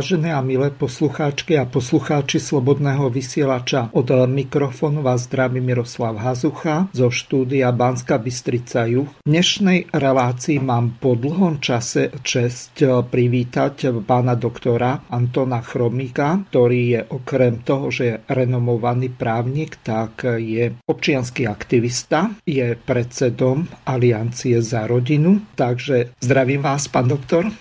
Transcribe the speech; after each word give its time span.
Vážené 0.00 0.32
a 0.32 0.40
milé 0.40 0.72
poslucháčky 0.72 1.60
a 1.60 1.68
poslucháči 1.68 2.40
Slobodného 2.40 3.12
vysielača, 3.12 3.92
od 3.92 4.08
mikrofónu 4.32 5.04
vás 5.04 5.28
zdraví 5.28 5.60
Miroslav 5.60 6.16
Hazucha 6.16 6.88
zo 6.96 7.12
štúdia 7.12 7.68
Banska 7.68 8.16
Bystrica 8.16 8.88
Juh. 8.88 9.04
V 9.20 9.28
dnešnej 9.28 9.92
relácii 9.92 10.56
mám 10.56 10.96
po 10.96 11.20
dlhom 11.20 11.60
čase 11.60 12.16
čest 12.24 12.80
privítať 13.12 13.92
pána 14.00 14.40
doktora 14.40 15.04
Antona 15.12 15.60
Chromika, 15.60 16.48
ktorý 16.48 16.80
je 16.96 17.00
okrem 17.04 17.60
toho, 17.60 17.92
že 17.92 18.04
je 18.08 18.20
renomovaný 18.32 19.12
právnik, 19.12 19.84
tak 19.84 20.24
je 20.24 20.80
občianský 20.80 21.44
aktivista, 21.44 22.32
je 22.48 22.72
predsedom 22.72 23.68
Aliancie 23.84 24.64
za 24.64 24.88
rodinu. 24.88 25.44
Takže 25.60 26.16
zdravím 26.24 26.64
vás, 26.64 26.88
pán 26.88 27.04
doktor. 27.04 27.52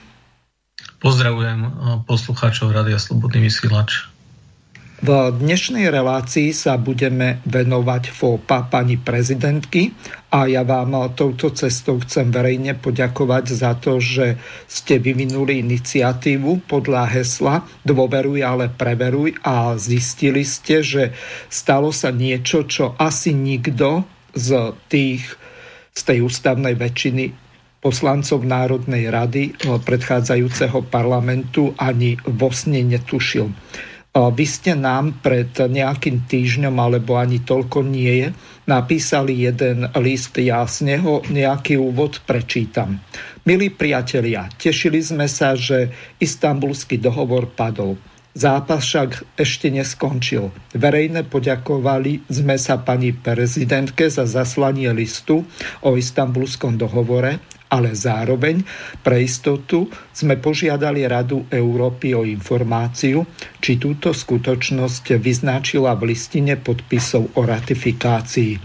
Pozdravujem 1.00 1.60
eh, 1.64 1.70
poslucháčov 2.04 2.76
Radia 2.76 3.00
Slobodný 3.00 3.48
vysielač. 3.48 4.12
V 5.00 5.32
dnešnej 5.32 5.88
relácii 5.88 6.52
sa 6.52 6.76
budeme 6.76 7.40
venovať 7.48 8.12
FOPA 8.12 8.68
pani 8.68 9.00
prezidentky 9.00 9.96
a 10.28 10.44
ja 10.44 10.68
vám 10.68 11.16
touto 11.16 11.56
cestou 11.56 12.04
chcem 12.04 12.28
verejne 12.28 12.76
poďakovať 12.76 13.46
za 13.48 13.80
to, 13.80 14.04
že 14.04 14.36
ste 14.68 15.00
vyvinuli 15.00 15.64
iniciatívu 15.64 16.68
podľa 16.68 17.16
hesla 17.16 17.64
Dôveruj, 17.88 18.44
ale 18.44 18.68
preveruj 18.68 19.40
a 19.40 19.80
zistili 19.80 20.44
ste, 20.44 20.84
že 20.84 21.16
stalo 21.48 21.96
sa 21.96 22.12
niečo, 22.12 22.68
čo 22.68 23.00
asi 23.00 23.32
nikto 23.32 24.04
z 24.36 24.76
tých 24.92 25.24
z 26.00 26.02
tej 26.06 26.20
ústavnej 26.24 26.80
väčšiny 26.80 27.24
poslancov 27.80 28.44
Národnej 28.44 29.08
rady 29.08 29.44
eh, 29.52 29.80
predchádzajúceho 29.80 30.86
parlamentu 30.88 31.72
ani 31.80 32.20
vo 32.28 32.52
sne 32.52 32.84
netušil. 32.84 33.48
Eh, 33.50 34.20
vy 34.20 34.46
ste 34.46 34.76
nám 34.76 35.24
pred 35.24 35.50
nejakým 35.56 36.28
týždňom, 36.28 36.76
alebo 36.76 37.16
ani 37.16 37.42
toľko 37.42 37.88
nie 37.88 38.28
je, 38.28 38.28
napísali 38.68 39.48
jeden 39.48 39.90
list, 39.98 40.36
ja 40.38 40.68
z 40.68 40.96
neho 40.96 41.26
nejaký 41.32 41.80
úvod 41.80 42.22
prečítam. 42.28 43.02
Milí 43.48 43.74
priatelia, 43.74 44.46
tešili 44.60 45.02
sme 45.02 45.26
sa, 45.26 45.58
že 45.58 45.90
istambulský 46.22 47.02
dohovor 47.02 47.50
padol. 47.50 47.98
Zápas 48.30 48.86
však 48.86 49.42
ešte 49.42 49.74
neskončil. 49.74 50.54
Verejne 50.78 51.26
poďakovali 51.26 52.30
sme 52.30 52.62
sa 52.62 52.78
pani 52.78 53.10
prezidentke 53.10 54.06
za 54.06 54.30
zaslanie 54.30 54.94
listu 54.94 55.50
o 55.82 55.90
istambulskom 55.98 56.78
dohovore 56.78 57.42
ale 57.70 57.94
zároveň 57.94 58.66
pre 59.06 59.22
istotu 59.22 59.86
sme 60.10 60.42
požiadali 60.42 61.06
Radu 61.06 61.46
Európy 61.48 62.18
o 62.18 62.26
informáciu, 62.26 63.22
či 63.62 63.78
túto 63.78 64.10
skutočnosť 64.10 65.22
vyznačila 65.22 65.94
v 65.94 66.12
listine 66.12 66.58
podpisov 66.58 67.38
o 67.38 67.42
ratifikácii. 67.46 68.58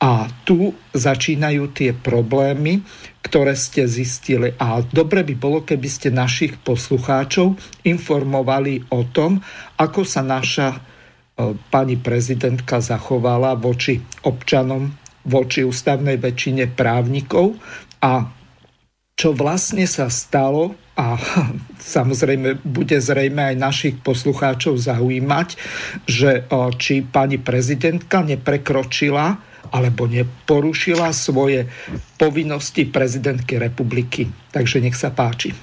A 0.00 0.26
tu 0.48 0.72
začínajú 0.96 1.76
tie 1.76 1.92
problémy, 1.92 2.80
ktoré 3.20 3.52
ste 3.52 3.84
zistili. 3.84 4.56
A 4.56 4.80
dobre 4.80 5.20
by 5.22 5.34
bolo, 5.36 5.60
keby 5.60 5.88
ste 5.92 6.08
našich 6.08 6.56
poslucháčov 6.56 7.54
informovali 7.84 8.90
o 8.96 9.04
tom, 9.12 9.44
ako 9.76 10.00
sa 10.08 10.24
naša 10.24 10.68
e, 10.72 10.78
pani 11.68 12.00
prezidentka 12.00 12.80
zachovala 12.80 13.60
voči 13.60 14.00
občanom, 14.24 14.88
voči 15.28 15.68
ústavnej 15.68 16.16
väčšine 16.16 16.72
právnikov 16.72 17.60
a 18.00 18.39
čo 19.16 19.36
vlastne 19.36 19.84
sa 19.84 20.08
stalo 20.08 20.76
a 20.96 21.16
samozrejme 21.96 22.60
bude 22.60 22.98
zrejme 23.00 23.54
aj 23.54 23.56
našich 23.56 23.96
poslucháčov 24.00 24.76
zaujímať, 24.76 25.48
že 26.04 26.44
či 26.76 26.94
pani 27.04 27.40
prezidentka 27.40 28.20
neprekročila 28.24 29.50
alebo 29.70 30.10
neporušila 30.10 31.14
svoje 31.14 31.70
povinnosti 32.18 32.90
prezidentky 32.90 33.56
republiky. 33.56 34.26
Takže 34.50 34.82
nech 34.82 34.98
sa 34.98 35.14
páči. 35.14 35.54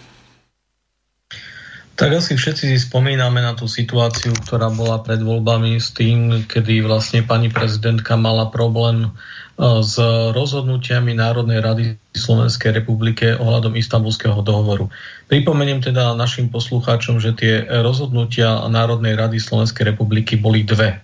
Tak 1.97 2.13
asi 2.13 2.37
všetci 2.37 2.69
si 2.69 2.77
spomíname 2.77 3.41
na 3.41 3.57
tú 3.57 3.65
situáciu, 3.65 4.29
ktorá 4.45 4.69
bola 4.69 5.01
pred 5.01 5.17
voľbami 5.17 5.81
s 5.81 5.97
tým, 5.97 6.45
kedy 6.45 6.85
vlastne 6.85 7.25
pani 7.25 7.49
prezidentka 7.49 8.13
mala 8.13 8.53
problém 8.53 9.09
s 9.57 9.97
rozhodnutiami 10.37 11.17
Národnej 11.17 11.65
rady 11.65 11.83
Slovenskej 12.13 12.77
republike 12.77 13.33
ohľadom 13.33 13.73
istambulského 13.73 14.45
dohovoru. 14.45 14.85
Pripomeniem 15.25 15.81
teda 15.81 16.13
našim 16.13 16.53
poslucháčom, 16.53 17.17
že 17.17 17.33
tie 17.33 17.65
rozhodnutia 17.81 18.61
Národnej 18.69 19.17
rady 19.17 19.41
Slovenskej 19.41 19.97
republiky 19.97 20.37
boli 20.37 20.61
dve. 20.61 21.01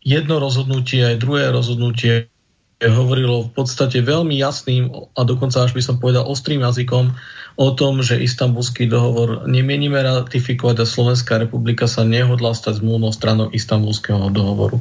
Jedno 0.00 0.34
rozhodnutie 0.40 1.12
aj 1.12 1.20
druhé 1.20 1.52
rozhodnutie 1.52 2.32
hovorilo 2.80 3.44
v 3.44 3.52
podstate 3.52 4.00
veľmi 4.00 4.40
jasným 4.40 4.88
a 5.12 5.20
dokonca 5.28 5.60
až 5.60 5.76
by 5.76 5.84
som 5.84 6.00
povedal 6.00 6.24
ostrým 6.24 6.64
jazykom 6.64 7.12
o 7.60 7.68
tom, 7.76 8.00
že 8.00 8.16
istambulský 8.16 8.88
dohovor 8.88 9.44
nemienime 9.44 10.00
ratifikovať 10.00 10.76
a 10.80 10.88
Slovenská 10.88 11.36
republika 11.36 11.84
sa 11.84 12.08
nehodla 12.08 12.56
stať 12.56 12.80
zmluvnou 12.80 13.12
stranou 13.12 13.52
istambulského 13.52 14.32
dohovoru. 14.32 14.80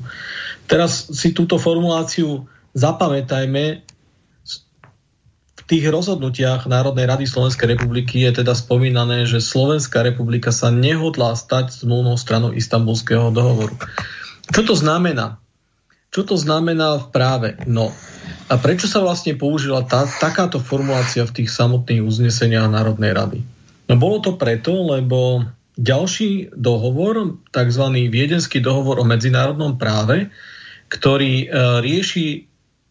Teraz 0.69 1.09
si 1.09 1.33
túto 1.33 1.57
formuláciu 1.57 2.45
zapamätajme. 2.77 3.81
V 5.57 5.61
tých 5.65 5.85
rozhodnutiach 5.89 6.69
Národnej 6.69 7.09
rady 7.09 7.25
Slovenskej 7.25 7.73
republiky 7.77 8.21
je 8.25 8.41
teda 8.45 8.53
spomínané, 8.53 9.25
že 9.25 9.41
Slovenská 9.41 10.05
republika 10.05 10.53
sa 10.53 10.69
nehodlá 10.69 11.33
stať 11.33 11.73
zmluvnou 11.81 12.17
stranou 12.21 12.53
istambulského 12.53 13.33
dohovoru. 13.33 13.73
Čo 14.49 14.61
to 14.65 14.73
znamená? 14.77 15.41
Čo 16.09 16.25
to 16.25 16.35
znamená 16.37 16.97
v 16.97 17.07
práve? 17.13 17.49
No, 17.69 17.93
a 18.49 18.57
prečo 18.57 18.89
sa 18.89 18.97
vlastne 19.01 19.37
použila 19.37 19.85
tá, 19.85 20.09
takáto 20.09 20.57
formulácia 20.57 21.21
v 21.21 21.41
tých 21.41 21.53
samotných 21.53 22.01
uzneseniach 22.01 22.65
Národnej 22.65 23.13
rady? 23.13 23.39
No 23.85 23.93
bolo 23.97 24.17
to 24.21 24.33
preto, 24.33 24.73
lebo 24.89 25.45
ďalší 25.77 26.53
dohovor, 26.57 27.37
tzv. 27.53 27.85
Viedenský 28.09 28.57
dohovor 28.57 28.97
o 28.97 29.05
medzinárodnom 29.05 29.77
práve, 29.77 30.33
ktorý 30.89 31.33
e, 31.45 31.47
rieši 31.79 32.49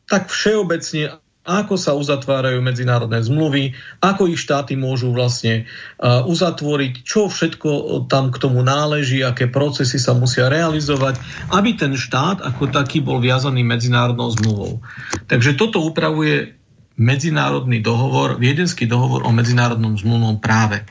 tak 0.09 0.33
všeobecne, 0.33 1.21
ako 1.49 1.81
sa 1.81 1.97
uzatvárajú 1.97 2.61
medzinárodné 2.61 3.25
zmluvy, 3.25 3.73
ako 4.05 4.29
ich 4.29 4.41
štáty 4.41 4.77
môžu 4.77 5.11
vlastne 5.13 5.65
e, 5.65 6.03
uzatvoriť, 6.05 7.03
čo 7.03 7.27
všetko 7.27 8.05
tam 8.07 8.29
k 8.33 8.41
tomu 8.41 8.61
náleží, 8.61 9.25
aké 9.25 9.49
procesy 9.49 9.97
sa 9.97 10.13
musia 10.15 10.47
realizovať, 10.53 11.19
aby 11.53 11.75
ten 11.75 11.97
štát 11.97 12.45
ako 12.45 12.71
taký 12.71 13.01
bol 13.03 13.19
viazaný 13.19 13.65
medzinárodnou 13.65 14.29
zmluvou. 14.39 14.85
Takže 15.27 15.57
toto 15.57 15.83
upravuje 15.83 16.57
medzinárodný 16.99 17.79
dohovor, 17.81 18.37
viedenský 18.37 18.85
dohovor 18.85 19.25
o 19.25 19.31
medzinárodnom 19.31 19.95
zmluvnom 19.95 20.43
práve. 20.43 20.83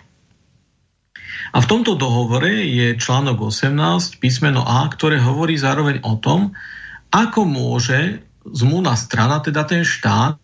A 1.51 1.63
v 1.63 1.69
tomto 1.69 1.95
dohovore 1.95 2.63
je 2.65 2.95
článok 3.00 3.51
18, 3.51 4.19
písmeno 4.19 4.63
A, 4.68 4.88
ktoré 4.92 5.19
hovorí 5.19 5.56
zároveň 5.56 6.03
o 6.03 6.19
tom, 6.19 6.56
ako 7.12 7.48
môže 7.48 8.21
zmluvná 8.48 8.95
strana, 8.95 9.44
teda 9.44 9.68
ten 9.68 9.83
štát, 9.83 10.39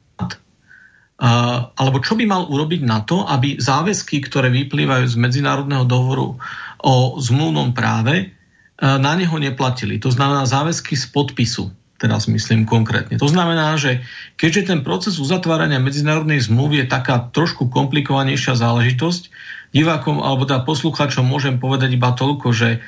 alebo 1.80 2.04
čo 2.04 2.20
by 2.20 2.28
mal 2.28 2.52
urobiť 2.52 2.82
na 2.84 3.00
to, 3.04 3.24
aby 3.24 3.56
záväzky, 3.56 4.20
ktoré 4.28 4.52
vyplývajú 4.52 5.08
z 5.08 5.16
medzinárodného 5.16 5.88
dohovoru 5.88 6.36
o 6.84 6.96
zmluvnom 7.20 7.72
práve, 7.72 8.36
na 8.84 9.16
neho 9.16 9.38
neplatili. 9.40 10.04
To 10.04 10.12
znamená 10.12 10.44
záväzky 10.44 11.00
z 11.00 11.08
podpisu, 11.16 11.72
teraz 11.96 12.28
myslím 12.28 12.68
konkrétne. 12.68 13.16
To 13.16 13.32
znamená, 13.32 13.80
že 13.80 14.04
keďže 14.36 14.76
ten 14.76 14.80
proces 14.84 15.16
uzatvárania 15.16 15.80
medzinárodnej 15.80 16.44
zmluvy 16.44 16.84
je 16.84 16.92
taká 16.92 17.32
trošku 17.32 17.72
komplikovanejšia 17.72 18.60
záležitosť, 18.60 19.32
divákom 19.72 20.20
alebo 20.20 20.44
teda 20.44 20.68
posluchačom 20.68 21.24
môžem 21.24 21.56
povedať 21.56 21.96
iba 21.96 22.12
toľko, 22.12 22.52
že 22.52 22.84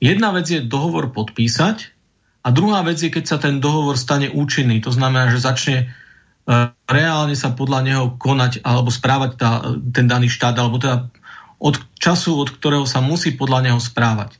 jedna 0.00 0.32
vec 0.32 0.48
je 0.48 0.64
dohovor 0.64 1.12
podpísať, 1.12 1.93
a 2.44 2.48
druhá 2.52 2.84
vec 2.84 3.00
je, 3.00 3.08
keď 3.08 3.24
sa 3.24 3.38
ten 3.40 3.56
dohovor 3.56 3.96
stane 3.96 4.28
účinný, 4.28 4.84
to 4.84 4.92
znamená, 4.92 5.32
že 5.32 5.40
začne 5.40 5.76
reálne 6.84 7.32
sa 7.32 7.56
podľa 7.56 7.80
neho 7.80 8.04
konať 8.20 8.60
alebo 8.60 8.92
správať 8.92 9.30
tá, 9.40 9.50
ten 9.96 10.04
daný 10.04 10.28
štát, 10.28 10.52
alebo 10.60 10.76
teda 10.76 11.08
od 11.56 11.80
času, 11.96 12.36
od 12.36 12.52
ktorého 12.52 12.84
sa 12.84 13.00
musí 13.00 13.32
podľa 13.32 13.72
neho 13.72 13.80
správať. 13.80 14.36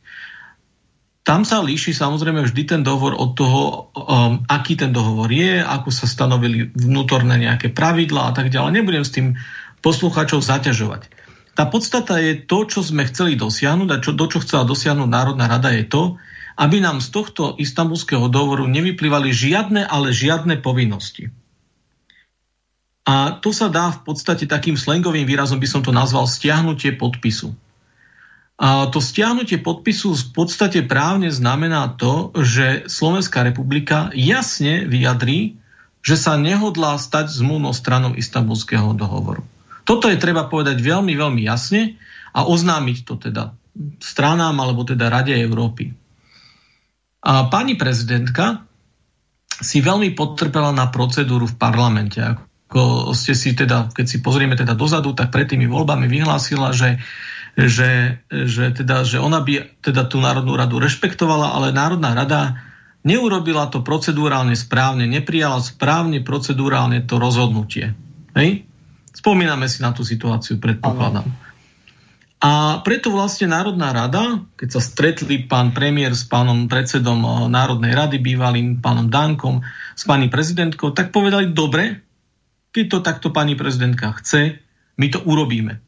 Tam 1.24 1.48
sa 1.48 1.64
líši 1.64 1.96
samozrejme 1.96 2.44
vždy 2.44 2.62
ten 2.68 2.82
dohovor 2.84 3.16
od 3.16 3.32
toho, 3.32 3.88
um, 3.96 4.44
aký 4.44 4.76
ten 4.76 4.92
dohovor 4.92 5.32
je, 5.32 5.64
ako 5.64 5.88
sa 5.88 6.04
stanovili 6.04 6.68
vnútorné 6.76 7.40
nejaké 7.40 7.72
pravidlá 7.72 8.28
a 8.28 8.32
tak 8.36 8.52
ďalej. 8.52 8.76
Nebudem 8.76 9.04
s 9.08 9.14
tým 9.16 9.40
poslucháčov 9.80 10.44
zaťažovať. 10.44 11.08
Tá 11.56 11.64
podstata 11.64 12.20
je 12.20 12.44
to, 12.44 12.68
čo 12.68 12.84
sme 12.84 13.08
chceli 13.08 13.40
dosiahnuť 13.40 13.88
a 13.88 14.02
čo, 14.04 14.12
do 14.12 14.28
čo 14.28 14.44
chcela 14.44 14.68
dosiahnuť 14.68 15.08
Národná 15.08 15.48
rada 15.48 15.72
je 15.72 15.88
to, 15.88 16.20
aby 16.54 16.78
nám 16.78 17.02
z 17.02 17.10
tohto 17.10 17.58
istambulského 17.58 18.30
dohovoru 18.30 18.70
nevyplývali 18.70 19.34
žiadne, 19.34 19.82
ale 19.86 20.14
žiadne 20.14 20.62
povinnosti. 20.62 21.34
A 23.04 23.36
to 23.36 23.52
sa 23.52 23.68
dá 23.68 23.92
v 23.92 24.00
podstate 24.06 24.48
takým 24.48 24.80
slangovým 24.80 25.28
výrazom, 25.28 25.60
by 25.60 25.68
som 25.68 25.84
to 25.84 25.92
nazval, 25.92 26.24
stiahnutie 26.24 26.96
podpisu. 26.96 27.52
A 28.54 28.86
to 28.88 29.02
stiahnutie 29.02 29.60
podpisu 29.60 30.14
v 30.14 30.26
podstate 30.32 30.86
právne 30.86 31.28
znamená 31.28 31.90
to, 31.98 32.32
že 32.38 32.86
Slovenská 32.86 33.44
republika 33.44 34.14
jasne 34.14 34.86
vyjadrí, 34.86 35.58
že 36.00 36.16
sa 36.16 36.38
nehodlá 36.38 36.96
stať 36.96 37.34
zmluvnou 37.34 37.74
stranou 37.74 38.14
istambulského 38.14 38.94
dohovoru. 38.94 39.42
Toto 39.84 40.08
je 40.08 40.16
treba 40.16 40.48
povedať 40.48 40.80
veľmi, 40.80 41.12
veľmi 41.12 41.42
jasne 41.44 42.00
a 42.32 42.46
oznámiť 42.48 42.98
to 43.04 43.14
teda 43.20 43.52
stranám 44.00 44.54
alebo 44.62 44.86
teda 44.86 45.12
Rade 45.12 45.34
Európy. 45.34 46.03
A 47.24 47.48
pani 47.48 47.74
prezidentka 47.80 48.68
si 49.48 49.80
veľmi 49.80 50.12
potrpela 50.12 50.70
na 50.76 50.92
procedúru 50.92 51.48
v 51.48 51.56
parlamente. 51.56 52.20
Ako 52.20 53.16
ste 53.16 53.32
si 53.32 53.56
teda, 53.56 53.88
keď 53.90 54.06
si 54.06 54.18
pozrieme 54.20 54.58
teda 54.58 54.76
dozadu, 54.76 55.16
tak 55.16 55.32
pred 55.32 55.48
tými 55.48 55.64
voľbami 55.64 56.04
vyhlásila, 56.06 56.76
že 56.76 57.00
že, 57.54 58.18
že, 58.26 58.74
teda, 58.74 59.06
že 59.06 59.22
ona 59.22 59.38
by 59.38 59.78
teda 59.78 60.10
tú 60.10 60.18
Národnú 60.18 60.58
radu 60.58 60.82
rešpektovala, 60.82 61.54
ale 61.54 61.70
Národná 61.70 62.10
rada 62.10 62.58
neurobila 63.06 63.70
to 63.70 63.86
procedurálne 63.86 64.58
správne, 64.58 65.06
neprijala 65.06 65.62
správne 65.62 66.18
procedurálne 66.26 67.06
to 67.06 67.22
rozhodnutie. 67.22 67.94
Hej? 68.34 68.66
Spomíname 69.14 69.70
si 69.70 69.86
na 69.86 69.94
tú 69.94 70.02
situáciu, 70.02 70.58
predpokladám. 70.58 71.30
A 72.44 72.84
preto 72.84 73.08
vlastne 73.08 73.48
Národná 73.48 73.96
rada, 73.96 74.44
keď 74.60 74.76
sa 74.76 74.80
stretli 74.84 75.48
pán 75.48 75.72
premiér 75.72 76.12
s 76.12 76.28
pánom 76.28 76.68
predsedom 76.68 77.24
eh, 77.24 77.32
Národnej 77.48 77.96
rady, 77.96 78.20
bývalým 78.20 78.84
pánom 78.84 79.08
Dankom, 79.08 79.64
s 79.96 80.04
pani 80.04 80.28
prezidentkou, 80.28 80.92
tak 80.92 81.08
povedali, 81.08 81.56
dobre, 81.56 82.04
keď 82.76 82.84
to 82.92 82.98
takto 83.00 83.28
pani 83.32 83.56
prezidentka 83.56 84.12
chce, 84.20 84.60
my 85.00 85.06
to 85.08 85.24
urobíme. 85.24 85.80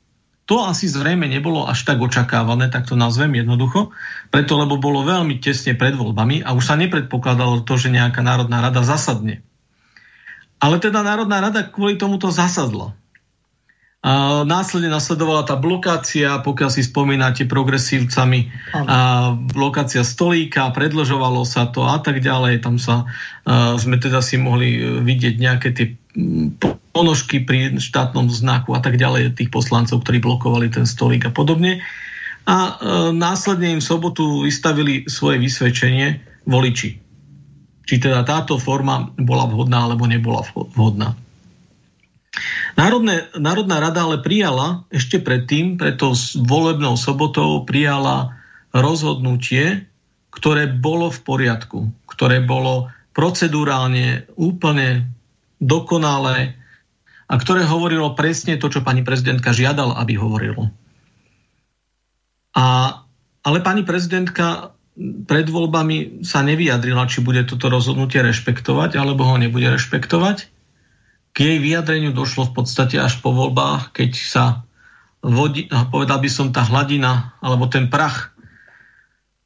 To 0.49 0.65
asi 0.65 0.89
zrejme 0.89 1.29
nebolo 1.29 1.67
až 1.69 1.85
tak 1.85 2.01
očakávané, 2.01 2.73
tak 2.73 2.89
to 2.89 2.97
nazvem 2.97 3.37
jednoducho, 3.37 3.93
preto 4.33 4.57
lebo 4.57 4.81
bolo 4.81 5.05
veľmi 5.05 5.43
tesne 5.43 5.77
pred 5.77 5.93
voľbami 5.93 6.41
a 6.47 6.55
už 6.55 6.73
sa 6.73 6.79
nepredpokladalo 6.79 7.67
to, 7.67 7.75
že 7.77 7.93
nejaká 7.93 8.23
Národná 8.25 8.63
rada 8.65 8.81
zasadne. 8.81 9.45
Ale 10.57 10.81
teda 10.81 11.05
Národná 11.05 11.43
rada 11.43 11.67
kvôli 11.67 12.01
tomuto 12.01 12.33
zasadla. 12.33 12.97
A 14.07 14.47
následne 14.47 14.87
nasledovala 14.87 15.43
tá 15.43 15.59
blokácia, 15.59 16.39
pokiaľ 16.39 16.71
si 16.71 16.87
spomínate 16.87 17.43
progresívcami, 17.43 18.55
a 18.87 19.35
blokácia 19.35 20.07
stolíka, 20.07 20.71
predlžovalo 20.71 21.43
sa 21.43 21.67
to 21.67 21.83
a 21.83 21.99
tak 21.99 22.23
ďalej. 22.23 22.63
Tam 22.63 22.79
sa 22.79 23.03
a, 23.03 23.75
sme 23.75 23.99
teda 23.99 24.23
si 24.23 24.39
mohli 24.39 24.79
vidieť 25.03 25.35
nejaké 25.43 25.69
tie 25.75 25.99
ponožky 26.95 27.43
pri 27.43 27.75
štátnom 27.83 28.31
znaku 28.31 28.79
a 28.79 28.81
tak 28.81 28.95
ďalej 28.95 29.35
tých 29.35 29.51
poslancov, 29.51 30.07
ktorí 30.07 30.23
blokovali 30.23 30.71
ten 30.71 30.87
stolík 30.87 31.27
a 31.27 31.35
podobne. 31.35 31.83
A 32.47 32.57
e, 32.57 32.73
následne 33.11 33.75
im 33.75 33.83
v 33.83 33.91
sobotu 33.91 34.47
vystavili 34.47 35.11
svoje 35.11 35.43
vysvedčenie 35.43 36.23
voliči. 36.47 36.91
Či 37.83 37.95
teda 37.99 38.23
táto 38.23 38.55
forma 38.63 39.11
bola 39.19 39.51
vhodná 39.51 39.91
alebo 39.91 40.07
nebola 40.07 40.47
vhodná. 40.79 41.26
Národné, 42.77 43.33
Národná 43.41 43.81
rada 43.81 44.05
ale 44.05 44.21
prijala 44.21 44.85
ešte 44.93 45.17
predtým, 45.17 45.81
preto 45.81 46.13
s 46.13 46.37
volebnou 46.37 47.01
sobotou 47.01 47.65
prijala 47.65 48.37
rozhodnutie, 48.77 49.89
ktoré 50.29 50.69
bolo 50.69 51.09
v 51.09 51.21
poriadku, 51.25 51.89
ktoré 52.05 52.45
bolo 52.45 52.93
procedurálne 53.17 54.29
úplne 54.37 55.09
dokonalé, 55.57 56.61
a 57.27 57.35
ktoré 57.43 57.67
hovorilo 57.67 58.15
presne 58.15 58.55
to, 58.55 58.71
čo 58.71 58.87
pani 58.87 59.03
prezidentka 59.03 59.51
žiadala, 59.51 59.99
aby 59.99 60.15
hovorilo. 60.15 60.71
A, 62.55 62.65
ale 63.43 63.59
pani 63.67 63.83
prezidentka 63.83 64.77
pred 65.27 65.51
voľbami 65.51 66.23
sa 66.25 66.41
nevyjadrila, 66.47 67.11
či 67.11 67.21
bude 67.21 67.43
toto 67.45 67.69
rozhodnutie 67.69 68.23
rešpektovať, 68.23 68.97
alebo 68.97 69.27
ho 69.27 69.37
nebude 69.37 69.69
rešpektovať. 69.75 70.56
K 71.37 71.45
jej 71.45 71.59
vyjadreniu 71.61 72.17
došlo 72.17 72.49
v 72.49 72.65
podstate 72.65 72.97
až 72.97 73.21
po 73.21 73.37
voľbách, 73.37 73.93
keď 73.93 74.11
sa 74.17 74.45
vodi, 75.21 75.69
povedal 75.69 76.17
by 76.17 76.31
som, 76.33 76.49
tá 76.49 76.65
hladina, 76.65 77.37
alebo 77.45 77.69
ten 77.69 77.93
prach 77.93 78.33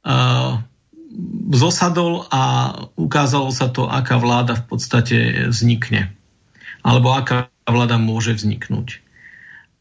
uh, 0.07 0.55
zosadol 1.51 2.31
a 2.31 2.71
ukázalo 2.95 3.51
sa 3.51 3.67
to, 3.67 3.91
aká 3.91 4.15
vláda 4.15 4.55
v 4.55 4.65
podstate 4.71 5.17
vznikne. 5.51 6.15
Alebo 6.79 7.11
aká 7.11 7.51
vláda 7.67 7.99
môže 7.99 8.39
vzniknúť. 8.39 9.03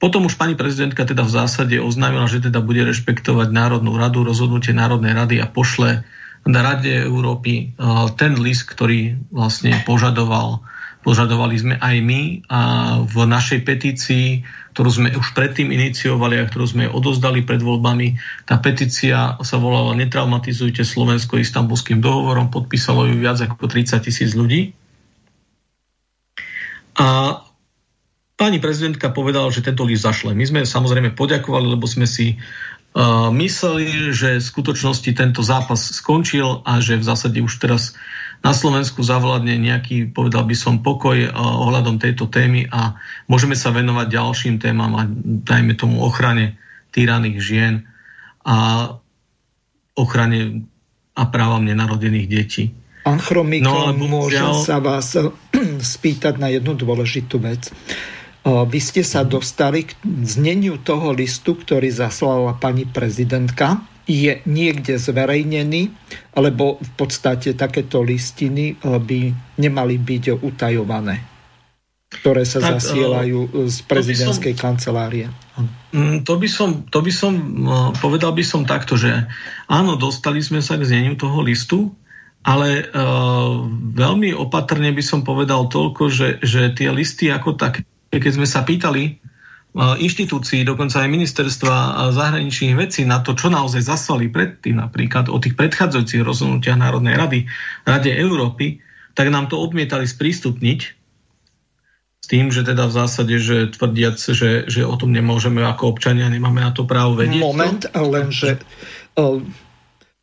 Potom 0.01 0.27
už 0.27 0.35
pani 0.41 0.57
prezidentka 0.57 1.05
teda 1.05 1.23
v 1.23 1.31
zásade 1.31 1.77
oznámila, 1.79 2.27
že 2.27 2.43
teda 2.43 2.65
bude 2.65 2.83
rešpektovať 2.89 3.53
Národnú 3.53 3.95
radu, 4.01 4.25
rozhodnutie 4.25 4.73
Národnej 4.73 5.13
rady 5.13 5.37
a 5.39 5.47
pošle 5.47 6.03
na 6.49 6.61
Rade 6.65 7.05
Európy 7.05 7.77
ten 8.17 8.33
list, 8.41 8.65
ktorý 8.65 9.21
vlastne 9.29 9.77
požadoval, 9.85 10.65
požadovali 11.01 11.57
sme 11.57 11.75
aj 11.81 11.97
my 12.05 12.21
a 12.49 12.61
v 13.03 13.17
našej 13.25 13.61
petícii, 13.65 14.27
ktorú 14.77 14.91
sme 14.91 15.09
už 15.17 15.33
predtým 15.33 15.73
iniciovali 15.73 16.39
a 16.41 16.49
ktorú 16.49 16.67
sme 16.67 16.85
odozdali 16.87 17.43
pred 17.43 17.65
voľbami, 17.65 18.21
tá 18.45 18.61
petícia 18.61 19.41
sa 19.41 19.57
volala 19.57 19.97
Netraumatizujte 19.97 20.85
Slovensko 20.85 21.41
istambulským 21.41 22.05
dohovorom, 22.05 22.53
podpísalo 22.53 23.09
ju 23.09 23.17
viac 23.17 23.41
ako 23.41 23.65
30 23.65 23.97
tisíc 24.05 24.37
ľudí. 24.37 24.77
A 27.01 27.41
Pani 28.41 28.57
prezidentka 28.57 29.13
povedala, 29.13 29.53
že 29.53 29.61
tento 29.61 29.85
list 29.85 30.01
zašle. 30.01 30.33
My 30.33 30.49
sme 30.49 30.61
samozrejme 30.65 31.13
poďakovali, 31.13 31.77
lebo 31.77 31.85
sme 31.85 32.09
si 32.09 32.41
uh, 32.41 33.29
mysleli, 33.29 34.17
že 34.17 34.41
v 34.41 34.49
skutočnosti 34.49 35.13
tento 35.13 35.45
zápas 35.45 35.77
skončil 35.77 36.65
a 36.65 36.81
že 36.81 36.97
v 36.97 37.05
zásade 37.05 37.37
už 37.45 37.53
teraz 37.61 37.93
na 38.41 38.53
Slovensku 38.57 39.05
zavládne 39.05 39.61
nejaký, 39.61 40.17
povedal 40.17 40.49
by 40.49 40.57
som, 40.57 40.81
pokoj 40.81 41.29
uh, 41.29 41.33
ohľadom 41.37 42.01
tejto 42.01 42.29
témy 42.33 42.65
a 42.73 42.97
môžeme 43.29 43.53
sa 43.53 43.69
venovať 43.69 44.07
ďalším 44.09 44.57
témam 44.57 44.93
a 44.97 45.05
dajme 45.45 45.77
tomu 45.77 46.01
ochrane 46.01 46.57
týraných 46.91 47.39
žien 47.39 47.75
a 48.41 48.89
ochrane 49.93 50.65
a 51.13 51.23
právam 51.29 51.69
nenarodených 51.69 52.29
detí. 52.33 52.65
Pán 53.05 53.21
Chromík, 53.21 53.65
no, 53.65 53.93
môžem 53.97 54.45
ja... 54.45 54.57
sa 54.57 54.77
vás 54.81 55.17
spýtať 55.97 56.41
na 56.41 56.49
jednu 56.53 56.77
dôležitú 56.77 57.41
vec. 57.41 57.69
Vy 58.45 58.81
ste 58.81 59.05
sa 59.05 59.21
dostali 59.21 59.85
k 59.85 59.93
zneniu 60.25 60.81
toho 60.81 61.13
listu, 61.13 61.61
ktorý 61.61 61.93
zaslala 61.93 62.57
pani 62.57 62.89
prezidentka. 62.89 63.85
Je 64.11 64.43
niekde 64.43 64.99
zverejnený, 64.99 65.95
lebo 66.35 66.83
v 66.83 66.91
podstate 66.99 67.55
takéto 67.55 68.03
listiny 68.03 68.75
by 68.83 69.21
nemali 69.63 69.95
byť 70.03 70.43
utajované, 70.43 71.23
ktoré 72.11 72.43
sa 72.43 72.59
tak, 72.59 72.83
zasielajú 72.83 73.71
z 73.71 73.79
prezidentskej 73.87 74.55
som, 74.59 74.63
kancelárie. 74.67 75.31
Mm, 75.95 76.27
to 76.27 76.35
by, 76.35 76.49
som, 76.51 76.91
to 76.91 76.99
by 77.07 77.13
som, 77.15 77.35
povedal 78.03 78.35
by 78.35 78.43
som 78.43 78.67
takto, 78.67 78.99
že 78.99 79.31
áno, 79.71 79.95
dostali 79.95 80.43
sme 80.43 80.59
sa 80.59 80.75
k 80.75 80.91
zneniu 80.91 81.15
toho 81.15 81.39
listu, 81.47 81.95
ale 82.43 82.91
uh, 82.91 83.63
veľmi 83.95 84.35
opatrne 84.35 84.91
by 84.91 85.05
som 85.07 85.23
povedal 85.23 85.71
toľko, 85.71 86.11
že, 86.11 86.29
že 86.43 86.75
tie 86.75 86.91
listy 86.91 87.31
ako 87.31 87.55
také 87.55 87.87
keď 88.11 88.33
sme 88.35 88.47
sa 88.47 88.67
pýtali 88.67 89.03
e, 89.07 89.13
inštitúcií, 89.77 90.67
dokonca 90.67 91.07
aj 91.07 91.09
ministerstva 91.15 91.75
zahraničných 92.11 92.75
vecí 92.75 93.07
na 93.07 93.23
to, 93.23 93.39
čo 93.39 93.55
naozaj 93.55 93.87
zaslali 93.87 94.27
predtým, 94.27 94.83
napríklad 94.83 95.31
o 95.31 95.39
tých 95.39 95.55
predchádzajúcich 95.55 96.27
rozhodnutiach 96.27 96.79
Národnej 96.79 97.15
rady, 97.15 97.41
Rade 97.87 98.11
Európy, 98.11 98.83
tak 99.15 99.31
nám 99.31 99.47
to 99.47 99.63
odmietali 99.63 100.11
sprístupniť 100.11 100.81
s 102.21 102.27
tým, 102.27 102.51
že 102.51 102.67
teda 102.67 102.91
v 102.91 102.93
zásade, 102.95 103.35
že 103.39 103.71
tvrdiac, 103.71 104.19
že, 104.19 104.67
že 104.67 104.83
o 104.83 104.95
tom 104.99 105.15
nemôžeme 105.15 105.63
ako 105.63 105.95
občania, 105.95 106.27
nemáme 106.27 106.61
na 106.61 106.75
to 106.75 106.85
právo 106.85 107.15
vedieť. 107.15 107.39
Moment, 107.39 107.83
lenže 107.95 108.59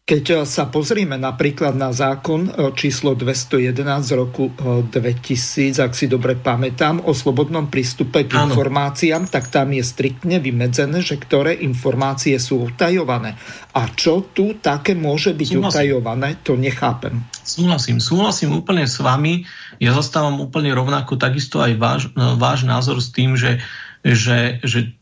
Keď 0.07 0.23
e, 0.23 0.35
sa 0.47 0.71
pozrieme 0.71 1.19
napríklad 1.19 1.75
na 1.75 1.91
zákon 1.91 2.47
e, 2.47 2.71
číslo 2.79 3.11
211 3.11 3.75
z 4.07 4.11
roku 4.15 4.55
2000, 4.55 4.87
e, 4.95 5.83
ak 5.83 5.91
si 5.91 6.07
dobre 6.07 6.39
pamätám, 6.39 7.03
o 7.03 7.11
slobodnom 7.11 7.67
prístupe 7.67 8.23
k 8.23 8.39
informáciám, 8.39 9.27
tak 9.27 9.51
tam 9.51 9.75
je 9.75 9.83
striktne 9.83 10.39
vymedzené, 10.39 11.03
že 11.03 11.19
ktoré 11.19 11.59
informácie 11.59 12.39
sú 12.39 12.71
utajované. 12.71 13.35
A 13.75 13.91
čo 13.91 14.23
tu 14.31 14.55
také 14.55 14.95
môže 14.95 15.35
byť 15.35 15.49
súhlasím. 15.51 15.75
utajované, 15.75 16.39
to 16.39 16.55
nechápem. 16.55 17.27
Súhlasím, 17.43 17.99
súhlasím 17.99 18.55
úplne 18.55 18.87
s 18.87 19.03
vami. 19.03 19.43
Ja 19.83 19.91
zastávam 19.91 20.39
úplne 20.39 20.71
rovnako 20.71 21.19
takisto 21.19 21.59
aj 21.59 21.75
váš, 21.75 22.01
váš 22.15 22.63
názor 22.63 23.03
s 23.03 23.11
tým, 23.11 23.35
že, 23.35 23.59
že, 24.07 24.63
že, 24.63 24.95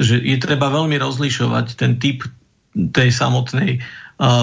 že 0.00 0.16
je 0.16 0.36
treba 0.40 0.72
veľmi 0.72 0.96
rozlišovať 0.96 1.76
ten 1.76 2.00
typ 2.00 2.24
tej 2.72 3.10
samotnej 3.12 3.84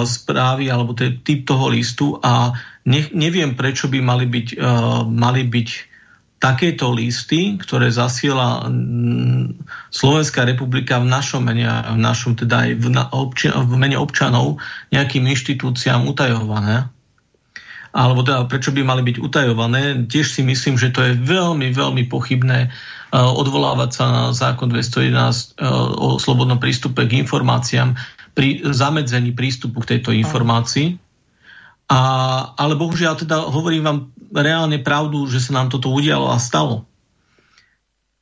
správy 0.03 0.73
alebo 0.73 0.97
ten 0.97 1.21
typ 1.21 1.45
toho 1.45 1.69
listu 1.69 2.17
a 2.17 2.49
ne, 2.89 3.01
neviem, 3.13 3.53
prečo 3.53 3.85
by 3.85 4.01
mali 4.01 4.25
byť, 4.25 4.47
uh, 4.57 5.05
mali 5.05 5.45
byť 5.45 5.69
takéto 6.37 6.93
listy, 6.93 7.57
ktoré 7.57 7.89
zasiela 7.89 8.69
Slovenská 9.89 10.45
republika 10.45 11.01
v 11.01 11.09
našom 11.09 11.41
mene, 11.41 11.65
v 11.65 11.97
našom 11.97 12.37
teda 12.37 12.69
aj 12.69 12.71
v, 12.77 12.87
na, 12.93 13.03
obči, 13.09 13.49
v 13.49 13.73
mene 13.73 13.97
občanov 13.97 14.61
nejakým 14.93 15.25
inštitúciám 15.25 16.05
utajované. 16.05 16.93
Alebo 17.89 18.21
teda 18.21 18.45
prečo 18.45 18.69
by 18.69 18.85
mali 18.85 19.01
byť 19.01 19.17
utajované. 19.17 20.05
Tiež 20.05 20.29
si 20.29 20.45
myslím, 20.45 20.77
že 20.77 20.93
to 20.93 21.01
je 21.01 21.17
veľmi, 21.17 21.73
veľmi 21.73 22.05
pochybné 22.05 22.69
uh, 22.69 23.33
odvolávať 23.33 23.89
sa 23.97 24.05
na 24.05 24.23
zákon 24.29 24.69
211 24.69 25.57
uh, 25.57 25.89
o 25.97 26.21
slobodnom 26.21 26.61
prístupe 26.61 27.09
k 27.09 27.17
informáciám, 27.17 27.97
pri 28.37 28.61
zamedzení 28.69 29.33
prístupu 29.33 29.81
k 29.81 29.97
tejto 29.97 30.13
informácii. 30.13 31.01
A, 31.89 31.99
ale 32.53 32.77
bohužiaľ 32.77 33.17
teda 33.17 33.49
hovorím 33.49 33.81
vám 33.81 33.99
reálne 34.29 34.77
pravdu, 34.77 35.25
že 35.25 35.41
sa 35.41 35.57
nám 35.57 35.73
toto 35.73 35.89
udialo 35.89 36.29
a 36.29 36.37
stalo. 36.37 36.85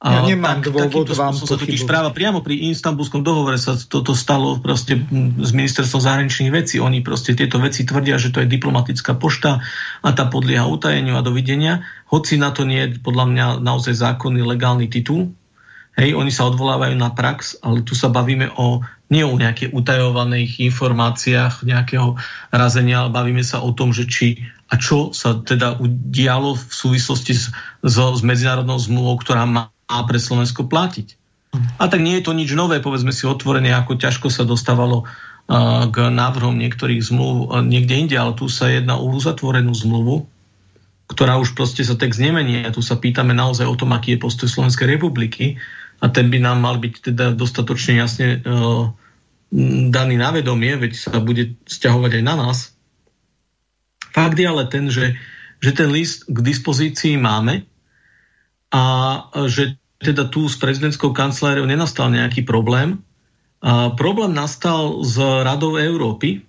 Ja 0.05 0.21
nemám 0.21 0.61
tak, 0.61 0.69
dôvod 0.69 1.09
vám 1.17 1.33
sa 1.33 1.57
totiž 1.57 1.89
práva 1.89 2.13
priamo 2.13 2.45
pri 2.45 2.69
istambulskom 2.69 3.25
dohovore 3.25 3.57
sa 3.57 3.73
toto 3.73 4.13
stalo 4.13 4.61
proste 4.61 5.01
z 5.41 5.51
ministerstva 5.55 5.97
zahraničných 5.97 6.53
vecí. 6.53 6.77
Oni 6.77 7.01
proste 7.01 7.33
tieto 7.33 7.57
veci 7.57 7.89
tvrdia, 7.89 8.21
že 8.21 8.29
to 8.29 8.45
je 8.45 8.47
diplomatická 8.47 9.17
pošta 9.17 9.65
a 10.05 10.09
tá 10.13 10.29
podlieha 10.29 10.69
utajeniu 10.69 11.17
a 11.17 11.25
dovidenia. 11.25 11.89
Hoci 12.13 12.37
na 12.37 12.53
to 12.53 12.69
nie 12.69 12.85
je 12.85 13.01
podľa 13.01 13.25
mňa 13.33 13.45
naozaj 13.65 13.97
zákonný 13.97 14.45
legálny 14.45 14.93
titul. 14.93 15.33
Hej, 15.95 16.11
oni 16.11 16.31
sa 16.31 16.51
odvolávajú 16.51 16.95
na 16.99 17.11
prax, 17.15 17.55
ale 17.63 17.79
tu 17.79 17.95
sa 17.95 18.11
bavíme 18.11 18.51
o 18.59 18.83
nie 19.05 19.21
o 19.21 19.37
nejakých 19.37 19.69
utajovaných 19.69 20.65
informáciách 20.65 21.61
nejakého 21.61 22.17
razenia, 22.49 23.05
ale 23.05 23.13
bavíme 23.13 23.45
sa 23.45 23.61
o 23.61 23.69
tom, 23.69 23.93
že 23.93 24.09
či 24.09 24.41
a 24.65 24.81
čo 24.81 25.13
sa 25.13 25.37
teda 25.37 25.77
udialo 25.77 26.57
v 26.57 26.73
súvislosti 26.73 27.37
s, 27.37 27.53
s, 27.85 27.95
s 28.01 28.21
medzinárodnou 28.25 28.81
zmluvou, 28.81 29.21
ktorá 29.21 29.45
má 29.45 29.69
pre 30.09 30.17
Slovensko 30.17 30.65
platiť. 30.65 31.13
A 31.77 31.85
tak 31.87 32.01
nie 32.01 32.17
je 32.19 32.25
to 32.25 32.33
nič 32.33 32.51
nové, 32.57 32.81
povedzme 32.81 33.13
si 33.13 33.29
otvorené, 33.29 33.71
ako 33.71 33.95
ťažko 33.95 34.27
sa 34.33 34.43
dostávalo 34.43 35.05
k 35.93 35.97
návrhom 36.09 36.57
niektorých 36.57 37.05
zmluv 37.05 37.53
niekde 37.61 37.93
inde, 37.93 38.15
ale 38.17 38.33
tu 38.33 38.49
sa 38.49 38.65
jedná 38.65 38.97
o 38.97 39.05
uzatvorenú 39.13 39.69
zmluvu, 39.77 40.25
ktorá 41.05 41.37
už 41.37 41.53
proste 41.53 41.85
sa 41.85 41.93
text 41.93 42.17
nemení. 42.17 42.65
A 42.65 42.73
tu 42.73 42.81
sa 42.81 42.97
pýtame 42.97 43.37
naozaj 43.37 43.69
o 43.69 43.77
tom, 43.77 43.93
aký 43.93 44.17
je 44.17 44.23
postoj 44.25 44.49
Slovenskej 44.49 44.97
republiky 44.97 45.61
a 45.99 46.05
ten 46.11 46.27
by 46.27 46.39
nám 46.43 46.59
mal 46.59 46.75
byť 46.77 46.93
teda 47.11 47.25
dostatočne 47.33 47.99
jasne 47.99 48.41
uh, 48.43 48.91
daný 49.89 50.15
na 50.19 50.29
vedomie, 50.35 50.75
veď 50.75 50.93
sa 50.95 51.17
bude 51.23 51.55
stiahovať 51.63 52.11
aj 52.19 52.23
na 52.23 52.35
nás. 52.35 52.75
Fakt 54.11 54.39
je 54.39 54.47
ale 54.47 54.67
ten, 54.67 54.87
že, 54.87 55.15
že 55.59 55.71
ten 55.75 55.91
list 55.91 56.27
k 56.27 56.39
dispozícii 56.39 57.19
máme 57.19 57.67
a 58.71 58.83
že 59.47 59.79
teda 59.99 60.27
tu 60.27 60.47
s 60.51 60.59
prezidentskou 60.59 61.15
kanceláriou 61.15 61.67
nenastal 61.67 62.11
nejaký 62.11 62.43
problém. 62.43 62.99
A 63.63 63.95
problém 63.95 64.35
nastal 64.35 65.01
z 65.01 65.17
Radou 65.43 65.79
Európy, 65.79 66.43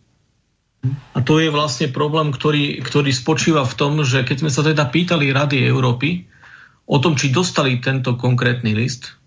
a 1.14 1.18
to 1.24 1.42
je 1.42 1.50
vlastne 1.50 1.90
problém, 1.90 2.30
ktorý, 2.30 2.78
ktorý 2.82 3.10
spočíva 3.10 3.66
v 3.66 3.74
tom, 3.74 3.92
že 4.06 4.22
keď 4.22 4.46
sme 4.46 4.50
sa 4.52 4.62
teda 4.62 4.86
pýtali 4.86 5.34
Rady 5.34 5.66
Európy 5.66 6.30
o 6.86 7.02
tom, 7.02 7.18
či 7.18 7.34
dostali 7.34 7.82
tento 7.82 8.14
konkrétny 8.14 8.70
list, 8.76 9.18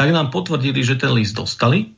tak 0.00 0.16
nám 0.16 0.32
potvrdili, 0.32 0.80
že 0.80 0.96
ten 0.96 1.12
list 1.12 1.36
dostali, 1.36 1.92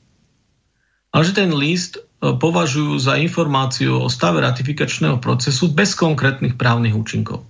ale 1.15 1.23
že 1.23 1.39
ten 1.39 1.55
list 1.55 2.03
e, 2.03 2.35
považujú 2.35 2.99
za 2.99 3.15
informáciu 3.15 4.03
o 4.03 4.11
stave 4.11 4.43
ratifikačného 4.43 5.23
procesu 5.23 5.71
bez 5.71 5.95
konkrétnych 5.95 6.59
právnych 6.59 6.99
účinkov. 6.99 7.47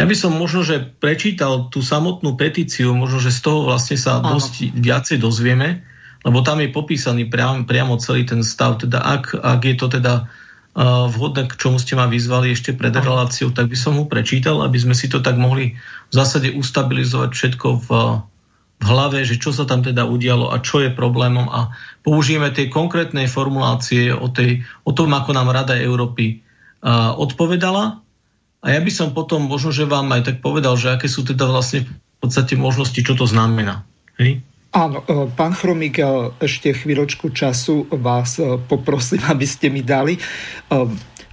Ja 0.00 0.08
by 0.08 0.16
som 0.16 0.32
možno, 0.32 0.64
že 0.64 0.80
prečítal 0.80 1.68
tú 1.68 1.84
samotnú 1.84 2.32
petíciu, 2.40 2.96
možno, 2.96 3.20
že 3.20 3.28
z 3.28 3.44
toho 3.44 3.68
vlastne 3.68 4.00
sa 4.00 4.24
Áno. 4.24 4.40
dosť 4.40 4.72
viacej 4.72 5.20
dozvieme, 5.20 5.84
lebo 6.24 6.40
tam 6.40 6.64
je 6.64 6.72
popísaný 6.72 7.28
priam, 7.28 7.68
priamo 7.68 8.00
celý 8.00 8.24
ten 8.24 8.40
stav. 8.40 8.80
Teda 8.80 9.04
ak, 9.04 9.36
ak 9.36 9.60
je 9.60 9.76
to 9.76 9.92
teda 10.00 10.24
uh, 10.24 11.04
vhodné, 11.12 11.44
k 11.52 11.60
čomu 11.60 11.76
ste 11.76 12.00
ma 12.00 12.08
vyzvali 12.08 12.56
ešte 12.56 12.72
pred 12.72 12.96
reláciou, 12.96 13.52
tak 13.52 13.68
by 13.68 13.76
som 13.76 14.00
ho 14.00 14.08
prečítal, 14.08 14.64
aby 14.64 14.80
sme 14.80 14.96
si 14.96 15.12
to 15.12 15.20
tak 15.20 15.36
mohli 15.36 15.76
v 16.08 16.12
zásade 16.16 16.48
ustabilizovať 16.56 17.30
všetko 17.36 17.68
v, 17.84 17.88
v 18.80 18.84
hlave, 18.88 19.28
že 19.28 19.36
čo 19.36 19.52
sa 19.52 19.68
tam 19.68 19.84
teda 19.84 20.08
udialo 20.08 20.48
a 20.48 20.64
čo 20.64 20.80
je 20.80 20.88
problémom 20.88 21.52
a 21.52 21.76
použijeme 22.00 22.48
tie 22.48 22.72
konkrétne 22.72 23.28
formulácie 23.28 24.08
o, 24.08 24.32
tej, 24.32 24.64
o 24.88 24.96
tom, 24.96 25.12
ako 25.12 25.36
nám 25.36 25.52
Rada 25.52 25.76
Európy 25.76 26.40
uh, 26.40 27.12
odpovedala. 27.20 28.00
A 28.60 28.66
ja 28.72 28.80
by 28.80 28.92
som 28.92 29.12
potom 29.12 29.44
možno, 29.44 29.68
že 29.72 29.84
vám 29.84 30.08
aj 30.16 30.32
tak 30.32 30.36
povedal, 30.40 30.80
že 30.80 30.96
aké 30.96 31.12
sú 31.12 31.24
teda 31.24 31.44
vlastne 31.48 31.84
v 31.84 32.16
podstate 32.20 32.56
možnosti, 32.56 33.00
čo 33.00 33.12
to 33.16 33.28
znamená. 33.28 33.84
Hej? 34.20 34.44
Áno, 34.76 35.00
e, 35.00 35.32
pán 35.32 35.56
Chromík, 35.56 35.96
e, 35.96 36.04
ešte 36.44 36.76
chvíľočku 36.76 37.32
času 37.32 37.88
vás 37.96 38.36
poprosím, 38.68 39.24
aby 39.32 39.48
ste 39.48 39.72
mi 39.72 39.80
dali. 39.80 40.20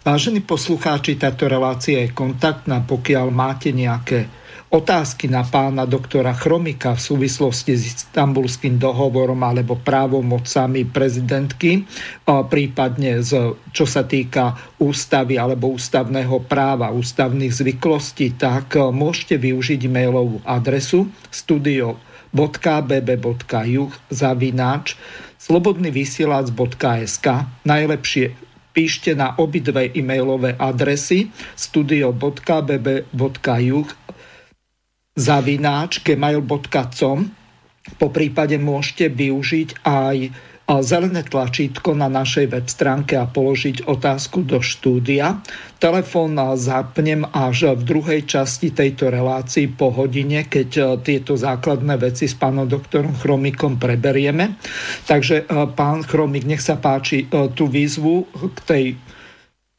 Vážení 0.07 0.39
poslucháči, 0.39 1.19
táto 1.19 1.51
relácia 1.51 1.99
je 2.07 2.15
kontaktná, 2.15 2.79
pokiaľ 2.87 3.27
máte 3.27 3.75
nejaké 3.75 4.46
otázky 4.67 5.31
na 5.31 5.47
pána 5.47 5.87
doktora 5.87 6.35
Chromika 6.35 6.91
v 6.91 6.99
súvislosti 6.99 7.71
s 7.75 8.03
istambulským 8.03 8.75
dohovorom 8.75 9.39
alebo 9.39 9.79
právomocami 9.79 10.83
prezidentky, 10.83 11.87
prípadne 12.27 13.23
z, 13.23 13.55
čo 13.71 13.85
sa 13.87 14.03
týka 14.03 14.59
ústavy 14.83 15.39
alebo 15.39 15.71
ústavného 15.71 16.43
práva, 16.43 16.91
ústavných 16.91 17.55
zvyklostí, 17.55 18.35
tak 18.35 18.75
môžete 18.75 19.39
využiť 19.39 19.87
mailovú 19.87 20.43
adresu 20.43 21.07
studio.bb.juh 21.31 22.35
zavináč 24.11 24.99
slobodnyvysielac.sk 25.37 27.27
najlepšie 27.63 28.35
píšte 28.75 29.17
na 29.17 29.33
obidve 29.41 29.89
e-mailové 29.95 30.53
adresy 30.59 31.33
studio.bb.juh 31.57 32.67
zavináč 35.17 36.05
gmail.com. 36.05 37.19
Po 37.97 38.07
prípade 38.13 38.55
môžete 38.61 39.09
využiť 39.09 39.81
aj 39.81 40.17
zelené 40.67 41.23
tlačítko 41.23 41.95
na 41.95 42.11
našej 42.11 42.51
web 42.51 42.67
stránke 42.67 43.15
a 43.15 43.23
položiť 43.23 43.87
otázku 43.87 44.43
do 44.43 44.59
štúdia. 44.59 45.39
Telefón 45.79 46.35
zapnem 46.59 47.23
až 47.31 47.71
v 47.79 47.81
druhej 47.87 48.21
časti 48.27 48.75
tejto 48.75 49.07
relácii 49.07 49.71
po 49.71 49.95
hodine, 49.95 50.43
keď 50.43 50.69
e, 50.75 50.83
tieto 51.05 51.39
základné 51.39 51.95
veci 51.95 52.27
s 52.27 52.35
pánom 52.35 52.67
doktorom 52.67 53.15
Chromikom 53.15 53.79
preberieme. 53.79 54.59
Takže 55.07 55.47
e, 55.47 55.71
pán 55.71 56.03
Chromik, 56.03 56.43
nech 56.43 56.59
sa 56.59 56.75
páči 56.75 57.23
e, 57.23 57.47
tú 57.55 57.71
výzvu 57.71 58.27
k 58.51 58.59
tej 58.67 58.83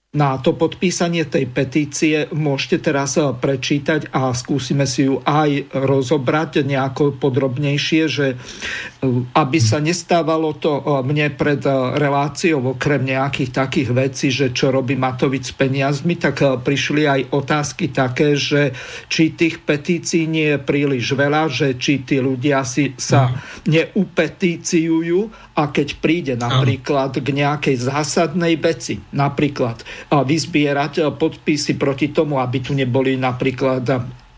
na 0.08 0.40
to 0.40 0.56
podpísanie 0.56 1.28
tej 1.28 1.52
petície 1.52 2.32
môžete 2.32 2.80
teraz 2.80 3.20
eh, 3.20 3.28
prečítať 3.28 4.08
a 4.08 4.32
skúsime 4.32 4.88
si 4.88 5.04
ju 5.04 5.20
aj 5.20 5.68
rozobrať 5.68 6.64
nejako 6.64 7.20
podrobnejšie, 7.20 8.02
že 8.08 8.26
eh, 8.32 9.36
aby 9.36 9.58
sa 9.60 9.84
nestávalo 9.84 10.56
to 10.56 10.80
eh, 10.80 11.04
mne 11.04 11.28
pred 11.36 11.60
reláciou 12.00 12.72
okrem 12.72 13.04
nejakých 13.04 13.52
takých 13.52 13.90
vecí, 13.92 14.32
že 14.32 14.56
čo 14.56 14.72
robí 14.72 14.96
Matovic 14.96 15.44
s 15.44 15.52
peniazmi, 15.52 16.16
tak 16.16 16.40
prišli 16.40 17.04
aj 17.04 17.20
otázky 17.28 17.92
také, 17.92 18.32
že 18.32 18.72
či 19.12 19.36
tých 19.36 19.60
petícií 19.60 20.24
nie 20.24 20.56
je 20.56 20.58
príliš 20.58 21.12
veľa, 21.12 21.52
že 21.52 21.76
či 21.76 22.00
tí 22.08 22.16
ľudia 22.16 22.64
si 22.64 22.96
sa 22.96 23.28
mhm. 23.28 23.36
neupetíciujú 23.68 25.47
a 25.58 25.74
keď 25.74 25.88
príde 25.98 26.34
napríklad 26.38 27.18
k 27.18 27.28
nejakej 27.34 27.90
zásadnej 27.90 28.54
veci, 28.62 29.02
napríklad 29.10 29.82
vyzbierať 30.06 31.18
podpisy 31.18 31.74
proti 31.74 32.14
tomu, 32.14 32.38
aby 32.38 32.62
tu 32.62 32.78
neboli 32.78 33.18
napríklad 33.18 33.82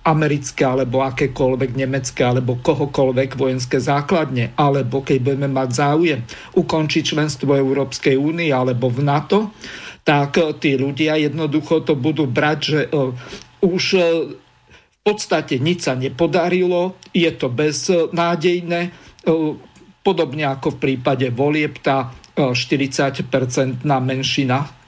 americké 0.00 0.64
alebo 0.64 1.04
akékoľvek 1.04 1.76
nemecké 1.76 2.24
alebo 2.24 2.56
kohokoľvek 2.64 3.36
vojenské 3.36 3.76
základne, 3.76 4.56
alebo 4.56 5.04
keď 5.04 5.18
budeme 5.20 5.52
mať 5.52 5.68
záujem 5.76 6.20
ukončiť 6.56 7.02
členstvo 7.04 7.52
Európskej 7.52 8.16
únie 8.16 8.48
alebo 8.48 8.88
v 8.88 9.04
NATO, 9.04 9.52
tak 10.00 10.40
tí 10.56 10.80
ľudia 10.80 11.20
jednoducho 11.20 11.84
to 11.84 12.00
budú 12.00 12.24
brať, 12.24 12.58
že 12.64 12.80
už 13.60 13.84
v 14.72 14.98
podstate 15.04 15.60
nič 15.60 15.84
sa 15.84 15.92
nepodarilo, 15.92 16.96
je 17.12 17.28
to 17.36 17.52
beznádejné, 17.52 18.96
podobne 20.00 20.48
ako 20.48 20.76
v 20.76 20.80
prípade 20.80 21.28
volieb, 21.32 21.78
tá 21.80 22.12
40-percentná 22.36 24.00
menšina 24.00 24.80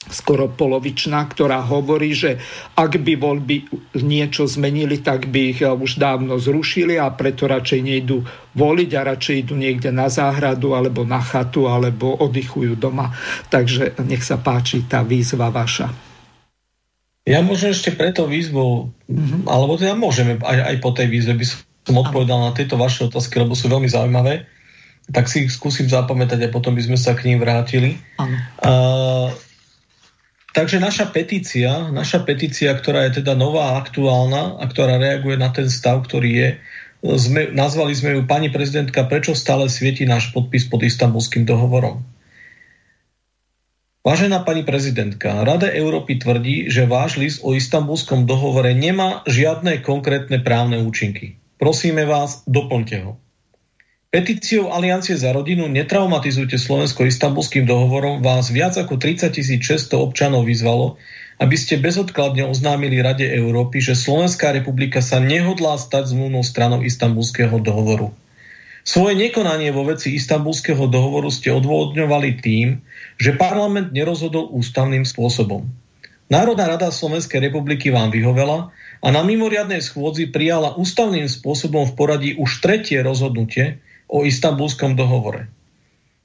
skoro 0.00 0.48
polovičná, 0.48 1.28
ktorá 1.28 1.60
hovorí, 1.60 2.16
že 2.16 2.40
ak 2.72 3.04
by 3.04 3.20
voľby 3.20 3.56
niečo 4.00 4.48
zmenili, 4.48 5.04
tak 5.04 5.28
by 5.28 5.40
ich 5.52 5.60
už 5.60 6.00
dávno 6.00 6.40
zrušili 6.40 6.96
a 6.96 7.12
preto 7.12 7.44
radšej 7.44 7.80
nejdú 7.84 8.24
voliť 8.56 8.90
a 8.96 9.00
radšej 9.12 9.36
idú 9.44 9.54
niekde 9.60 9.92
na 9.92 10.08
záhradu 10.08 10.72
alebo 10.72 11.04
na 11.04 11.20
chatu 11.20 11.68
alebo 11.68 12.16
oddychujú 12.16 12.80
doma. 12.80 13.12
Takže 13.52 14.00
nech 14.08 14.24
sa 14.24 14.40
páči 14.40 14.88
tá 14.88 15.04
výzva 15.04 15.52
vaša. 15.52 15.92
Ja 17.28 17.44
môžem 17.44 17.76
ešte 17.76 17.92
preto 17.92 18.24
výzvu, 18.24 18.88
mm-hmm. 19.04 19.44
alebo 19.44 19.76
teda 19.76 19.92
môžeme 19.92 20.40
aj, 20.40 20.58
aj 20.64 20.76
po 20.80 20.96
tej 20.96 21.12
výzve 21.12 21.36
by 21.36 21.44
som 21.44 22.00
odpovedal 22.00 22.40
na 22.40 22.56
tieto 22.56 22.80
vaše 22.80 23.04
otázky, 23.04 23.36
lebo 23.36 23.52
sú 23.52 23.68
veľmi 23.68 23.86
zaujímavé. 23.86 24.48
Tak 25.10 25.26
si 25.26 25.46
ich 25.46 25.52
skúsim 25.52 25.90
zapamätať 25.90 26.46
a 26.46 26.52
potom 26.54 26.72
by 26.78 26.82
sme 26.86 26.98
sa 26.98 27.18
k 27.18 27.26
ním 27.26 27.42
vrátili. 27.42 27.98
Uh, 28.62 29.34
Takže 30.50 30.82
naša 30.82 31.06
petícia, 31.14 31.94
naša 31.94 32.26
petícia, 32.26 32.74
ktorá 32.74 33.06
je 33.06 33.22
teda 33.22 33.38
nová 33.38 33.74
a 33.74 33.78
aktuálna 33.78 34.58
a 34.58 34.64
ktorá 34.66 34.98
reaguje 34.98 35.38
na 35.38 35.54
ten 35.54 35.70
stav, 35.70 36.02
ktorý 36.02 36.30
je, 36.34 36.48
sme, 37.06 37.54
nazvali 37.54 37.94
sme 37.94 38.18
ju 38.18 38.26
pani 38.26 38.50
prezidentka, 38.50 39.06
prečo 39.06 39.38
stále 39.38 39.70
svieti 39.70 40.02
náš 40.10 40.34
podpis 40.34 40.66
pod 40.66 40.82
istambulským 40.82 41.46
dohovorom. 41.46 42.02
Vážená 44.02 44.42
pani 44.42 44.66
prezidentka, 44.66 45.44
Rada 45.44 45.70
Európy 45.70 46.18
tvrdí, 46.18 46.66
že 46.66 46.88
váš 46.88 47.20
list 47.20 47.38
o 47.46 47.54
istambulskom 47.54 48.26
dohovore 48.26 48.74
nemá 48.74 49.22
žiadne 49.30 49.84
konkrétne 49.86 50.42
právne 50.42 50.82
účinky. 50.82 51.38
Prosíme 51.62 52.08
vás, 52.08 52.42
doplňte 52.48 52.96
ho. 53.06 53.20
Petíciou 54.10 54.74
Aliancie 54.74 55.14
za 55.14 55.30
rodinu 55.30 55.70
Netraumatizujte 55.70 56.58
Slovensko 56.58 57.06
istambulským 57.06 57.62
dohovorom 57.62 58.18
vás 58.26 58.50
viac 58.50 58.74
ako 58.74 58.98
30 58.98 59.30
600 59.38 59.86
občanov 59.94 60.50
vyzvalo, 60.50 60.98
aby 61.38 61.54
ste 61.54 61.78
bezodkladne 61.78 62.42
oznámili 62.42 62.98
Rade 62.98 63.22
Európy, 63.22 63.78
že 63.78 63.94
Slovenská 63.94 64.50
republika 64.50 64.98
sa 64.98 65.22
nehodlá 65.22 65.78
stať 65.78 66.10
zmluvnou 66.10 66.42
stranou 66.42 66.82
istambulského 66.82 67.54
dohovoru. 67.62 68.10
Svoje 68.82 69.14
nekonanie 69.14 69.70
vo 69.70 69.86
veci 69.86 70.10
istambulského 70.18 70.90
dohovoru 70.90 71.30
ste 71.30 71.54
odvodňovali 71.54 72.42
tým, 72.42 72.82
že 73.14 73.38
parlament 73.38 73.94
nerozhodol 73.94 74.50
ústavným 74.50 75.06
spôsobom. 75.06 75.70
Národná 76.26 76.66
rada 76.66 76.90
Slovenskej 76.90 77.46
republiky 77.46 77.94
vám 77.94 78.10
vyhovela 78.10 78.74
a 78.74 79.08
na 79.14 79.22
mimoriadnej 79.22 79.78
schôdzi 79.78 80.34
prijala 80.34 80.74
ústavným 80.74 81.30
spôsobom 81.30 81.86
v 81.86 81.94
poradí 81.94 82.30
už 82.34 82.58
tretie 82.58 82.98
rozhodnutie, 83.06 83.78
o 84.10 84.26
istambulskom 84.26 84.98
dohovore. 84.98 85.46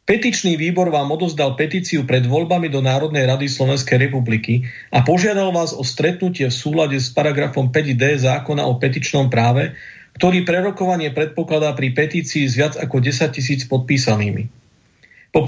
Petičný 0.06 0.54
výbor 0.54 0.93
vám 0.93 1.10
odozdal 1.17 1.58
petíciu 1.58 2.06
pred 2.06 2.30
voľbami 2.30 2.69
do 2.69 2.78
Národnej 2.78 3.26
rady 3.26 3.50
Slovenskej 3.50 4.10
republiky 4.10 4.69
a 4.93 5.02
požiadal 5.02 5.50
vás 5.50 5.74
o 5.74 5.82
stretnutie 5.82 6.45
v 6.45 6.54
súlade 6.54 6.98
s 7.02 7.10
paragrafom 7.10 7.74
5d 7.74 8.21
zákona 8.21 8.69
o 8.69 8.78
petičnom 8.78 9.34
práve, 9.34 9.74
ktorý 10.21 10.45
prerokovanie 10.45 11.10
predpokladá 11.10 11.74
pri 11.74 11.98
petícii 11.98 12.45
s 12.45 12.54
viac 12.54 12.74
ako 12.78 13.02
10 13.02 13.34
tisíc 13.34 13.65
podpísanými. 13.65 14.45
Po 15.34 15.43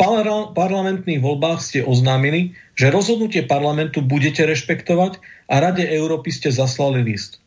parlamentných 0.51 1.21
voľbách 1.23 1.61
ste 1.63 1.79
oznámili, 1.85 2.57
že 2.75 2.91
rozhodnutie 2.91 3.47
parlamentu 3.47 4.03
budete 4.03 4.43
rešpektovať 4.43 5.21
a 5.47 5.63
Rade 5.63 5.85
Európy 5.87 6.33
ste 6.33 6.51
zaslali 6.51 7.05
list. 7.05 7.39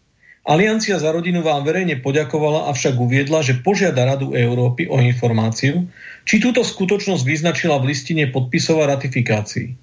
Aliancia 0.50 0.98
za 0.98 1.14
rodinu 1.14 1.46
vám 1.46 1.62
verejne 1.62 2.02
poďakovala, 2.02 2.66
avšak 2.74 2.98
uviedla, 2.98 3.38
že 3.38 3.62
požiada 3.62 4.02
Radu 4.02 4.34
Európy 4.34 4.90
o 4.90 4.98
informáciu, 4.98 5.86
či 6.26 6.42
túto 6.42 6.66
skutočnosť 6.66 7.22
vyznačila 7.22 7.78
v 7.78 7.94
listine 7.94 8.26
podpisov 8.34 8.82
a 8.82 8.90
ratifikácií. 8.90 9.78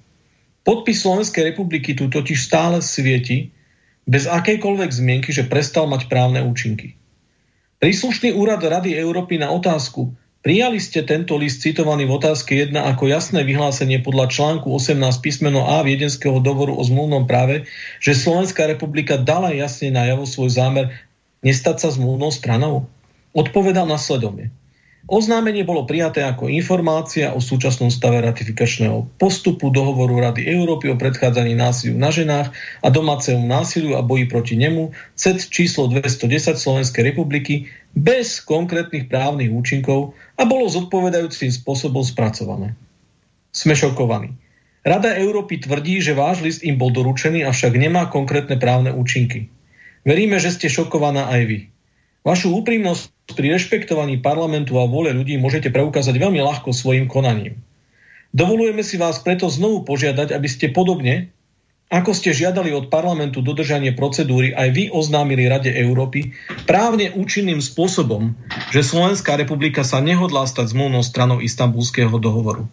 Podpis 0.68 1.08
Slovenskej 1.08 1.56
republiky 1.56 1.96
tu 1.96 2.12
totiž 2.12 2.36
stále 2.36 2.84
svieti, 2.84 3.56
bez 4.04 4.28
akejkoľvek 4.28 4.92
zmienky, 4.92 5.32
že 5.32 5.48
prestal 5.48 5.88
mať 5.88 6.12
právne 6.12 6.44
účinky. 6.44 7.00
Príslušný 7.80 8.36
úrad 8.36 8.60
Rady 8.60 8.92
Európy 9.00 9.40
na 9.40 9.48
otázku, 9.56 10.12
Prijali 10.48 10.80
ste 10.80 11.04
tento 11.04 11.36
list 11.36 11.60
citovaný 11.60 12.08
v 12.08 12.24
otázke 12.24 12.56
1 12.56 12.72
ako 12.72 13.12
jasné 13.12 13.44
vyhlásenie 13.44 14.00
podľa 14.00 14.32
článku 14.32 14.72
18 14.72 14.96
písmeno 15.20 15.68
A 15.68 15.84
Viedenského 15.84 16.40
dohovoru 16.40 16.72
o 16.72 16.88
zmluvnom 16.88 17.28
práve, 17.28 17.68
že 18.00 18.16
Slovenská 18.16 18.64
republika 18.64 19.20
dala 19.20 19.52
jasne 19.52 19.92
najavo 19.92 20.24
svoj 20.24 20.56
zámer 20.56 21.04
nestať 21.44 21.84
sa 21.84 21.90
zmluvnou 21.92 22.32
stranou? 22.32 22.88
Odpovedal 23.36 23.92
nasledovne. 23.92 24.56
Oznámenie 25.08 25.64
bolo 25.64 25.88
prijaté 25.88 26.24
ako 26.24 26.52
informácia 26.52 27.36
o 27.36 27.44
súčasnom 27.44 27.88
stave 27.88 28.20
ratifikačného 28.24 29.08
postupu 29.16 29.72
dohovoru 29.72 30.20
Rady 30.20 30.48
Európy 30.48 30.92
o 30.92 31.00
predchádzaní 31.00 31.56
násiliu 31.56 31.96
na 31.96 32.12
ženách 32.12 32.52
a 32.84 32.88
domácemu 32.88 33.44
násiliu 33.44 33.96
a 33.96 34.04
boji 34.04 34.28
proti 34.28 34.56
nemu, 34.60 34.92
CED 35.16 35.48
číslo 35.48 35.88
210 35.92 36.56
Slovenskej 36.60 37.04
republiky, 37.08 37.72
bez 37.98 38.46
konkrétnych 38.46 39.10
právnych 39.10 39.50
účinkov 39.50 40.14
a 40.38 40.46
bolo 40.46 40.70
zodpovedajúcim 40.70 41.50
spôsobom 41.50 42.06
spracované. 42.06 42.78
Sme 43.50 43.74
šokovaní. 43.74 44.38
Rada 44.86 45.18
Európy 45.18 45.58
tvrdí, 45.60 46.00
že 46.00 46.14
váš 46.14 46.46
list 46.46 46.62
im 46.62 46.78
bol 46.78 46.94
doručený, 46.94 47.44
avšak 47.44 47.74
nemá 47.76 48.08
konkrétne 48.08 48.56
právne 48.62 48.94
účinky. 48.94 49.50
Veríme, 50.06 50.38
že 50.38 50.54
ste 50.54 50.70
šokovaná 50.70 51.28
aj 51.34 51.42
vy. 51.50 51.60
Vašu 52.24 52.54
úprimnosť 52.54 53.34
pri 53.36 53.58
rešpektovaní 53.58 54.22
parlamentu 54.22 54.78
a 54.80 54.88
vôle 54.88 55.12
ľudí 55.12 55.36
môžete 55.42 55.74
preukázať 55.74 56.16
veľmi 56.16 56.40
ľahko 56.40 56.72
svojim 56.72 57.10
konaním. 57.10 57.60
Dovolujeme 58.32 58.86
si 58.86 59.02
vás 59.02 59.20
preto 59.20 59.50
znovu 59.50 59.84
požiadať, 59.84 60.32
aby 60.36 60.48
ste 60.48 60.72
podobne, 60.72 61.34
ako 61.88 62.12
ste 62.12 62.36
žiadali 62.36 62.76
od 62.76 62.92
parlamentu 62.92 63.40
dodržanie 63.40 63.96
procedúry, 63.96 64.52
aj 64.52 64.70
vy 64.76 64.84
oznámili 64.92 65.48
Rade 65.48 65.72
Európy 65.72 66.36
právne 66.68 67.16
účinným 67.16 67.64
spôsobom, 67.64 68.36
že 68.76 68.84
Slovenská 68.84 69.40
republika 69.40 69.88
sa 69.88 70.04
nehodlá 70.04 70.44
stať 70.52 70.76
zmluvnou 70.76 71.00
stranou 71.00 71.40
istambulského 71.40 72.12
dohovoru. 72.20 72.68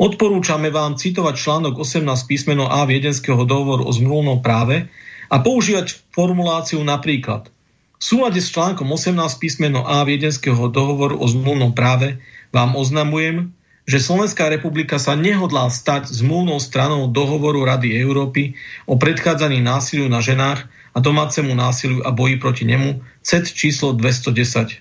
Odporúčame 0.00 0.72
vám 0.72 0.96
citovať 0.96 1.36
článok 1.36 1.84
18 1.84 2.08
písmeno 2.24 2.64
A 2.64 2.88
Viedenského 2.88 3.44
dohovoru 3.44 3.84
o 3.84 3.92
zmluvnom 3.92 4.40
práve 4.40 4.88
a 5.28 5.36
používať 5.44 6.00
formuláciu 6.16 6.80
napríklad– 6.80 7.48
v 8.00 8.08
súlade 8.08 8.40
s 8.40 8.48
článkom 8.48 8.88
18 8.88 9.12
písmeno 9.36 9.84
A 9.84 10.00
Viedenského 10.08 10.72
dohovoru 10.72 11.20
o 11.20 11.28
zmluvnom 11.28 11.76
práve 11.76 12.16
vám 12.48 12.72
oznamujem, 12.72 13.52
že 13.90 13.98
Slovenská 13.98 14.46
republika 14.46 15.02
sa 15.02 15.18
nehodlá 15.18 15.66
stať 15.66 16.06
zmluvnou 16.14 16.62
stranou 16.62 17.10
dohovoru 17.10 17.66
Rady 17.66 17.98
Európy 17.98 18.54
o 18.86 18.94
predchádzaní 18.94 19.58
násiliu 19.58 20.06
na 20.06 20.22
ženách 20.22 20.70
a 20.94 20.98
domácemu 21.02 21.50
násiliu 21.58 22.06
a 22.06 22.14
boji 22.14 22.38
proti 22.38 22.62
nemu 22.62 23.02
CET 23.26 23.50
číslo 23.50 23.90
210. 23.90 24.78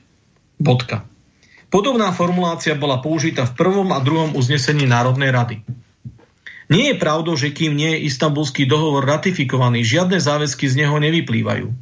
Bodka. 0.62 1.10
Podobná 1.74 2.14
formulácia 2.14 2.78
bola 2.78 3.02
použitá 3.02 3.50
v 3.50 3.58
prvom 3.58 3.90
a 3.94 4.02
druhom 4.02 4.38
uznesení 4.38 4.86
Národnej 4.86 5.34
rady. 5.34 5.58
Nie 6.70 6.94
je 6.94 7.02
pravdou, 7.02 7.34
že 7.34 7.50
kým 7.50 7.74
nie 7.74 7.98
je 7.98 8.06
istambulský 8.14 8.70
dohovor 8.70 9.02
ratifikovaný, 9.10 9.82
žiadne 9.82 10.22
záväzky 10.22 10.70
z 10.70 10.86
neho 10.86 11.02
nevyplývajú. 11.02 11.74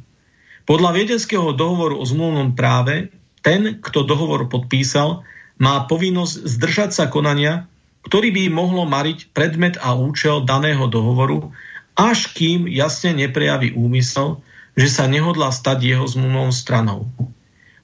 Podľa 0.64 0.90
viedenského 0.96 1.52
dohovoru 1.52 2.00
o 2.00 2.04
zmluvnom 2.08 2.56
práve 2.56 3.12
ten, 3.44 3.80
kto 3.80 4.04
dohovor 4.04 4.48
podpísal, 4.48 5.24
má 5.58 5.84
povinnosť 5.84 6.46
zdržať 6.46 6.90
sa 6.94 7.04
konania, 7.10 7.66
ktorý 8.06 8.30
by 8.30 8.42
mohlo 8.48 8.86
mariť 8.86 9.34
predmet 9.34 9.74
a 9.82 9.98
účel 9.98 10.46
daného 10.46 10.86
dohovoru, 10.86 11.50
až 11.98 12.30
kým 12.30 12.70
jasne 12.70 13.12
neprejaví 13.12 13.74
úmysel, 13.74 14.40
že 14.78 14.86
sa 14.86 15.10
nehodlá 15.10 15.50
stať 15.50 15.82
jeho 15.82 16.06
zmluvnou 16.06 16.54
stranou. 16.54 17.10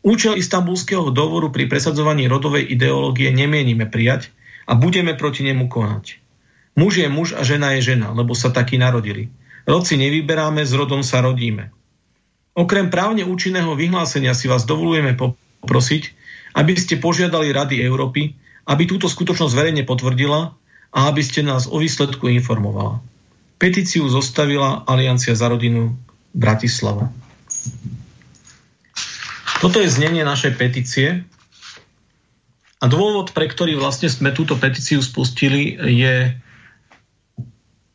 Účel 0.06 0.38
istambulského 0.38 1.10
dohovoru 1.10 1.50
pri 1.50 1.66
presadzovaní 1.66 2.30
rodovej 2.30 2.62
ideológie 2.70 3.34
nemienime 3.34 3.90
prijať 3.90 4.30
a 4.70 4.78
budeme 4.78 5.18
proti 5.18 5.42
nemu 5.42 5.66
konať. 5.66 6.22
Muž 6.78 7.02
je 7.02 7.08
muž 7.10 7.34
a 7.34 7.42
žena 7.42 7.74
je 7.74 7.94
žena, 7.94 8.14
lebo 8.14 8.38
sa 8.38 8.54
takí 8.54 8.78
narodili. 8.78 9.34
Rod 9.64 9.88
si 9.88 9.96
nevyberáme, 9.98 10.62
s 10.62 10.72
rodom 10.76 11.00
sa 11.00 11.24
rodíme. 11.24 11.72
Okrem 12.54 12.92
právne 12.92 13.26
účinného 13.26 13.74
vyhlásenia 13.74 14.36
si 14.36 14.46
vás 14.46 14.62
dovolujeme 14.62 15.18
poprosiť, 15.18 16.23
aby 16.54 16.72
ste 16.78 17.02
požiadali 17.02 17.50
Rady 17.50 17.82
Európy, 17.82 18.38
aby 18.64 18.82
túto 18.88 19.10
skutočnosť 19.10 19.52
verejne 19.52 19.82
potvrdila 19.84 20.54
a 20.94 20.98
aby 21.10 21.20
ste 21.20 21.42
nás 21.42 21.66
o 21.66 21.76
výsledku 21.82 22.30
informovala. 22.30 23.02
Petíciu 23.58 24.06
zostavila 24.06 24.86
Aliancia 24.86 25.34
za 25.34 25.50
rodinu 25.50 25.98
Bratislava. 26.34 27.10
Toto 29.62 29.80
je 29.80 29.88
znenie 29.88 30.22
našej 30.22 30.60
petície 30.60 31.24
A 32.82 32.90
dôvod, 32.90 33.32
pre 33.32 33.48
ktorý 33.48 33.80
vlastne 33.80 34.12
sme 34.12 34.28
túto 34.36 34.60
petíciu 34.60 35.00
spustili, 35.00 35.72
je 35.72 36.36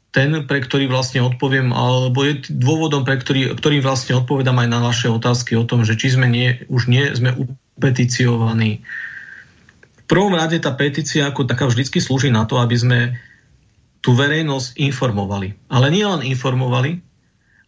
ten, 0.09 0.29
pre 0.49 0.65
ktorý 0.65 0.89
vlastne 0.89 1.21
odpoviem, 1.21 1.69
alebo 1.69 2.25
je 2.25 2.49
dôvodom, 2.49 3.05
pre 3.05 3.21
ktorý, 3.21 3.53
ktorým 3.53 3.85
vlastne 3.85 4.17
odpovedám 4.17 4.57
aj 4.57 4.69
na 4.73 4.79
vaše 4.81 5.07
otázky 5.13 5.53
o 5.53 5.67
tom, 5.69 5.85
že 5.85 5.93
či 5.93 6.17
sme 6.17 6.25
nie, 6.25 6.65
už 6.73 6.89
nie 6.89 7.05
sme 7.13 7.37
upeticiovaní. 7.79 8.83
V 9.95 10.03
prvom 10.03 10.35
rade 10.35 10.59
tá 10.59 10.75
petícia 10.75 11.31
ako 11.31 11.47
taká 11.47 11.63
vždycky 11.71 12.03
slúži 12.03 12.27
na 12.27 12.43
to, 12.43 12.59
aby 12.59 12.75
sme 12.75 12.99
tú 14.03 14.11
verejnosť 14.11 14.75
informovali. 14.75 15.55
Ale 15.71 15.87
nie 15.87 16.03
len 16.03 16.27
informovali, 16.27 16.99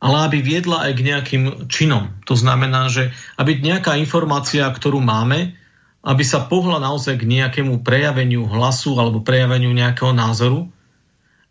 ale 0.04 0.18
aby 0.28 0.44
viedla 0.44 0.84
aj 0.90 0.92
k 1.00 1.06
nejakým 1.08 1.44
činom. 1.72 2.12
To 2.28 2.36
znamená, 2.36 2.92
že 2.92 3.16
aby 3.40 3.64
nejaká 3.64 3.96
informácia, 3.96 4.68
ktorú 4.68 5.00
máme, 5.00 5.56
aby 6.02 6.24
sa 6.26 6.44
pohla 6.44 6.82
naozaj 6.82 7.22
k 7.22 7.30
nejakému 7.30 7.86
prejaveniu 7.86 8.50
hlasu 8.50 8.98
alebo 8.98 9.24
prejaveniu 9.24 9.72
nejakého 9.72 10.12
názoru, 10.12 10.68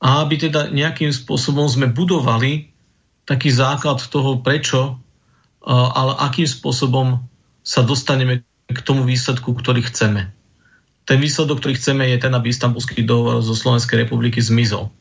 a 0.01 0.25
aby 0.25 0.49
teda 0.49 0.73
nejakým 0.73 1.13
spôsobom 1.13 1.69
sme 1.69 1.93
budovali 1.93 2.73
taký 3.29 3.53
základ 3.53 4.01
toho, 4.01 4.41
prečo, 4.41 4.97
ale 5.69 6.17
akým 6.25 6.49
spôsobom 6.49 7.21
sa 7.61 7.85
dostaneme 7.85 8.43
k 8.73 8.81
tomu 8.81 9.03
výsledku, 9.05 9.53
ktorý 9.53 9.85
chceme. 9.87 10.31
Ten 11.05 11.19
výsledok, 11.19 11.59
ktorý 11.59 11.75
chceme, 11.75 12.07
je 12.07 12.19
ten, 12.23 12.31
aby 12.31 12.55
istambulský 12.55 13.03
dohovor 13.03 13.43
zo 13.43 13.55
Slovenskej 13.59 14.07
republiky 14.07 14.39
zmizol. 14.39 14.95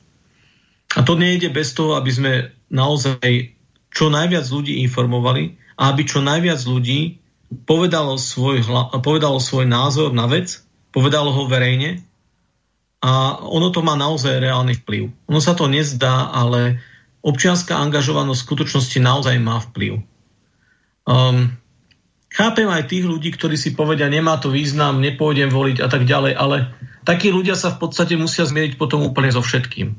A 0.98 1.06
to 1.06 1.14
nejde 1.14 1.54
bez 1.54 1.78
toho, 1.78 1.94
aby 1.94 2.10
sme 2.10 2.34
naozaj 2.74 3.54
čo 3.94 4.10
najviac 4.10 4.46
ľudí 4.50 4.82
informovali 4.90 5.58
a 5.78 5.94
aby 5.94 6.02
čo 6.06 6.22
najviac 6.26 6.62
ľudí 6.66 7.22
povedalo 7.66 8.18
svoj, 8.18 8.66
povedalo 9.02 9.38
svoj 9.38 9.66
názor 9.70 10.14
na 10.14 10.26
vec, 10.26 10.62
povedalo 10.90 11.30
ho 11.34 11.46
verejne 11.46 12.02
a 13.00 13.40
ono 13.42 13.70
to 13.70 13.86
má 13.86 13.94
naozaj 13.96 14.42
reálny 14.42 14.82
vplyv. 14.82 15.14
Ono 15.30 15.40
sa 15.42 15.54
to 15.54 15.70
nezdá, 15.72 16.30
ale 16.34 16.82
občianská 17.22 17.78
angažovanosť 17.80 18.40
v 18.42 18.48
skutočnosti 18.50 18.98
naozaj 19.00 19.36
má 19.40 19.62
vplyv. 19.72 20.04
Um, 21.08 21.58
chápem 22.30 22.70
aj 22.70 22.90
tých 22.90 23.06
ľudí, 23.06 23.34
ktorí 23.34 23.58
si 23.58 23.74
povedia, 23.74 24.08
nemá 24.08 24.38
to 24.38 24.54
význam, 24.54 25.02
nepôjdem 25.02 25.50
voliť 25.50 25.78
a 25.82 25.88
tak 25.90 26.06
ďalej, 26.06 26.34
ale 26.38 26.72
takí 27.04 27.34
ľudia 27.34 27.58
sa 27.58 27.74
v 27.74 27.82
podstate 27.84 28.16
musia 28.16 28.46
zmieriť 28.46 28.78
potom 28.78 29.02
úplne 29.04 29.34
so 29.34 29.42
všetkým. 29.42 29.98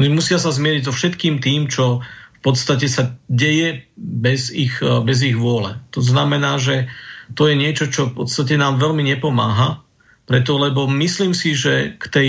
Oni 0.00 0.08
musia 0.08 0.40
sa 0.40 0.48
zmieriť 0.48 0.88
so 0.88 0.92
všetkým 0.96 1.44
tým, 1.44 1.68
čo 1.68 2.00
v 2.40 2.40
podstate 2.40 2.88
sa 2.88 3.20
deje 3.28 3.84
bez 4.00 4.48
ich, 4.48 4.80
bez 4.80 5.20
ich 5.20 5.36
vôle. 5.36 5.76
To 5.92 6.00
znamená, 6.00 6.56
že 6.56 6.88
to 7.36 7.46
je 7.46 7.54
niečo, 7.54 7.92
čo 7.92 8.08
v 8.08 8.24
podstate 8.24 8.56
nám 8.56 8.80
veľmi 8.80 9.04
nepomáha 9.04 9.84
preto, 10.24 10.56
lebo 10.56 10.88
myslím 10.88 11.36
si, 11.36 11.52
že 11.52 12.00
k 12.00 12.04
tej 12.08 12.28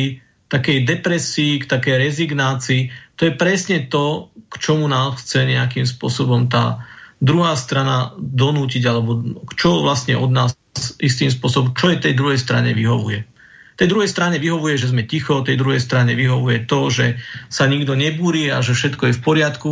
takej 0.52 0.84
depresii, 0.84 1.64
k 1.64 1.70
takej 1.70 1.96
rezignácii, 1.96 2.82
to 3.16 3.30
je 3.30 3.34
presne 3.40 3.88
to, 3.88 4.34
k 4.52 4.54
čomu 4.60 4.92
nás 4.92 5.16
chce 5.22 5.48
nejakým 5.48 5.88
spôsobom 5.88 6.52
tá 6.52 6.84
druhá 7.22 7.54
strana 7.54 8.18
donútiť, 8.18 8.84
alebo 8.90 9.22
čo 9.54 9.86
vlastne 9.86 10.18
od 10.18 10.34
nás 10.34 10.58
istým 10.98 11.30
spôsobom, 11.30 11.78
čo 11.78 11.94
je 11.94 12.02
tej 12.10 12.18
druhej 12.18 12.42
strane 12.42 12.74
vyhovuje. 12.74 13.30
Tej 13.78 13.88
druhej 13.88 14.10
strane 14.10 14.42
vyhovuje, 14.42 14.76
že 14.82 14.90
sme 14.90 15.06
ticho, 15.06 15.46
tej 15.46 15.58
druhej 15.58 15.80
strane 15.80 16.18
vyhovuje 16.18 16.66
to, 16.66 16.90
že 16.90 17.22
sa 17.48 17.70
nikto 17.70 17.94
nebúri 17.94 18.50
a 18.50 18.66
že 18.66 18.74
všetko 18.74 19.14
je 19.14 19.18
v 19.18 19.24
poriadku, 19.24 19.72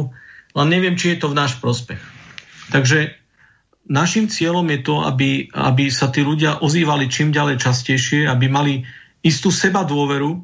len 0.55 0.67
neviem, 0.69 0.95
či 0.95 1.13
je 1.13 1.25
to 1.25 1.33
v 1.33 1.38
náš 1.38 1.57
prospech. 1.57 1.99
Takže 2.69 3.17
našim 3.89 4.29
cieľom 4.29 4.65
je 4.69 4.79
to, 4.85 4.95
aby, 5.05 5.49
aby 5.49 5.89
sa 5.89 6.13
tí 6.13 6.21
ľudia 6.21 6.62
ozývali 6.62 7.09
čím 7.09 7.33
ďalej 7.33 7.62
častejšie, 7.62 8.29
aby 8.29 8.45
mali 8.45 8.85
istú 9.25 9.49
seba 9.49 9.83
dôveru 9.83 10.41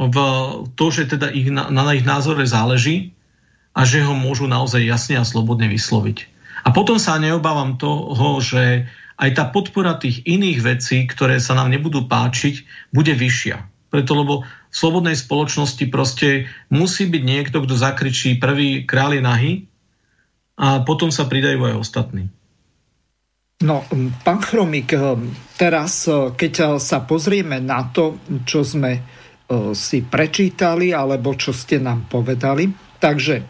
v 0.00 0.16
to, 0.78 0.86
že 0.88 1.12
teda 1.12 1.28
ich, 1.34 1.52
na, 1.52 1.68
na 1.68 1.92
ich 1.92 2.06
názore 2.06 2.46
záleží 2.48 3.12
a 3.70 3.80
že 3.86 4.02
ho 4.02 4.14
môžu 4.14 4.50
naozaj 4.50 4.82
jasne 4.82 5.16
a 5.18 5.24
slobodne 5.24 5.70
vysloviť. 5.70 6.18
A 6.66 6.74
potom 6.74 7.00
sa 7.00 7.16
neobávam 7.16 7.80
toho, 7.80 8.36
že 8.42 8.90
aj 9.20 9.30
tá 9.36 9.44
podpora 9.48 9.96
tých 10.00 10.24
iných 10.24 10.58
vecí, 10.64 11.04
ktoré 11.04 11.40
sa 11.40 11.52
nám 11.52 11.68
nebudú 11.68 12.08
páčiť, 12.08 12.88
bude 12.92 13.12
vyššia. 13.12 13.68
Preto, 13.90 14.12
lebo 14.16 14.34
v 14.46 14.74
slobodnej 14.74 15.18
spoločnosti 15.18 15.84
proste 15.90 16.46
musí 16.70 17.10
byť 17.10 17.22
niekto, 17.22 17.58
kto 17.60 17.74
zakričí 17.74 18.38
prvý 18.38 18.86
kráľ 18.86 19.18
je 19.18 19.22
nahy 19.22 19.52
a 20.54 20.80
potom 20.86 21.10
sa 21.10 21.26
pridajú 21.26 21.58
aj 21.68 21.74
ostatní. 21.80 22.30
No, 23.60 23.84
pán 24.24 24.40
Chromik, 24.40 24.96
eh, 24.96 25.20
teraz, 25.60 26.08
eh, 26.08 26.32
keď 26.32 26.52
eh, 26.56 26.68
sa 26.80 27.04
pozrieme 27.04 27.60
na 27.60 27.84
to, 27.92 28.20
čo 28.44 28.64
sme 28.64 29.20
si 29.74 30.06
prečítali, 30.06 30.94
alebo 30.94 31.34
čo 31.34 31.50
ste 31.50 31.82
nám 31.82 32.06
povedali, 32.06 32.70
takže, 33.00 33.42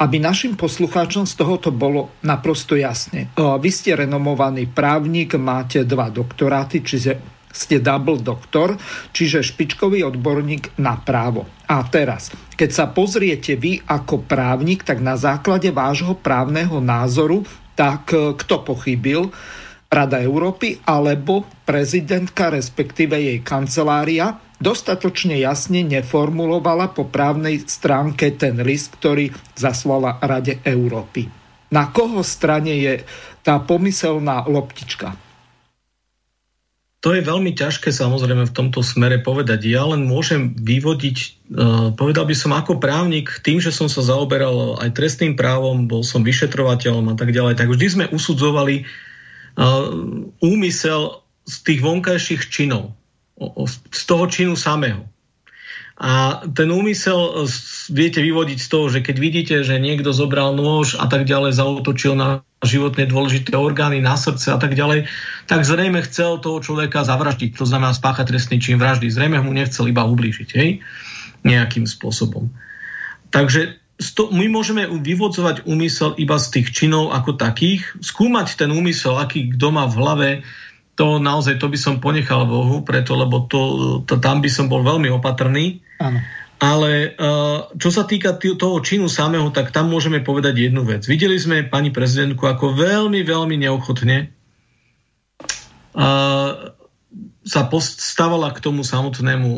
aby 0.00 0.16
našim 0.16 0.56
poslucháčom 0.56 1.28
z 1.28 1.36
tohoto 1.36 1.68
bolo 1.68 2.10
naprosto 2.24 2.74
jasne. 2.74 3.28
Vy 3.36 3.70
ste 3.70 3.94
renomovaný 3.94 4.66
právnik, 4.66 5.36
máte 5.36 5.84
dva 5.84 6.08
doktoráty, 6.08 6.80
čiže 6.80 7.20
ste 7.54 7.78
double 7.78 8.18
doktor, 8.18 8.74
čiže 9.14 9.46
špičkový 9.46 10.02
odborník 10.02 10.74
na 10.82 10.98
právo. 10.98 11.46
A 11.70 11.86
teraz, 11.86 12.34
keď 12.58 12.70
sa 12.74 12.90
pozriete 12.90 13.54
vy 13.54 13.78
ako 13.86 14.26
právnik, 14.26 14.82
tak 14.82 14.98
na 14.98 15.14
základe 15.14 15.70
vášho 15.70 16.18
právneho 16.18 16.82
názoru, 16.82 17.46
tak 17.78 18.10
e, 18.10 18.34
kto 18.34 18.66
pochybil? 18.66 19.30
Rada 19.86 20.18
Európy 20.18 20.82
alebo 20.82 21.46
prezidentka, 21.62 22.50
respektíve 22.50 23.14
jej 23.14 23.38
kancelária, 23.46 24.34
dostatočne 24.62 25.38
jasne 25.38 25.82
neformulovala 25.82 26.94
po 26.94 27.06
právnej 27.08 27.66
stránke 27.66 28.34
ten 28.34 28.58
list, 28.62 28.94
ktorý 28.98 29.34
zaslala 29.54 30.18
Rade 30.22 30.62
Európy. 30.62 31.26
Na 31.74 31.90
koho 31.90 32.22
strane 32.22 32.78
je 32.78 32.94
tá 33.42 33.58
pomyselná 33.58 34.46
loptička? 34.46 35.18
To 37.04 37.12
je 37.12 37.20
veľmi 37.20 37.52
ťažké 37.52 37.92
samozrejme 37.92 38.48
v 38.48 38.56
tomto 38.56 38.80
smere 38.80 39.20
povedať. 39.20 39.68
Ja 39.68 39.84
len 39.84 40.08
môžem 40.08 40.56
vyvodiť, 40.56 41.16
uh, 41.52 41.92
povedal 41.92 42.24
by 42.24 42.32
som 42.32 42.56
ako 42.56 42.80
právnik, 42.80 43.28
tým, 43.44 43.60
že 43.60 43.76
som 43.76 43.92
sa 43.92 44.00
zaoberal 44.00 44.80
aj 44.80 44.96
trestným 44.96 45.36
právom, 45.36 45.84
bol 45.84 46.00
som 46.00 46.24
vyšetrovateľom 46.24 47.12
a 47.12 47.14
tak 47.20 47.36
ďalej, 47.36 47.60
tak 47.60 47.68
vždy 47.68 47.86
sme 47.92 48.04
usudzovali 48.08 48.88
uh, 48.88 49.92
úmysel 50.40 51.20
z 51.44 51.54
tých 51.60 51.84
vonkajších 51.84 52.48
činov, 52.48 52.96
z 53.90 54.02
toho 54.06 54.24
činu 54.30 54.54
samého. 54.54 55.04
A 55.94 56.42
ten 56.50 56.74
úmysel 56.74 57.46
viete 57.86 58.18
vyvodiť 58.18 58.58
z 58.58 58.68
toho, 58.68 58.90
že 58.90 58.98
keď 58.98 59.16
vidíte, 59.22 59.56
že 59.62 59.78
niekto 59.78 60.10
zobral 60.10 60.50
nôž 60.58 60.98
a 60.98 61.06
tak 61.06 61.22
ďalej, 61.22 61.54
zautočil 61.54 62.18
na 62.18 62.42
životne 62.66 63.06
dôležité 63.06 63.54
orgány, 63.54 64.02
na 64.02 64.18
srdce 64.18 64.50
a 64.50 64.58
tak 64.58 64.74
ďalej, 64.74 65.06
tak 65.46 65.62
zrejme 65.62 66.02
chcel 66.02 66.42
toho 66.42 66.58
človeka 66.58 67.06
zavraždiť, 67.06 67.54
to 67.54 67.62
znamená 67.62 67.94
spáchať 67.94 68.26
trestný 68.26 68.58
čin 68.58 68.82
vraždy. 68.82 69.06
Zrejme 69.06 69.38
mu 69.38 69.54
nechcel 69.54 69.86
iba 69.86 70.02
ublížiť, 70.02 70.48
hej? 70.58 70.82
Nejakým 71.46 71.86
spôsobom. 71.86 72.50
Takže 73.30 73.78
my 74.34 74.46
môžeme 74.50 74.90
vyvodzovať 74.90 75.70
úmysel 75.70 76.18
iba 76.18 76.34
z 76.42 76.58
tých 76.58 76.74
činov 76.74 77.14
ako 77.14 77.38
takých, 77.38 77.86
skúmať 78.02 78.58
ten 78.58 78.74
úmysel, 78.74 79.14
aký 79.14 79.54
kto 79.54 79.70
má 79.70 79.86
v 79.86 79.94
hlave, 80.02 80.30
to 80.94 81.18
naozaj 81.18 81.58
to 81.58 81.66
by 81.66 81.78
som 81.78 81.98
ponechal 81.98 82.46
Bohu, 82.46 82.86
preto, 82.86 83.18
lebo 83.18 83.46
to, 83.50 83.60
to, 84.06 84.18
tam 84.22 84.38
by 84.38 84.50
som 84.50 84.70
bol 84.70 84.82
veľmi 84.86 85.10
opatrný. 85.10 85.82
Áno. 85.98 86.22
Ale 86.62 87.12
uh, 87.18 87.68
čo 87.76 87.90
sa 87.90 88.06
týka 88.06 88.38
toho 88.38 88.78
činu 88.80 89.10
samého, 89.10 89.50
tak 89.50 89.74
tam 89.74 89.90
môžeme 89.90 90.22
povedať 90.22 90.70
jednu 90.70 90.86
vec. 90.86 91.04
Videli 91.04 91.36
sme 91.36 91.66
pani 91.66 91.90
prezidentku 91.90 92.46
ako 92.46 92.78
veľmi, 92.78 93.20
veľmi 93.26 93.58
neochotne 93.58 94.32
uh, 95.98 96.74
sa 97.44 97.68
postávala 97.68 98.56
k 98.56 98.58
tomu 98.64 98.80
samotnému 98.80 99.48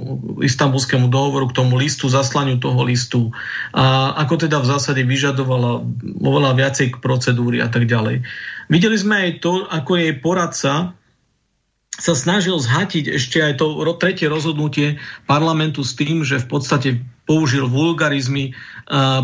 istambulskému 0.43 1.07
dohovoru, 1.07 1.47
k 1.47 1.57
tomu 1.63 1.79
listu, 1.79 2.11
zaslaniu 2.11 2.59
toho 2.59 2.83
listu 2.83 3.31
a 3.71 4.11
ako 4.27 4.43
teda 4.43 4.59
v 4.59 4.67
zásade 4.67 5.03
vyžadovala 5.07 5.87
oveľa 6.19 6.53
viacej 6.59 6.99
procedúry 6.99 7.63
a 7.63 7.71
tak 7.71 7.87
ďalej. 7.87 8.27
Videli 8.67 8.99
sme 8.99 9.31
aj 9.31 9.31
to, 9.39 9.63
ako 9.71 10.03
jej 10.03 10.13
poradca 10.19 10.99
sa 11.97 12.13
snažil 12.13 12.61
zhatiť 12.61 13.17
ešte 13.17 13.41
aj 13.41 13.53
to 13.57 13.73
tretie 13.97 14.29
rozhodnutie 14.29 15.01
parlamentu 15.25 15.81
s 15.81 15.97
tým, 15.97 16.29
že 16.29 16.45
v 16.45 16.49
podstate 16.49 16.89
použil 17.25 17.67
vulgarizmy 17.67 18.53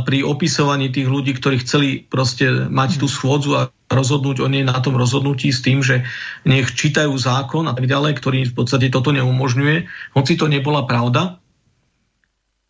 pri 0.03 0.19
opisovaní 0.27 0.91
tých 0.91 1.07
ľudí, 1.07 1.37
ktorí 1.39 1.63
chceli 1.63 1.89
proste 2.03 2.67
mať 2.67 2.99
tú 2.99 3.07
schôdzu 3.07 3.51
a 3.55 3.63
rozhodnúť 3.93 4.43
o 4.43 4.49
nej 4.49 4.65
na 4.65 4.81
tom 4.81 4.97
rozhodnutí 4.97 5.53
s 5.53 5.63
tým, 5.63 5.85
že 5.85 6.03
nech 6.49 6.73
čítajú 6.73 7.13
zákon 7.15 7.69
a 7.69 7.77
tak 7.77 7.87
ďalej, 7.87 8.19
ktorý 8.19 8.39
v 8.51 8.57
podstate 8.57 8.89
toto 8.89 9.15
neumožňuje, 9.15 9.87
hoci 10.17 10.33
to 10.35 10.49
nebola 10.51 10.89
pravda. 10.89 11.39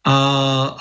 A, 0.02 0.16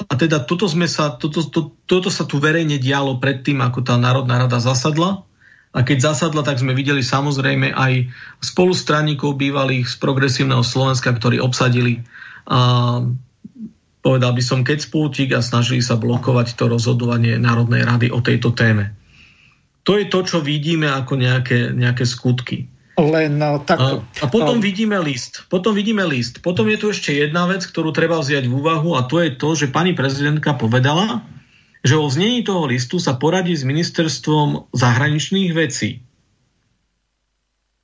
a 0.02 0.14
teda 0.18 0.42
toto, 0.42 0.66
sme 0.66 0.90
sa, 0.90 1.14
toto, 1.14 1.46
to, 1.46 1.78
toto 1.86 2.10
sa 2.10 2.26
tu 2.26 2.42
verejne 2.42 2.82
dialo 2.82 3.22
predtým, 3.22 3.62
ako 3.62 3.86
tá 3.86 3.94
Národná 3.96 4.42
rada 4.42 4.58
zasadla 4.58 5.30
A 5.72 5.88
keď 5.88 6.12
zasadla, 6.12 6.44
tak 6.44 6.60
sme 6.60 6.76
videli 6.76 7.00
samozrejme 7.00 7.72
aj 7.72 8.12
spolustranníkov 8.44 9.40
bývalých 9.40 9.88
z 9.88 9.96
progresívneho 10.04 10.68
Slovenska, 10.68 11.16
ktorí 11.16 11.40
obsadili 11.40 12.04
a, 12.44 13.00
povedal 14.04 14.32
by 14.36 14.44
som, 14.44 14.68
keď 14.68 14.84
spútik 14.84 15.32
a 15.32 15.40
snažili 15.40 15.80
sa 15.80 15.96
blokovať 15.96 16.60
to 16.60 16.68
rozhodovanie 16.68 17.40
Národnej 17.40 17.88
rady 17.88 18.12
o 18.12 18.20
tejto 18.20 18.52
téme. 18.52 18.92
To 19.88 19.96
je 19.96 20.12
to, 20.12 20.20
čo 20.28 20.38
vidíme 20.44 20.92
ako 20.92 21.18
nejaké, 21.18 21.72
nejaké 21.72 22.04
skutky. 22.04 22.68
Len 23.00 23.40
no, 23.40 23.64
tak... 23.64 23.80
A, 23.80 23.88
a 24.04 24.26
potom 24.28 24.60
a... 24.60 24.64
vidíme 24.64 25.00
list. 25.00 25.48
Potom 25.48 25.72
vidíme 25.72 26.04
list. 26.04 26.44
Potom 26.44 26.68
je 26.68 26.78
tu 26.78 26.92
ešte 26.92 27.16
jedna 27.16 27.48
vec, 27.48 27.64
ktorú 27.64 27.96
treba 27.96 28.20
vziať 28.20 28.46
v 28.46 28.54
úvahu 28.60 29.00
a 29.00 29.08
to 29.08 29.24
je 29.24 29.34
to, 29.40 29.50
že 29.56 29.74
pani 29.74 29.96
prezidentka 29.96 30.54
povedala, 30.60 31.24
že 31.82 31.98
o 31.98 32.06
znení 32.10 32.46
toho 32.46 32.70
listu 32.70 33.02
sa 33.02 33.17
poradí 33.17 33.58
s 33.58 33.65
ministerstvom 33.65 34.70
zahraničných 34.74 35.52
vecí. 35.54 36.06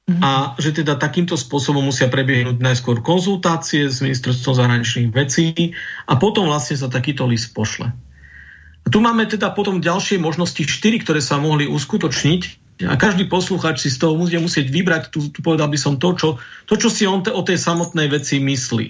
Mm-hmm. 0.07 0.23
A 0.23 0.55
že 0.55 0.71
teda 0.71 0.95
takýmto 0.95 1.35
spôsobom 1.35 1.83
musia 1.83 2.07
prebiehnúť 2.07 2.63
najskôr 2.63 3.03
konzultácie 3.03 3.91
s 3.91 3.99
ministerstvom 3.99 4.55
zahraničných 4.55 5.11
vecí 5.11 5.75
a 6.07 6.15
potom 6.15 6.47
vlastne 6.47 6.79
sa 6.79 6.87
takýto 6.87 7.27
list 7.27 7.51
pošle. 7.51 7.91
A 7.91 8.87
tu 8.87 9.03
máme 9.03 9.27
teda 9.27 9.51
potom 9.51 9.83
ďalšie 9.83 10.15
možnosti, 10.15 10.63
štyri, 10.63 11.03
ktoré 11.03 11.19
sa 11.19 11.35
mohli 11.43 11.67
uskutočniť 11.67 12.41
a 12.87 12.95
každý 12.95 13.27
posluchač 13.27 13.83
si 13.83 13.89
z 13.91 13.99
toho 13.99 14.15
bude 14.15 14.37
musieť 14.39 14.71
vybrať, 14.71 15.11
tu, 15.11 15.27
tu 15.33 15.43
povedal 15.43 15.67
by 15.67 15.75
som 15.75 15.99
to, 15.99 16.13
čo, 16.15 16.29
to, 16.69 16.79
čo 16.79 16.87
si 16.87 17.03
on 17.03 17.25
te, 17.25 17.33
o 17.33 17.43
tej 17.43 17.59
samotnej 17.59 18.07
veci 18.07 18.39
myslí. 18.39 18.87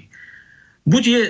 Buď 0.85 1.03
je 1.07 1.21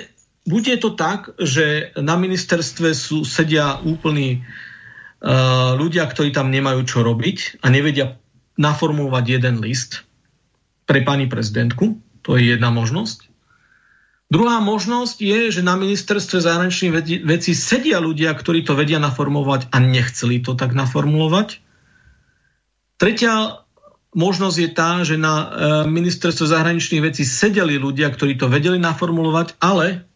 bude 0.48 0.72
to 0.80 0.96
tak, 0.96 1.36
že 1.36 1.92
na 2.00 2.16
ministerstve 2.16 2.96
sú, 2.96 3.28
sedia 3.28 3.76
úplní 3.84 4.40
uh, 4.40 5.76
ľudia, 5.76 6.08
ktorí 6.08 6.32
tam 6.32 6.48
nemajú 6.48 6.80
čo 6.88 7.04
robiť 7.04 7.60
a 7.60 7.68
nevedia 7.68 8.16
naformulovať 8.56 9.24
jeden 9.28 9.60
list 9.60 10.08
pre 10.88 11.04
pani 11.04 11.28
prezidentku. 11.28 12.00
To 12.24 12.40
je 12.40 12.56
jedna 12.56 12.72
možnosť. 12.72 13.28
Druhá 14.28 14.60
možnosť 14.60 15.16
je, 15.24 15.40
že 15.48 15.62
na 15.64 15.76
ministerstve 15.76 16.44
zahraničných 16.44 16.92
vecí 17.24 17.52
sedia 17.56 17.96
ľudia, 17.96 18.32
ktorí 18.36 18.60
to 18.64 18.76
vedia 18.76 19.00
naformulovať 19.00 19.72
a 19.72 19.76
nechceli 19.80 20.44
to 20.44 20.52
tak 20.52 20.76
naformulovať. 20.76 21.64
Tretia 23.00 23.64
možnosť 24.12 24.56
je 24.60 24.70
tá, 24.72 24.90
že 25.04 25.16
na 25.16 25.34
e, 25.38 25.46
ministerstve 25.88 26.44
zahraničných 26.44 27.04
vecí 27.08 27.24
sedeli 27.24 27.80
ľudia, 27.80 28.12
ktorí 28.12 28.36
to 28.36 28.52
vedeli 28.52 28.76
naformulovať, 28.76 29.56
ale 29.64 30.07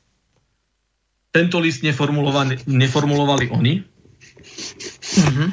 tento 1.32 1.56
list 1.58 1.80
neformulovali, 1.80 2.68
neformulovali 2.68 3.48
oni. 3.48 3.74
Mm-hmm. 5.12 5.48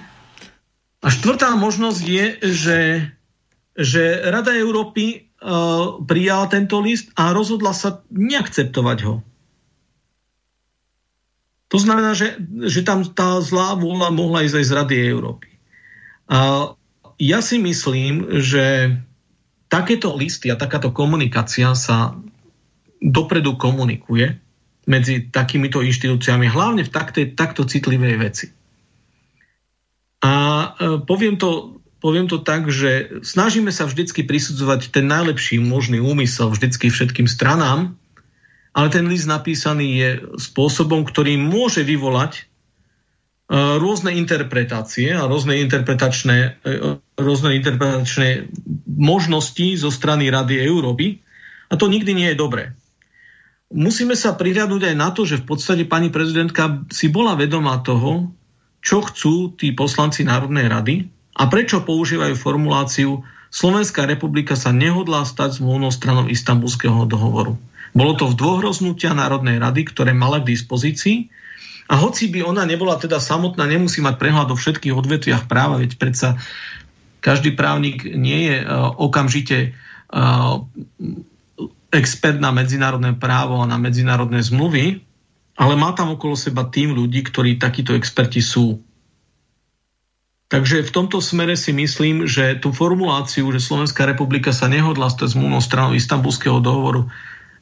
A 0.99 1.07
štvrtá 1.07 1.55
možnosť 1.55 2.01
je, 2.03 2.25
že, 2.43 2.79
že 3.79 4.03
Rada 4.27 4.51
Európy 4.51 5.31
uh, 5.39 6.03
prijala 6.03 6.51
tento 6.51 6.83
list 6.83 7.15
a 7.15 7.31
rozhodla 7.31 7.71
sa 7.71 8.03
neakceptovať 8.11 8.97
ho. 9.07 9.23
To 11.69 11.77
znamená, 11.77 12.17
že, 12.17 12.35
že 12.67 12.83
tam 12.83 13.07
tá 13.07 13.39
zlá 13.39 13.77
vôľa 13.79 14.11
mohla 14.11 14.43
ísť 14.43 14.57
aj 14.59 14.65
z 14.67 14.75
Rady 14.75 14.95
Európy. 15.15 15.47
A 16.27 16.73
ja 17.21 17.39
si 17.39 17.61
myslím, 17.61 18.41
že 18.41 18.97
takéto 19.69 20.11
listy 20.17 20.49
a 20.49 20.59
takáto 20.59 20.91
komunikácia 20.91 21.71
sa 21.77 22.17
dopredu 22.99 23.55
komunikuje 23.55 24.41
medzi 24.87 25.27
takýmito 25.29 25.83
inštitúciami, 25.83 26.49
hlavne 26.49 26.81
v 26.81 26.91
takte, 26.91 27.21
takto 27.33 27.67
citlivej 27.67 28.15
veci. 28.17 28.45
A 30.23 30.33
e, 30.33 30.67
poviem 31.03 31.37
to, 31.39 31.79
poviem 31.99 32.27
to 32.27 32.41
tak, 32.41 32.67
že 32.71 33.21
snažíme 33.23 33.71
sa 33.71 33.87
vždycky 33.87 34.23
prisudzovať 34.23 34.91
ten 34.91 35.07
najlepší 35.07 35.59
možný 35.61 35.99
úmysel 35.99 36.51
vždycky 36.51 36.91
všetkým 36.91 37.27
stranám, 37.27 37.95
ale 38.73 38.87
ten 38.89 39.05
list 39.07 39.27
napísaný 39.27 39.87
je 39.99 40.09
spôsobom, 40.39 41.03
ktorý 41.03 41.37
môže 41.37 41.85
vyvolať 41.85 42.33
e, 42.39 42.43
rôzne 43.77 44.15
interpretácie 44.15 45.13
a 45.13 45.29
rôzne 45.29 45.59
interpretačné, 45.61 46.37
e, 46.65 46.97
rôzne 47.19 47.55
interpretačné 47.61 48.49
možnosti 48.89 49.67
zo 49.79 49.93
strany 49.93 50.27
Rady 50.33 50.59
Európy. 50.65 51.21
A 51.69 51.77
to 51.77 51.85
nikdy 51.85 52.17
nie 52.17 52.33
je 52.33 52.41
dobré 52.41 52.78
musíme 53.73 54.17
sa 54.17 54.33
prihľadnúť 54.33 54.93
aj 54.93 54.95
na 54.97 55.09
to, 55.13 55.25
že 55.25 55.41
v 55.41 55.45
podstate 55.45 55.83
pani 55.85 56.09
prezidentka 56.09 56.85
si 56.89 57.09
bola 57.09 57.37
vedomá 57.37 57.81
toho, 57.85 58.33
čo 58.79 59.03
chcú 59.05 59.53
tí 59.53 59.75
poslanci 59.75 60.25
Národnej 60.25 60.65
rady 60.71 60.95
a 61.37 61.45
prečo 61.47 61.83
používajú 61.83 62.35
formuláciu 62.35 63.23
Slovenská 63.49 64.05
republika 64.05 64.53
sa 64.53 64.69
nehodlá 64.69 65.25
stať 65.25 65.57
zmluvnou 65.57 65.89
stranou 65.89 66.29
istambulského 66.29 67.09
dohovoru. 67.09 67.57
Bolo 67.97 68.13
to 68.13 68.29
v 68.29 68.37
dvoch 68.37 68.61
roznutia 68.61 69.17
Národnej 69.17 69.57
rady, 69.57 69.89
ktoré 69.89 70.13
mala 70.13 70.37
k 70.37 70.53
dispozícii 70.53 71.33
a 71.89 71.97
hoci 71.97 72.29
by 72.29 72.45
ona 72.45 72.69
nebola 72.69 73.01
teda 73.01 73.17
samotná, 73.17 73.65
nemusí 73.65 74.05
mať 74.05 74.21
prehľad 74.21 74.53
o 74.53 74.55
všetkých 74.57 74.93
odvetviach 74.93 75.43
práva, 75.49 75.81
veď 75.81 75.97
predsa 75.97 76.37
každý 77.19 77.57
právnik 77.57 78.05
nie 78.05 78.53
je 78.53 78.57
uh, 78.61 78.93
okamžite 78.93 79.73
uh, 80.13 80.61
expert 81.89 82.37
na 82.37 82.53
medzinárodné 82.53 83.17
právo 83.17 83.61
a 83.61 83.69
na 83.69 83.81
medzinárodné 83.81 84.41
zmluvy, 84.45 85.01
ale 85.59 85.73
má 85.75 85.91
tam 85.91 86.15
okolo 86.15 86.39
seba 86.39 86.63
tým 86.69 86.95
ľudí, 86.95 87.25
ktorí 87.25 87.59
takíto 87.59 87.97
experti 87.97 88.39
sú. 88.39 88.79
Takže 90.49 90.81
v 90.81 90.93
tomto 90.93 91.21
smere 91.21 91.53
si 91.53 91.69
myslím, 91.69 92.25
že 92.25 92.57
tú 92.57 92.73
formuláciu, 92.73 93.45
že 93.53 93.61
Slovenská 93.61 94.09
republika 94.09 94.49
sa 94.49 94.65
nehodla 94.65 95.13
stať 95.13 95.37
zmluvnou 95.37 95.61
stranou 95.61 95.93
istambulského 95.93 96.57
dohovoru, 96.57 97.05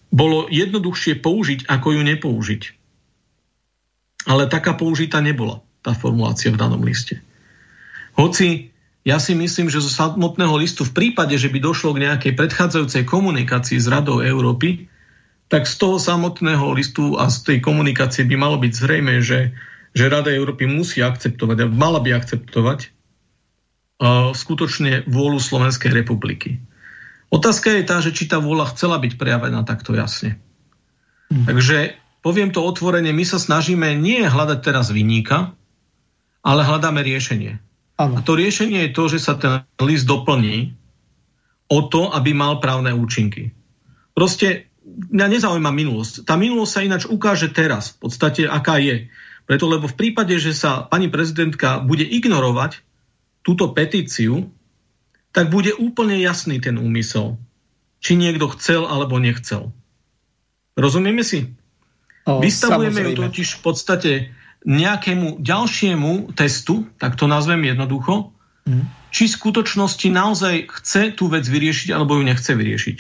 bolo 0.08 0.48
jednoduchšie 0.48 1.20
použiť, 1.20 1.68
ako 1.68 2.00
ju 2.00 2.02
nepoužiť. 2.16 2.62
Ale 4.32 4.48
taká 4.48 4.76
použitá 4.80 5.20
nebola 5.20 5.60
tá 5.84 5.92
formulácia 5.92 6.48
v 6.52 6.60
danom 6.60 6.80
liste. 6.80 7.20
Hoci 8.16 8.72
ja 9.08 9.24
si 9.24 9.32
myslím, 9.32 9.72
že 9.72 9.80
zo 9.80 9.88
samotného 9.88 10.52
listu 10.60 10.84
v 10.84 10.92
prípade, 10.92 11.40
že 11.40 11.48
by 11.48 11.64
došlo 11.64 11.96
k 11.96 12.04
nejakej 12.04 12.36
predchádzajúcej 12.36 13.08
komunikácii 13.08 13.80
s 13.80 13.88
Radou 13.88 14.20
Európy, 14.20 14.92
tak 15.48 15.64
z 15.64 15.80
toho 15.80 15.96
samotného 15.96 16.76
listu 16.76 17.16
a 17.16 17.32
z 17.32 17.40
tej 17.48 17.58
komunikácie 17.64 18.28
by 18.28 18.36
malo 18.36 18.60
byť 18.60 18.74
zrejme, 18.76 19.24
že, 19.24 19.56
že 19.96 20.12
Rada 20.12 20.28
Európy 20.28 20.68
musí 20.68 21.00
akceptovať 21.00 21.58
a 21.64 21.72
mala 21.72 22.04
by 22.04 22.20
akceptovať 22.20 22.80
uh, 22.84 24.36
skutočne 24.36 25.08
vôľu 25.08 25.40
Slovenskej 25.40 25.96
republiky. 25.96 26.60
Otázka 27.32 27.80
je 27.80 27.88
tá, 27.88 28.04
že 28.04 28.12
či 28.12 28.28
tá 28.28 28.44
vôľa 28.44 28.76
chcela 28.76 29.00
byť 29.00 29.16
prejavená 29.16 29.64
takto 29.64 29.96
jasne. 29.96 30.36
Hmm. 31.32 31.48
Takže 31.48 31.96
poviem 32.20 32.52
to 32.52 32.60
otvorene, 32.60 33.16
my 33.16 33.24
sa 33.24 33.40
snažíme 33.40 33.96
nie 33.96 34.20
hľadať 34.28 34.60
teraz 34.60 34.92
vyníka, 34.92 35.56
ale 36.44 36.68
hľadáme 36.68 37.00
riešenie. 37.04 37.64
Ano. 37.98 38.14
A 38.18 38.20
to 38.22 38.38
riešenie 38.38 38.90
je 38.90 38.96
to, 38.96 39.04
že 39.10 39.20
sa 39.20 39.34
ten 39.38 39.66
list 39.82 40.06
doplní 40.06 40.78
o 41.68 41.80
to, 41.90 42.14
aby 42.14 42.32
mal 42.32 42.62
právne 42.62 42.94
účinky. 42.94 43.52
Proste 44.14 44.70
mňa 44.86 45.28
nezaujíma 45.38 45.72
minulosť. 45.74 46.24
Tá 46.24 46.40
minulosť 46.40 46.72
sa 46.72 46.86
ináč 46.86 47.04
ukáže 47.10 47.52
teraz, 47.52 47.98
v 47.98 48.08
podstate 48.08 48.46
aká 48.48 48.80
je. 48.80 49.10
Preto, 49.50 49.68
lebo 49.68 49.90
v 49.90 49.98
prípade, 49.98 50.36
že 50.38 50.56
sa 50.56 50.86
pani 50.86 51.10
prezidentka 51.12 51.82
bude 51.84 52.04
ignorovať 52.04 52.84
túto 53.44 53.72
petíciu, 53.72 54.52
tak 55.32 55.54
bude 55.54 55.72
úplne 55.76 56.20
jasný 56.20 56.60
ten 56.60 56.76
úmysel. 56.80 57.40
Či 58.02 58.20
niekto 58.20 58.52
chcel 58.58 58.86
alebo 58.86 59.18
nechcel. 59.18 59.74
Rozumieme 60.78 61.26
si? 61.26 61.58
O, 62.28 62.44
Vystavujeme 62.44 63.02
samozrejme. 63.02 63.18
ju 63.18 63.24
totiž 63.26 63.48
v 63.58 63.62
podstate 63.64 64.12
nejakému 64.68 65.40
ďalšiemu 65.40 66.36
testu, 66.36 66.84
tak 67.00 67.16
to 67.16 67.32
nazvem 67.32 67.64
jednoducho, 67.64 68.36
mm. 68.68 68.84
či 69.16 69.32
v 69.32 69.36
skutočnosti 69.40 70.08
naozaj 70.12 70.68
chce 70.68 71.16
tú 71.16 71.32
vec 71.32 71.48
vyriešiť 71.48 71.96
alebo 71.96 72.20
ju 72.20 72.28
nechce 72.28 72.52
vyriešiť. 72.52 72.98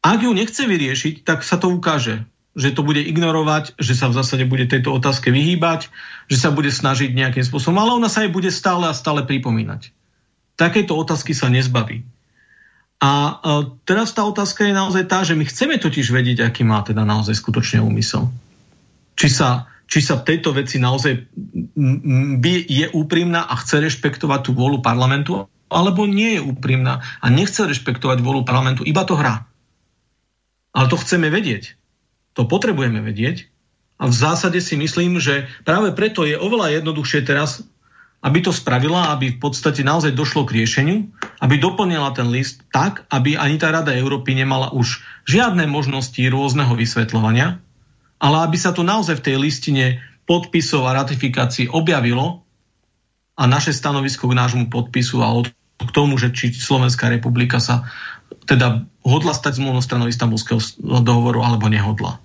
Ak 0.00 0.24
ju 0.24 0.32
nechce 0.32 0.64
vyriešiť, 0.64 1.28
tak 1.28 1.44
sa 1.44 1.60
to 1.60 1.68
ukáže, 1.68 2.24
že 2.56 2.72
to 2.72 2.80
bude 2.80 3.04
ignorovať, 3.04 3.76
že 3.76 3.92
sa 3.92 4.08
v 4.08 4.16
zásade 4.16 4.48
bude 4.48 4.64
tejto 4.64 4.96
otázke 4.96 5.28
vyhýbať, 5.28 5.92
že 6.32 6.40
sa 6.40 6.48
bude 6.48 6.72
snažiť 6.72 7.12
nejakým 7.12 7.44
spôsobom, 7.44 7.76
ale 7.76 8.00
ona 8.00 8.08
sa 8.08 8.24
jej 8.24 8.32
bude 8.32 8.48
stále 8.48 8.88
a 8.88 8.96
stále 8.96 9.28
pripomínať. 9.28 9.92
Takéto 10.56 10.96
otázky 10.96 11.36
sa 11.36 11.52
nezbaví. 11.52 12.00
A 13.00 13.12
e, 13.12 13.32
teraz 13.84 14.12
tá 14.12 14.24
otázka 14.24 14.64
je 14.64 14.76
naozaj 14.76 15.04
tá, 15.08 15.20
že 15.24 15.36
my 15.36 15.44
chceme 15.44 15.76
totiž 15.80 16.12
vedieť, 16.12 16.44
aký 16.44 16.64
má 16.64 16.80
teda 16.84 17.04
naozaj 17.04 17.36
skutočne 17.36 17.80
úmysel. 17.80 18.28
Či 19.16 19.28
sa 19.32 19.68
či 19.90 19.98
sa 19.98 20.22
tejto 20.22 20.54
veci 20.54 20.78
naozaj 20.78 21.12
je 22.70 22.86
úprimná 22.94 23.42
a 23.50 23.58
chce 23.58 23.82
rešpektovať 23.82 24.40
tú 24.46 24.50
vôľu 24.54 24.78
parlamentu, 24.86 25.50
alebo 25.66 26.06
nie 26.06 26.38
je 26.38 26.46
úprimná 26.46 27.02
a 27.18 27.26
nechce 27.26 27.58
rešpektovať 27.58 28.22
vôľu 28.22 28.46
parlamentu, 28.46 28.86
iba 28.86 29.02
to 29.02 29.18
hrá. 29.18 29.50
Ale 30.70 30.86
to 30.86 30.94
chceme 30.94 31.26
vedieť. 31.26 31.74
To 32.38 32.46
potrebujeme 32.46 33.02
vedieť. 33.02 33.50
A 33.98 34.06
v 34.06 34.14
zásade 34.14 34.62
si 34.62 34.78
myslím, 34.78 35.18
že 35.18 35.50
práve 35.66 35.90
preto 35.90 36.22
je 36.22 36.38
oveľa 36.38 36.80
jednoduchšie 36.80 37.26
teraz 37.26 37.66
aby 38.20 38.44
to 38.44 38.52
spravila, 38.52 39.16
aby 39.16 39.32
v 39.32 39.40
podstate 39.40 39.80
naozaj 39.80 40.12
došlo 40.12 40.44
k 40.44 40.60
riešeniu, 40.60 41.08
aby 41.40 41.56
doplnila 41.56 42.12
ten 42.12 42.28
list 42.28 42.60
tak, 42.68 43.08
aby 43.08 43.40
ani 43.40 43.56
tá 43.56 43.72
Rada 43.72 43.96
Európy 43.96 44.36
nemala 44.36 44.68
už 44.76 45.00
žiadne 45.24 45.64
možnosti 45.64 46.20
rôzneho 46.28 46.76
vysvetľovania, 46.76 47.64
ale 48.20 48.36
aby 48.44 48.56
sa 48.60 48.76
to 48.76 48.84
naozaj 48.84 49.18
v 49.18 49.24
tej 49.32 49.36
listine 49.40 50.04
podpisov 50.28 50.86
a 50.86 50.94
ratifikácií 50.94 51.72
objavilo 51.72 52.44
a 53.34 53.48
naše 53.48 53.72
stanovisko 53.72 54.28
k 54.28 54.38
nášmu 54.38 54.68
podpisu 54.68 55.24
a 55.24 55.32
od, 55.32 55.48
k 55.80 55.90
tomu, 55.90 56.20
že 56.20 56.30
či 56.30 56.52
Slovenská 56.52 57.08
republika 57.08 57.58
sa 57.58 57.88
teda 58.44 58.84
hodla 59.02 59.32
stať 59.32 59.58
zmluvnou 59.58 59.82
stranou 59.82 60.06
istambulského 60.06 60.60
dohovoru 61.02 61.42
alebo 61.42 61.66
nehodla. 61.66 62.20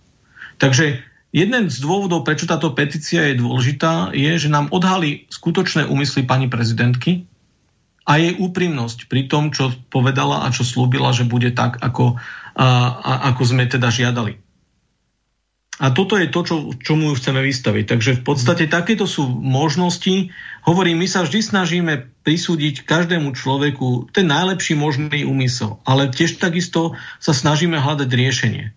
Takže 0.59 1.01
Jeden 1.35 1.67
z 1.67 1.83
dôvodov, 1.83 2.23
prečo 2.23 2.47
táto 2.47 2.71
petícia 2.71 3.27
je 3.27 3.43
dôležitá, 3.43 4.15
je, 4.15 4.39
že 4.39 4.47
nám 4.47 4.71
odhalí 4.71 5.27
skutočné 5.27 5.83
úmysly 5.83 6.23
pani 6.23 6.47
prezidentky 6.47 7.27
a 8.07 8.15
jej 8.23 8.39
úprimnosť 8.39 9.11
pri 9.11 9.27
tom, 9.27 9.51
čo 9.51 9.75
povedala 9.91 10.47
a 10.47 10.53
čo 10.55 10.63
slúbila, 10.63 11.11
že 11.11 11.27
bude 11.27 11.51
tak, 11.51 11.75
ako, 11.83 12.15
a, 12.55 12.67
a, 12.95 13.13
ako 13.35 13.41
sme 13.51 13.67
teda 13.67 13.91
žiadali. 13.91 14.39
A 15.75 15.91
toto 15.91 16.15
je 16.15 16.31
to, 16.31 16.39
čo, 16.47 16.55
čomu 16.79 17.11
ju 17.11 17.19
chceme 17.19 17.43
vystaviť. 17.43 17.83
Takže 17.83 18.11
v 18.19 18.23
podstate 18.23 18.71
takéto 18.71 19.03
sú 19.03 19.27
možnosti. 19.27 20.31
Hovorím, 20.63 21.03
my 21.03 21.07
sa 21.11 21.27
vždy 21.27 21.39
snažíme 21.43 21.93
prisúdiť 22.23 22.87
každému 22.87 23.35
človeku 23.35 24.07
ten 24.15 24.31
najlepší 24.31 24.79
možný 24.79 25.27
úmysel, 25.27 25.83
ale 25.83 26.07
tiež 26.07 26.39
takisto 26.39 26.95
sa 27.19 27.35
snažíme 27.35 27.75
hľadať 27.75 28.07
riešenie. 28.07 28.71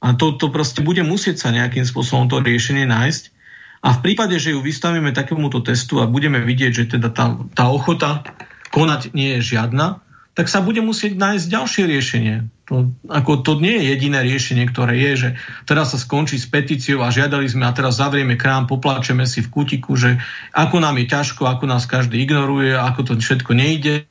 A 0.00 0.14
to, 0.14 0.38
to 0.38 0.54
proste 0.54 0.80
bude 0.86 1.02
musieť 1.02 1.42
sa 1.42 1.48
nejakým 1.50 1.82
spôsobom 1.82 2.30
to 2.30 2.38
riešenie 2.38 2.86
nájsť. 2.86 3.34
A 3.82 3.96
v 3.96 4.02
prípade, 4.04 4.38
že 4.38 4.54
ju 4.54 4.62
vystavíme 4.62 5.10
takémuto 5.10 5.60
testu 5.66 5.98
a 5.98 6.08
budeme 6.08 6.38
vidieť, 6.40 6.72
že 6.72 6.84
teda 6.96 7.10
tá, 7.10 7.36
tá 7.58 7.68
ochota 7.68 8.22
konať 8.70 9.12
nie 9.18 9.40
je 9.40 9.56
žiadna, 9.56 9.98
tak 10.38 10.46
sa 10.46 10.62
bude 10.62 10.78
musieť 10.78 11.18
nájsť 11.18 11.46
ďalšie 11.50 11.82
riešenie. 11.90 12.36
To, 12.70 12.86
ako 13.10 13.42
to 13.42 13.58
nie 13.58 13.82
je 13.82 13.90
jediné 13.90 14.22
riešenie, 14.22 14.62
ktoré 14.70 14.94
je, 14.94 15.12
že 15.18 15.28
teraz 15.66 15.90
sa 15.90 15.98
skončí 15.98 16.38
s 16.38 16.46
petíciou 16.46 17.02
a 17.02 17.10
žiadali 17.10 17.50
sme 17.50 17.66
a 17.66 17.74
teraz 17.74 17.98
zavrieme 17.98 18.38
krám, 18.38 18.70
poplačeme 18.70 19.26
si 19.26 19.42
v 19.42 19.50
kutiku, 19.50 19.98
že 19.98 20.22
ako 20.54 20.78
nám 20.78 20.94
je 21.02 21.10
ťažko, 21.10 21.50
ako 21.50 21.66
nás 21.66 21.90
každý 21.90 22.22
ignoruje, 22.22 22.70
ako 22.78 23.10
to 23.10 23.12
všetko 23.18 23.58
nejde 23.58 24.06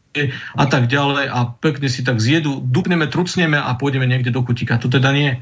a 0.60 0.66
tak 0.68 0.92
ďalej 0.92 1.32
a 1.32 1.40
pekne 1.56 1.88
si 1.88 2.04
tak 2.04 2.20
zjedu, 2.20 2.60
dupneme, 2.60 3.08
trucneme 3.08 3.56
a 3.56 3.72
pôjdeme 3.80 4.04
niekde 4.04 4.36
do 4.36 4.44
kutika. 4.44 4.76
To 4.76 4.92
teda 4.92 5.16
nie. 5.16 5.40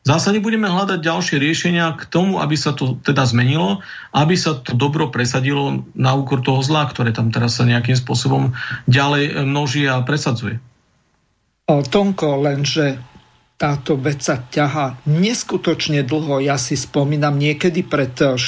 V 0.00 0.08
zásade 0.08 0.40
budeme 0.42 0.64
hľadať 0.64 1.04
ďalšie 1.04 1.36
riešenia 1.36 1.92
k 1.92 2.08
tomu, 2.08 2.40
aby 2.40 2.56
sa 2.56 2.72
to 2.72 2.96
teda 3.04 3.28
zmenilo, 3.28 3.84
aby 4.16 4.32
sa 4.32 4.56
to 4.56 4.72
dobro 4.72 5.12
presadilo 5.12 5.84
na 5.92 6.16
úkor 6.16 6.40
toho 6.40 6.64
zla, 6.64 6.88
ktoré 6.88 7.12
tam 7.12 7.28
teraz 7.28 7.60
sa 7.60 7.68
nejakým 7.68 7.94
spôsobom 7.94 8.56
ďalej 8.88 9.44
množí 9.44 9.84
a 9.84 10.00
presadzuje. 10.00 10.58
Tonko, 11.78 12.42
lenže 12.42 13.10
táto 13.60 14.00
vec 14.00 14.24
sa 14.24 14.40
ťaha 14.40 15.04
neskutočne 15.04 16.00
dlho. 16.08 16.40
Ja 16.40 16.56
si 16.56 16.80
spomínam, 16.80 17.36
niekedy 17.36 17.84
pred 17.84 18.16
4,5 18.16 18.40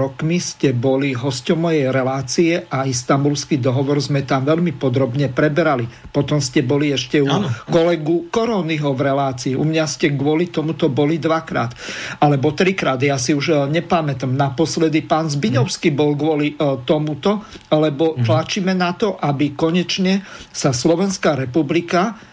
rokmi 0.00 0.40
ste 0.40 0.72
boli 0.72 1.12
hosťom 1.12 1.68
mojej 1.68 1.92
relácie 1.92 2.64
a 2.72 2.88
istambulský 2.88 3.60
dohovor 3.60 4.00
sme 4.00 4.24
tam 4.24 4.48
veľmi 4.48 4.80
podrobne 4.80 5.28
preberali. 5.28 5.84
Potom 6.08 6.40
ste 6.40 6.64
boli 6.64 6.88
ešte 6.88 7.20
u 7.20 7.28
ano. 7.28 7.52
kolegu 7.68 8.32
Koronyho 8.32 8.96
v 8.96 9.00
relácii. 9.12 9.52
U 9.60 9.68
mňa 9.68 9.84
ste 9.84 10.16
kvôli 10.16 10.48
tomuto 10.48 10.88
boli 10.88 11.20
dvakrát. 11.20 11.76
Alebo 12.24 12.56
trikrát, 12.56 12.96
ja 13.04 13.20
si 13.20 13.36
už 13.36 13.46
eh, 13.52 13.60
nepamätám. 13.68 14.32
Naposledy 14.32 15.04
pán 15.04 15.28
Zbiňovský 15.28 15.92
bol 15.92 16.16
kvôli 16.16 16.56
eh, 16.56 16.80
tomuto, 16.88 17.44
lebo 17.68 18.16
mhm. 18.16 18.24
tlačíme 18.24 18.72
na 18.72 18.96
to, 18.96 19.20
aby 19.20 19.52
konečne 19.52 20.24
sa 20.48 20.72
Slovenská 20.72 21.36
republika 21.36 22.29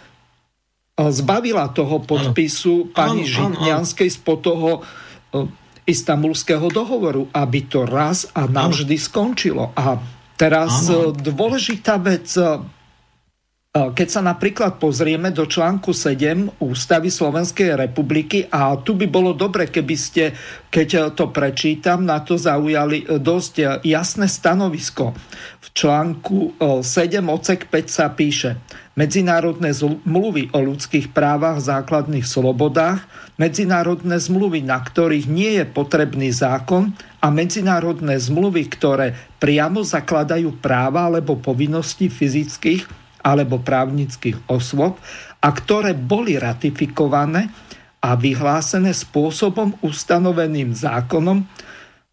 zbavila 0.97 1.69
toho 1.69 2.01
podpisu 2.01 2.89
ano. 2.89 2.93
pani 2.93 3.23
ano, 3.29 3.29
Žitňanskej 3.29 4.10
spod 4.10 4.39
toho 4.41 4.69
e, 4.73 4.81
istambulského 5.86 6.67
dohovoru, 6.73 7.29
aby 7.29 7.69
to 7.69 7.86
raz 7.86 8.25
a 8.33 8.49
navždy 8.49 8.97
skončilo. 8.97 9.77
A 9.77 10.01
teraz 10.33 10.89
ano. 10.89 11.13
E, 11.13 11.21
dôležitá 11.21 12.01
vec, 12.01 12.33
e, 12.33 12.57
keď 13.77 14.07
sa 14.07 14.21
napríklad 14.23 14.79
pozrieme 14.81 15.29
do 15.29 15.43
článku 15.43 15.91
7 15.91 16.63
Ústavy 16.63 17.11
Slovenskej 17.11 17.75
republiky 17.75 18.47
a 18.47 18.73
tu 18.79 18.95
by 18.95 19.05
bolo 19.11 19.35
dobre, 19.35 19.67
keby 19.67 19.95
ste, 19.99 20.31
keď 20.71 21.11
to 21.13 21.29
prečítam, 21.35 22.07
na 22.07 22.23
to 22.23 22.39
zaujali 22.39 23.05
dosť 23.05 23.83
jasné 23.83 24.31
stanovisko. 24.31 25.11
V 25.61 25.67
článku 25.75 26.55
7 26.79 26.85
odsek 27.27 27.67
5 27.67 27.91
sa 27.91 28.07
píše 28.15 28.55
medzinárodné 28.97 29.75
zmluvy 29.75 30.49
o 30.55 30.59
ľudských 30.63 31.13
právach, 31.13 31.61
základných 31.61 32.25
slobodách, 32.25 33.05
medzinárodné 33.37 34.17
zmluvy, 34.17 34.65
na 34.65 34.81
ktorých 34.81 35.29
nie 35.29 35.61
je 35.61 35.65
potrebný 35.69 36.33
zákon 36.33 36.97
a 37.21 37.27
medzinárodné 37.29 38.17
zmluvy, 38.17 38.65
ktoré 38.73 39.13
priamo 39.37 39.85
zakladajú 39.85 40.57
práva 40.57 41.05
alebo 41.05 41.37
povinnosti 41.37 42.09
fyzických 42.09 43.06
alebo 43.21 43.62
právnických 43.62 44.49
osôb 44.49 44.97
a 45.41 45.49
ktoré 45.53 45.93
boli 45.93 46.36
ratifikované 46.36 47.49
a 48.01 48.13
vyhlásené 48.13 48.93
spôsobom 48.93 49.77
ustanoveným 49.82 50.73
zákonom, 50.73 51.41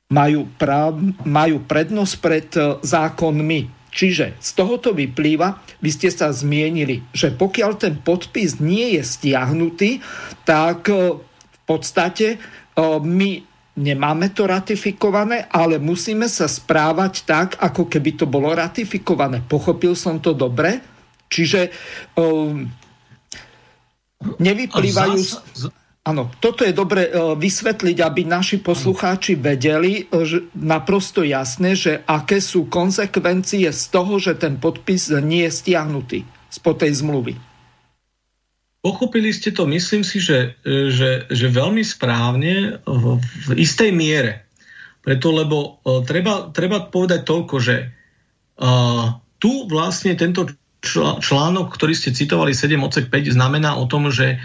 majú, 0.08 0.48
práv, 0.56 1.00
majú 1.24 1.64
prednosť 1.64 2.14
pred 2.20 2.48
e, 2.56 2.60
zákonmi 2.84 3.84
Čiže 3.94 4.42
z 4.42 4.50
tohoto 4.58 4.90
vyplýva, 4.90 5.62
vy 5.78 5.90
ste 5.94 6.10
sa 6.10 6.34
zmienili, 6.34 7.06
že 7.14 7.30
pokiaľ 7.30 7.70
ten 7.78 7.94
podpis 8.02 8.58
nie 8.58 8.98
je 8.98 9.02
stiahnutý, 9.06 10.02
tak 10.42 10.90
e, 10.90 11.14
v 11.22 11.58
podstate 11.62 12.26
e, 12.34 12.38
my 12.98 13.30
nemáme 13.78 14.34
to 14.34 14.50
ratifikované, 14.50 15.46
ale 15.46 15.78
musíme 15.78 16.26
sa 16.26 16.50
správať 16.50 17.22
tak, 17.22 17.48
ako 17.62 17.86
keby 17.86 18.18
to 18.18 18.26
bolo 18.26 18.50
ratifikované. 18.50 19.46
Pochopil 19.46 19.94
som 19.94 20.18
to 20.18 20.34
dobre? 20.34 20.93
Čiže 21.34 21.74
um, 22.14 22.70
nevyplývajú... 24.38 25.18
Áno, 26.04 26.28
toto 26.36 26.68
je 26.68 26.76
dobre 26.76 27.08
e, 27.08 27.32
vysvetliť, 27.32 27.96
aby 28.04 28.28
naši 28.28 28.60
poslucháči 28.60 29.40
vedeli 29.40 30.04
e, 30.04 30.28
že 30.28 30.52
naprosto 30.52 31.24
jasne, 31.24 31.72
že 31.72 32.04
aké 32.04 32.44
sú 32.44 32.68
konsekvencie 32.68 33.72
z 33.72 33.82
toho, 33.88 34.20
že 34.20 34.36
ten 34.36 34.60
podpis 34.60 35.08
nie 35.24 35.48
je 35.48 35.56
stiahnutý 35.64 36.20
spod 36.52 36.84
tej 36.84 37.00
zmluvy. 37.00 37.40
Pochopili 38.84 39.32
ste 39.32 39.48
to, 39.48 39.64
myslím 39.64 40.04
si, 40.04 40.20
že, 40.20 40.60
e, 40.60 40.92
že, 40.92 41.24
že 41.32 41.46
veľmi 41.48 41.80
správne 41.80 42.84
v, 42.84 43.04
v 43.48 43.64
istej 43.64 43.88
miere. 43.96 44.44
Preto, 45.00 45.32
lebo 45.32 45.84
treba, 46.04 46.52
treba 46.52 46.84
povedať 46.88 47.28
toľko, 47.28 47.60
že 47.60 47.92
uh, 48.56 49.20
tu 49.36 49.68
vlastne 49.68 50.16
tento 50.16 50.48
článok, 51.20 51.72
ktorý 51.72 51.96
ste 51.96 52.14
citovali 52.14 52.52
7 52.52 52.76
odsek 52.80 53.06
5, 53.08 53.34
znamená 53.34 53.80
o 53.80 53.88
tom, 53.88 54.12
že 54.12 54.38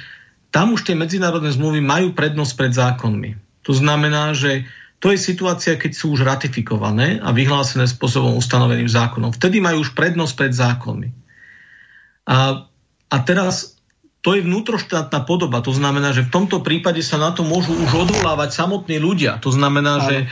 tam 0.50 0.74
už 0.74 0.88
tie 0.88 0.98
medzinárodné 0.98 1.54
zmluvy 1.54 1.84
majú 1.84 2.18
prednosť 2.18 2.54
pred 2.58 2.74
zákonmi. 2.74 3.32
To 3.68 3.74
znamená, 3.76 4.34
že 4.34 4.66
to 5.00 5.16
je 5.16 5.20
situácia, 5.22 5.80
keď 5.80 5.92
sú 5.96 6.18
už 6.18 6.28
ratifikované 6.28 7.24
a 7.24 7.32
vyhlásené 7.32 7.88
spôsobom 7.88 8.36
ustanoveným 8.36 8.90
zákonom. 8.90 9.32
Vtedy 9.32 9.64
majú 9.64 9.86
už 9.86 9.96
prednosť 9.96 10.34
pred 10.36 10.52
zákonmi. 10.52 11.10
A, 12.28 12.68
a 13.08 13.18
teraz 13.24 13.80
to 14.20 14.36
je 14.36 14.44
vnútroštátna 14.44 15.24
podoba. 15.24 15.64
To 15.64 15.72
znamená, 15.72 16.12
že 16.12 16.28
v 16.28 16.34
tomto 16.34 16.60
prípade 16.60 17.00
sa 17.00 17.16
na 17.16 17.32
to 17.32 17.48
môžu 17.48 17.72
už 17.72 18.10
odvolávať 18.10 18.52
samotní 18.52 19.00
ľudia. 19.00 19.40
To 19.40 19.56
znamená, 19.56 20.04
že 20.04 20.28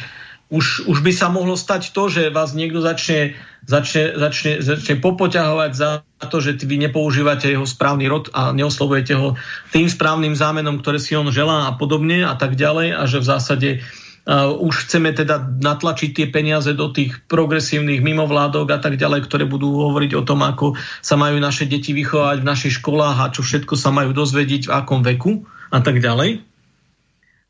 už, 0.48 0.88
už 0.88 1.04
by 1.04 1.12
sa 1.12 1.28
mohlo 1.28 1.60
stať 1.60 1.92
to, 1.92 2.08
že 2.08 2.32
vás 2.32 2.56
niekto 2.56 2.80
začne, 2.80 3.36
začne, 3.68 4.16
začne, 4.16 4.64
začne 4.64 4.96
popoťahovať 5.04 5.72
za 5.76 5.90
to, 6.32 6.40
že 6.40 6.56
vy 6.64 6.88
nepoužívate 6.88 7.52
jeho 7.52 7.68
správny 7.68 8.08
rod 8.08 8.32
a 8.32 8.56
neoslovujete 8.56 9.14
ho 9.20 9.36
tým 9.76 9.92
správnym 9.92 10.32
zámenom, 10.40 10.80
ktoré 10.80 11.04
si 11.04 11.20
on 11.20 11.28
želá 11.36 11.68
a 11.68 11.76
podobne 11.76 12.24
a 12.24 12.40
tak 12.40 12.56
ďalej 12.56 12.96
a 12.96 13.04
že 13.04 13.20
v 13.20 13.28
zásade 13.28 13.70
uh, 13.84 14.56
už 14.56 14.88
chceme 14.88 15.12
teda 15.12 15.44
natlačiť 15.44 16.10
tie 16.16 16.28
peniaze 16.32 16.72
do 16.72 16.96
tých 16.96 17.28
progresívnych 17.28 18.00
mimovládok 18.00 18.72
a 18.72 18.80
tak 18.80 18.96
ďalej, 18.96 19.28
ktoré 19.28 19.44
budú 19.44 19.68
hovoriť 19.84 20.16
o 20.16 20.24
tom, 20.24 20.48
ako 20.48 20.80
sa 21.04 21.20
majú 21.20 21.36
naše 21.44 21.68
deti 21.68 21.92
vychovať 21.92 22.40
v 22.40 22.50
našich 22.56 22.80
školách 22.80 23.18
a 23.20 23.32
čo 23.36 23.44
všetko 23.44 23.76
sa 23.76 23.92
majú 23.92 24.16
dozvedieť 24.16 24.72
v 24.72 24.74
akom 24.80 25.04
veku 25.04 25.44
a 25.76 25.84
tak 25.84 26.00
ďalej. 26.00 26.47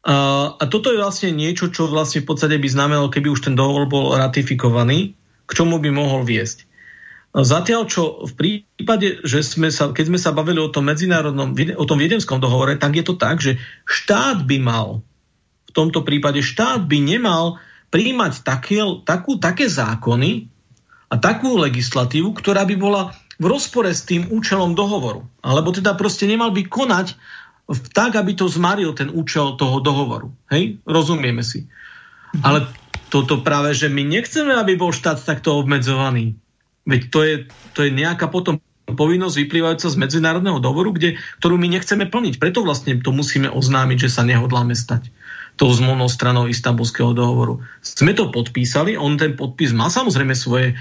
A 0.05 0.63
toto 0.69 0.93
je 0.93 1.01
vlastne 1.01 1.33
niečo, 1.33 1.73
čo 1.73 1.89
vlastne 1.89 2.21
v 2.23 2.29
podstate 2.29 2.55
by 2.61 2.67
znamenalo, 2.69 3.11
keby 3.11 3.33
už 3.33 3.49
ten 3.49 3.55
dohovor 3.57 3.89
bol 3.89 4.13
ratifikovaný, 4.13 5.17
k 5.47 5.51
čomu 5.51 5.81
by 5.81 5.89
mohol 5.91 6.21
viesť. 6.27 6.67
Zatiaľ, 7.37 7.85
čo 7.85 8.23
v 8.25 8.33
prípade, 8.33 9.21
že 9.21 9.43
sme 9.43 9.69
sa, 9.69 9.91
keď 9.91 10.05
sme 10.09 10.19
sa 10.19 10.33
bavili 10.33 10.57
o 10.63 10.71
tom 10.71 10.89
medzinárodnom, 10.89 11.53
o 11.53 11.85
tom 11.85 11.99
viedenskom 11.99 12.41
dohovore, 12.41 12.79
tak 12.79 12.97
je 12.97 13.03
to 13.03 13.13
tak, 13.19 13.43
že 13.43 13.61
štát 13.85 14.47
by 14.47 14.57
mal, 14.57 15.05
v 15.67 15.71
tomto 15.75 16.01
prípade 16.01 16.41
štát 16.41 16.87
by 16.87 16.97
nemal 16.97 17.61
príjmať 17.93 18.41
také, 18.41 18.81
takú, 19.05 19.37
také 19.37 19.69
zákony 19.69 20.49
a 21.11 21.15
takú 21.19 21.59
legislatívu, 21.61 22.33
ktorá 22.33 22.65
by 22.65 22.75
bola 22.79 23.13
v 23.37 23.45
rozpore 23.45 23.91
s 23.93 24.01
tým 24.01 24.33
účelom 24.33 24.73
dohovoru. 24.73 25.21
Alebo 25.45 25.69
teda 25.69 25.93
proste 25.93 26.25
nemal 26.25 26.49
by 26.49 26.65
konať 26.65 27.13
tak, 27.91 28.15
aby 28.15 28.31
to 28.33 28.47
zmaril 28.47 28.95
ten 28.95 29.11
účel 29.11 29.59
toho 29.59 29.83
dohovoru. 29.83 30.31
Hej? 30.47 30.79
Rozumieme 30.87 31.43
si. 31.43 31.67
Mhm. 32.35 32.43
Ale 32.43 32.59
toto 33.07 33.39
práve, 33.43 33.71
že 33.75 33.87
my 33.87 34.03
nechceme, 34.03 34.51
aby 34.55 34.75
bol 34.75 34.91
štát 34.91 35.19
takto 35.23 35.55
obmedzovaný. 35.55 36.35
Veď 36.87 37.01
to 37.11 37.19
je, 37.23 37.35
to 37.75 37.79
je 37.87 37.91
nejaká 37.91 38.31
potom 38.31 38.59
povinnosť 38.87 39.35
vyplývajúca 39.43 39.87
z 39.91 39.99
medzinárodného 39.99 40.63
dohovoru, 40.63 40.95
kde, 40.95 41.19
ktorú 41.43 41.59
my 41.59 41.67
nechceme 41.67 42.07
plniť. 42.07 42.39
Preto 42.39 42.63
vlastne 42.63 42.95
to 43.03 43.11
musíme 43.11 43.51
oznámiť, 43.51 44.07
že 44.07 44.13
sa 44.15 44.23
nehodláme 44.23 44.71
stať 44.71 45.11
tou 45.57 45.73
zmluvnou 45.73 46.07
stranou 46.07 46.45
istambulského 46.47 47.11
dohovoru. 47.11 47.59
Sme 47.81 48.13
to 48.13 48.29
podpísali, 48.29 48.95
on 48.95 49.17
ten 49.17 49.33
podpis 49.33 49.73
má 49.73 49.89
samozrejme 49.89 50.37
svoje 50.37 50.77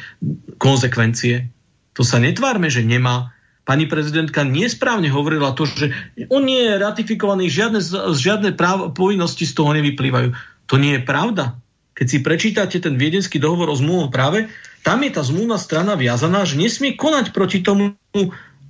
konsekvencie. 0.60 1.48
To 1.96 2.04
sa 2.04 2.20
netvárme, 2.20 2.68
že 2.68 2.84
nemá. 2.84 3.32
Pani 3.66 3.90
prezidentka 3.90 4.46
nesprávne 4.46 5.10
hovorila 5.10 5.50
to, 5.50 5.66
že 5.66 5.90
on 6.30 6.46
nie 6.46 6.62
je 6.62 6.78
ratifikovaný, 6.78 7.50
žiadne, 7.50 7.82
žiadne 8.14 8.54
práv, 8.54 8.94
povinnosti 8.94 9.42
z 9.42 9.58
toho 9.58 9.74
nevyplývajú. 9.74 10.30
To 10.70 10.74
nie 10.78 10.94
je 10.96 11.02
pravda. 11.02 11.58
Keď 11.98 12.06
si 12.06 12.18
prečítate 12.22 12.78
ten 12.78 12.94
viedenský 12.94 13.42
dohovor 13.42 13.74
o 13.74 13.76
zmluvom 13.76 14.14
práve, 14.14 14.46
tam 14.86 15.02
je 15.02 15.10
tá 15.10 15.26
zmluvná 15.26 15.58
strana 15.58 15.98
viazaná, 15.98 16.46
že 16.46 16.62
nesmie 16.62 16.94
konať 16.94 17.34
proti 17.34 17.58
tomu 17.58 17.98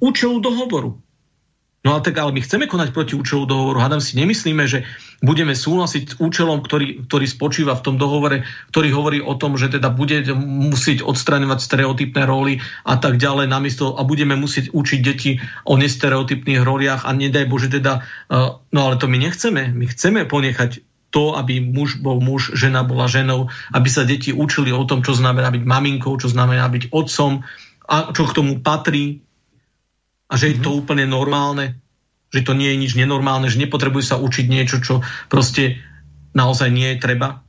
účelu 0.00 0.40
dohovoru. 0.40 0.96
No 1.84 1.90
a 1.92 2.00
tak 2.00 2.16
ale 2.16 2.32
my 2.32 2.40
chceme 2.40 2.64
konať 2.64 2.96
proti 2.96 3.14
účelu 3.14 3.44
dohovoru. 3.44 3.78
Hádam 3.78 4.00
si 4.00 4.16
nemyslíme, 4.16 4.64
že 4.64 4.88
budeme 5.24 5.56
súhlasiť 5.56 6.02
s 6.12 6.14
účelom, 6.20 6.60
ktorý, 6.60 7.08
ktorý 7.08 7.26
spočíva 7.28 7.72
v 7.76 7.84
tom 7.84 7.96
dohovore, 7.96 8.44
ktorý 8.72 8.88
hovorí 8.92 9.18
o 9.24 9.32
tom, 9.36 9.56
že 9.56 9.72
teda 9.72 9.88
bude 9.88 10.20
musieť 10.36 11.00
odstraňovať 11.04 11.58
stereotypné 11.60 12.22
roly 12.28 12.60
a 12.84 13.00
tak 13.00 13.16
ďalej 13.16 13.48
namiesto 13.48 13.96
a 13.96 14.04
budeme 14.04 14.36
musieť 14.36 14.76
učiť 14.76 15.00
deti 15.00 15.40
o 15.64 15.80
nestereotypných 15.80 16.60
roliach 16.60 17.08
a 17.08 17.16
nedaj 17.16 17.48
Bože 17.48 17.72
teda, 17.72 18.04
uh, 18.28 18.60
no 18.60 18.80
ale 18.84 19.00
to 19.00 19.08
my 19.08 19.16
nechceme. 19.16 19.72
My 19.72 19.84
chceme 19.88 20.28
ponechať 20.28 20.84
to, 21.08 21.32
aby 21.32 21.64
muž 21.64 21.96
bol 22.04 22.20
muž, 22.20 22.52
žena 22.52 22.84
bola 22.84 23.08
ženou, 23.08 23.48
aby 23.72 23.88
sa 23.88 24.04
deti 24.04 24.36
učili 24.36 24.68
o 24.68 24.84
tom, 24.84 25.00
čo 25.00 25.16
znamená 25.16 25.48
byť 25.48 25.64
maminkou, 25.64 26.12
čo 26.20 26.28
znamená 26.28 26.68
byť 26.68 26.92
otcom 26.92 27.40
a 27.88 27.96
čo 28.12 28.22
k 28.28 28.36
tomu 28.36 28.60
patrí 28.60 29.24
a 30.26 30.34
že 30.34 30.52
je 30.52 30.56
to 30.60 30.74
mhm. 30.74 30.78
úplne 30.84 31.04
normálne, 31.08 31.78
že 32.30 32.42
to 32.42 32.52
nie 32.52 32.74
je 32.74 32.80
nič 32.82 32.92
nenormálne, 32.98 33.46
že 33.46 33.62
nepotrebuje 33.62 34.04
sa 34.04 34.16
učiť 34.18 34.46
niečo, 34.50 34.82
čo 34.82 35.02
proste 35.30 35.78
naozaj 36.34 36.68
nie 36.68 36.94
je 36.94 37.02
treba. 37.02 37.46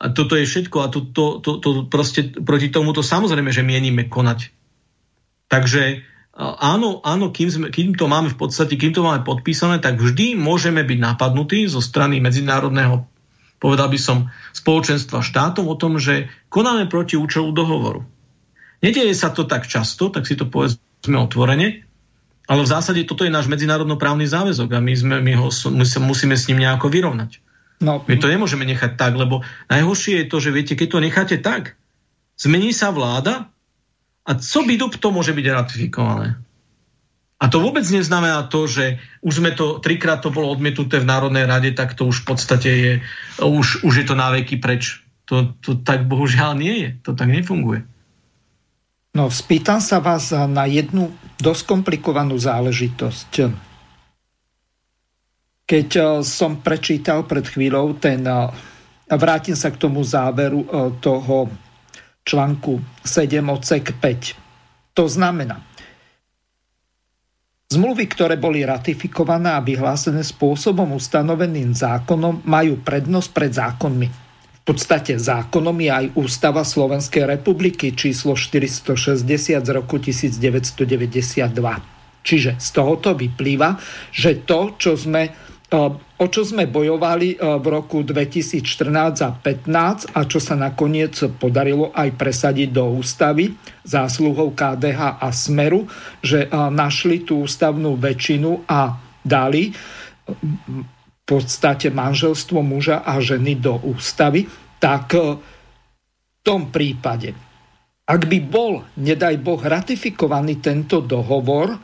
A 0.00 0.08
toto 0.10 0.32
je 0.32 0.48
všetko 0.48 0.76
a 0.80 0.88
to, 0.88 1.04
to, 1.12 1.24
to, 1.44 1.60
to 1.60 1.68
proste 1.86 2.40
proti 2.40 2.72
tomuto 2.72 3.04
samozrejme, 3.04 3.52
že 3.52 3.60
mienime 3.60 4.08
konať. 4.08 4.48
Takže 5.52 6.08
áno, 6.40 7.04
áno 7.04 7.28
kým, 7.28 7.48
sme, 7.52 7.66
kým 7.68 7.92
to 7.98 8.08
máme 8.08 8.32
v 8.32 8.38
podstate, 8.38 8.80
kým 8.80 8.96
to 8.96 9.04
máme 9.04 9.26
podpísané, 9.28 9.82
tak 9.82 10.00
vždy 10.00 10.40
môžeme 10.40 10.80
byť 10.80 10.98
napadnutí 10.98 11.68
zo 11.68 11.84
strany 11.84 12.16
medzinárodného, 12.22 13.04
povedal 13.60 13.92
by 13.92 14.00
som, 14.00 14.32
spoločenstva 14.56 15.20
štátov 15.20 15.68
o 15.68 15.76
tom, 15.76 16.00
že 16.00 16.32
konáme 16.48 16.88
proti 16.88 17.20
účelu 17.20 17.52
dohovoru. 17.52 18.08
Nedieje 18.80 19.12
sa 19.12 19.28
to 19.28 19.44
tak 19.44 19.68
často, 19.68 20.08
tak 20.08 20.24
si 20.24 20.32
to 20.32 20.48
povedzme 20.48 21.18
otvorene, 21.20 21.89
ale 22.50 22.66
v 22.66 22.72
zásade 22.74 23.06
toto 23.06 23.22
je 23.22 23.30
náš 23.30 23.46
medzinárodnoprávny 23.46 24.26
záväzok 24.26 24.74
a 24.74 24.82
my, 24.82 24.94
sme, 24.98 25.16
my 25.22 25.38
ho 25.38 25.54
my 25.70 25.86
sa 25.86 26.02
musíme 26.02 26.34
s 26.34 26.50
ním 26.50 26.66
nejako 26.66 26.90
vyrovnať. 26.90 27.38
No. 27.78 28.02
My 28.10 28.18
to 28.18 28.26
nemôžeme 28.26 28.66
nechať 28.66 28.98
tak, 28.98 29.14
lebo 29.14 29.46
najhoršie 29.70 30.26
je 30.26 30.26
to, 30.26 30.36
že 30.42 30.50
viete, 30.50 30.74
keď 30.74 30.88
to 30.90 30.98
necháte 30.98 31.36
tak, 31.38 31.78
zmení 32.34 32.74
sa 32.74 32.90
vláda 32.90 33.46
a 34.26 34.30
co 34.34 34.66
by 34.66 34.74
to 34.98 35.08
môže 35.14 35.30
byť 35.30 35.46
ratifikované. 35.46 36.42
A 37.40 37.48
to 37.48 37.56
vôbec 37.64 37.88
neznamená 37.88 38.44
to, 38.52 38.68
že 38.68 39.00
už 39.24 39.40
sme 39.40 39.56
to, 39.56 39.80
trikrát 39.80 40.20
to 40.20 40.28
bolo 40.28 40.52
odmietnuté 40.52 41.00
v 41.00 41.08
Národnej 41.08 41.48
rade, 41.48 41.72
tak 41.72 41.96
to 41.96 42.04
už 42.04 42.20
v 42.20 42.36
podstate 42.36 42.68
je, 42.68 42.92
už, 43.40 43.80
už 43.80 43.94
je 43.96 44.04
to 44.04 44.12
náveky 44.12 44.60
preč. 44.60 45.00
To, 45.24 45.56
to 45.64 45.80
tak 45.80 46.04
bohužiaľ 46.04 46.52
nie 46.58 46.74
je. 46.84 46.90
To 47.08 47.16
tak 47.16 47.32
nefunguje. 47.32 47.86
No, 49.10 49.26
spýtam 49.26 49.82
sa 49.82 49.98
vás 49.98 50.30
na 50.30 50.70
jednu 50.70 51.10
dosť 51.42 51.62
komplikovanú 51.66 52.38
záležitosť. 52.38 53.32
Keď 55.66 55.88
eh, 55.98 56.06
som 56.22 56.62
prečítal 56.62 57.26
pred 57.26 57.42
chvíľou 57.42 57.98
ten, 57.98 58.22
eh, 58.22 58.50
vrátim 59.10 59.58
sa 59.58 59.74
k 59.74 59.80
tomu 59.82 60.06
záveru 60.06 60.62
eh, 60.62 60.68
toho 61.02 61.50
článku 62.22 63.02
7 63.02 63.42
odsek 63.50 63.98
5. 63.98 64.94
To 64.94 65.10
znamená, 65.10 65.58
zmluvy, 67.70 68.06
ktoré 68.10 68.38
boli 68.38 68.62
ratifikované 68.62 69.54
a 69.54 69.62
vyhlásené 69.62 70.22
spôsobom 70.22 70.94
ustanoveným 70.94 71.74
zákonom, 71.74 72.46
majú 72.46 72.78
prednosť 72.78 73.30
pred 73.34 73.50
zákonmi 73.54 74.29
podstate 74.70 75.18
zákonom 75.18 75.74
je 75.82 75.90
aj 75.90 76.06
Ústava 76.14 76.62
Slovenskej 76.62 77.26
republiky 77.26 77.90
číslo 77.90 78.38
460 78.38 79.26
z 79.66 79.70
roku 79.74 79.98
1992. 79.98 81.50
Čiže 82.22 82.54
z 82.54 82.68
tohoto 82.70 83.18
vyplýva, 83.18 83.74
že 84.14 84.46
to, 84.46 84.78
čo 84.78 84.94
sme, 84.94 85.26
e, 85.26 85.30
o 86.22 86.26
čo 86.30 86.46
sme 86.46 86.70
bojovali 86.70 87.34
e, 87.34 87.36
v 87.58 87.66
roku 87.66 88.06
2014 88.06 89.26
a 89.26 89.34
2015 89.42 90.14
a 90.14 90.20
čo 90.30 90.38
sa 90.38 90.54
nakoniec 90.54 91.18
podarilo 91.34 91.90
aj 91.90 92.14
presadiť 92.14 92.70
do 92.70 92.94
ústavy 92.94 93.50
zásluhou 93.82 94.54
KDH 94.54 95.18
a 95.18 95.34
Smeru, 95.34 95.90
že 96.22 96.46
e, 96.46 96.48
našli 96.54 97.26
tú 97.26 97.42
ústavnú 97.42 97.98
väčšinu 97.98 98.70
a 98.70 98.94
dali 99.26 99.74
podstate 101.30 101.94
manželstvo 101.94 102.58
muža 102.58 103.06
a 103.06 103.22
ženy 103.22 103.54
do 103.62 103.78
ústavy, 103.86 104.50
tak 104.80 105.14
e, 105.14 105.36
v 105.36 106.38
tom 106.42 106.72
prípade, 106.72 107.36
ak 108.08 108.26
by 108.26 108.38
bol, 108.42 108.82
nedaj 108.98 109.36
Boh, 109.38 109.60
ratifikovaný 109.60 110.58
tento 110.58 111.04
dohovor, 111.04 111.76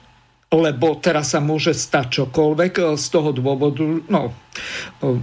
lebo 0.50 0.96
teraz 0.98 1.36
sa 1.36 1.44
môže 1.44 1.76
stať 1.76 2.24
čokoľvek 2.24 2.72
e, 2.80 2.82
z 2.96 3.06
toho 3.12 3.30
dôvodu, 3.36 3.84
no, 4.08 4.32
e, 4.32 4.32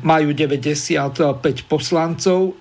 majú 0.06 0.32
95 0.32 1.66
poslancov, 1.66 2.56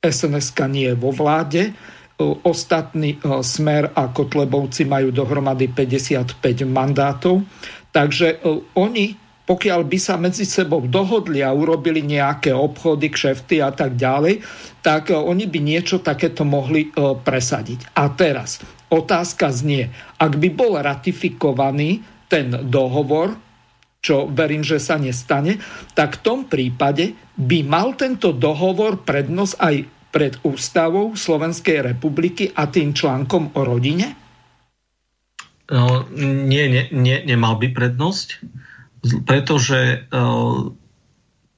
sns 0.00 0.48
nie 0.70 0.88
je 0.88 0.96
vo 0.96 1.10
vláde, 1.10 1.74
ostatní 2.46 3.18
Smer 3.42 3.90
a 3.96 4.12
Kotlebovci 4.12 4.86
majú 4.86 5.10
dohromady 5.10 5.72
55 5.72 6.38
mandátov, 6.68 7.42
takže 7.90 8.44
oni 8.76 9.16
pokiaľ 9.50 9.82
by 9.82 9.98
sa 9.98 10.14
medzi 10.14 10.46
sebou 10.46 10.86
dohodli 10.86 11.42
a 11.42 11.50
urobili 11.50 12.06
nejaké 12.06 12.54
obchody, 12.54 13.10
kšefty 13.10 13.58
a 13.58 13.74
tak 13.74 13.98
ďalej, 13.98 14.46
tak 14.78 15.10
e, 15.10 15.18
oni 15.18 15.50
by 15.50 15.58
niečo 15.58 15.98
takéto 15.98 16.46
mohli 16.46 16.86
e, 16.86 17.18
presadiť. 17.18 17.98
A 17.98 18.14
teraz 18.14 18.62
otázka 18.94 19.50
znie, 19.50 19.90
ak 20.22 20.38
by 20.38 20.54
bol 20.54 20.78
ratifikovaný 20.78 22.06
ten 22.30 22.70
dohovor, 22.70 23.34
čo 23.98 24.30
verím, 24.30 24.62
že 24.62 24.78
sa 24.78 25.02
nestane, 25.02 25.58
tak 25.98 26.22
v 26.22 26.22
tom 26.22 26.38
prípade 26.46 27.18
by 27.34 27.66
mal 27.66 27.98
tento 27.98 28.30
dohovor 28.30 29.02
prednosť 29.02 29.54
aj 29.58 29.76
pred 30.14 30.38
ústavou 30.46 31.18
Slovenskej 31.18 31.90
republiky 31.90 32.54
a 32.54 32.70
tým 32.70 32.94
článkom 32.94 33.58
o 33.58 33.60
rodine? 33.66 34.14
No, 35.70 36.06
nie, 36.14 36.70
nie, 36.70 36.86
nie, 36.94 37.18
nemal 37.26 37.58
by 37.58 37.74
prednosť 37.74 38.42
pretože 39.24 39.80
e, 39.80 39.98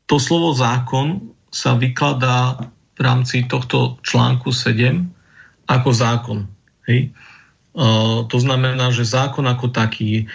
to 0.06 0.16
slovo 0.18 0.54
zákon 0.54 1.34
sa 1.52 1.74
vykladá 1.74 2.70
v 2.94 3.00
rámci 3.00 3.44
tohto 3.50 3.98
článku 4.04 4.54
7 4.54 5.68
ako 5.68 5.90
zákon. 5.90 6.38
Hej? 6.86 7.10
E, 7.10 7.82
to 8.26 8.36
znamená, 8.38 8.94
že 8.94 9.08
zákon 9.08 9.44
ako 9.48 9.74
taký, 9.74 10.30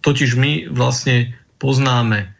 totiž 0.00 0.30
my 0.38 0.72
vlastne 0.72 1.36
poznáme 1.60 2.32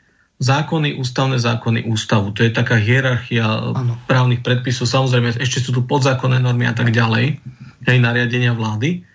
zákony, 0.43 0.99
ústavné 0.99 1.39
zákony, 1.39 1.87
ústavu. 1.87 2.35
To 2.35 2.43
je 2.43 2.51
taká 2.51 2.75
hierarchia 2.75 3.47
ano. 3.47 3.95
právnych 4.11 4.43
predpisov. 4.43 4.91
Samozrejme, 4.91 5.39
ešte 5.39 5.63
sú 5.63 5.71
tu 5.71 5.87
podzákonné 5.87 6.43
normy 6.43 6.67
a 6.67 6.75
tak 6.75 6.91
ďalej, 6.91 7.39
aj 7.87 7.99
nariadenia 8.03 8.51
vlády. 8.51 9.07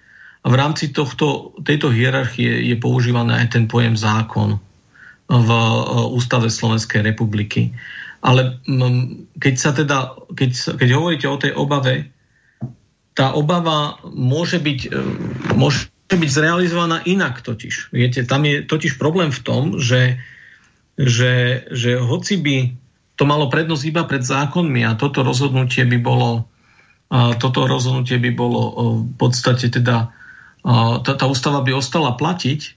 A 0.44 0.48
v 0.48 0.56
rámci 0.56 0.96
tohto, 0.96 1.52
tejto 1.60 1.92
hierarchie 1.92 2.72
je 2.72 2.76
používaný 2.80 3.36
aj 3.36 3.60
ten 3.60 3.68
pojem 3.68 4.00
zákon 4.00 4.64
v 5.28 5.50
e, 5.52 5.64
Ústave 6.16 6.48
Slovenskej 6.48 7.04
republiky. 7.04 7.76
Ale 8.24 8.58
keď 9.38 9.56
sa 9.60 9.72
teda, 9.76 10.18
keď, 10.34 10.80
keď 10.80 10.90
hovoríte 10.96 11.28
o 11.30 11.38
tej 11.38 11.54
obave, 11.54 12.10
tá 13.14 13.36
obava 13.36 14.02
môže 14.08 14.58
byť, 14.58 14.80
e, 14.88 15.00
môže 15.54 15.92
byť 16.08 16.32
zrealizovaná 16.32 17.04
inak 17.04 17.44
totiž. 17.44 17.92
Viete, 17.92 18.24
tam 18.24 18.48
je 18.48 18.64
totiž 18.64 18.96
problém 18.96 19.30
v 19.30 19.44
tom, 19.44 19.64
že, 19.78 20.18
že, 20.96 21.68
že 21.68 22.00
hoci 22.00 22.40
by 22.40 22.58
to 23.18 23.24
malo 23.28 23.52
prednosť 23.52 23.84
iba 23.90 24.08
pred 24.08 24.24
zákonmi 24.24 24.86
a 24.88 24.96
toto 24.96 25.26
rozhodnutie 25.26 25.84
by 25.90 25.98
bolo, 25.98 26.46
toto 27.42 27.66
rozhodnutie 27.66 28.22
by 28.22 28.30
bolo 28.30 28.62
v 29.02 29.14
podstate 29.18 29.74
teda, 29.74 30.14
tá, 31.02 31.12
tá 31.18 31.26
ústava 31.26 31.66
by 31.66 31.74
ostala 31.74 32.14
platiť, 32.14 32.77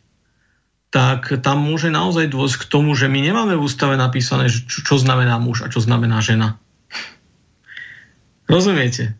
tak 0.91 1.31
tam 1.43 1.63
môže 1.63 1.89
naozaj 1.91 2.27
dôjsť 2.31 2.67
k 2.67 2.69
tomu, 2.71 2.99
že 2.99 3.07
my 3.07 3.23
nemáme 3.23 3.55
v 3.55 3.63
ústave 3.63 3.95
napísané, 3.95 4.51
čo, 4.51 4.83
čo 4.83 4.95
znamená 4.99 5.39
muž 5.39 5.63
a 5.63 5.71
čo 5.71 5.79
znamená 5.79 6.19
žena. 6.19 6.59
Rozumiete? 8.51 9.15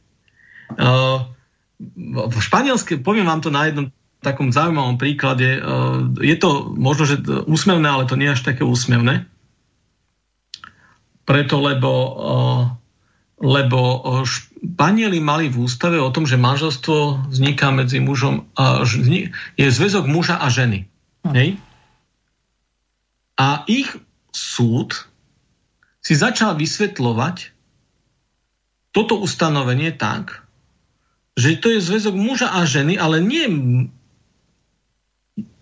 V 1.81 2.37
španielske, 2.43 2.99
poviem 2.99 3.31
vám 3.31 3.41
to 3.41 3.55
na 3.55 3.71
jednom 3.71 3.87
takom 4.19 4.51
zaujímavom 4.51 4.99
príklade. 4.99 5.63
Je 6.19 6.37
to 6.37 6.75
možno, 6.75 7.07
že 7.07 7.23
úsmevné, 7.47 7.87
ale 7.87 8.11
to 8.11 8.19
nie 8.19 8.29
až 8.29 8.43
také 8.43 8.67
úsmevné 8.67 9.31
preto 11.31 11.63
lebo, 11.63 11.93
lebo 13.39 13.79
Španieli 14.27 15.23
mali 15.23 15.47
v 15.47 15.63
ústave 15.63 16.03
o 16.03 16.11
tom, 16.11 16.27
že 16.27 16.35
manželstvo 16.35 17.31
vzniká 17.31 17.71
medzi 17.71 18.03
mužom 18.03 18.51
a 18.59 18.83
je 19.55 19.67
zväzok 19.71 20.11
muža 20.11 20.43
a 20.43 20.51
ženy. 20.51 20.91
Hej? 21.29 21.61
A 23.37 23.65
ich 23.69 23.89
súd 24.33 25.09
si 26.01 26.17
začal 26.17 26.57
vysvetľovať 26.57 27.53
toto 28.91 29.21
ustanovenie 29.21 29.95
tak, 29.95 30.45
že 31.39 31.61
to 31.61 31.73
je 31.73 31.81
zväzok 31.81 32.15
muža 32.17 32.51
a 32.51 32.67
ženy, 32.67 32.99
ale 32.99 33.23
nie 33.23 33.47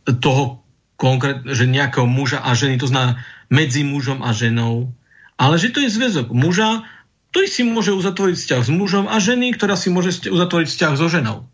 toho 0.09 0.65
konkrét, 0.97 1.45
že 1.45 1.69
nejakého 1.69 2.09
muža 2.09 2.41
a 2.41 2.57
ženy, 2.57 2.81
to 2.81 2.89
znamená 2.89 3.21
medzi 3.53 3.85
mužom 3.85 4.25
a 4.25 4.33
ženou, 4.33 4.91
ale 5.39 5.55
že 5.61 5.71
to 5.71 5.85
je 5.85 5.93
zväzok 5.93 6.33
muža, 6.33 6.83
ktorý 7.31 7.47
si 7.47 7.63
môže 7.63 7.93
uzatvoriť 7.93 8.35
vzťah 8.35 8.63
s 8.65 8.71
mužom 8.73 9.05
a 9.07 9.17
ženy, 9.21 9.53
ktorá 9.55 9.77
si 9.77 9.93
môže 9.93 10.27
uzatvoriť 10.27 10.67
vzťah 10.67 10.93
so 10.97 11.07
ženou. 11.13 11.45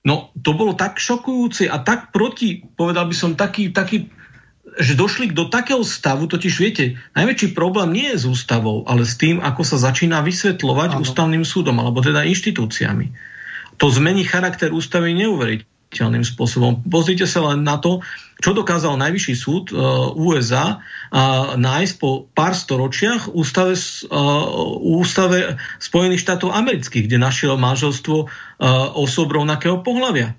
No, 0.00 0.32
to 0.32 0.56
bolo 0.56 0.72
tak 0.72 0.96
šokujúce 0.96 1.68
a 1.68 1.76
tak 1.84 2.08
proti, 2.08 2.64
povedal 2.64 3.04
by 3.04 3.14
som, 3.16 3.36
taký, 3.36 3.68
taký 3.68 4.08
že 4.78 4.94
došli 4.94 5.34
do 5.34 5.50
takého 5.50 5.82
stavu, 5.82 6.30
totiž 6.30 6.54
viete, 6.62 6.84
najväčší 7.18 7.58
problém 7.58 7.90
nie 7.90 8.08
je 8.14 8.22
s 8.22 8.24
ústavou, 8.24 8.86
ale 8.86 9.02
s 9.02 9.18
tým, 9.18 9.42
ako 9.42 9.66
sa 9.66 9.76
začína 9.82 10.22
vysvetľovať 10.22 10.90
ano. 10.94 11.00
ústavným 11.02 11.42
súdom, 11.42 11.74
alebo 11.82 11.98
teda 11.98 12.22
inštitúciami. 12.22 13.10
To 13.82 13.90
zmení 13.90 14.22
charakter 14.28 14.70
ústavy 14.70 15.16
neuveriteľným 15.16 16.22
spôsobom. 16.22 16.86
Pozrite 16.86 17.26
sa 17.26 17.50
len 17.50 17.66
na 17.66 17.82
to, 17.82 18.04
čo 18.40 18.56
dokázal 18.56 18.96
najvyšší 18.96 19.34
súd 19.36 19.64
uh, 19.70 20.10
USA 20.16 20.80
uh, 20.80 21.54
nájsť 21.60 21.94
po 22.00 22.26
pár 22.32 22.56
storočiach 22.56 23.28
ústave, 23.36 23.76
uh, 23.76 24.10
ústave 24.80 25.60
Spojených 25.76 26.24
štátov 26.24 26.56
amerických, 26.56 27.06
kde 27.06 27.20
našiel 27.20 27.60
manželstvo 27.60 28.32
osob 28.96 29.32
rovnakého 29.32 29.80
pohľavia. 29.80 30.36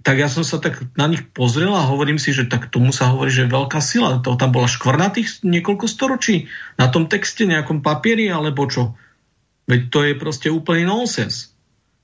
Tak 0.00 0.16
ja 0.16 0.32
som 0.32 0.40
sa 0.40 0.56
tak 0.56 0.80
na 0.96 1.04
nich 1.12 1.20
pozrel 1.28 1.68
a 1.76 1.84
hovorím 1.84 2.16
si, 2.16 2.32
že 2.32 2.48
tak 2.48 2.72
tomu 2.72 2.88
sa 2.88 3.12
hovorí, 3.12 3.28
že 3.28 3.44
veľká 3.44 3.84
sila. 3.84 4.24
To 4.24 4.32
tam 4.40 4.48
bola 4.48 4.64
škvrnatých 4.64 5.44
niekoľko 5.44 5.84
storočí 5.84 6.48
na 6.80 6.88
tom 6.88 7.04
texte, 7.04 7.44
nejakom 7.44 7.84
papieri 7.84 8.32
alebo 8.32 8.64
čo. 8.64 8.96
Veď 9.68 9.80
to 9.92 9.98
je 10.08 10.12
proste 10.16 10.48
úplný 10.48 10.88
nonsens 10.88 11.52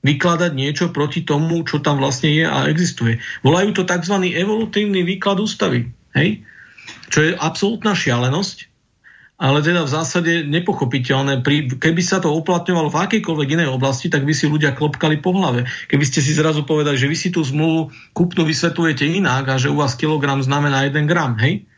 vykladať 0.07 0.51
niečo 0.55 0.95
proti 0.95 1.27
tomu, 1.27 1.67
čo 1.67 1.83
tam 1.83 1.99
vlastne 1.99 2.31
je 2.31 2.47
a 2.47 2.71
existuje. 2.71 3.19
Volajú 3.43 3.75
to 3.75 3.83
tzv. 3.83 4.15
evolutívny 4.31 5.03
výklad 5.03 5.43
ústavy. 5.43 5.91
Hej? 6.15 6.47
Čo 7.11 7.19
je 7.27 7.31
absolútna 7.35 7.91
šialenosť, 7.91 8.71
ale 9.37 9.61
teda 9.61 9.85
v 9.85 9.93
zásade 9.93 10.31
nepochopiteľné. 10.49 11.45
Keby 11.77 12.01
sa 12.01 12.17
to 12.17 12.33
uplatňovalo 12.33 12.89
v 12.89 12.99
akejkoľvek 13.05 13.49
inej 13.53 13.69
oblasti, 13.69 14.09
tak 14.09 14.25
by 14.25 14.33
si 14.33 14.49
ľudia 14.49 14.73
klopkali 14.73 15.21
po 15.21 15.29
hlave. 15.37 15.69
Keby 15.85 16.03
ste 16.09 16.25
si 16.25 16.33
zrazu 16.33 16.65
povedali, 16.65 16.97
že 16.97 17.05
vy 17.05 17.13
si 17.13 17.29
tú 17.29 17.45
zmluvu 17.45 17.93
kúpnu 18.17 18.41
vysvetľujete 18.49 19.05
inak 19.05 19.45
a 19.45 19.61
že 19.61 19.69
u 19.69 19.77
vás 19.77 19.93
kilogram 19.93 20.41
znamená 20.41 20.89
1 20.89 21.05
gram, 21.05 21.37
hej? 21.37 21.69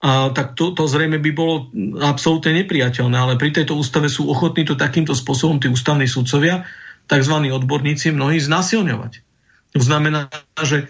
A, 0.00 0.32
tak 0.32 0.56
to, 0.56 0.72
to 0.72 0.88
zrejme 0.88 1.20
by 1.20 1.30
bolo 1.36 1.68
absolútne 2.00 2.56
nepriateľné, 2.64 3.12
ale 3.12 3.36
pri 3.36 3.52
tejto 3.52 3.76
ústave 3.76 4.08
sú 4.08 4.32
ochotní 4.32 4.64
to 4.64 4.72
takýmto 4.72 5.12
spôsobom 5.12 5.60
tí 5.60 5.68
ústavní 5.68 6.08
sudcovia 6.08 6.64
tzv. 7.10 7.34
odborníci 7.50 8.14
mnohí 8.14 8.38
znasilňovať. 8.38 9.26
To 9.74 9.82
znamená, 9.82 10.30
že 10.62 10.86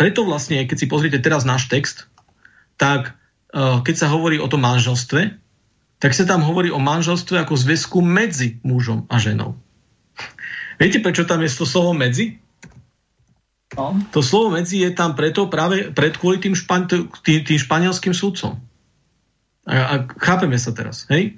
preto 0.00 0.24
vlastne, 0.24 0.64
keď 0.64 0.76
si 0.80 0.86
pozriete 0.88 1.20
teraz 1.20 1.44
náš 1.44 1.68
text, 1.68 2.08
tak 2.80 3.12
e, 3.52 3.82
keď 3.84 3.94
sa 3.94 4.08
hovorí 4.08 4.40
o 4.40 4.48
tom 4.48 4.64
manželstve, 4.64 5.36
tak 5.98 6.12
sa 6.14 6.24
tam 6.24 6.40
hovorí 6.46 6.72
o 6.72 6.80
manželstve 6.80 7.36
ako 7.42 7.58
zväzku 7.58 7.98
medzi 8.00 8.62
mužom 8.64 9.04
a 9.10 9.20
ženou. 9.20 9.58
Viete, 10.78 11.02
prečo 11.02 11.26
tam 11.26 11.42
je 11.42 11.50
to 11.50 11.66
slovo 11.66 11.90
medzi? 11.92 12.38
No. 13.74 13.98
To 14.14 14.22
slovo 14.22 14.54
medzi 14.54 14.80
je 14.80 14.94
tam 14.94 15.18
preto 15.18 15.50
práve 15.50 15.90
pred 15.90 16.14
kvôli 16.14 16.38
tým, 16.38 16.54
špan, 16.54 16.86
tým, 17.26 17.42
tým 17.44 17.58
španielským 17.58 18.14
súdcom. 18.14 18.56
A, 19.68 19.74
a 19.74 19.94
chápeme 20.22 20.56
sa 20.56 20.70
teraz, 20.72 21.04
hej? 21.10 21.36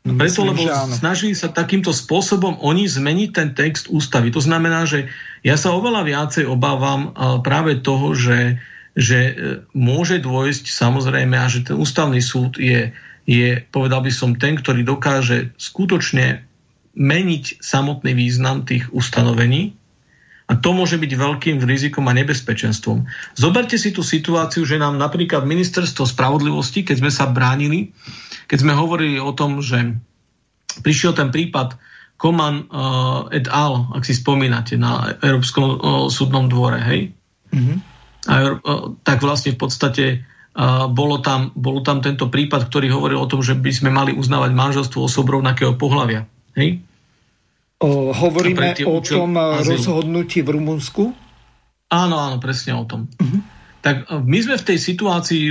Preto, 0.00 0.48
lebo 0.48 0.64
snažili 0.96 1.36
sa 1.36 1.52
takýmto 1.52 1.92
spôsobom 1.92 2.56
oni 2.64 2.88
zmeniť 2.88 3.30
ten 3.36 3.48
text 3.52 3.92
ústavy. 3.92 4.32
To 4.32 4.40
znamená, 4.40 4.88
že 4.88 5.12
ja 5.44 5.60
sa 5.60 5.76
oveľa 5.76 6.08
viacej 6.08 6.48
obávam 6.48 7.12
práve 7.44 7.84
toho, 7.84 8.16
že, 8.16 8.56
že 8.96 9.18
e, 9.20 9.32
môže 9.76 10.24
dôjsť 10.24 10.72
samozrejme 10.72 11.36
a 11.36 11.52
že 11.52 11.68
ten 11.68 11.76
ústavný 11.76 12.24
súd 12.24 12.56
je, 12.56 12.96
je, 13.28 13.48
povedal 13.68 14.00
by 14.00 14.08
som, 14.08 14.40
ten, 14.40 14.56
ktorý 14.56 14.88
dokáže 14.88 15.52
skutočne 15.60 16.48
meniť 16.96 17.60
samotný 17.60 18.16
význam 18.16 18.64
tých 18.64 18.88
ustanovení 18.96 19.79
a 20.50 20.58
to 20.58 20.74
môže 20.74 20.98
byť 20.98 21.12
veľkým 21.14 21.62
rizikom 21.62 22.10
a 22.10 22.16
nebezpečenstvom. 22.18 23.06
Zoberte 23.38 23.78
si 23.78 23.94
tú 23.94 24.02
situáciu, 24.02 24.66
že 24.66 24.82
nám 24.82 24.98
napríklad 24.98 25.46
ministerstvo 25.46 26.02
spravodlivosti, 26.02 26.82
keď 26.82 27.06
sme 27.06 27.10
sa 27.14 27.30
bránili, 27.30 27.94
keď 28.50 28.58
sme 28.66 28.74
hovorili 28.74 29.22
o 29.22 29.30
tom, 29.30 29.62
že 29.62 29.94
prišiel 30.82 31.14
ten 31.14 31.30
prípad 31.30 31.78
Koman 32.18 32.66
uh, 32.66 33.30
et 33.30 33.46
al., 33.46 33.94
ak 33.94 34.02
si 34.02 34.12
spomínate, 34.12 34.74
na 34.74 35.14
Európskom 35.22 35.64
uh, 35.70 35.78
súdnom 36.10 36.50
dvore, 36.50 36.82
hej? 36.82 37.00
Mm-hmm. 37.54 37.76
A, 38.28 38.34
uh, 38.58 38.92
tak 39.06 39.22
vlastne 39.22 39.54
v 39.54 39.58
podstate 39.62 40.04
uh, 40.26 40.90
bolo, 40.90 41.22
tam, 41.22 41.54
bolo 41.54 41.80
tam 41.80 42.02
tento 42.02 42.26
prípad, 42.28 42.68
ktorý 42.68 42.92
hovoril 42.92 43.22
o 43.22 43.30
tom, 43.30 43.40
že 43.40 43.56
by 43.56 43.72
sme 43.72 43.88
mali 43.94 44.12
uznávať 44.12 44.50
manželstvo 44.52 45.06
osob 45.06 45.30
rovnakého 45.30 45.78
pohľavia. 45.78 46.28
Hej? 46.58 46.82
O, 47.80 48.12
hovoríme 48.12 48.76
o 48.84 49.00
tom 49.00 49.40
azylu. 49.40 49.80
rozhodnutí 49.80 50.44
v 50.44 50.60
Rumunsku? 50.60 51.16
Áno, 51.88 52.16
áno, 52.20 52.36
presne 52.36 52.76
o 52.76 52.84
tom. 52.84 53.08
Uh-huh. 53.16 53.40
Tak 53.80 54.04
my 54.28 54.38
sme 54.44 54.60
v 54.60 54.66
tej 54.68 54.78
situácii 54.78 55.44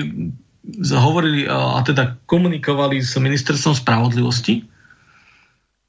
hovorili 0.94 1.50
a 1.50 1.82
teda 1.82 2.22
komunikovali 2.30 3.02
s 3.02 3.18
ministerstvom 3.18 3.74
spravodlivosti 3.74 4.62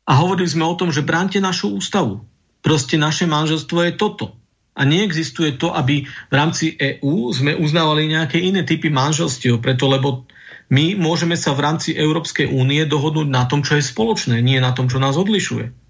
a 0.09 0.13
hovorili 0.17 0.49
sme 0.49 0.65
o 0.65 0.75
tom, 0.75 0.89
že 0.89 1.05
bránte 1.05 1.37
našu 1.39 1.77
ústavu. 1.77 2.25
Proste 2.65 2.97
naše 2.97 3.29
manželstvo 3.29 3.85
je 3.85 3.93
toto. 4.01 4.41
A 4.73 4.89
neexistuje 4.89 5.61
to, 5.61 5.77
aby 5.77 6.09
v 6.09 6.35
rámci 6.35 6.73
EÚ 6.73 7.37
sme 7.37 7.53
uznávali 7.53 8.09
nejaké 8.09 8.41
iné 8.41 8.65
typy 8.65 8.89
manželstiev, 8.89 9.61
preto 9.61 9.93
lebo 9.93 10.25
my 10.73 10.97
môžeme 10.97 11.37
sa 11.37 11.53
v 11.53 11.69
rámci 11.69 11.93
Európskej 11.93 12.49
únie 12.49 12.81
dohodnúť 12.89 13.29
na 13.29 13.45
tom, 13.45 13.61
čo 13.61 13.77
je 13.77 13.85
spoločné, 13.85 14.41
nie 14.41 14.57
na 14.63 14.73
tom, 14.73 14.89
čo 14.89 14.97
nás 14.97 15.19
odlišuje. 15.21 15.90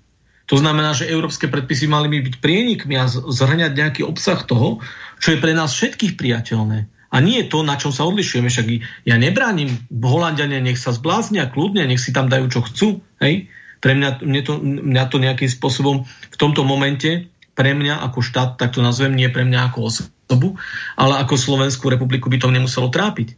To 0.51 0.59
znamená, 0.59 0.99
že 0.99 1.07
európske 1.07 1.47
predpisy 1.47 1.87
mali 1.87 2.11
by 2.11 2.27
byť 2.27 2.35
prienikmi 2.43 2.99
a 2.99 3.07
zhrňať 3.07 3.71
nejaký 3.71 4.03
obsah 4.03 4.43
toho, 4.43 4.83
čo 5.23 5.31
je 5.31 5.39
pre 5.39 5.55
nás 5.55 5.71
všetkých 5.71 6.19
priateľné. 6.19 6.91
A 7.11 7.17
nie 7.23 7.43
je 7.43 7.51
to, 7.51 7.63
na 7.63 7.79
čom 7.79 7.95
sa 7.95 8.03
odlišujeme. 8.07 8.51
Však 8.51 8.67
ja 9.07 9.15
nebránim 9.15 9.87
Holandiania, 9.91 10.59
nech 10.59 10.79
sa 10.79 10.91
zbláznia 10.91 11.47
kľudne, 11.51 11.87
nech 11.87 12.03
si 12.03 12.11
tam 12.11 12.27
dajú, 12.27 12.51
čo 12.51 12.61
chcú. 12.67 12.89
Hej? 13.23 13.47
Pre 13.79 13.93
mňa, 13.95 14.27
mňa, 14.27 14.43
to, 14.43 14.55
mňa 14.63 15.05
to 15.07 15.17
nejakým 15.23 15.51
spôsobom 15.51 16.03
v 16.07 16.37
tomto 16.39 16.67
momente, 16.67 17.31
pre 17.55 17.71
mňa 17.75 18.03
ako 18.11 18.19
štát, 18.19 18.59
tak 18.59 18.75
to 18.75 18.83
nazvem, 18.83 19.15
nie 19.15 19.31
pre 19.31 19.47
mňa 19.47 19.71
ako 19.71 19.79
osobu, 19.87 20.59
ale 20.99 21.19
ako 21.23 21.35
Slovenskú 21.35 21.91
republiku 21.91 22.27
by 22.27 22.43
to 22.43 22.51
nemuselo 22.51 22.91
trápiť. 22.91 23.35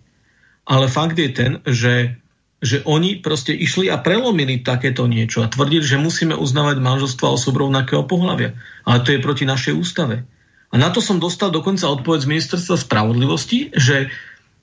Ale 0.69 0.89
fakt 0.89 1.17
je 1.17 1.29
ten, 1.33 1.53
že, 1.65 2.22
že 2.63 2.87
oni 2.87 3.19
proste 3.19 3.51
išli 3.51 3.91
a 3.91 3.99
prelomili 3.99 4.63
takéto 4.63 5.11
niečo 5.11 5.43
a 5.43 5.51
tvrdili, 5.51 5.83
že 5.83 5.99
musíme 5.99 6.39
uznávať 6.39 6.79
manželstva 6.79 7.35
osob 7.35 7.59
rovnakého 7.59 8.07
pohľavia. 8.07 8.55
Ale 8.87 9.03
to 9.03 9.11
je 9.11 9.19
proti 9.19 9.43
našej 9.43 9.75
ústave. 9.75 10.23
A 10.71 10.75
na 10.79 10.95
to 10.95 11.03
som 11.03 11.19
dostal 11.19 11.51
dokonca 11.51 11.91
odpoveď 11.91 12.23
z 12.23 12.31
ministerstva 12.31 12.77
spravodlivosti, 12.79 13.75
že, 13.75 14.15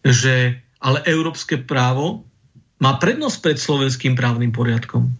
že 0.01 0.63
ale 0.79 1.03
európske 1.03 1.59
právo 1.59 2.23
má 2.79 2.95
prednosť 2.95 3.37
pred 3.43 3.57
slovenským 3.59 4.15
právnym 4.15 4.55
poriadkom. 4.55 5.11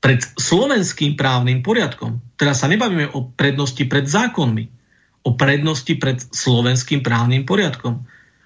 Pred 0.00 0.20
slovenským 0.40 1.14
právnym 1.14 1.60
poriadkom. 1.60 2.24
Teraz 2.40 2.64
sa 2.64 2.72
nebavíme 2.72 3.12
o 3.12 3.30
prednosti 3.36 3.84
pred 3.84 4.08
zákonmi. 4.08 4.64
O 5.22 5.36
prednosti 5.36 5.92
pred 6.00 6.18
slovenským 6.18 7.04
právnym 7.04 7.44
poriadkom. 7.44 8.02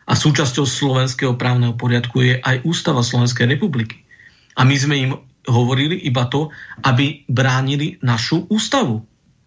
A 0.07 0.13
súčasťou 0.15 0.63
slovenského 0.63 1.35
právneho 1.35 1.75
poriadku 1.75 2.23
je 2.23 2.39
aj 2.39 2.63
ústava 2.63 3.03
Slovenskej 3.03 3.51
republiky. 3.51 4.07
A 4.55 4.63
my 4.63 4.77
sme 4.79 4.95
im 4.97 5.13
hovorili 5.47 5.99
iba 6.07 6.27
to, 6.31 6.51
aby 6.83 7.27
bránili 7.27 7.99
našu 8.03 8.47
ústavu. 8.47 9.03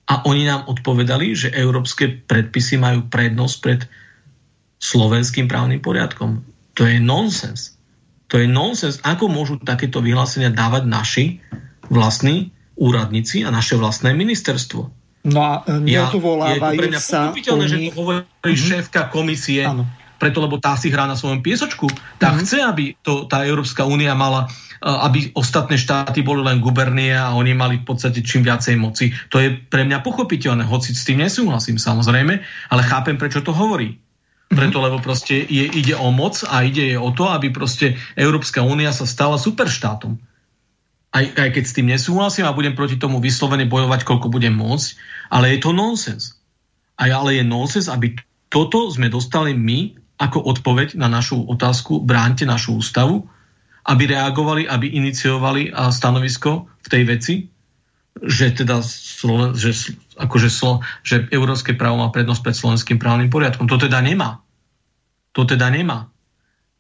A 0.10 0.26
oni 0.26 0.44
nám 0.50 0.68
odpovedali, 0.68 1.32
že 1.38 1.54
európske 1.54 2.10
predpisy 2.12 2.82
majú 2.82 3.08
prednosť 3.08 3.56
pred 3.62 3.80
slovenským 4.82 5.46
právnym 5.46 5.80
poriadkom. 5.84 6.42
To 6.76 6.88
je 6.88 6.98
nonsens. 6.98 7.78
To 8.32 8.40
je 8.40 8.48
nonsens. 8.48 9.04
Ako 9.04 9.28
môžu 9.28 9.60
takéto 9.60 10.00
vyhlásenia 10.00 10.50
dávať 10.50 10.84
naši 10.88 11.26
vlastní 11.92 12.56
úradníci 12.80 13.44
a 13.44 13.52
naše 13.52 13.76
vlastné 13.76 14.16
ministerstvo? 14.16 14.82
No 15.28 15.40
a 15.44 15.68
neodvolávajú 15.68 16.80
ja, 16.80 16.88
je 16.88 16.96
to 16.96 17.02
sa... 17.04 17.20
Pochopiteľné, 17.28 17.66
oni... 17.68 17.70
že 17.70 17.78
to 17.92 17.96
hovorí 18.00 18.20
mm-hmm. 18.24 18.56
šéfka 18.56 19.02
komisie, 19.12 19.68
ano. 19.68 19.84
Preto 20.20 20.44
lebo 20.44 20.60
tá 20.60 20.76
si 20.76 20.92
hrá 20.92 21.08
na 21.08 21.16
svojom 21.16 21.40
piesočku. 21.40 21.88
Tá 22.20 22.36
mm-hmm. 22.36 22.40
chce, 22.44 22.58
aby 22.60 22.84
to, 23.00 23.26
tá 23.26 23.48
Európska 23.48 23.88
únia 23.88 24.14
mala 24.14 24.52
aby 24.80 25.36
ostatné 25.36 25.76
štáty 25.76 26.24
boli 26.24 26.40
len 26.40 26.64
gubernie 26.64 27.12
a 27.12 27.36
oni 27.36 27.52
mali 27.52 27.84
v 27.84 27.88
podstate 27.92 28.24
čím 28.24 28.48
viacej 28.48 28.80
moci. 28.80 29.12
To 29.28 29.36
je 29.44 29.52
pre 29.52 29.84
mňa 29.84 30.00
pochopiteľné, 30.00 30.64
hoci 30.64 30.96
s 30.96 31.04
tým 31.04 31.20
nesúhlasím 31.20 31.76
samozrejme, 31.76 32.40
ale 32.72 32.82
chápem, 32.88 33.20
prečo 33.20 33.44
to 33.44 33.52
hovorí. 33.52 34.00
Mhm. 34.50 34.56
Preto, 34.56 34.80
lebo 34.80 35.04
proste 35.04 35.44
je, 35.44 35.68
ide 35.68 36.00
o 36.00 36.16
moc 36.16 36.48
a 36.48 36.64
ide 36.64 36.96
o 36.96 37.12
to, 37.12 37.28
aby 37.28 37.52
proste 37.52 38.00
Európska 38.16 38.64
únia 38.64 38.96
sa 38.96 39.04
stala 39.04 39.36
superštátom 39.36 40.16
aj, 41.10 41.26
aj 41.34 41.50
keď 41.58 41.64
s 41.66 41.76
tým 41.76 41.88
nesúhlasím 41.90 42.46
a 42.46 42.54
budem 42.54 42.78
proti 42.78 43.02
tomu 43.02 43.18
vyslovene 43.18 43.66
bojovať, 43.66 44.06
koľko 44.06 44.30
budem 44.30 44.54
môcť, 44.54 44.88
ale 45.34 45.58
je 45.58 45.60
to 45.62 45.74
nonsens. 45.74 46.38
A 47.00 47.10
ale 47.10 47.42
je 47.42 47.44
nonsens, 47.48 47.90
aby 47.90 48.14
toto 48.52 48.90
sme 48.94 49.10
dostali 49.10 49.56
my 49.58 49.98
ako 50.20 50.44
odpoveď 50.44 51.00
na 51.00 51.08
našu 51.08 51.40
otázku, 51.48 52.04
bránte 52.04 52.44
našu 52.44 52.76
ústavu, 52.78 53.26
aby 53.88 54.12
reagovali, 54.12 54.68
aby 54.68 54.92
iniciovali 55.00 55.72
stanovisko 55.72 56.68
v 56.84 56.88
tej 56.92 57.04
veci, 57.08 57.36
že 58.20 58.52
teda 58.52 58.84
že, 59.56 59.96
akože, 60.20 60.50
že 61.08 61.16
európske 61.32 61.72
právo 61.74 62.04
má 62.04 62.12
prednosť 62.12 62.42
pred 62.44 62.56
slovenským 62.56 62.98
právnym 63.00 63.32
poriadkom. 63.32 63.72
To 63.72 63.80
teda 63.80 64.04
nemá. 64.04 64.44
To 65.32 65.48
teda 65.48 65.72
nemá 65.72 66.12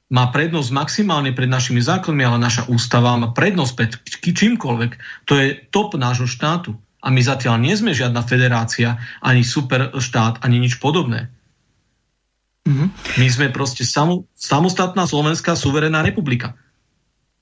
má 0.09 0.33
prednosť 0.33 0.69
maximálne 0.73 1.31
pred 1.37 1.45
našimi 1.45 1.79
základmi, 1.85 2.25
ale 2.25 2.41
naša 2.41 2.65
ústava 2.65 3.13
má 3.15 3.29
prednosť 3.29 3.73
pred 3.77 3.91
čímkoľvek. 4.25 4.91
To 5.29 5.37
je 5.37 5.47
top 5.69 5.93
nášho 5.93 6.25
štátu. 6.25 6.73
A 6.99 7.13
my 7.13 7.21
zatiaľ 7.23 7.61
nie 7.61 7.77
sme 7.77 7.95
žiadna 7.95 8.25
federácia, 8.25 8.99
ani 9.23 9.45
super 9.45 9.93
štát, 9.95 10.43
ani 10.43 10.59
nič 10.59 10.81
podobné. 10.83 11.31
Mm-hmm. 12.67 12.87
My 13.19 13.27
sme 13.31 13.47
proste 13.53 13.87
samo, 13.87 14.27
samostatná 14.35 15.07
slovenská 15.07 15.55
suverénna 15.55 16.03
republika. 16.03 16.57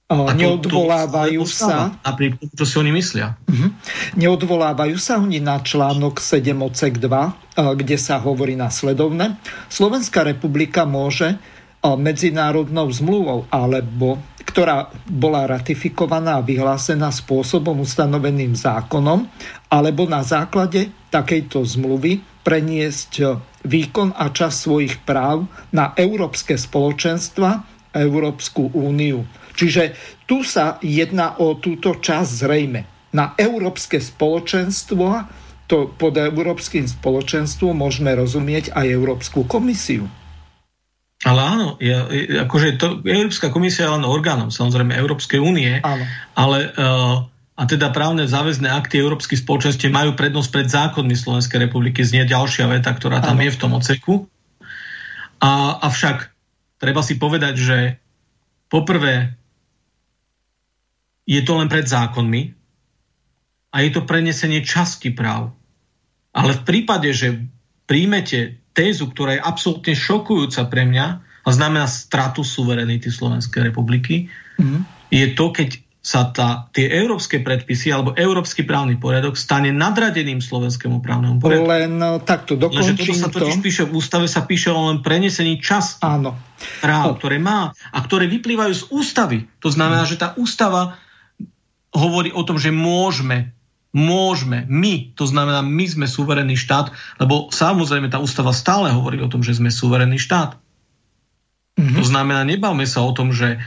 A 0.08 0.32
neodvolávajú 0.32 1.44
to, 1.44 1.52
to 1.52 1.68
sa... 1.68 1.92
Napriek 2.00 2.40
tomu, 2.40 2.56
čo 2.56 2.64
si 2.64 2.76
oni 2.80 2.96
myslia. 2.96 3.36
Uh-huh. 3.44 3.76
Neodvolávajú 4.16 4.96
sa 4.96 5.20
oni 5.20 5.44
na 5.44 5.60
článok 5.60 6.24
7 6.24 6.56
odsek 6.64 6.96
2, 7.04 7.76
kde 7.76 7.98
sa 8.00 8.16
hovorí 8.24 8.56
nasledovne. 8.56 9.36
Slovenská 9.68 10.24
republika 10.24 10.88
môže 10.88 11.36
medzinárodnou 11.84 12.88
zmluvou 12.88 13.52
alebo 13.52 14.16
ktorá 14.48 14.96
bola 15.12 15.44
ratifikovaná 15.44 16.40
a 16.40 16.46
vyhlásená 16.46 17.12
spôsobom 17.12 17.84
ustanoveným 17.84 18.56
zákonom, 18.56 19.28
alebo 19.68 20.08
na 20.08 20.24
základe 20.24 20.88
takejto 21.12 21.68
zmluvy 21.68 22.24
preniesť 22.48 23.12
výkon 23.68 24.16
a 24.16 24.32
čas 24.32 24.64
svojich 24.64 25.04
práv 25.04 25.46
na 25.76 25.92
európske 25.94 26.56
spoločenstva, 26.56 27.68
Európsku 27.92 28.72
úniu. 28.72 29.28
Čiže 29.58 29.98
tu 30.30 30.46
sa 30.46 30.80
jedná 30.80 31.36
o 31.42 31.58
túto 31.58 31.98
časť 31.98 32.30
zrejme. 32.48 32.82
Na 33.12 33.34
európske 33.36 33.98
spoločenstvo, 33.98 35.06
to 35.68 35.92
pod 35.98 36.16
európskym 36.16 36.88
spoločenstvom 36.88 37.76
môžeme 37.76 38.14
rozumieť 38.14 38.72
aj 38.72 38.86
Európsku 38.88 39.44
komisiu. 39.50 40.08
Ale 41.26 41.42
áno, 41.42 41.68
ja, 41.82 42.06
akože 42.46 42.78
to, 42.78 43.02
Európska 43.02 43.50
komisia 43.50 43.90
je 43.90 43.94
len 43.98 44.06
orgánom, 44.06 44.54
samozrejme 44.54 44.94
Európskej 44.94 45.42
únie, 45.42 45.82
ale 46.38 46.58
uh, 46.78 47.26
a 47.58 47.66
teda 47.66 47.90
právne 47.90 48.30
záväzné 48.30 48.70
akty 48.70 49.02
Európskych 49.02 49.42
spoločenstiev 49.42 49.90
majú 49.90 50.14
prednosť 50.14 50.50
pred 50.54 50.68
zákonmi 50.70 51.18
Slovenskej 51.18 51.66
republiky, 51.66 52.06
znie 52.06 52.30
ďalšia 52.30 52.70
veta, 52.70 52.94
ktorá 52.94 53.18
tam 53.18 53.42
je 53.42 53.50
v 53.50 53.60
tom 53.60 53.74
oceku. 53.74 54.30
A, 55.42 55.82
avšak 55.82 56.30
treba 56.78 57.02
si 57.02 57.18
povedať, 57.18 57.56
že 57.58 57.78
poprvé 58.70 59.34
je 61.26 61.42
to 61.42 61.58
len 61.58 61.66
pred 61.66 61.90
zákonmi 61.90 62.54
a 63.74 63.76
je 63.82 63.90
to 63.90 64.06
prenesenie 64.06 64.62
časti 64.62 65.10
práv. 65.10 65.50
Ale 66.38 66.62
v 66.62 66.62
prípade, 66.62 67.10
že 67.10 67.42
príjmete 67.90 68.62
tézu, 68.78 69.10
ktorá 69.10 69.34
je 69.34 69.42
absolútne 69.42 69.98
šokujúca 69.98 70.62
pre 70.70 70.86
mňa 70.86 71.06
a 71.42 71.50
znamená 71.50 71.90
stratu 71.90 72.46
suverenity 72.46 73.10
Slovenskej 73.10 73.74
republiky, 73.74 74.30
mm. 74.62 75.10
je 75.10 75.34
to, 75.34 75.50
keď 75.50 75.87
sa 76.08 76.32
tá, 76.32 76.72
tie 76.72 76.88
európske 76.88 77.44
predpisy 77.44 77.92
alebo 77.92 78.16
európsky 78.16 78.64
právny 78.64 78.96
poriadok 78.96 79.36
stane 79.36 79.76
nadradeným 79.76 80.40
slovenskému 80.40 81.04
právnemu 81.04 81.44
poriadku. 81.44 81.68
Len 81.68 81.92
no, 82.00 82.24
takto 82.24 82.56
dokončím 82.56 82.96
Lenže 82.96 83.12
toto 83.12 83.20
sa 83.20 83.28
totiž 83.28 83.56
to. 83.60 83.66
píše 83.68 83.84
v 83.84 83.92
ústave, 83.92 84.26
sa 84.32 84.48
píše 84.48 84.72
o 84.72 84.88
len 84.88 85.04
prenesení 85.04 85.60
časti 85.60 86.08
Áno. 86.08 86.40
práv, 86.80 87.12
no. 87.12 87.16
ktoré 87.20 87.44
má 87.44 87.76
a 87.92 88.00
ktoré 88.00 88.32
vyplývajú 88.32 88.72
z 88.72 88.84
ústavy. 88.88 89.52
To 89.60 89.68
znamená, 89.68 90.08
že 90.08 90.16
tá 90.16 90.32
ústava 90.40 90.96
hovorí 91.92 92.32
o 92.32 92.40
tom, 92.48 92.56
že 92.56 92.72
môžeme 92.72 93.52
môžeme, 93.98 94.68
my, 94.70 95.18
to 95.18 95.26
znamená, 95.26 95.66
my 95.66 95.86
sme 95.90 96.06
suverénny 96.06 96.54
štát, 96.54 96.94
lebo 97.18 97.50
samozrejme 97.50 98.14
tá 98.14 98.22
ústava 98.22 98.54
stále 98.54 98.94
hovorí 98.94 99.18
o 99.18 99.32
tom, 99.32 99.42
že 99.42 99.58
sme 99.58 99.74
suverénny 99.74 100.22
štát. 100.22 100.54
Mm-hmm. 101.78 101.98
To 101.98 102.04
znamená, 102.06 102.46
nebavme 102.46 102.86
sa 102.86 103.02
o 103.02 103.10
tom, 103.10 103.34
že 103.34 103.58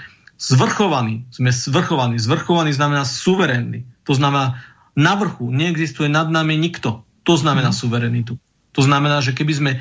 zvrchovaný, 0.41 1.29
sme 1.29 1.53
zvrchovaní. 1.53 2.17
Zvrchovaný 2.17 2.73
znamená 2.73 3.05
suverénny. 3.05 3.85
To 4.09 4.17
znamená, 4.17 4.65
na 4.97 5.15
vrchu 5.21 5.53
neexistuje 5.53 6.09
nad 6.09 6.33
nami 6.33 6.57
nikto. 6.57 7.05
To 7.29 7.37
znamená 7.37 7.71
mm-hmm. 7.71 7.85
suverenitu. 7.85 8.35
To 8.73 8.81
znamená, 8.81 9.21
že 9.21 9.37
keby 9.37 9.53
sme 9.53 9.73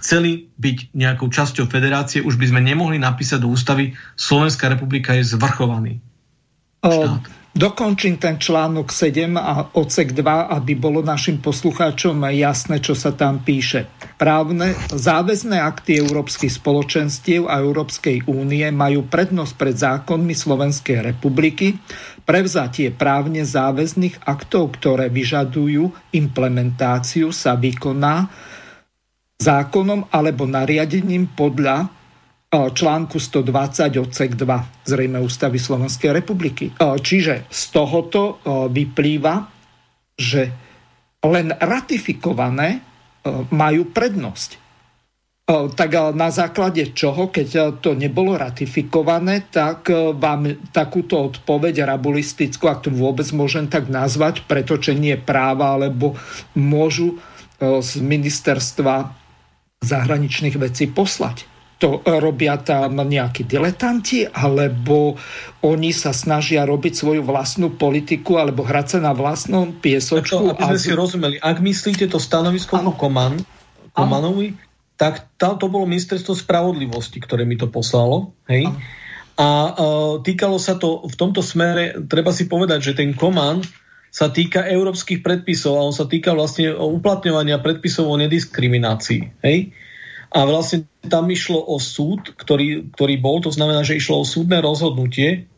chceli 0.00 0.48
byť 0.56 0.96
nejakou 0.96 1.28
časťou 1.28 1.68
federácie, 1.68 2.24
už 2.24 2.40
by 2.40 2.48
sme 2.48 2.60
nemohli 2.64 2.96
napísať 2.96 3.44
do 3.44 3.52
ústavy 3.52 3.96
Slovenská 4.16 4.72
republika 4.72 5.12
je 5.16 5.24
zvrchovaný 5.28 6.00
štát. 6.84 7.22
O, 7.24 7.37
Dokončím 7.48 8.20
ten 8.20 8.36
článok 8.36 8.92
7 8.92 9.34
a 9.34 9.74
odsek 9.74 10.12
2, 10.14 10.52
aby 10.52 10.78
bolo 10.78 11.00
našim 11.00 11.42
poslucháčom 11.42 12.20
jasné, 12.30 12.78
čo 12.78 12.92
sa 12.92 13.10
tam 13.16 13.40
píše. 13.42 13.88
Právne 14.20 14.76
záväzné 14.92 15.58
akty 15.58 15.98
Európskych 15.98 16.54
spoločenstiev 16.54 17.50
a 17.50 17.58
Európskej 17.58 18.28
únie 18.30 18.68
majú 18.70 19.08
prednosť 19.10 19.52
pred 19.58 19.74
zákonmi 19.74 20.34
Slovenskej 20.36 21.02
republiky. 21.02 21.74
Prevzatie 22.22 22.92
právne 22.94 23.42
záväzných 23.42 24.28
aktov, 24.28 24.78
ktoré 24.78 25.08
vyžadujú 25.08 26.14
implementáciu, 26.14 27.32
sa 27.34 27.56
vykoná 27.56 28.28
zákonom 29.40 30.12
alebo 30.14 30.44
nariadením 30.44 31.32
podľa 31.32 31.97
článku 32.48 33.20
120 33.20 34.00
odsek 34.00 34.32
2 34.32 34.88
zrejme 34.88 35.20
ústavy 35.20 35.60
Slovenskej 35.60 36.16
republiky. 36.16 36.72
Čiže 36.80 37.44
z 37.52 37.62
tohoto 37.68 38.40
vyplýva, 38.72 39.44
že 40.16 40.48
len 41.28 41.52
ratifikované 41.52 42.80
majú 43.52 43.92
prednosť. 43.92 44.64
Tak 45.48 46.16
na 46.16 46.28
základe 46.28 46.92
čoho, 46.96 47.28
keď 47.28 47.80
to 47.84 47.92
nebolo 47.92 48.36
ratifikované, 48.36 49.48
tak 49.48 49.92
vám 50.16 50.72
takúto 50.72 51.28
odpoveď 51.28 51.84
rabulistickú, 51.84 52.68
ak 52.68 52.88
to 52.88 52.90
vôbec 52.92 53.28
môžem 53.32 53.68
tak 53.68 53.92
nazvať, 53.92 54.44
pretočenie 54.48 55.20
práva, 55.20 55.76
alebo 55.76 56.16
môžu 56.56 57.20
z 57.60 57.90
ministerstva 58.00 59.12
zahraničných 59.84 60.56
vecí 60.56 60.88
poslať 60.88 61.44
to 61.78 62.02
robia 62.02 62.58
tam 62.58 62.98
nejakí 62.98 63.46
diletanti, 63.46 64.26
alebo 64.26 65.14
oni 65.62 65.94
sa 65.94 66.10
snažia 66.10 66.66
robiť 66.66 66.92
svoju 66.92 67.22
vlastnú 67.22 67.78
politiku 67.78 68.42
alebo 68.42 68.66
hrať 68.66 68.86
sa 68.86 68.98
na 68.98 69.14
vlastnom 69.14 69.70
piesočku. 69.78 70.42
To, 70.42 70.58
aby 70.58 70.74
sme 70.74 70.78
a... 70.78 70.82
si 70.82 70.90
rozumeli, 70.90 71.36
ak 71.38 71.62
myslíte 71.62 72.10
to 72.10 72.18
stanovisko 72.18 72.82
ano. 72.82 72.98
Koman, 72.98 73.38
Komanovi, 73.94 74.58
tak 74.98 75.30
to, 75.38 75.54
to 75.54 75.70
bolo 75.70 75.86
ministerstvo 75.86 76.34
spravodlivosti, 76.34 77.22
ktoré 77.22 77.46
mi 77.46 77.54
to 77.54 77.70
poslalo. 77.70 78.34
Hej? 78.50 78.66
A 79.38 79.48
uh, 79.70 80.14
týkalo 80.18 80.58
sa 80.58 80.74
to 80.74 81.06
v 81.06 81.14
tomto 81.14 81.46
smere, 81.46 81.94
treba 82.10 82.34
si 82.34 82.50
povedať, 82.50 82.90
že 82.90 82.92
ten 82.98 83.14
Koman 83.14 83.62
sa 84.10 84.34
týka 84.34 84.66
európskych 84.66 85.22
predpisov 85.22 85.78
a 85.78 85.86
on 85.86 85.94
sa 85.94 86.10
týka 86.10 86.34
vlastne 86.34 86.74
uplatňovania 86.74 87.62
predpisov 87.62 88.10
o 88.10 88.18
nediskriminácii. 88.18 89.46
Hej? 89.46 89.70
A 90.28 90.44
vlastne 90.44 90.84
tam 91.08 91.24
išlo 91.32 91.56
o 91.56 91.80
súd, 91.80 92.36
ktorý, 92.36 92.92
ktorý 92.92 93.14
bol, 93.16 93.40
to 93.40 93.48
znamená, 93.48 93.80
že 93.80 93.96
išlo 93.96 94.20
o 94.20 94.28
súdne 94.28 94.60
rozhodnutie. 94.60 95.48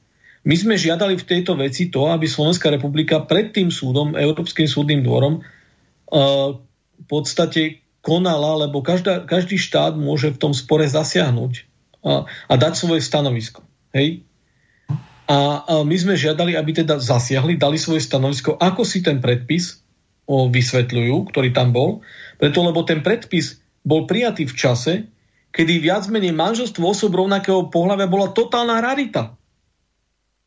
My 0.47 0.55
sme 0.55 0.79
žiadali 0.79 1.19
v 1.19 1.27
tejto 1.27 1.59
veci 1.59 1.91
to, 1.91 2.07
aby 2.07 2.31
Slovenská 2.31 2.71
republika 2.71 3.19
pred 3.27 3.51
tým 3.51 3.69
súdom, 3.75 4.15
Európskym 4.15 4.71
súdnym 4.71 5.03
dvorom, 5.03 5.43
uh, 5.43 6.55
v 7.01 7.05
podstate 7.11 7.83
konala, 8.01 8.65
lebo 8.67 8.81
každá, 8.81 9.29
každý 9.29 9.61
štát 9.61 9.97
môže 9.97 10.33
v 10.33 10.41
tom 10.41 10.53
spore 10.57 10.89
zasiahnuť 10.89 11.53
a, 12.01 12.25
a 12.49 12.55
dať 12.57 12.73
svoje 12.77 13.05
stanovisko. 13.05 13.61
Hej? 13.93 14.25
A, 15.31 15.63
a 15.63 15.75
my 15.87 15.97
sme 16.01 16.19
žiadali, 16.19 16.57
aby 16.57 16.83
teda 16.83 16.99
zasiahli, 16.99 17.61
dali 17.61 17.77
svoje 17.77 18.03
stanovisko, 18.03 18.57
ako 18.57 18.83
si 18.83 19.05
ten 19.05 19.23
predpis 19.23 19.85
o, 20.25 20.49
vysvetľujú, 20.51 21.31
ktorý 21.31 21.55
tam 21.55 21.71
bol, 21.71 22.03
preto 22.41 22.65
lebo 22.65 22.83
ten 22.83 23.05
predpis 23.05 23.61
bol 23.85 24.05
prijatý 24.05 24.47
v 24.47 24.55
čase, 24.55 24.93
kedy 25.51 25.83
viac 25.83 26.07
menej 26.07 26.37
manželstvo 26.37 26.85
osob 26.85 27.15
rovnakého 27.17 27.69
pohľavia 27.73 28.07
bola 28.07 28.31
totálna 28.31 28.79
rarita. 28.79 29.35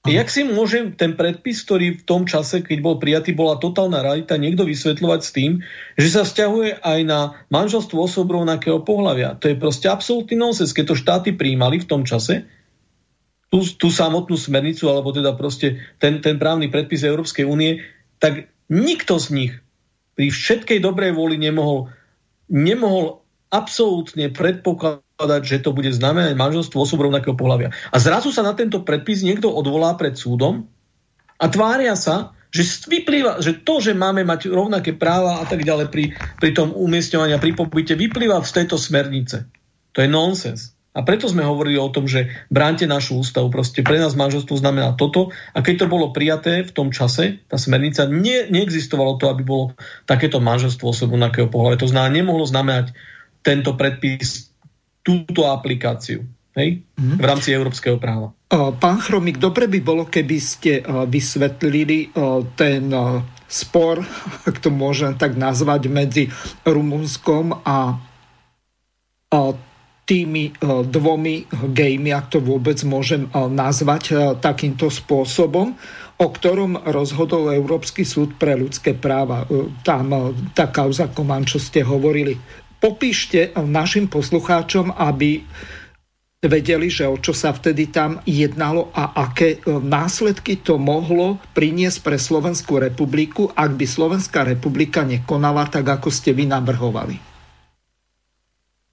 Jak 0.03 0.27
si 0.27 0.43
môže 0.43 0.99
ten 0.99 1.15
predpis, 1.15 1.63
ktorý 1.63 1.95
v 1.95 2.03
tom 2.03 2.27
čase, 2.27 2.59
keď 2.59 2.77
bol 2.83 2.99
prijatý, 2.99 3.31
bola 3.31 3.55
totálna 3.55 4.03
rarita, 4.03 4.35
niekto 4.35 4.67
vysvetľovať 4.67 5.21
s 5.23 5.31
tým, 5.31 5.51
že 5.95 6.07
sa 6.11 6.27
vzťahuje 6.27 6.83
aj 6.83 6.99
na 7.07 7.39
manželstvo 7.47 8.03
osob 8.03 8.27
rovnakého 8.27 8.83
pohľavia. 8.83 9.39
To 9.39 9.47
je 9.47 9.55
proste 9.55 9.87
absolútny 9.87 10.35
nonsens. 10.35 10.75
Keď 10.75 10.85
to 10.91 10.99
štáty 10.99 11.29
príjmali 11.31 11.79
v 11.79 11.87
tom 11.87 12.03
čase, 12.03 12.43
tú, 13.47 13.63
tú 13.79 13.87
samotnú 13.87 14.35
smernicu, 14.35 14.91
alebo 14.91 15.15
teda 15.15 15.39
proste 15.39 15.79
ten, 16.03 16.19
ten 16.19 16.35
právny 16.35 16.67
predpis 16.67 17.07
Európskej 17.07 17.47
únie, 17.47 17.79
tak 18.19 18.51
nikto 18.67 19.15
z 19.23 19.27
nich 19.31 19.53
pri 20.19 20.35
všetkej 20.35 20.83
dobrej 20.83 21.15
vôli 21.15 21.39
nemohol, 21.39 21.87
nemohol 22.51 23.22
absolútne 23.53 24.33
predpokladať, 24.33 25.41
že 25.45 25.61
to 25.61 25.77
bude 25.77 25.93
znamenať 25.93 26.33
manželstvo 26.33 26.81
osob 26.81 27.05
rovnakého 27.05 27.37
pohľavia. 27.37 27.69
A 27.93 27.97
zrazu 28.01 28.33
sa 28.33 28.41
na 28.41 28.57
tento 28.57 28.81
predpis 28.81 29.21
niekto 29.21 29.53
odvolá 29.53 29.93
pred 29.93 30.17
súdom 30.17 30.65
a 31.37 31.45
tvária 31.45 31.93
sa, 31.93 32.33
že 32.53 32.65
vyplýva, 32.85 33.41
že 33.41 33.61
to, 33.61 33.81
že 33.81 33.97
máme 33.97 34.25
mať 34.25 34.49
rovnaké 34.49 34.93
práva 34.93 35.41
a 35.41 35.45
tak 35.45 35.65
ďalej 35.65 35.89
pri, 35.89 36.13
pri 36.37 36.49
tom 36.53 36.73
umiestňovaní 36.73 37.33
a 37.33 37.41
pri 37.41 37.53
pobyte, 37.53 37.93
vyplýva 37.93 38.41
z 38.45 38.61
tejto 38.61 38.77
smernice. 38.77 39.49
To 39.93 40.01
je 40.01 40.09
nonsens. 40.09 40.73
A 40.93 41.01
preto 41.01 41.25
sme 41.25 41.41
hovorili 41.41 41.81
o 41.81 41.89
tom, 41.89 42.05
že 42.05 42.29
bránte 42.53 42.85
našu 42.85 43.25
ústavu. 43.25 43.49
Proste 43.49 43.81
pre 43.81 43.97
nás 43.97 44.13
manželstvo 44.13 44.53
znamená 44.61 44.93
toto. 44.93 45.33
A 45.57 45.65
keď 45.65 45.85
to 45.85 45.87
bolo 45.89 46.13
prijaté 46.13 46.61
v 46.61 46.69
tom 46.69 46.93
čase, 46.93 47.41
tá 47.49 47.57
smernica, 47.57 48.05
ne, 48.05 48.45
neexistovalo 48.53 49.17
to, 49.17 49.25
aby 49.33 49.41
bolo 49.41 49.73
takéto 50.05 50.37
manželstvo 50.37 50.93
osobu 50.93 51.17
rovnakého 51.17 51.49
pohľavia. 51.49 51.81
To 51.81 51.89
znamená, 51.89 52.13
nemohlo 52.13 52.45
znamenať 52.45 52.93
tento 53.43 53.75
predpis, 53.75 54.49
túto 55.03 55.45
aplikáciu 55.51 56.23
hej? 56.55 56.81
Mm. 56.95 57.19
v 57.19 57.25
rámci 57.25 57.51
európskeho 57.51 57.99
práva. 57.99 58.31
Pán 58.53 59.01
Chromik, 59.01 59.41
dobre 59.41 59.65
by 59.67 59.79
bolo, 59.81 60.03
keby 60.07 60.37
ste 60.39 60.79
vysvetlili 61.09 62.13
ten 62.55 62.83
spor, 63.49 64.01
ak 64.49 64.55
to 64.61 64.69
môžem 64.71 65.17
tak 65.17 65.35
nazvať, 65.35 65.91
medzi 65.91 66.23
Rumunskom 66.65 67.61
a 67.65 67.97
tými 70.03 70.53
dvomi 70.67 71.35
gejmi, 71.73 72.11
ak 72.13 72.37
to 72.37 72.39
vôbec 72.43 72.77
môžem 72.85 73.25
nazvať 73.33 74.37
takýmto 74.37 74.91
spôsobom, 74.91 75.73
o 76.19 76.27
ktorom 76.29 76.77
rozhodol 76.93 77.49
Európsky 77.49 78.05
súd 78.05 78.37
pre 78.37 78.53
ľudské 78.53 78.93
práva. 78.93 79.47
Tam 79.81 80.35
tá 80.53 80.69
kauza 80.69 81.09
Koman, 81.09 81.47
čo 81.47 81.57
ste 81.57 81.81
hovorili 81.81 82.37
popíšte 82.83 83.55
našim 83.55 84.11
poslucháčom, 84.11 84.91
aby 84.91 85.39
vedeli, 86.43 86.91
že 86.91 87.07
o 87.07 87.15
čo 87.15 87.31
sa 87.31 87.55
vtedy 87.55 87.87
tam 87.87 88.19
jednalo 88.27 88.91
a 88.91 89.15
aké 89.23 89.55
e, 89.55 89.79
následky 89.79 90.59
to 90.59 90.75
mohlo 90.75 91.39
priniesť 91.55 92.03
pre 92.03 92.19
Slovenskú 92.19 92.83
republiku, 92.83 93.47
ak 93.47 93.79
by 93.79 93.85
Slovenská 93.87 94.43
republika 94.43 95.07
nekonala 95.07 95.71
tak, 95.71 95.87
ako 95.87 96.11
ste 96.11 96.35
vy 96.35 96.43
navrhovali. 96.51 97.15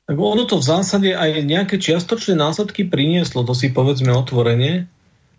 Tak 0.06 0.14
ono 0.14 0.46
to 0.46 0.62
v 0.62 0.68
zásade 0.70 1.10
aj 1.10 1.42
nejaké 1.42 1.82
čiastočné 1.82 2.38
následky 2.38 2.86
prinieslo, 2.86 3.42
to 3.42 3.54
si 3.54 3.74
povedzme 3.74 4.14
otvorene, 4.14 4.86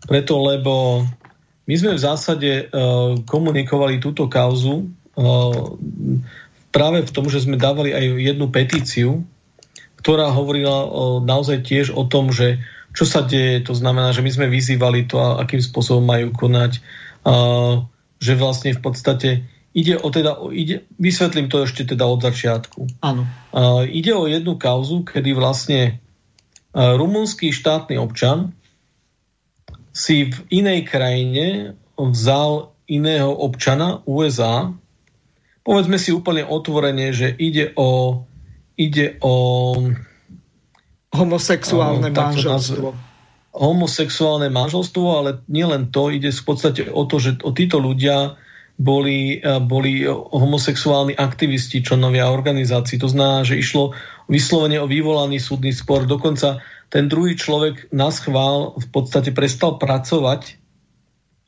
preto 0.04 0.36
lebo 0.36 1.04
my 1.64 1.74
sme 1.76 1.92
v 1.96 2.00
zásade 2.00 2.50
uh, 2.68 3.16
komunikovali 3.24 4.00
túto 4.00 4.32
kauzu 4.32 4.88
uh, 4.88 5.76
práve 6.72 7.04
v 7.04 7.14
tom, 7.14 7.28
že 7.28 7.44
sme 7.44 7.60
dávali 7.60 7.92
aj 7.92 8.04
jednu 8.32 8.48
petíciu, 8.48 9.22
ktorá 10.02 10.32
hovorila 10.34 10.88
naozaj 11.22 11.62
tiež 11.62 11.94
o 11.94 12.08
tom, 12.08 12.34
že 12.34 12.58
čo 12.92 13.06
sa 13.06 13.22
deje, 13.22 13.62
to 13.64 13.76
znamená, 13.76 14.10
že 14.10 14.24
my 14.24 14.30
sme 14.32 14.46
vyzývali 14.50 15.06
to, 15.06 15.20
akým 15.20 15.60
spôsobom 15.62 16.04
majú 16.04 16.34
konať, 16.34 16.82
že 18.18 18.32
vlastne 18.34 18.74
v 18.74 18.80
podstate 18.82 19.28
ide 19.72 19.96
o 19.96 20.08
teda, 20.12 20.36
ide, 20.52 20.84
vysvetlím 21.00 21.48
to 21.48 21.64
ešte 21.64 21.88
teda 21.88 22.04
od 22.04 22.20
začiatku. 22.20 23.00
Áno. 23.00 23.24
Ide 23.88 24.12
o 24.12 24.28
jednu 24.28 24.60
kauzu, 24.60 25.06
kedy 25.08 25.32
vlastne 25.32 26.02
rumunský 26.74 27.52
štátny 27.52 27.96
občan 27.96 28.52
si 29.92 30.28
v 30.28 30.36
inej 30.52 30.88
krajine 30.88 31.76
vzal 31.96 32.76
iného 32.88 33.32
občana 33.32 34.04
USA 34.04 34.72
povedzme 35.62 35.98
si 35.98 36.10
úplne 36.10 36.42
otvorene, 36.46 37.14
že 37.14 37.30
ide 37.30 37.74
o, 37.78 38.22
ide 38.74 39.18
o 39.22 39.34
homosexuálne 41.14 42.10
o, 42.10 42.14
manželstvo. 42.14 42.88
Homosexuálne 43.52 44.48
manželstvo, 44.48 45.04
ale 45.12 45.30
nielen 45.46 45.92
to, 45.92 46.08
ide 46.10 46.32
v 46.32 46.44
podstate 46.44 46.88
o 46.88 47.04
to, 47.04 47.20
že 47.20 47.42
o 47.44 47.52
títo 47.52 47.78
ľudia 47.78 48.38
boli, 48.80 49.38
boli 49.68 50.08
homosexuálni 50.08 51.12
aktivisti, 51.12 51.84
členovia 51.84 52.32
organizácií. 52.32 52.96
To 52.98 53.12
znamená, 53.12 53.44
že 53.44 53.60
išlo 53.60 53.92
vyslovene 54.32 54.80
o 54.80 54.88
vyvolaný 54.88 55.36
súdny 55.36 55.76
spor. 55.76 56.08
Dokonca 56.08 56.64
ten 56.88 57.12
druhý 57.12 57.36
človek 57.36 57.92
na 57.92 58.08
schvál 58.08 58.72
v 58.80 58.86
podstate 58.88 59.36
prestal 59.36 59.76
pracovať 59.76 60.61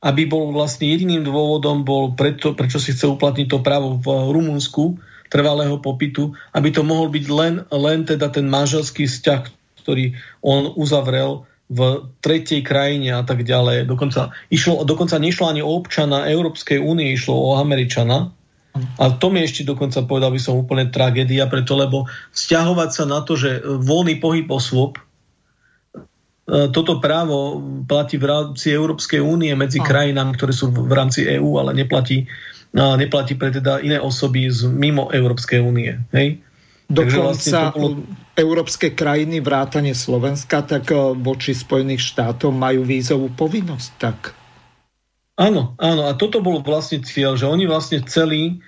aby 0.05 0.29
bol 0.29 0.53
vlastne 0.53 0.93
jediným 0.93 1.25
dôvodom 1.25 1.81
bol 1.81 2.13
preto, 2.13 2.53
prečo 2.53 2.77
si 2.77 2.93
chce 2.93 3.09
uplatniť 3.09 3.49
to 3.49 3.65
právo 3.65 3.97
v 3.97 4.07
Rumunsku 4.37 5.01
trvalého 5.33 5.81
popitu, 5.81 6.37
aby 6.53 6.69
to 6.69 6.85
mohol 6.85 7.09
byť 7.09 7.25
len, 7.33 7.55
len 7.73 8.05
teda 8.05 8.29
ten 8.29 8.45
manželský 8.45 9.09
vzťah, 9.09 9.43
ktorý 9.81 10.13
on 10.45 10.77
uzavrel 10.77 11.49
v 11.73 12.13
tretej 12.21 12.61
krajine 12.61 13.17
a 13.17 13.25
tak 13.25 13.43
ďalej. 13.43 13.89
Dokonca, 13.89 14.37
išlo, 14.53 14.85
dokonca 14.85 15.17
nešlo 15.17 15.49
ani 15.49 15.65
o 15.65 15.73
občana 15.73 16.29
Európskej 16.29 16.77
únie, 16.77 17.17
išlo 17.17 17.33
o 17.33 17.51
Američana. 17.57 18.37
A 18.75 19.05
to 19.17 19.31
mi 19.31 19.41
ešte 19.41 19.63
dokonca 19.63 20.03
povedal 20.05 20.35
by 20.35 20.41
som 20.43 20.59
úplne 20.59 20.91
tragédia, 20.91 21.47
preto 21.47 21.79
lebo 21.79 22.11
vzťahovať 22.35 22.91
sa 22.91 23.05
na 23.07 23.23
to, 23.23 23.39
že 23.39 23.63
voľný 23.65 24.19
pohyb 24.19 24.51
osôb 24.51 24.99
toto 26.45 27.01
právo 27.01 27.57
platí 27.89 28.21
v 28.21 28.29
rámci 28.29 28.69
Európskej 28.69 29.17
únie 29.17 29.57
medzi 29.57 29.81
krajinami, 29.81 30.37
ktoré 30.37 30.53
sú 30.53 30.69
v 30.69 30.93
rámci 30.93 31.25
EÚ, 31.25 31.57
ale 31.57 31.73
neplatí, 31.73 32.29
neplatí 32.77 33.33
pre 33.41 33.49
teda 33.49 33.81
iné 33.81 33.97
osoby 33.97 34.53
z 34.53 34.69
mimo 34.69 35.09
Európskej 35.09 35.65
únie. 35.65 36.05
Hej? 36.13 36.45
Dokonca 36.85 37.33
vlastne 37.33 37.61
bolo... 37.73 38.05
európske 38.37 38.93
krajiny, 38.93 39.41
vrátane 39.41 39.97
Slovenska, 39.97 40.61
tak 40.69 40.93
e, 40.93 41.17
voči 41.17 41.57
Spojených 41.57 42.13
štátov 42.13 42.53
majú 42.53 42.85
vízovú 42.85 43.33
povinnosť. 43.33 43.91
Tak. 43.97 44.19
Áno, 45.41 45.73
áno. 45.81 46.03
A 46.05 46.13
toto 46.13 46.45
bol 46.45 46.61
vlastne 46.61 47.01
cieľ, 47.01 47.41
že 47.41 47.49
oni 47.49 47.65
vlastne 47.65 48.05
chceli 48.05 48.61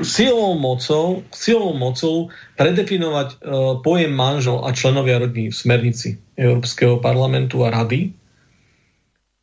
silou 0.00 0.56
mocou, 0.56 1.20
silou 1.28 1.76
mocou 1.76 2.32
predefinovať 2.56 3.28
uh, 3.36 3.38
pojem 3.84 4.08
manžel 4.08 4.64
a 4.64 4.72
členovia 4.72 5.20
rodiny 5.20 5.52
v 5.52 5.56
smernici 5.56 6.08
Európskeho 6.40 7.04
parlamentu 7.04 7.60
a 7.60 7.68
rady 7.68 8.16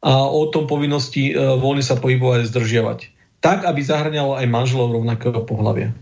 a 0.01 0.25
o 0.25 0.49
tom 0.49 0.65
povinnosti 0.65 1.29
uh, 1.29 1.53
voľne 1.61 1.85
sa 1.85 1.93
pohybovať 2.01 2.39
a 2.41 2.49
zdržiavať. 2.49 2.99
Tak, 3.39 3.69
aby 3.69 3.79
zahrňalo 3.85 4.35
aj 4.35 4.51
manželov 4.51 4.97
rovnakého 4.97 5.45
pohľavia. 5.45 5.93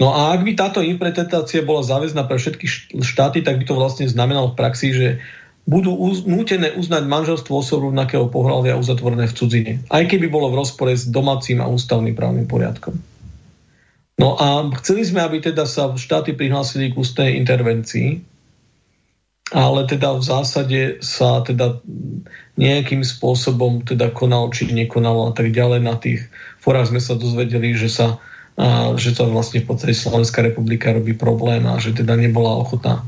No 0.00 0.10
a 0.10 0.34
ak 0.34 0.42
by 0.42 0.52
táto 0.58 0.82
interpretácia 0.82 1.62
bola 1.62 1.86
záväzná 1.86 2.26
pre 2.26 2.40
všetky 2.40 2.66
štáty, 3.04 3.44
tak 3.44 3.60
by 3.60 3.64
to 3.68 3.78
vlastne 3.78 4.08
znamenalo 4.10 4.50
v 4.50 4.58
praxi, 4.58 4.90
že 4.90 5.08
budú 5.62 5.94
uz, 5.94 6.26
nútené 6.26 6.74
uznať 6.74 7.06
manželstvo 7.06 7.54
osob 7.62 7.86
rovnakého 7.86 8.26
pohľavia 8.26 8.74
uzatvorené 8.74 9.30
v 9.30 9.36
cudzine. 9.36 9.72
Aj 9.86 10.02
keby 10.02 10.26
bolo 10.26 10.50
v 10.50 10.58
rozpore 10.58 10.90
s 10.90 11.06
domácim 11.06 11.62
a 11.62 11.70
ústavným 11.70 12.18
právnym 12.18 12.50
poriadkom. 12.50 12.98
No 14.18 14.36
a 14.36 14.68
chceli 14.82 15.06
sme, 15.06 15.22
aby 15.24 15.40
teda 15.40 15.64
sa 15.64 15.90
štáty 15.94 16.36
prihlásili 16.36 16.92
k 16.92 16.98
ústnej 16.98 17.38
intervencii, 17.38 18.22
ale 19.52 19.84
teda 19.84 20.16
v 20.16 20.22
zásade 20.24 20.80
sa 21.04 21.44
teda 21.44 21.80
nejakým 22.56 23.04
spôsobom 23.04 23.84
teda 23.84 24.12
konalo, 24.12 24.48
či 24.52 24.68
nekonalo 24.68 25.28
a 25.28 25.32
tak 25.32 25.52
ďalej. 25.52 25.80
Na 25.84 25.96
tých 25.96 26.28
forách 26.60 26.92
sme 26.92 27.00
sa 27.00 27.16
dozvedeli, 27.16 27.76
že 27.76 27.88
sa 27.92 28.20
a 28.52 28.92
že 29.00 29.16
to 29.16 29.32
vlastne 29.32 29.64
v 29.64 29.68
podstate 29.72 29.96
Slovenská 29.96 30.44
republika 30.44 30.92
robí 30.92 31.16
problém 31.16 31.64
a 31.64 31.80
že 31.80 31.96
teda 31.96 32.20
nebola 32.20 32.60
ochotná 32.60 33.00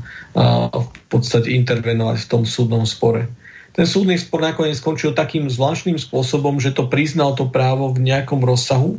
v 0.73 0.89
podstate 1.07 1.53
intervenovať 1.53 2.25
v 2.25 2.29
tom 2.29 2.43
súdnom 2.49 2.83
spore. 2.83 3.29
Ten 3.75 3.85
súdny 3.85 4.15
spor 4.15 4.39
nakoniec 4.39 4.79
skončil 4.79 5.11
takým 5.13 5.51
zvláštnym 5.51 5.99
spôsobom, 5.99 6.63
že 6.63 6.71
to 6.71 6.87
priznal 6.87 7.35
to 7.35 7.45
právo 7.51 7.91
v 7.91 8.07
nejakom 8.07 8.39
rozsahu 8.39 8.97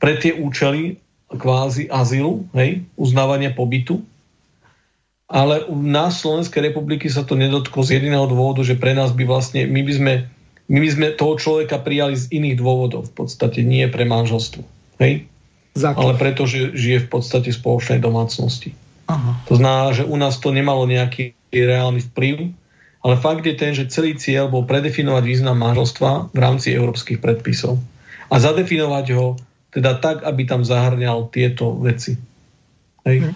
pre 0.00 0.16
tie 0.16 0.32
účely 0.32 0.98
kvázi 1.28 1.92
azylu, 1.92 2.48
hej, 2.56 2.88
uznávania 2.96 3.52
pobytu. 3.52 4.00
Ale 5.28 5.68
na 5.68 6.08
Slovenskej 6.08 6.72
republiky 6.72 7.12
sa 7.12 7.20
to 7.20 7.36
nedotklo 7.36 7.84
z 7.84 8.00
jediného 8.00 8.24
dôvodu, 8.24 8.64
že 8.64 8.80
pre 8.80 8.96
nás 8.96 9.12
by 9.12 9.28
vlastne, 9.28 9.68
my 9.68 9.84
by 9.84 9.92
sme, 9.92 10.12
my 10.72 10.78
by 10.80 10.88
sme 10.88 11.06
toho 11.12 11.36
človeka 11.36 11.76
prijali 11.76 12.16
z 12.16 12.32
iných 12.32 12.56
dôvodov, 12.56 13.12
v 13.12 13.24
podstate 13.24 13.60
nie 13.60 13.84
pre 13.92 14.08
manželstvo. 14.08 14.64
Hej? 15.04 15.28
Ale 15.76 16.14
preto, 16.16 16.46
že 16.48 16.72
žije 16.74 17.06
v 17.06 17.08
podstate 17.18 17.50
v 17.50 17.58
spoločnej 17.58 18.00
domácnosti. 18.00 18.72
Aha. 19.08 19.40
To 19.48 19.56
znamená, 19.56 19.96
že 19.96 20.04
u 20.04 20.16
nás 20.20 20.36
to 20.36 20.52
nemalo 20.52 20.84
nejaký 20.84 21.32
reálny 21.52 22.04
vplyv, 22.12 22.52
ale 23.00 23.14
fakt 23.16 23.46
je 23.46 23.54
ten, 23.56 23.72
že 23.72 23.88
celý 23.88 24.18
cieľ 24.18 24.50
bol 24.52 24.66
predefinovať 24.66 25.24
význam 25.24 25.56
manželstva 25.56 26.34
v 26.34 26.38
rámci 26.38 26.74
európskych 26.74 27.22
predpisov 27.22 27.78
a 28.28 28.34
zadefinovať 28.36 29.06
ho 29.16 29.38
teda 29.72 29.96
tak, 30.02 30.26
aby 30.26 30.42
tam 30.44 30.66
zahrňal 30.66 31.30
tieto 31.32 31.78
veci. 31.78 32.18
Hej. 33.06 33.32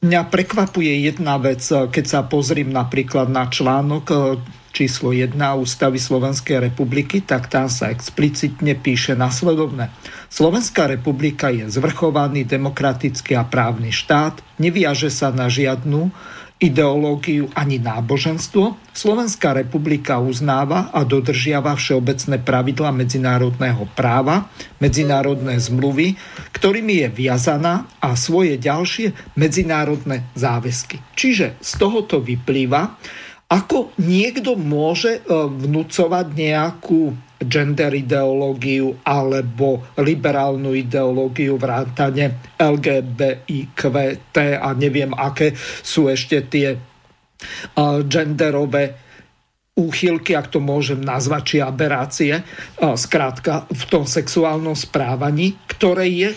Mňa 0.00 0.20
prekvapuje 0.32 1.04
jedna 1.04 1.36
vec, 1.36 1.60
keď 1.66 2.04
sa 2.06 2.20
pozriem 2.24 2.72
napríklad 2.72 3.28
na 3.28 3.48
článok 3.48 4.36
číslo 4.70 5.10
1 5.10 5.36
Ústavy 5.36 5.98
Slovenskej 5.98 6.70
republiky, 6.70 7.20
tak 7.22 7.50
tam 7.50 7.66
sa 7.66 7.90
explicitne 7.90 8.78
píše 8.78 9.18
nasledovne. 9.18 9.90
Slovenská 10.30 10.86
republika 10.86 11.50
je 11.50 11.66
zvrchovaný 11.68 12.46
demokratický 12.46 13.34
a 13.34 13.44
právny 13.44 13.90
štát, 13.90 14.40
neviaže 14.62 15.10
sa 15.10 15.34
na 15.34 15.50
žiadnu 15.50 16.10
ideológiu 16.60 17.48
ani 17.56 17.80
náboženstvo. 17.80 18.76
Slovenská 18.92 19.56
republika 19.56 20.20
uznáva 20.20 20.92
a 20.92 21.08
dodržiava 21.08 21.72
všeobecné 21.72 22.36
pravidla 22.44 22.92
medzinárodného 22.92 23.88
práva, 23.96 24.52
medzinárodné 24.76 25.56
zmluvy, 25.56 26.20
ktorými 26.52 27.00
je 27.00 27.08
viazaná 27.08 27.88
a 28.04 28.12
svoje 28.12 28.60
ďalšie 28.60 29.16
medzinárodné 29.40 30.28
záväzky. 30.36 31.00
Čiže 31.16 31.56
z 31.64 31.70
tohoto 31.80 32.20
vyplýva, 32.20 33.00
ako 33.50 33.90
niekto 33.98 34.54
môže 34.54 35.18
e, 35.18 35.20
vnúcovať 35.34 36.26
nejakú 36.38 37.18
gender 37.42 37.90
ideológiu 37.98 38.94
alebo 39.02 39.82
liberálnu 39.98 40.70
ideológiu 40.70 41.58
vrátane 41.58 42.54
LGBTQ 42.54 43.80
a 44.54 44.70
neviem, 44.78 45.10
aké 45.18 45.50
sú 45.82 46.06
ešte 46.06 46.46
tie 46.46 46.78
e, 46.78 46.78
genderové 48.06 48.94
úchylky, 49.74 50.38
ak 50.38 50.54
to 50.54 50.62
môžem 50.62 51.02
nazvať, 51.02 51.42
či 51.42 51.56
aberácie, 51.58 52.34
e, 52.38 52.42
skrátka 52.94 53.66
v 53.66 53.82
tom 53.90 54.06
sexuálnom 54.06 54.78
správaní, 54.78 55.58
ktoré 55.66 56.06
je 56.06 56.30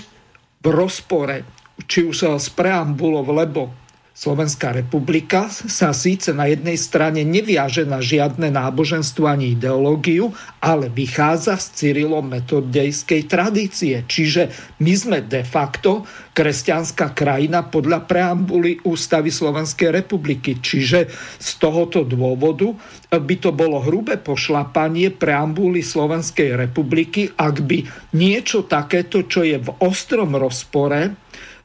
v 0.64 0.68
rozpore 0.74 1.46
či 1.86 2.10
už 2.10 2.42
s 2.42 2.50
preambulou, 2.50 3.26
lebo 3.34 3.83
Slovenská 4.14 4.78
republika 4.78 5.50
sa 5.50 5.90
síce 5.90 6.38
na 6.38 6.46
jednej 6.46 6.78
strane 6.78 7.26
neviaže 7.26 7.82
na 7.82 7.98
žiadne 7.98 8.54
náboženstvo 8.54 9.26
ani 9.26 9.58
ideológiu, 9.58 10.38
ale 10.62 10.86
vychádza 10.86 11.58
z 11.58 11.66
Cyrilo-metodejskej 11.74 13.26
tradície. 13.26 14.06
Čiže 14.06 14.54
my 14.86 14.94
sme 14.94 15.18
de 15.26 15.42
facto 15.42 16.06
kresťanská 16.38 17.18
krajina 17.18 17.66
podľa 17.66 18.06
preambuly 18.06 18.86
Ústavy 18.86 19.34
Slovenskej 19.34 19.90
republiky. 19.90 20.62
Čiže 20.62 21.10
z 21.42 21.50
tohoto 21.58 22.06
dôvodu 22.06 22.70
by 23.10 23.36
to 23.42 23.50
bolo 23.50 23.82
hrubé 23.82 24.22
pošlapanie 24.22 25.10
preambuly 25.10 25.82
Slovenskej 25.82 26.54
republiky, 26.54 27.34
ak 27.34 27.66
by 27.66 27.82
niečo 28.14 28.70
takéto, 28.70 29.26
čo 29.26 29.42
je 29.42 29.58
v 29.58 29.74
ostrom 29.82 30.38
rozpore 30.38 31.18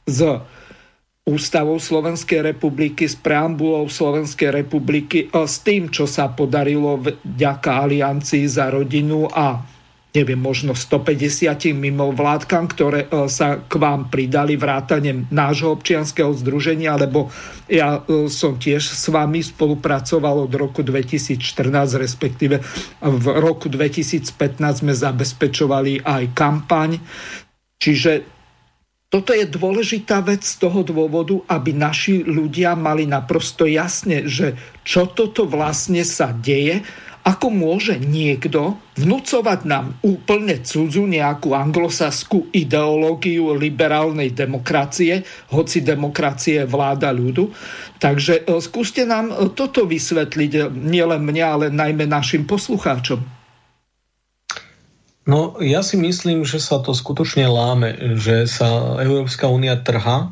s 0.09 0.19
ústavou 1.29 1.77
Slovenskej 1.77 2.41
republiky, 2.41 3.05
s 3.05 3.13
preambulou 3.13 3.85
Slovenskej 3.85 4.49
republiky, 4.49 5.29
e, 5.29 5.45
s 5.45 5.61
tým, 5.61 5.93
čo 5.93 6.09
sa 6.09 6.33
podarilo 6.33 6.97
vďaka 6.97 7.85
aliancii 7.85 8.49
za 8.49 8.73
rodinu 8.73 9.29
a 9.29 9.61
neviem, 10.09 10.41
možno 10.41 10.73
150 10.73 11.69
mimo 11.77 12.09
vládkam, 12.09 12.65
ktoré 12.65 13.05
e, 13.05 13.29
sa 13.29 13.61
k 13.61 13.73
vám 13.77 14.09
pridali 14.09 14.57
vrátane 14.57 15.29
nášho 15.29 15.69
občianského 15.69 16.33
združenia, 16.33 16.97
lebo 16.97 17.29
ja 17.69 18.01
e, 18.01 18.25
som 18.33 18.57
tiež 18.57 18.81
s 18.81 19.05
vami 19.13 19.45
spolupracoval 19.45 20.49
od 20.49 20.53
roku 20.57 20.81
2014, 20.81 22.01
respektíve 22.01 22.57
v 23.05 23.25
roku 23.37 23.69
2015 23.69 24.81
sme 24.81 24.93
zabezpečovali 24.97 26.01
aj 26.01 26.23
kampaň. 26.33 26.97
Čiže 27.79 28.38
toto 29.09 29.33
je 29.33 29.49
dôležitá 29.49 30.21
vec 30.21 30.45
z 30.45 30.61
toho 30.61 30.85
dôvodu, 30.85 31.41
aby 31.49 31.73
naši 31.73 32.21
ľudia 32.21 32.77
mali 32.77 33.09
naprosto 33.09 33.65
jasne, 33.65 34.29
že 34.29 34.53
čo 34.85 35.09
toto 35.09 35.49
vlastne 35.49 36.05
sa 36.05 36.29
deje, 36.29 36.85
ako 37.25 37.51
môže 37.51 37.97
niekto 37.97 38.77
vnúcovať 38.95 39.59
nám 39.65 39.97
úplne 40.05 40.61
cudzú 40.61 41.03
nejakú 41.09 41.57
anglosaskú 41.57 42.53
ideológiu 42.53 43.53
liberálnej 43.57 44.31
demokracie, 44.31 45.25
hoci 45.51 45.83
demokracie 45.83 46.63
vláda 46.63 47.11
ľudu. 47.11 47.51
Takže 47.99 48.45
e, 48.45 48.61
skúste 48.63 49.03
nám 49.03 49.29
e, 49.29 49.35
toto 49.51 49.83
vysvetliť, 49.83 50.51
e, 50.57 50.61
nielen 50.69 51.21
mne, 51.21 51.43
ale 51.43 51.65
najmä 51.69 52.07
našim 52.07 52.47
poslucháčom. 52.47 53.38
No, 55.27 55.59
ja 55.59 55.83
si 55.83 55.99
myslím, 55.99 56.47
že 56.47 56.59
sa 56.59 56.79
to 56.79 56.95
skutočne 56.95 57.45
láme, 57.47 58.17
že 58.17 58.47
sa 58.47 58.99
Európska 59.03 59.51
únia 59.51 59.77
trhá 59.79 60.31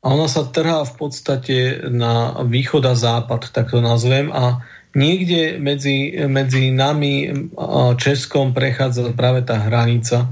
a 0.00 0.06
ona 0.06 0.30
sa 0.30 0.46
trhá 0.46 0.86
v 0.86 0.94
podstate 0.94 1.56
na 1.90 2.46
východ 2.46 2.86
a 2.86 2.94
západ, 2.94 3.50
tak 3.50 3.74
to 3.74 3.82
nazvem, 3.82 4.30
a 4.30 4.62
niekde 4.94 5.58
medzi, 5.58 6.14
medzi 6.30 6.70
nami 6.70 7.14
a 7.58 7.98
Českom 7.98 8.54
prechádza 8.54 9.12
práve 9.12 9.42
tá 9.42 9.58
hranica, 9.58 10.30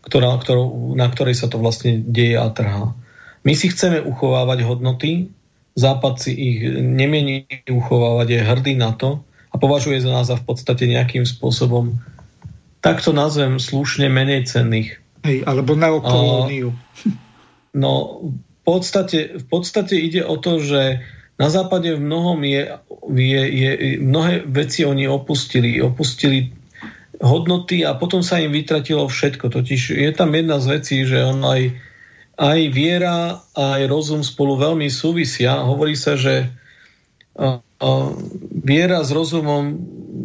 ktorá, 0.00 0.32
ktorou, 0.40 0.94
na 0.96 1.10
ktorej 1.10 1.36
sa 1.36 1.50
to 1.50 1.60
vlastne 1.60 2.00
deje 2.06 2.38
a 2.38 2.48
trhá. 2.48 2.94
My 3.44 3.52
si 3.52 3.68
chceme 3.68 4.00
uchovávať 4.00 4.64
hodnoty, 4.64 5.32
Západ 5.78 6.18
si 6.18 6.32
ich 6.34 6.58
nemiení 6.82 7.46
uchovávať, 7.70 8.26
je 8.36 8.40
hrdý 8.42 8.74
na 8.74 8.90
to 8.92 9.22
a 9.48 9.56
považuje 9.56 10.02
za 10.02 10.10
nás 10.10 10.26
za 10.26 10.36
v 10.36 10.44
podstate 10.44 10.90
nejakým 10.90 11.22
spôsobom 11.22 11.94
tak 12.80 13.04
to 13.04 13.12
nazvem 13.12 13.60
slušne 13.60 14.08
menej 14.08 14.48
cenných. 14.48 15.00
Hej, 15.24 15.44
alebo 15.44 15.76
neokolóniu. 15.76 16.72
No, 17.76 17.92
v 18.24 18.60
podstate, 18.64 19.36
v 19.36 19.46
podstate 19.46 20.00
ide 20.00 20.24
o 20.24 20.40
to, 20.40 20.58
že 20.58 21.04
na 21.40 21.48
západe 21.48 21.92
v 21.96 22.00
mnohom 22.00 22.40
je, 22.44 22.76
je, 23.16 23.42
je, 23.48 23.70
mnohé 24.00 24.44
veci 24.44 24.84
oni 24.84 25.08
opustili. 25.08 25.80
Opustili 25.80 26.52
hodnoty 27.20 27.84
a 27.84 27.96
potom 27.96 28.24
sa 28.24 28.40
im 28.40 28.52
vytratilo 28.52 29.04
všetko. 29.08 29.52
Totiž 29.52 29.92
je 29.92 30.10
tam 30.16 30.32
jedna 30.32 30.56
z 30.56 30.66
vecí, 30.80 30.96
že 31.04 31.20
on 31.20 31.44
aj, 31.44 31.76
aj 32.40 32.60
viera, 32.72 33.44
aj 33.56 33.80
rozum 33.88 34.24
spolu 34.24 34.56
veľmi 34.56 34.88
súvisia. 34.88 35.60
Hovorí 35.60 35.96
sa, 35.96 36.16
že 36.16 36.48
viera 38.60 39.00
s 39.04 39.10
rozumom 39.12 39.76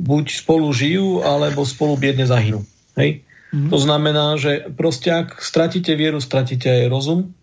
buď 0.05 0.45
spolu 0.45 0.69
žijú, 0.69 1.25
alebo 1.25 1.65
spolu 1.65 1.97
biedne 1.97 2.29
zahynú. 2.29 2.61
Hej? 2.93 3.25
Mm. 3.49 3.73
To 3.73 3.77
znamená, 3.81 4.37
že 4.37 4.69
proste 4.69 5.09
ak 5.09 5.41
stratíte 5.41 5.97
vieru, 5.97 6.21
stratíte 6.21 6.69
aj 6.69 6.91
rozum 6.93 7.33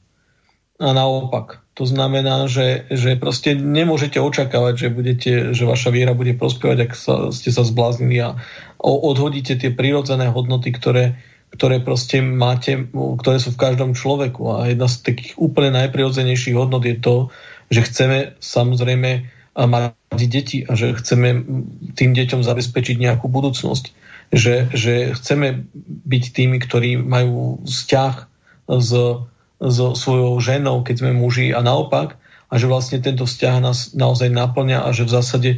a 0.78 0.94
naopak. 0.94 1.62
To 1.74 1.88
znamená, 1.88 2.52
že, 2.52 2.84
že 2.92 3.16
proste 3.16 3.56
nemôžete 3.56 4.20
očakávať, 4.20 4.74
že, 4.76 4.88
budete, 4.92 5.32
že 5.56 5.64
vaša 5.64 5.88
viera 5.88 6.12
bude 6.12 6.36
prospievať, 6.36 6.78
ak 6.84 6.92
sa, 6.92 7.14
ste 7.32 7.48
sa 7.48 7.64
zbláznili 7.64 8.20
a 8.20 8.36
odhodíte 8.82 9.56
tie 9.56 9.72
prírodzené 9.72 10.28
hodnoty, 10.28 10.68
ktoré, 10.68 11.16
ktoré 11.48 11.80
proste 11.80 12.20
máte, 12.20 12.92
ktoré 12.92 13.40
sú 13.40 13.56
v 13.56 13.62
každom 13.62 13.96
človeku. 13.96 14.52
A 14.52 14.68
jedna 14.68 14.84
z 14.84 15.00
takých 15.00 15.32
úplne 15.40 15.80
najprirodzenejších 15.80 16.56
hodnot 16.60 16.84
je 16.84 16.96
to, 17.00 17.32
že 17.72 17.88
chceme 17.88 18.36
samozrejme 18.36 19.10
mať 19.56 19.96
deti 20.16 20.58
a 20.64 20.72
že 20.76 20.96
chceme 20.96 21.44
tým 21.96 22.10
deťom 22.12 22.44
zabezpečiť 22.44 22.96
nejakú 23.00 23.28
budúcnosť. 23.28 23.84
Že, 24.32 24.54
že 24.72 24.94
chceme 25.12 25.68
byť 26.08 26.24
tými, 26.32 26.56
ktorí 26.56 26.96
majú 26.96 27.60
vzťah 27.68 28.14
s, 28.80 28.90
so 29.62 29.86
svojou 29.94 30.40
ženou, 30.42 30.82
keď 30.82 31.04
sme 31.04 31.12
muži 31.14 31.54
a 31.54 31.62
naopak 31.62 32.18
a 32.50 32.54
že 32.58 32.66
vlastne 32.66 32.98
tento 32.98 33.24
vzťah 33.24 33.56
nás 33.62 33.78
naozaj 33.94 34.28
naplňa 34.28 34.84
a 34.84 34.90
že 34.90 35.06
v 35.06 35.14
zásade 35.14 35.50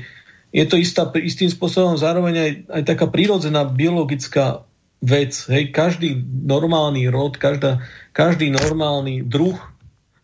je 0.55 0.65
to 0.71 0.79
istá, 0.79 1.11
istým 1.19 1.51
spôsobom 1.51 1.99
zároveň 1.99 2.35
aj, 2.39 2.51
aj 2.71 2.83
taká 2.87 3.11
prírodzená 3.11 3.67
biologická 3.67 4.63
vec. 5.03 5.35
Hej, 5.51 5.75
každý 5.75 6.15
normálny 6.47 7.11
rod, 7.11 7.35
každá, 7.43 7.83
každý 8.15 8.55
normálny 8.55 9.27
druh 9.27 9.59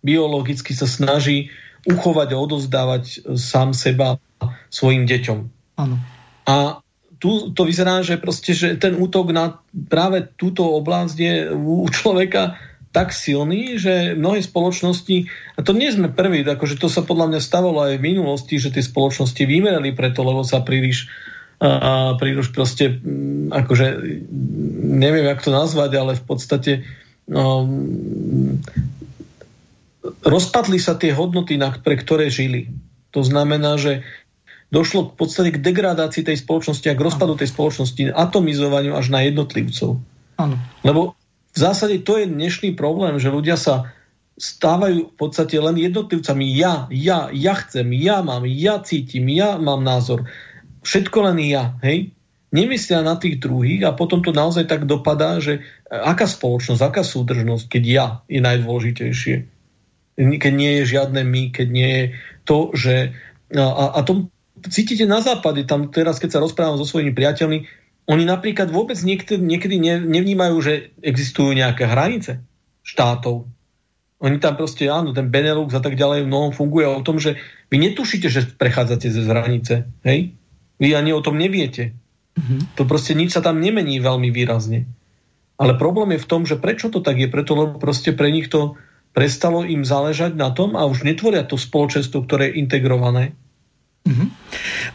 biologicky 0.06 0.70
sa 0.70 0.86
snaží 0.86 1.50
uchovať 1.86 2.28
a 2.34 2.40
odozdávať 2.40 3.36
sám 3.36 3.72
seba 3.72 4.20
svojim 4.68 5.04
deťom. 5.08 5.38
Ano. 5.80 5.96
A 6.44 6.84
tu 7.20 7.52
to 7.52 7.68
vyzerá, 7.68 8.00
že, 8.00 8.16
proste, 8.16 8.56
že 8.56 8.80
ten 8.80 8.96
útok 8.96 9.32
na 9.32 9.60
práve 9.88 10.24
túto 10.40 10.64
oblasť 10.64 11.16
je 11.20 11.34
u 11.52 11.84
človeka 11.92 12.56
tak 12.90 13.14
silný, 13.14 13.78
že 13.78 14.18
mnohé 14.18 14.42
spoločnosti, 14.42 15.30
a 15.54 15.60
to 15.62 15.70
nie 15.76 15.94
sme 15.94 16.10
prví, 16.10 16.42
akože 16.42 16.74
to 16.74 16.90
sa 16.90 17.06
podľa 17.06 17.30
mňa 17.30 17.40
stavalo 17.40 17.86
aj 17.86 18.02
v 18.02 18.06
minulosti, 18.16 18.58
že 18.58 18.74
tie 18.74 18.82
spoločnosti 18.82 19.38
vymerali 19.46 19.94
preto, 19.94 20.26
lebo 20.26 20.42
sa 20.42 20.64
príliš 20.64 21.06
a 21.60 22.16
príliš 22.16 22.56
proste, 22.56 22.88
mm, 22.88 23.52
akože 23.52 23.86
neviem, 24.96 25.28
jak 25.28 25.44
to 25.44 25.52
nazvať, 25.52 25.92
ale 25.92 26.12
v 26.16 26.24
podstate 26.24 26.72
um, 27.28 28.56
rozpadli 30.24 30.78
sa 30.82 30.98
tie 30.98 31.14
hodnoty, 31.14 31.56
na, 31.60 31.70
pre 31.74 31.96
ktoré 31.98 32.28
žili. 32.28 32.70
To 33.10 33.22
znamená, 33.26 33.78
že 33.78 34.06
došlo 34.70 35.12
v 35.12 35.14
podstate 35.18 35.50
k 35.54 35.62
degradácii 35.62 36.22
tej 36.22 36.38
spoločnosti 36.40 36.86
a 36.86 36.94
k 36.94 37.04
rozpadu 37.04 37.34
tej 37.34 37.50
spoločnosti, 37.50 38.14
atomizovaniu 38.14 38.94
až 38.94 39.10
na 39.10 39.26
jednotlivcov. 39.26 39.98
Ano. 40.38 40.56
Lebo 40.86 41.18
v 41.50 41.58
zásade 41.58 41.98
to 42.06 42.22
je 42.22 42.30
dnešný 42.30 42.78
problém, 42.78 43.18
že 43.18 43.34
ľudia 43.34 43.58
sa 43.58 43.90
stávajú 44.40 45.12
v 45.12 45.14
podstate 45.18 45.60
len 45.60 45.76
jednotlivcami. 45.76 46.46
Ja, 46.56 46.88
ja, 46.88 47.28
ja 47.34 47.54
chcem, 47.60 47.92
ja 47.92 48.24
mám, 48.24 48.48
ja 48.48 48.80
cítim, 48.80 49.28
ja 49.28 49.60
mám 49.60 49.84
názor. 49.84 50.24
Všetko 50.80 51.28
len 51.28 51.44
ja, 51.44 51.76
hej? 51.84 52.16
Nemyslia 52.50 53.04
na 53.04 53.14
tých 53.14 53.38
druhých 53.38 53.86
a 53.86 53.94
potom 53.94 54.26
to 54.26 54.34
naozaj 54.34 54.66
tak 54.66 54.82
dopadá, 54.88 55.38
že 55.38 55.62
aká 55.86 56.26
spoločnosť, 56.26 56.82
aká 56.82 57.02
súdržnosť, 57.06 57.64
keď 57.70 57.82
ja 57.86 58.06
je 58.26 58.40
najdôležitejšie. 58.42 59.59
Keď 60.20 60.52
nie 60.52 60.72
je 60.82 60.92
žiadne 60.92 61.24
my, 61.24 61.42
keď 61.48 61.66
nie 61.72 61.90
je 61.90 62.04
to, 62.44 62.76
že... 62.76 63.16
A, 63.56 63.96
a 63.96 64.00
to 64.04 64.28
cítite 64.68 65.08
na 65.08 65.24
západe, 65.24 65.64
tam 65.64 65.88
teraz, 65.88 66.20
keď 66.20 66.36
sa 66.36 66.42
rozprávam 66.44 66.76
so 66.76 66.84
svojimi 66.84 67.16
priateľmi, 67.16 67.64
oni 68.10 68.24
napríklad 68.26 68.68
vôbec 68.68 68.98
niekedy, 69.00 69.40
niekedy 69.40 69.80
nevnímajú, 70.04 70.56
že 70.60 70.92
existujú 71.00 71.54
nejaké 71.54 71.86
hranice 71.86 72.42
štátov. 72.82 73.46
Oni 74.20 74.36
tam 74.36 74.58
proste, 74.58 74.90
áno, 74.90 75.16
ten 75.16 75.32
Benelux 75.32 75.72
a 75.72 75.80
tak 75.80 75.96
ďalej 75.96 76.28
mnohom 76.28 76.52
funguje 76.52 76.84
o 76.84 77.00
tom, 77.00 77.16
že 77.16 77.40
vy 77.72 77.80
netušíte, 77.80 78.28
že 78.28 78.52
prechádzate 78.52 79.08
ze 79.08 79.24
hranice. 79.24 79.88
Hej? 80.04 80.36
Vy 80.76 80.92
ani 80.92 81.16
o 81.16 81.24
tom 81.24 81.40
neviete. 81.40 81.96
Mm-hmm. 82.36 82.76
To 82.76 82.82
proste 82.84 83.16
nič 83.16 83.32
sa 83.32 83.40
tam 83.40 83.62
nemení 83.62 83.96
veľmi 83.96 84.28
výrazne. 84.28 84.84
Ale 85.56 85.76
problém 85.76 86.16
je 86.16 86.24
v 86.24 86.28
tom, 86.28 86.42
že 86.44 86.60
prečo 86.60 86.92
to 86.92 87.00
tak 87.00 87.16
je? 87.20 87.28
Preto, 87.32 87.52
lebo 87.56 87.80
proste 87.80 88.12
pre 88.12 88.28
nich 88.28 88.52
to 88.52 88.76
prestalo 89.20 89.68
im 89.68 89.84
záležať 89.84 90.32
na 90.32 90.48
tom 90.48 90.80
a 90.80 90.88
už 90.88 91.04
netvoria 91.04 91.44
to 91.44 91.60
spoločenstvo, 91.60 92.24
ktoré 92.24 92.48
je 92.48 92.64
integrované. 92.64 93.36
Mm-hmm. 94.08 94.28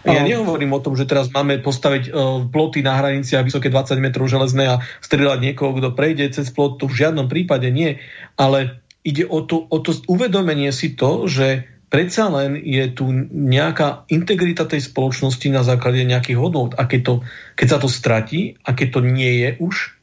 Ja 0.09 0.25
nehovorím 0.25 0.73
o 0.73 0.81
tom, 0.81 0.97
že 0.97 1.05
teraz 1.05 1.29
máme 1.29 1.61
postaviť 1.61 2.09
uh, 2.09 2.41
ploty 2.49 2.81
na 2.81 2.97
hraniciach 2.97 3.45
vysoké 3.45 3.69
20 3.69 4.01
metrov 4.01 4.25
železné 4.25 4.65
a 4.65 4.81
strieľať 4.97 5.45
niekoho, 5.45 5.77
kto 5.77 5.93
prejde 5.93 6.25
cez 6.33 6.49
plot, 6.49 6.81
to 6.81 6.89
v 6.89 7.05
žiadnom 7.05 7.29
prípade 7.29 7.69
nie. 7.69 8.01
Ale 8.33 8.81
ide 9.05 9.29
o 9.29 9.45
to, 9.45 9.69
o 9.69 9.77
to 9.77 9.93
uvedomenie 10.09 10.73
si 10.73 10.97
to, 10.97 11.29
že 11.29 11.69
predsa 11.93 12.25
len 12.33 12.57
je 12.57 12.81
tu 12.97 13.05
nejaká 13.29 14.09
integrita 14.09 14.65
tej 14.65 14.89
spoločnosti 14.89 15.53
na 15.53 15.61
základe 15.61 16.01
nejakých 16.01 16.41
hodnot. 16.41 16.73
A 16.81 16.89
keď, 16.89 17.01
to, 17.05 17.13
keď 17.53 17.67
sa 17.69 17.77
to 17.77 17.85
stratí, 17.93 18.57
a 18.65 18.73
keď 18.73 18.87
to 18.89 18.99
nie 19.05 19.45
je 19.45 19.49
už, 19.61 20.01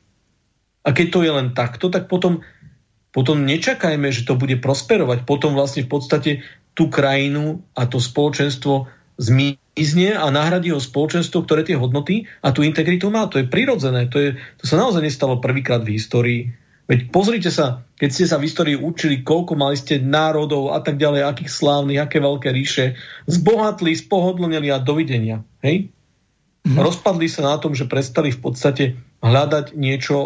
a 0.86 0.94
keď 0.94 1.06
to 1.10 1.18
je 1.26 1.32
len 1.34 1.48
takto, 1.58 1.90
tak 1.90 2.06
potom, 2.06 2.46
potom 3.12 3.44
nečakajme, 3.44 4.08
že 4.08 4.24
to 4.24 4.40
bude 4.40 4.56
prosperovať. 4.64 5.28
Potom 5.28 5.52
vlastne 5.52 5.84
v 5.84 5.92
podstate 5.92 6.30
tú 6.72 6.88
krajinu 6.88 7.60
a 7.76 7.84
to 7.84 8.00
spoločenstvo 8.00 8.88
zmizne 9.20 10.16
a 10.16 10.32
nahradí 10.32 10.72
ho 10.72 10.80
spoločenstvo, 10.80 11.44
ktoré 11.44 11.68
tie 11.68 11.76
hodnoty 11.76 12.24
a 12.40 12.50
tú 12.56 12.64
integritu 12.64 13.12
má. 13.12 13.28
To 13.28 13.36
je 13.36 13.46
prirodzené. 13.46 14.08
To, 14.08 14.16
je, 14.16 14.40
to 14.56 14.64
sa 14.64 14.80
naozaj 14.80 15.04
nestalo 15.04 15.36
prvýkrát 15.44 15.84
v 15.84 16.00
histórii. 16.00 16.40
Veď 16.88 17.12
pozrite 17.12 17.52
sa, 17.52 17.84
keď 18.00 18.10
ste 18.10 18.24
sa 18.26 18.40
v 18.40 18.48
histórii 18.48 18.76
učili, 18.80 19.22
koľko 19.22 19.54
mali 19.54 19.76
ste 19.76 20.02
národov 20.02 20.74
a 20.74 20.80
tak 20.82 20.96
ďalej, 20.96 21.28
akých 21.28 21.52
slávnych, 21.52 22.00
aké 22.00 22.18
veľké 22.18 22.48
ríše, 22.50 22.98
zbohatli, 23.28 23.92
spohodlnili 23.94 24.72
a 24.72 24.82
dovidenia. 24.82 25.44
Hej? 25.62 25.92
Mm-hmm. 26.64 26.80
Rozpadli 26.80 27.28
sa 27.28 27.44
na 27.44 27.56
tom, 27.60 27.76
že 27.76 27.86
prestali 27.86 28.32
v 28.32 28.40
podstate 28.40 28.84
hľadať 29.22 29.78
niečo, 29.78 30.18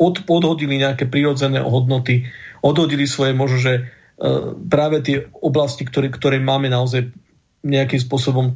od, 0.00 0.24
odhodili 0.26 0.80
nejaké 0.80 1.04
prirodzené 1.04 1.60
hodnoty, 1.60 2.24
odhodili 2.64 3.04
svoje 3.04 3.36
možno, 3.36 3.60
že 3.60 3.72
E, 4.14 4.54
práve 4.70 5.02
tie 5.02 5.26
oblasti, 5.42 5.82
ktoré, 5.82 6.06
ktoré 6.06 6.38
máme 6.38 6.70
naozaj 6.70 7.10
nejakým 7.66 7.98
spôsobom 7.98 8.46
e, 8.46 8.52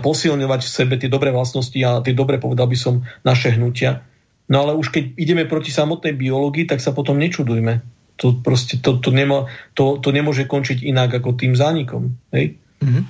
posilňovať 0.00 0.60
v 0.64 0.70
sebe 0.72 0.94
tie 0.96 1.12
dobré 1.12 1.28
vlastnosti 1.28 1.76
a 1.84 2.00
tie 2.00 2.16
dobré, 2.16 2.40
povedal 2.40 2.72
by 2.72 2.78
som, 2.78 3.04
naše 3.20 3.52
hnutia. 3.52 4.00
No 4.48 4.64
ale 4.64 4.72
už 4.72 4.88
keď 4.88 5.04
ideme 5.20 5.44
proti 5.44 5.68
samotnej 5.68 6.16
biológii, 6.16 6.64
tak 6.64 6.80
sa 6.80 6.96
potom 6.96 7.20
nečudujme. 7.20 7.84
To, 8.20 8.40
proste, 8.40 8.80
to, 8.80 8.96
to, 8.96 9.12
nemá, 9.12 9.48
to, 9.76 10.00
to 10.00 10.08
nemôže 10.08 10.48
končiť 10.48 10.84
inak 10.84 11.20
ako 11.20 11.36
tým 11.36 11.52
zánikom. 11.52 12.16
Hej? 12.32 12.56
Mm-hmm. 12.80 13.04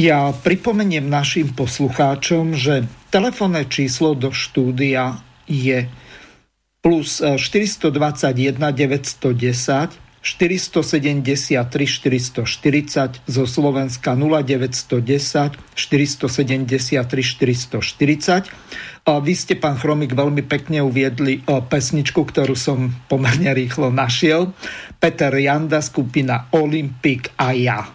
Ja 0.00 0.32
pripomeniem 0.32 1.08
našim 1.08 1.52
poslucháčom, 1.52 2.56
že 2.56 2.88
telefónne 3.10 3.66
číslo 3.66 4.14
do 4.14 4.30
štúdia 4.30 5.18
je 5.50 5.90
plus 6.80 7.20
421 7.20 7.92
910 8.56 10.10
473 10.20 11.64
440 11.64 13.24
zo 13.24 13.44
Slovenska 13.48 14.12
0910 14.12 15.56
473 15.74 17.00
440. 17.00 18.44
A 19.08 19.16
vy 19.16 19.32
ste, 19.32 19.56
pán 19.56 19.80
Chromik, 19.80 20.12
veľmi 20.12 20.44
pekne 20.44 20.84
uviedli 20.84 21.40
pesničku, 21.48 22.20
ktorú 22.20 22.52
som 22.52 22.92
pomerne 23.08 23.48
rýchlo 23.56 23.88
našiel. 23.88 24.52
Peter 25.00 25.32
Janda, 25.32 25.80
skupina 25.80 26.52
Olympic 26.52 27.32
a 27.40 27.56
ja. 27.56 27.88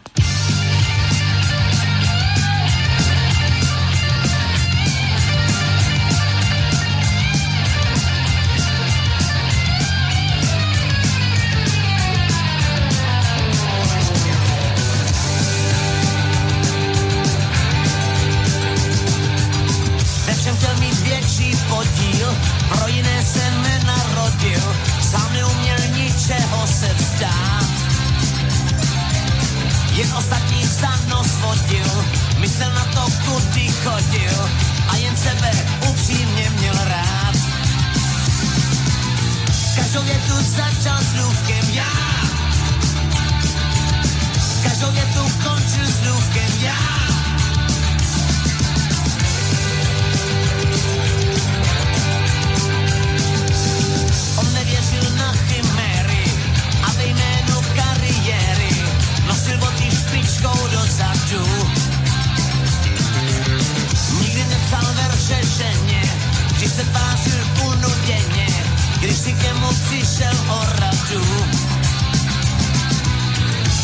ciszę 69.90 70.30
oraz 70.50 70.96
dżum 71.10 71.66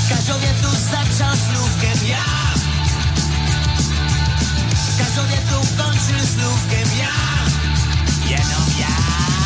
Każdowie 0.10 0.48
tu 0.62 0.70
zaczał 0.70 1.36
słówkiem 1.36 2.08
ja. 2.08 2.26
Każdowie 4.98 5.38
tu 5.38 5.84
kończy 5.84 6.28
słówkiem 6.28 6.98
ja. 7.00 7.12
Jedną 8.30 8.80
ja. 8.80 9.41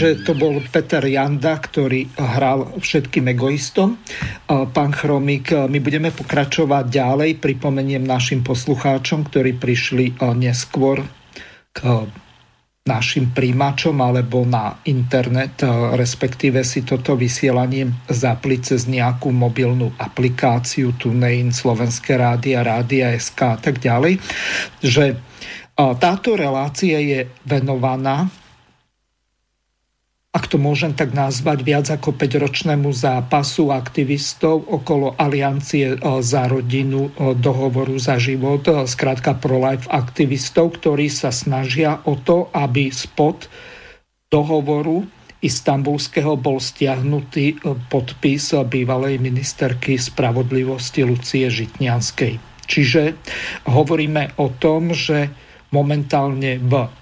Takže 0.00 0.24
to 0.24 0.32
bol 0.32 0.56
Peter 0.64 1.04
Janda, 1.04 1.60
ktorý 1.60 2.08
hral 2.16 2.72
všetkým 2.80 3.36
egoistom. 3.36 4.00
Pán 4.48 4.96
Chromik, 4.96 5.52
my 5.52 5.76
budeme 5.76 6.08
pokračovať 6.08 6.88
ďalej. 6.88 7.36
Pripomeniem 7.36 8.08
našim 8.08 8.40
poslucháčom, 8.40 9.28
ktorí 9.28 9.60
prišli 9.60 10.16
neskôr 10.40 11.04
k 11.76 12.08
našim 12.88 13.28
príjimačom 13.36 13.92
alebo 14.00 14.48
na 14.48 14.80
internet, 14.88 15.60
respektíve 15.92 16.64
si 16.64 16.80
toto 16.80 17.12
vysielanie 17.12 18.08
zapli 18.08 18.56
cez 18.64 18.88
nejakú 18.88 19.28
mobilnú 19.28 19.92
aplikáciu 20.00 20.96
TuneIn, 20.96 21.52
Slovenské 21.52 22.16
rádia, 22.16 22.64
Rádia 22.64 23.12
SK 23.20 23.40
a 23.52 23.58
tak 23.60 23.84
ďalej, 23.84 24.16
že 24.80 25.20
táto 25.76 26.40
relácia 26.40 26.96
je 27.04 27.28
venovaná 27.44 28.32
ak 30.30 30.46
to 30.46 30.62
môžem 30.62 30.94
tak 30.94 31.10
nazvať, 31.10 31.58
viac 31.66 31.86
ako 31.90 32.14
5-ročnému 32.14 32.94
zápasu 32.94 33.74
aktivistov 33.74 34.62
okolo 34.62 35.18
aliancie 35.18 35.98
e, 35.98 36.22
za 36.22 36.46
rodinu, 36.46 37.10
e, 37.10 37.34
dohovoru 37.34 37.98
za 37.98 38.14
život, 38.14 38.62
e, 38.70 38.86
skrátka 38.86 39.34
pro-life 39.34 39.90
aktivistov, 39.90 40.78
ktorí 40.78 41.10
sa 41.10 41.34
snažia 41.34 41.98
o 42.06 42.14
to, 42.14 42.46
aby 42.54 42.94
spod 42.94 43.50
dohovoru 44.30 45.02
istambulského 45.42 46.38
bol 46.38 46.62
stiahnutý 46.62 47.58
podpis 47.90 48.54
bývalej 48.70 49.18
ministerky 49.18 49.98
spravodlivosti 49.98 51.02
Lucie 51.02 51.50
Žitňanskej. 51.50 52.38
Čiže 52.70 53.18
hovoríme 53.66 54.38
o 54.38 54.46
tom, 54.52 54.94
že 54.94 55.32
momentálne 55.74 56.60
v 56.62 56.99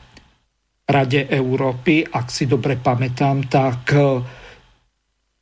Rade 0.89 1.29
Európy, 1.29 2.01
ak 2.01 2.33
si 2.33 2.49
dobre 2.49 2.81
pamätám, 2.81 3.45
tak 3.45 3.93
e, 3.93 4.25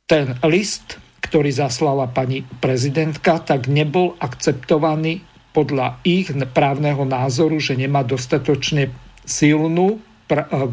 ten 0.03 0.35
list, 0.43 0.99
ktorý 1.23 1.55
zaslala 1.55 2.11
pani 2.11 2.43
prezidentka, 2.43 3.39
tak 3.39 3.71
nebol 3.71 4.19
akceptovaný 4.19 5.23
podľa 5.55 6.03
ich 6.03 6.35
právneho 6.51 7.07
názoru, 7.07 7.63
že 7.63 7.79
nemá 7.79 8.03
dostatočne 8.03 8.91
silnú 9.23 10.03
pr- 10.27 10.51
e, 10.51 10.67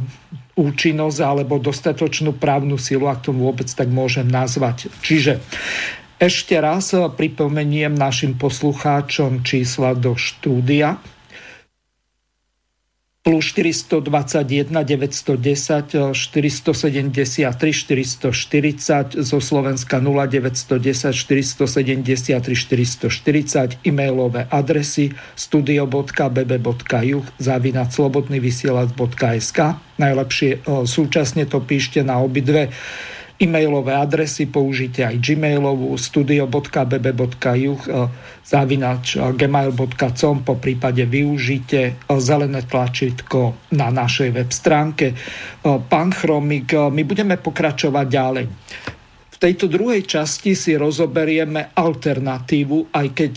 účinnosť 0.59 1.19
alebo 1.23 1.63
dostatočnú 1.63 2.35
právnu 2.35 2.75
silu, 2.75 3.07
ak 3.07 3.27
to 3.27 3.31
vôbec 3.31 3.71
tak 3.71 3.87
môžem 3.87 4.27
nazvať. 4.27 4.91
Čiže 5.07 5.39
ešte 6.19 6.59
raz 6.59 6.91
pripomeniem 6.91 7.95
našim 7.95 8.35
poslucháčom 8.35 9.47
čísla 9.47 9.95
do 9.95 10.19
štúdia 10.19 10.99
plus 13.25 13.57
421 13.57 14.85
910 14.85 16.13
473 16.13 17.49
440 17.73 19.17
zo 19.17 19.41
Slovenska 19.41 19.97
0910 20.01 21.17
473 21.17 22.53
440 22.55 23.81
e-mailové 23.81 24.45
adresy 24.53 25.17
studio.bb.juh 25.41 27.25
zavinať 27.41 27.89
slobodnyvysielac.sk 27.97 29.59
najlepšie 29.97 30.51
e, 30.61 30.85
súčasne 30.85 31.49
to 31.49 31.65
píšte 31.65 32.05
na 32.05 32.21
obidve 32.21 32.69
e-mailové 33.40 33.98
adresy, 33.98 34.47
použite 34.47 35.02
aj 35.02 35.19
gmailovú 35.19 35.90
studio.bb.juh 35.98 37.82
zavinač 38.44 39.19
gmail.com 39.19 40.36
po 40.44 40.55
prípade 40.61 41.02
využite 41.09 42.05
zelené 42.06 42.62
tlačítko 42.62 43.73
na 43.74 43.89
našej 43.90 44.31
web 44.31 44.51
stránke. 44.52 45.16
Pán 45.65 46.11
Chromik, 46.12 46.77
my 46.77 47.02
budeme 47.02 47.40
pokračovať 47.40 48.06
ďalej. 48.06 48.47
V 49.35 49.36
tejto 49.43 49.66
druhej 49.66 50.06
časti 50.06 50.55
si 50.55 50.78
rozoberieme 50.78 51.74
alternatívu, 51.74 52.94
aj 52.94 53.06
keď 53.12 53.32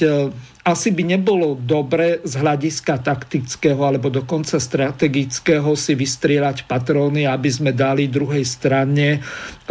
asi 0.67 0.91
by 0.91 1.15
nebolo 1.15 1.55
dobre 1.55 2.19
z 2.27 2.43
hľadiska 2.43 2.99
taktického 2.99 3.79
alebo 3.87 4.11
dokonca 4.11 4.59
strategického 4.59 5.71
si 5.79 5.95
vystrieľať 5.95 6.67
patróny, 6.67 7.23
aby 7.23 7.47
sme 7.47 7.71
dali 7.71 8.11
druhej 8.11 8.43
strane 8.43 9.07
e, 9.15 9.19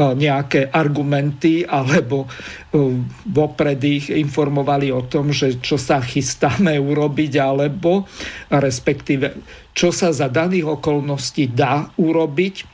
nejaké 0.01 0.73
argumenty 0.73 1.69
alebo 1.69 2.25
e, 2.25 2.29
vopred 3.29 3.77
ich 3.85 4.09
informovali 4.09 4.89
o 4.89 5.05
tom, 5.05 5.37
že 5.37 5.61
čo 5.61 5.77
sa 5.77 6.01
chystáme 6.01 6.81
urobiť 6.81 7.33
alebo 7.45 8.09
respektíve 8.49 9.37
čo 9.77 9.93
sa 9.93 10.17
za 10.17 10.33
daných 10.33 10.81
okolností 10.81 11.53
dá 11.53 11.93
urobiť. 12.01 12.73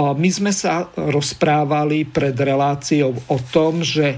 My 0.00 0.30
sme 0.32 0.48
sa 0.56 0.88
rozprávali 0.96 2.08
pred 2.08 2.32
reláciou 2.32 3.12
o 3.28 3.36
tom, 3.52 3.84
že 3.84 4.16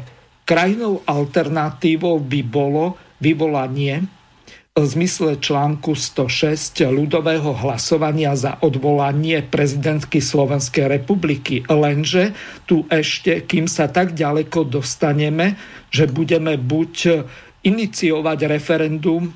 Krajnou 0.52 1.00
alternatívou 1.08 2.20
by 2.20 2.44
bolo 2.44 3.00
vyvolanie 3.24 4.04
v 4.76 4.84
zmysle 4.84 5.40
článku 5.40 5.96
106 5.96 6.92
ľudového 6.92 7.56
hlasovania 7.56 8.36
za 8.36 8.60
odvolanie 8.60 9.40
prezidentky 9.48 10.20
Slovenskej 10.20 10.92
republiky. 10.92 11.64
Lenže 11.72 12.36
tu 12.68 12.84
ešte, 12.92 13.48
kým 13.48 13.64
sa 13.64 13.88
tak 13.88 14.12
ďaleko 14.12 14.68
dostaneme, 14.68 15.56
že 15.88 16.04
budeme 16.04 16.60
buď 16.60 17.24
iniciovať 17.64 18.38
referendum 18.44 19.32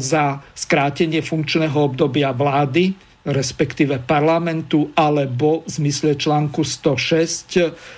za 0.00 0.40
skrátenie 0.56 1.20
funkčného 1.20 1.76
obdobia 1.76 2.32
vlády, 2.32 2.96
respektíve 3.28 4.00
parlamentu, 4.00 4.96
alebo 4.96 5.60
v 5.68 5.76
zmysle 5.76 6.16
článku 6.16 6.64
106 6.64 7.97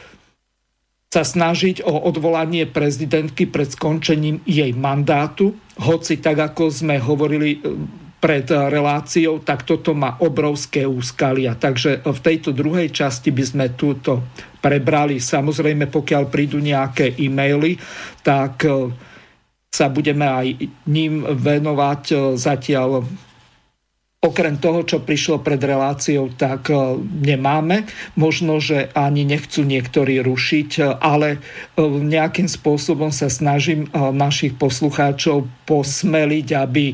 sa 1.11 1.27
snažiť 1.27 1.83
o 1.83 2.07
odvolanie 2.07 2.71
prezidentky 2.71 3.51
pred 3.51 3.67
skončením 3.67 4.47
jej 4.47 4.71
mandátu, 4.71 5.59
hoci 5.83 6.23
tak 6.23 6.39
ako 6.39 6.71
sme 6.71 7.03
hovorili 7.03 7.59
pred 8.23 8.47
reláciou, 8.47 9.43
tak 9.43 9.67
toto 9.67 9.91
má 9.91 10.23
obrovské 10.23 10.87
úskalia. 10.87 11.59
Takže 11.59 12.07
v 12.07 12.21
tejto 12.23 12.55
druhej 12.55 12.95
časti 12.95 13.35
by 13.35 13.43
sme 13.43 13.67
túto 13.75 14.23
prebrali. 14.63 15.19
Samozrejme, 15.19 15.91
pokiaľ 15.91 16.31
prídu 16.31 16.63
nejaké 16.63 17.17
e-maily, 17.19 17.75
tak 18.23 18.69
e, 18.69 18.93
sa 19.67 19.91
budeme 19.91 20.29
aj 20.29 20.47
ním 20.87 21.27
venovať 21.27 22.03
e, 22.13 22.17
zatiaľ 22.39 23.03
okrem 24.31 24.63
toho, 24.63 24.87
čo 24.87 25.03
prišlo 25.03 25.43
pred 25.43 25.59
reláciou, 25.59 26.31
tak 26.31 26.71
e, 26.71 26.97
nemáme. 27.03 27.91
Možno, 28.15 28.63
že 28.63 28.89
ani 28.95 29.27
nechcú 29.27 29.67
niektorí 29.67 30.23
rušiť, 30.23 30.71
e, 30.79 30.83
ale 31.03 31.37
e, 31.37 31.39
nejakým 31.85 32.47
spôsobom 32.47 33.11
sa 33.11 33.27
snažím 33.27 33.91
našich 33.93 34.55
poslucháčov 34.55 35.67
posmeliť, 35.67 36.47
aby 36.57 36.85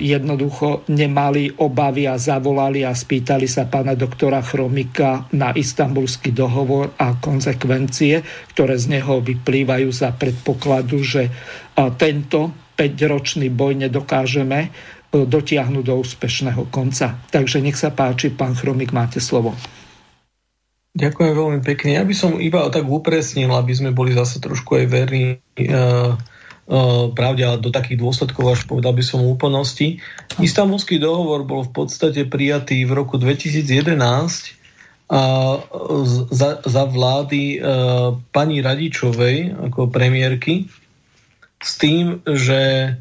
jednoducho 0.00 0.82
nemali 0.90 1.46
obavy 1.62 2.10
a 2.10 2.18
zavolali 2.18 2.82
a 2.82 2.90
spýtali 2.90 3.46
sa 3.46 3.70
pána 3.70 3.94
doktora 3.94 4.42
Chromika 4.42 5.30
na 5.30 5.54
istambulský 5.54 6.34
dohovor 6.34 6.90
a 6.98 7.14
konsekvencie, 7.14 8.20
ktoré 8.50 8.74
z 8.74 8.98
neho 8.98 9.22
vyplývajú 9.22 9.88
za 9.94 10.10
predpokladu, 10.10 10.98
že 11.06 11.30
tento 11.94 12.50
5-ročný 12.74 13.52
boj 13.52 13.86
nedokážeme 13.86 14.72
dotiahnuť 15.10 15.84
do 15.84 15.94
úspešného 15.98 16.70
konca. 16.70 17.18
Takže 17.34 17.58
nech 17.58 17.74
sa 17.74 17.90
páči, 17.90 18.30
pán 18.30 18.54
Chromik, 18.54 18.94
máte 18.94 19.18
slovo. 19.18 19.58
Ďakujem 20.90 21.32
veľmi 21.34 21.60
pekne. 21.62 21.98
Ja 21.98 22.04
by 22.06 22.14
som 22.14 22.42
iba 22.42 22.66
tak 22.70 22.82
upresnil, 22.82 23.50
aby 23.54 23.70
sme 23.74 23.90
boli 23.94 24.10
zase 24.10 24.42
trošku 24.42 24.74
aj 24.74 24.86
verní 24.90 25.38
uh, 25.38 26.18
uh, 26.18 27.06
pravde, 27.14 27.46
ale 27.46 27.62
do 27.62 27.70
takých 27.70 28.02
dôsledkov 28.02 28.44
až 28.50 28.60
povedal 28.66 28.90
by 28.94 29.04
som 29.06 29.22
úplnosti. 29.22 30.02
Istanbulský 30.42 30.98
dohovor 30.98 31.46
bol 31.46 31.62
v 31.62 31.74
podstate 31.74 32.26
prijatý 32.26 32.82
v 32.86 32.92
roku 32.94 33.22
2011 33.22 33.62
a 35.10 35.22
za, 36.30 36.62
za 36.62 36.82
vlády 36.86 37.58
uh, 37.58 38.14
pani 38.34 38.62
Radičovej 38.62 39.58
ako 39.70 39.90
premiérky 39.90 40.70
s 41.58 41.76
tým, 41.78 42.22
že 42.26 42.94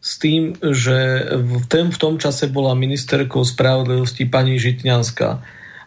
s 0.00 0.16
tým, 0.16 0.56
že 0.56 1.28
v, 1.36 1.64
ten, 1.68 1.92
v 1.92 1.98
tom 2.00 2.16
čase 2.16 2.48
bola 2.48 2.72
ministerkou 2.72 3.44
spravodlivosti 3.44 4.24
pani 4.24 4.56
Žitňanská. 4.56 5.28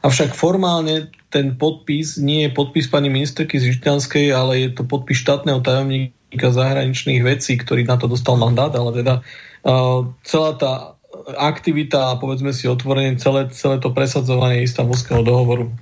Avšak 0.05 0.37
formálne 0.37 1.09
ten 1.33 1.57
podpis 1.57 2.21
nie 2.21 2.45
je 2.45 2.53
podpis 2.53 2.85
pani 2.85 3.09
ministerky 3.09 3.57
Žitňanskej, 3.57 4.29
ale 4.29 4.51
je 4.61 4.69
to 4.77 4.85
podpis 4.85 5.17
štátneho 5.17 5.65
tajomníka 5.65 6.49
zahraničných 6.53 7.25
vecí, 7.25 7.57
ktorý 7.57 7.89
na 7.89 7.97
to 7.97 8.05
dostal 8.05 8.37
mandát, 8.37 8.69
ale 8.77 9.01
teda 9.01 9.13
uh, 9.65 10.05
celá 10.21 10.51
tá 10.61 10.71
aktivita 11.33 12.13
a 12.13 12.19
povedzme 12.21 12.53
si 12.53 12.69
otvorenie, 12.69 13.17
celé, 13.17 13.49
celé 13.49 13.81
to 13.81 13.89
presadzovanie 13.95 14.65
istambulského 14.65 15.25
dohovoru 15.25 15.73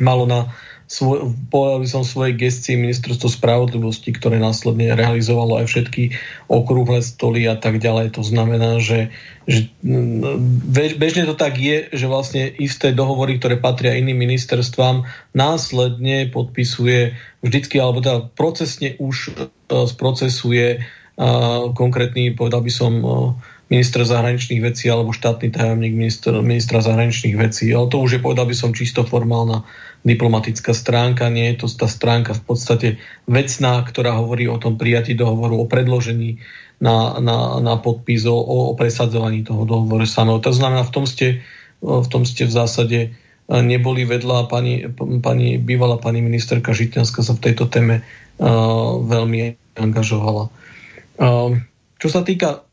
malo 0.00 0.24
na 0.28 0.52
svoj, 0.90 1.38
povedal 1.54 1.86
by 1.86 1.88
som 1.88 2.02
svojej 2.02 2.34
gestii 2.34 2.74
ministerstvo 2.74 3.30
spravodlivosti, 3.30 4.10
ktoré 4.10 4.42
následne 4.42 4.98
realizovalo 4.98 5.62
aj 5.62 5.70
všetky 5.70 6.18
okrúhle 6.50 6.98
stoly 6.98 7.46
a 7.46 7.54
tak 7.54 7.78
ďalej. 7.78 8.18
To 8.18 8.26
znamená, 8.26 8.82
že, 8.82 9.14
že 9.46 9.70
mm, 9.86 10.66
bežne 10.98 11.30
to 11.30 11.38
tak 11.38 11.62
je, 11.62 11.86
že 11.94 12.10
vlastne 12.10 12.50
isté 12.58 12.90
dohovory, 12.90 13.38
ktoré 13.38 13.62
patria 13.62 13.94
iným 14.02 14.18
ministerstvám, 14.18 15.06
následne 15.30 16.26
podpisuje 16.26 17.14
vždycky, 17.38 17.78
alebo 17.78 18.02
teda 18.02 18.26
procesne 18.34 18.98
už 18.98 19.30
uh, 19.30 19.86
sprocesuje 19.86 20.82
uh, 20.82 21.70
konkrétny, 21.70 22.34
povedal 22.34 22.66
by 22.66 22.72
som, 22.74 22.92
uh, 23.06 23.38
minister 23.70 24.02
zahraničných 24.02 24.66
vecí 24.66 24.90
alebo 24.90 25.14
štátny 25.14 25.54
tajomník 25.54 25.94
minister, 25.94 26.34
ministra 26.42 26.82
zahraničných 26.82 27.38
vecí. 27.38 27.70
Ale 27.70 27.86
to 27.86 28.02
už 28.02 28.18
je, 28.18 28.20
povedal 28.20 28.50
by 28.50 28.54
som, 28.58 28.74
čisto 28.74 29.06
formálna 29.06 29.62
diplomatická 30.00 30.72
stránka. 30.72 31.28
Nie 31.28 31.52
je 31.54 31.64
to 31.64 31.66
tá 31.72 31.88
stránka 31.88 32.32
v 32.32 32.42
podstate 32.42 32.88
vecná, 33.28 33.84
ktorá 33.84 34.16
hovorí 34.16 34.48
o 34.48 34.56
tom 34.56 34.80
prijatí 34.80 35.12
dohovoru, 35.12 35.60
o 35.60 35.68
predložení 35.68 36.40
na, 36.80 37.20
na, 37.20 37.60
na 37.60 37.74
podpis, 37.76 38.24
o, 38.24 38.36
o 38.36 38.72
presadzovaní 38.72 39.44
toho 39.44 39.68
dohovoru 39.68 40.08
samého. 40.08 40.40
To 40.40 40.52
znamená, 40.52 40.88
v 40.88 40.94
tom 40.94 41.04
ste 41.04 41.44
v, 41.80 42.06
tom 42.08 42.28
ste 42.28 42.44
v 42.44 42.52
zásade 42.52 42.98
e, 43.00 43.08
neboli 43.48 44.04
vedľa 44.04 44.48
pani, 44.52 44.84
pani 45.24 45.56
bývalá 45.56 45.96
pani 45.96 46.20
ministerka 46.20 46.76
Žitňanská 46.76 47.20
sa 47.24 47.32
v 47.36 47.44
tejto 47.50 47.72
téme 47.72 48.04
uh, 48.04 49.00
veľmi 49.00 49.56
angažovala. 49.80 50.52
Uh, 51.20 51.56
čo 52.00 52.08
sa 52.08 52.24
týka 52.24 52.64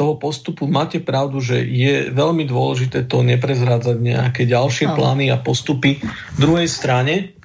toho 0.00 0.16
postupu 0.16 0.64
máte 0.64 0.96
pravdu, 0.96 1.44
že 1.44 1.60
je 1.60 2.08
veľmi 2.08 2.48
dôležité 2.48 3.04
to 3.04 3.20
neprezrádzať 3.20 4.00
nejaké 4.00 4.48
ďalšie 4.48 4.96
plány 4.96 5.28
a 5.28 5.36
postupy. 5.36 6.00
V 6.00 6.38
druhej 6.40 6.64
strane 6.64 7.36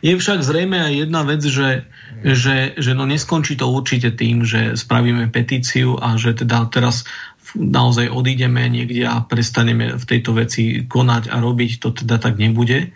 je 0.00 0.16
však 0.16 0.40
zrejme 0.40 0.80
aj 0.80 0.92
jedna 1.04 1.28
vec, 1.28 1.44
že, 1.44 1.84
že, 2.24 2.72
že 2.80 2.96
no 2.96 3.04
neskončí 3.04 3.60
to 3.60 3.68
určite 3.68 4.16
tým, 4.16 4.48
že 4.48 4.72
spravíme 4.80 5.28
petíciu 5.28 6.00
a 6.00 6.16
že 6.16 6.32
teda 6.32 6.64
teraz 6.72 7.04
naozaj 7.52 8.08
odídeme 8.08 8.64
niekde 8.72 9.04
a 9.04 9.20
prestaneme 9.20 10.00
v 10.00 10.04
tejto 10.08 10.32
veci 10.32 10.88
konať 10.88 11.28
a 11.28 11.36
robiť, 11.44 11.70
to 11.76 11.92
teda 11.92 12.16
tak 12.16 12.40
nebude 12.40 12.88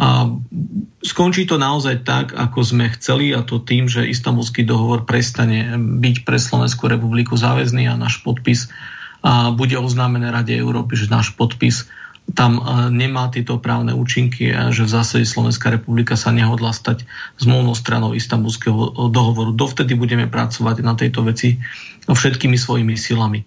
a 0.00 0.32
skončí 1.04 1.44
to 1.44 1.60
naozaj 1.60 2.08
tak, 2.08 2.32
ako 2.32 2.64
sme 2.64 2.88
chceli 2.96 3.36
a 3.36 3.44
to 3.44 3.60
tým, 3.60 3.84
že 3.84 4.08
istambulský 4.08 4.64
dohovor 4.64 5.04
prestane 5.04 5.76
byť 5.76 6.24
pre 6.24 6.40
Slovenskú 6.40 6.88
republiku 6.88 7.36
záväzný 7.36 7.84
a 7.84 8.00
náš 8.00 8.24
podpis 8.24 8.72
a 9.20 9.52
bude 9.52 9.76
oznámené 9.76 10.32
Rade 10.32 10.56
Európy, 10.56 10.96
že 10.96 11.12
náš 11.12 11.36
podpis 11.36 11.84
tam 12.32 12.62
nemá 12.94 13.28
tieto 13.28 13.58
právne 13.58 13.90
účinky 13.92 14.54
a 14.54 14.70
že 14.70 14.86
v 14.86 14.94
zásade 14.96 15.26
Slovenská 15.26 15.68
republika 15.68 16.14
sa 16.14 16.30
nehodla 16.30 16.70
stať 16.70 17.04
zmluvnou 17.42 17.74
stranou 17.74 18.14
istambulského 18.14 19.10
dohovoru. 19.10 19.52
Dovtedy 19.52 19.98
budeme 19.98 20.30
pracovať 20.30 20.76
na 20.80 20.94
tejto 20.94 21.26
veci 21.26 21.58
všetkými 22.06 22.54
svojimi 22.54 22.94
silami. 22.94 23.44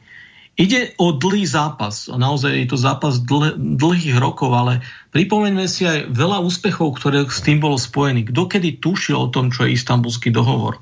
Ide 0.54 0.94
o 1.02 1.18
dlhý 1.18 1.50
zápas. 1.50 2.06
Naozaj 2.14 2.52
je 2.54 2.68
to 2.70 2.78
zápas 2.78 3.18
dl- 3.18 3.58
dlhých 3.58 4.22
rokov, 4.22 4.54
ale 4.54 4.86
pripomeňme 5.10 5.66
si 5.66 5.90
aj 5.90 6.14
veľa 6.14 6.46
úspechov, 6.46 6.94
ktoré 7.02 7.26
s 7.26 7.42
tým 7.42 7.58
bolo 7.58 7.74
spojený. 7.74 8.30
Kto 8.30 8.46
kedy 8.46 8.78
tušil 8.78 9.18
o 9.18 9.32
tom, 9.34 9.50
čo 9.50 9.66
je 9.66 9.74
istambulský 9.74 10.30
dohovor? 10.30 10.78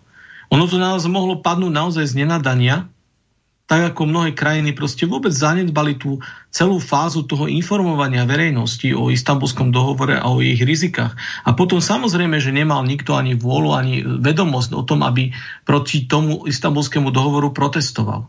Ono 0.52 0.68
to 0.68 0.76
naozaj 0.76 1.08
mohlo 1.08 1.40
padnúť 1.40 1.72
naozaj 1.72 2.04
z 2.04 2.20
nenadania, 2.20 2.92
tak 3.72 3.96
ako 3.96 4.04
mnohé 4.04 4.36
krajiny 4.36 4.76
proste 4.76 5.08
vôbec 5.08 5.32
zanedbali 5.32 5.96
tú 5.96 6.20
celú 6.52 6.76
fázu 6.84 7.24
toho 7.24 7.48
informovania 7.48 8.28
verejnosti 8.28 8.92
o 8.92 9.08
istambulskom 9.08 9.72
dohovore 9.72 10.20
a 10.20 10.28
o 10.28 10.44
ich 10.44 10.60
rizikách. 10.60 11.16
A 11.48 11.56
potom 11.56 11.80
samozrejme, 11.80 12.36
že 12.44 12.52
nemal 12.52 12.84
nikto 12.84 13.16
ani 13.16 13.40
vôľu, 13.40 13.72
ani 13.72 14.04
vedomosť 14.04 14.76
o 14.76 14.84
tom, 14.84 15.08
aby 15.08 15.32
proti 15.64 16.04
tomu 16.04 16.44
istambulskému 16.44 17.16
dohovoru 17.16 17.56
protestoval. 17.56 18.28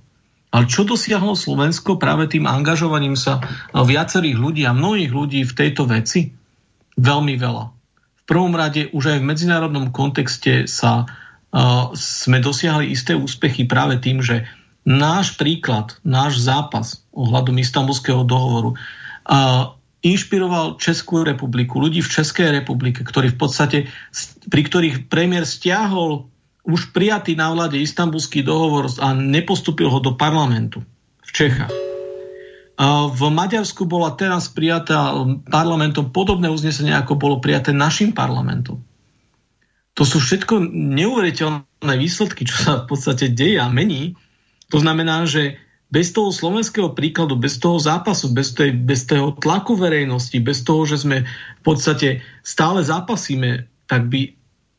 Ale 0.52 0.68
čo 0.68 0.84
dosiahlo 0.84 1.32
Slovensko 1.32 1.96
práve 1.96 2.28
tým 2.28 2.44
angažovaním 2.44 3.16
sa 3.16 3.40
viacerých 3.72 4.36
ľudí 4.36 4.62
a 4.68 4.76
mnohých 4.76 5.08
ľudí 5.08 5.40
v 5.48 5.56
tejto 5.56 5.88
veci? 5.88 6.28
Veľmi 7.00 7.40
veľa. 7.40 7.64
V 8.22 8.24
prvom 8.28 8.52
rade 8.52 8.92
už 8.92 9.16
aj 9.16 9.18
v 9.24 9.28
medzinárodnom 9.32 9.88
kontexte 9.90 10.68
sa 10.68 11.08
uh, 11.08 11.88
sme 11.96 12.38
dosiahli 12.44 12.92
isté 12.92 13.16
úspechy 13.16 13.64
práve 13.64 13.96
tým, 13.96 14.20
že 14.20 14.44
náš 14.84 15.40
príklad, 15.40 15.96
náš 16.04 16.44
zápas 16.44 17.00
ohľadom 17.16 17.56
istambulského 17.56 18.20
dohovoru 18.28 18.76
uh, 18.76 19.72
inšpiroval 20.02 20.82
Českú 20.82 21.22
republiku, 21.22 21.78
ľudí 21.78 22.02
v 22.02 22.12
Českej 22.12 22.50
republike, 22.50 23.06
ktorí 23.06 23.32
v 23.32 23.38
podstate, 23.38 23.78
pri 24.50 24.62
ktorých 24.66 25.06
premiér 25.06 25.46
stiahol 25.46 26.28
už 26.62 26.94
prijatý 26.94 27.34
na 27.34 27.50
vláde 27.50 27.78
istambulský 27.82 28.46
dohovor 28.46 28.86
a 29.02 29.10
nepostupil 29.14 29.90
ho 29.90 29.98
do 29.98 30.14
parlamentu 30.14 30.82
v 31.26 31.30
Čechách. 31.30 31.74
V 33.12 33.20
Maďarsku 33.28 33.84
bola 33.84 34.14
teraz 34.14 34.48
prijatá 34.48 35.12
parlamentom 35.50 36.10
podobné 36.10 36.48
uznesenie, 36.48 36.94
ako 36.94 37.18
bolo 37.18 37.36
prijaté 37.38 37.70
našim 37.70 38.14
parlamentom. 38.14 38.80
To 39.92 40.08
sú 40.08 40.24
všetko 40.24 40.72
neuveriteľné 40.72 41.94
výsledky, 42.00 42.48
čo 42.48 42.56
sa 42.56 42.72
v 42.82 42.88
podstate 42.88 43.28
deje 43.28 43.60
a 43.60 43.68
mení. 43.68 44.16
To 44.72 44.80
znamená, 44.80 45.28
že 45.28 45.60
bez 45.92 46.16
toho 46.16 46.32
slovenského 46.32 46.96
príkladu, 46.96 47.36
bez 47.36 47.60
toho 47.60 47.76
zápasu, 47.76 48.32
bez, 48.32 48.56
tej, 48.56 48.72
bez 48.72 49.04
toho 49.04 49.36
tlaku 49.36 49.76
verejnosti, 49.76 50.40
bez 50.40 50.64
toho, 50.64 50.88
že 50.88 51.04
sme 51.04 51.28
v 51.28 51.62
podstate 51.62 52.24
stále 52.40 52.80
zápasíme, 52.80 53.68
tak 53.84 54.08
by, 54.08 54.32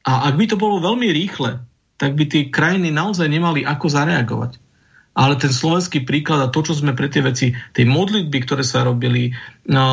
a 0.09 0.33
ak 0.33 0.33
by 0.33 0.45
to 0.49 0.57
bolo 0.57 0.81
veľmi 0.81 1.13
rýchle, 1.13 1.61
tak 1.97 2.17
by 2.17 2.23
tie 2.25 2.49
krajiny 2.49 2.89
naozaj 2.89 3.29
nemali 3.29 3.63
ako 3.63 3.87
zareagovať. 3.89 4.61
Ale 5.13 5.37
ten 5.37 5.53
slovenský 5.53 6.01
príklad 6.09 6.41
a 6.41 6.49
to, 6.49 6.65
čo 6.65 6.73
sme 6.73 6.97
pre 6.97 7.05
tie 7.05 7.21
veci, 7.21 7.53
tie 7.53 7.85
modlitby, 7.85 8.33
ktoré 8.49 8.65
sa 8.65 8.81
robili, 8.81 9.37
no, 9.69 9.85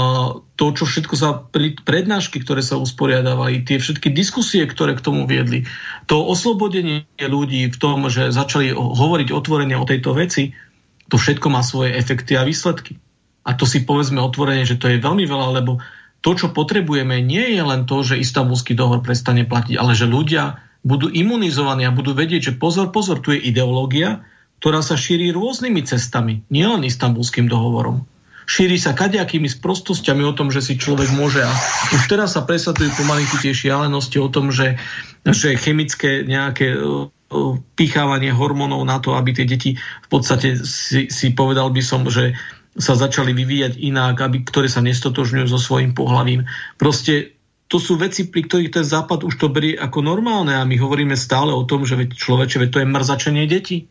to, 0.56 0.72
čo 0.72 0.89
všetko 0.89 1.14
sa, 1.14 1.44
prednášky, 1.85 2.40
ktoré 2.40 2.64
sa 2.64 2.81
usporiadávali, 2.81 3.60
tie 3.68 3.77
všetky 3.77 4.09
diskusie, 4.16 4.64
ktoré 4.64 4.97
k 4.97 5.05
tomu 5.05 5.28
viedli, 5.28 5.68
to 6.09 6.24
oslobodenie 6.24 7.05
ľudí 7.20 7.68
v 7.68 7.77
tom, 7.77 8.09
že 8.09 8.32
začali 8.32 8.72
hovoriť 8.72 9.28
otvorene 9.28 9.77
o 9.77 9.85
tejto 9.85 10.16
veci, 10.16 10.56
to 11.12 11.20
všetko 11.20 11.52
má 11.52 11.60
svoje 11.60 11.93
efekty 12.01 12.40
a 12.40 12.48
výsledky. 12.48 12.97
A 13.44 13.52
to 13.52 13.68
si 13.68 13.85
povedzme 13.85 14.24
otvorene, 14.24 14.64
že 14.64 14.81
to 14.81 14.89
je 14.89 15.05
veľmi 15.05 15.28
veľa, 15.28 15.52
lebo 15.52 15.85
to, 16.24 16.32
čo 16.32 16.48
potrebujeme, 16.52 17.20
nie 17.20 17.56
je 17.56 17.62
len 17.64 17.85
to, 17.85 18.01
že 18.01 18.20
istambulský 18.20 18.72
dohovor 18.72 19.05
prestane 19.05 19.44
platiť, 19.44 19.77
ale 19.77 19.93
že 19.93 20.09
ľudia 20.09 20.64
budú 20.81 21.12
imunizovaní 21.12 21.85
a 21.85 21.94
budú 21.94 22.16
vedieť, 22.16 22.52
že 22.52 22.59
pozor, 22.59 22.89
pozor, 22.93 23.20
tu 23.20 23.36
je 23.36 23.40
ideológia, 23.40 24.24
ktorá 24.61 24.85
sa 24.85 24.97
šíri 24.97 25.32
rôznymi 25.32 25.85
cestami, 25.85 26.44
nielen 26.52 26.85
istambulským 26.85 27.48
dohovorom. 27.48 28.05
Šíri 28.51 28.82
sa 28.82 28.98
kadejakými 28.98 29.47
sprostosťami 29.47 30.27
o 30.27 30.35
tom, 30.35 30.51
že 30.51 30.59
si 30.59 30.74
človek 30.74 31.15
môže 31.15 31.44
a 31.44 31.52
už 31.94 32.02
teraz 32.11 32.35
sa 32.35 32.43
presadzujú 32.43 32.98
pomaly 32.98 33.23
tie 33.39 33.55
šialenosti 33.55 34.19
o 34.19 34.27
tom, 34.27 34.51
že, 34.51 34.74
že 35.23 35.55
chemické 35.55 36.27
nejaké 36.27 36.74
pichávanie 37.78 38.35
hormónov 38.35 38.82
na 38.82 38.98
to, 38.98 39.15
aby 39.15 39.31
tie 39.31 39.47
deti 39.47 39.78
v 39.78 40.09
podstate 40.11 40.59
si, 40.66 41.07
si 41.07 41.31
povedal 41.31 41.70
by 41.70 41.78
som, 41.78 42.02
že 42.11 42.35
sa 42.74 42.98
začali 42.98 43.31
vyvíjať 43.31 43.78
inak, 43.78 44.19
aby, 44.19 44.43
ktoré 44.43 44.66
sa 44.66 44.82
nestotožňujú 44.82 45.47
so 45.47 45.59
svojím 45.59 45.94
pohľavím. 45.94 46.51
Proste 46.74 47.39
to 47.70 47.78
sú 47.78 47.94
veci, 47.94 48.26
pri 48.26 48.51
ktorých 48.51 48.74
ten 48.74 48.82
západ 48.82 49.22
už 49.22 49.38
to 49.38 49.47
berie 49.47 49.78
ako 49.78 50.02
normálne 50.02 50.59
a 50.59 50.66
my 50.66 50.74
hovoríme 50.74 51.14
stále 51.14 51.55
o 51.55 51.62
tom, 51.62 51.86
že 51.86 51.94
veď 51.94 52.18
človeče, 52.18 52.66
veď 52.66 52.68
to 52.74 52.80
je 52.82 52.90
mrzačenie 52.90 53.47
detí. 53.47 53.86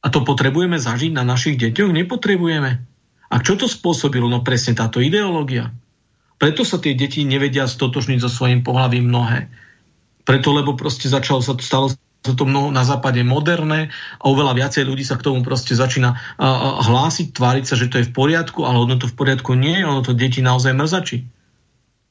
A 0.00 0.08
to 0.08 0.24
potrebujeme 0.24 0.80
zažiť 0.80 1.12
na 1.12 1.20
našich 1.20 1.60
deťoch? 1.60 1.92
Nepotrebujeme. 1.92 2.80
A 3.28 3.36
čo 3.44 3.60
to 3.60 3.68
spôsobilo? 3.68 4.32
No 4.32 4.40
presne 4.40 4.72
táto 4.72 5.04
ideológia. 5.04 5.76
Preto 6.40 6.64
sa 6.64 6.80
tie 6.80 6.96
deti 6.96 7.28
nevedia 7.28 7.68
stotožniť 7.68 8.24
so 8.24 8.32
svojím 8.32 8.64
pohľavím 8.64 9.04
mnohé. 9.04 9.52
Preto, 10.24 10.56
lebo 10.56 10.80
proste 10.80 11.12
začalo 11.12 11.44
sa, 11.44 11.52
stalo 11.60 11.92
to 12.24 12.44
mnoho 12.48 12.72
na 12.72 12.88
západe 12.88 13.20
moderné 13.20 13.92
a 14.16 14.24
oveľa 14.32 14.56
viacej 14.56 14.88
ľudí 14.88 15.04
sa 15.04 15.20
k 15.20 15.28
tomu 15.28 15.44
proste 15.44 15.76
začína 15.76 16.16
hlásiť, 16.88 17.36
tváriť 17.36 17.64
sa, 17.68 17.76
že 17.76 17.92
to 17.92 18.00
je 18.00 18.08
v 18.08 18.16
poriadku, 18.16 18.64
ale 18.64 18.80
ono 18.80 18.96
to 18.96 19.06
v 19.06 19.14
poriadku 19.14 19.52
nie 19.52 19.76
je, 19.76 19.84
ono 19.84 20.00
to 20.00 20.16
deti 20.16 20.40
naozaj 20.40 20.72
mrzačí. 20.72 21.35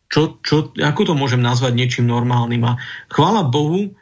Čo, 0.05 0.39
čo, 0.45 0.71
ako 0.77 1.01
to 1.11 1.13
môžem 1.17 1.41
nazvať 1.41 1.73
niečím 1.75 2.05
normálnym? 2.05 2.61
A 2.65 2.77
chvála 3.09 3.45
Bohu, 3.45 3.93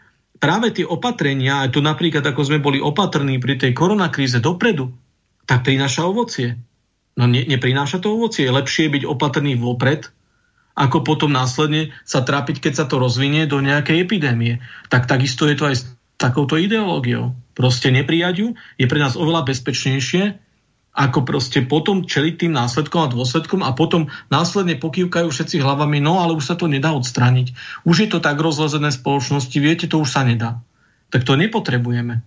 práve 0.44 0.76
tie 0.76 0.84
opatrenia, 0.84 1.64
aj 1.64 1.74
tu 1.74 1.80
napríklad 1.80 2.24
ako 2.24 2.42
sme 2.44 2.60
boli 2.60 2.84
opatrní 2.84 3.40
pri 3.40 3.56
tej 3.56 3.72
koronakríze 3.72 4.44
dopredu, 4.44 4.92
tak 5.48 5.64
prináša 5.64 6.04
ovocie. 6.04 6.60
No 7.16 7.30
ne, 7.30 7.48
neprináša 7.48 8.04
to 8.04 8.12
ovocie. 8.12 8.44
Je 8.44 8.52
lepšie 8.52 8.92
byť 8.92 9.04
opatrný 9.08 9.56
vopred, 9.56 10.12
ako 10.74 11.06
potom 11.06 11.30
následne 11.30 11.94
sa 12.04 12.26
trápiť, 12.26 12.60
keď 12.60 12.74
sa 12.74 12.86
to 12.90 12.98
rozvinie 12.98 13.46
do 13.46 13.62
nejakej 13.62 14.04
epidémie. 14.04 14.60
Tak 14.90 15.06
takisto 15.06 15.46
je 15.46 15.56
to 15.56 15.70
aj 15.70 15.76
s 15.80 15.84
takouto 16.18 16.58
ideológiou. 16.58 17.38
Proste 17.54 17.94
neprijať 17.94 18.36
ju 18.42 18.48
je 18.82 18.86
pre 18.90 18.98
nás 18.98 19.14
oveľa 19.14 19.46
bezpečnejšie, 19.46 20.42
ako 20.94 21.26
proste 21.26 21.66
potom 21.66 22.06
čeliť 22.06 22.46
tým 22.46 22.54
následkom 22.54 23.02
a 23.02 23.12
dôsledkom 23.12 23.66
a 23.66 23.74
potom 23.74 24.14
následne 24.30 24.78
pokývkajú 24.78 25.26
všetci 25.34 25.58
hlavami, 25.58 25.98
no 25.98 26.22
ale 26.22 26.38
už 26.38 26.54
sa 26.54 26.56
to 26.56 26.70
nedá 26.70 26.94
odstrániť. 26.94 27.58
Už 27.82 28.06
je 28.06 28.10
to 28.14 28.22
tak 28.22 28.38
rozlezené 28.38 28.94
spoločnosti, 28.94 29.58
viete, 29.58 29.90
to 29.90 29.98
už 29.98 30.14
sa 30.14 30.22
nedá. 30.22 30.62
Tak 31.10 31.26
to 31.26 31.34
nepotrebujeme. 31.34 32.22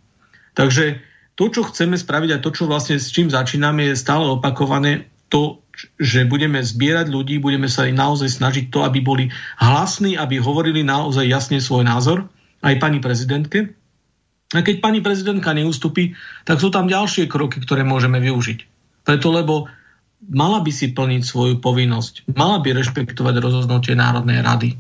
Takže 0.59 0.99
to, 1.39 1.45
čo 1.53 1.63
chceme 1.71 1.95
spraviť 1.95 2.31
a 2.35 2.43
to, 2.43 2.51
čo 2.51 2.67
vlastne 2.67 2.99
s 2.99 3.15
čím 3.15 3.31
začíname, 3.31 3.95
je 3.95 3.95
stále 3.95 4.27
opakované 4.27 5.07
to, 5.31 5.63
že 6.01 6.27
budeme 6.27 6.59
zbierať 6.59 7.07
ľudí, 7.13 7.39
budeme 7.39 7.71
sa 7.71 7.87
im 7.87 7.95
naozaj 7.95 8.41
snažiť 8.41 8.65
to, 8.73 8.83
aby 8.83 8.99
boli 9.05 9.25
hlasní, 9.63 10.19
aby 10.19 10.43
hovorili 10.43 10.83
naozaj 10.83 11.29
jasne 11.29 11.59
svoj 11.63 11.87
názor, 11.87 12.27
aj 12.65 12.81
pani 12.83 12.99
prezidentke, 12.99 13.77
a 14.55 14.63
keď 14.63 14.79
pani 14.79 15.03
prezidentka 15.03 15.51
neustupí, 15.51 16.15
tak 16.47 16.63
sú 16.63 16.71
tam 16.71 16.87
ďalšie 16.87 17.27
kroky, 17.27 17.59
ktoré 17.59 17.83
môžeme 17.83 18.23
využiť. 18.23 18.59
Preto, 19.03 19.35
lebo 19.35 19.67
mala 20.23 20.63
by 20.63 20.71
si 20.71 20.95
plniť 20.95 21.23
svoju 21.27 21.55
povinnosť, 21.59 22.31
mala 22.31 22.63
by 22.63 22.79
rešpektovať 22.79 23.35
rozhodnutie 23.43 23.99
Národnej 23.99 24.43
rady. 24.47 24.71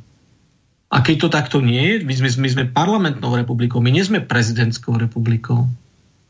A 0.86 1.02
keď 1.02 1.16
to 1.18 1.28
takto 1.34 1.58
nie 1.58 1.82
je, 1.82 1.94
my 2.06 2.14
sme, 2.14 2.28
my 2.46 2.48
sme 2.54 2.64
parlamentnou 2.70 3.34
republikou, 3.34 3.82
my 3.82 3.90
nie 3.90 4.06
sme 4.06 4.22
prezidentskou 4.22 4.94
republikou. 4.94 5.66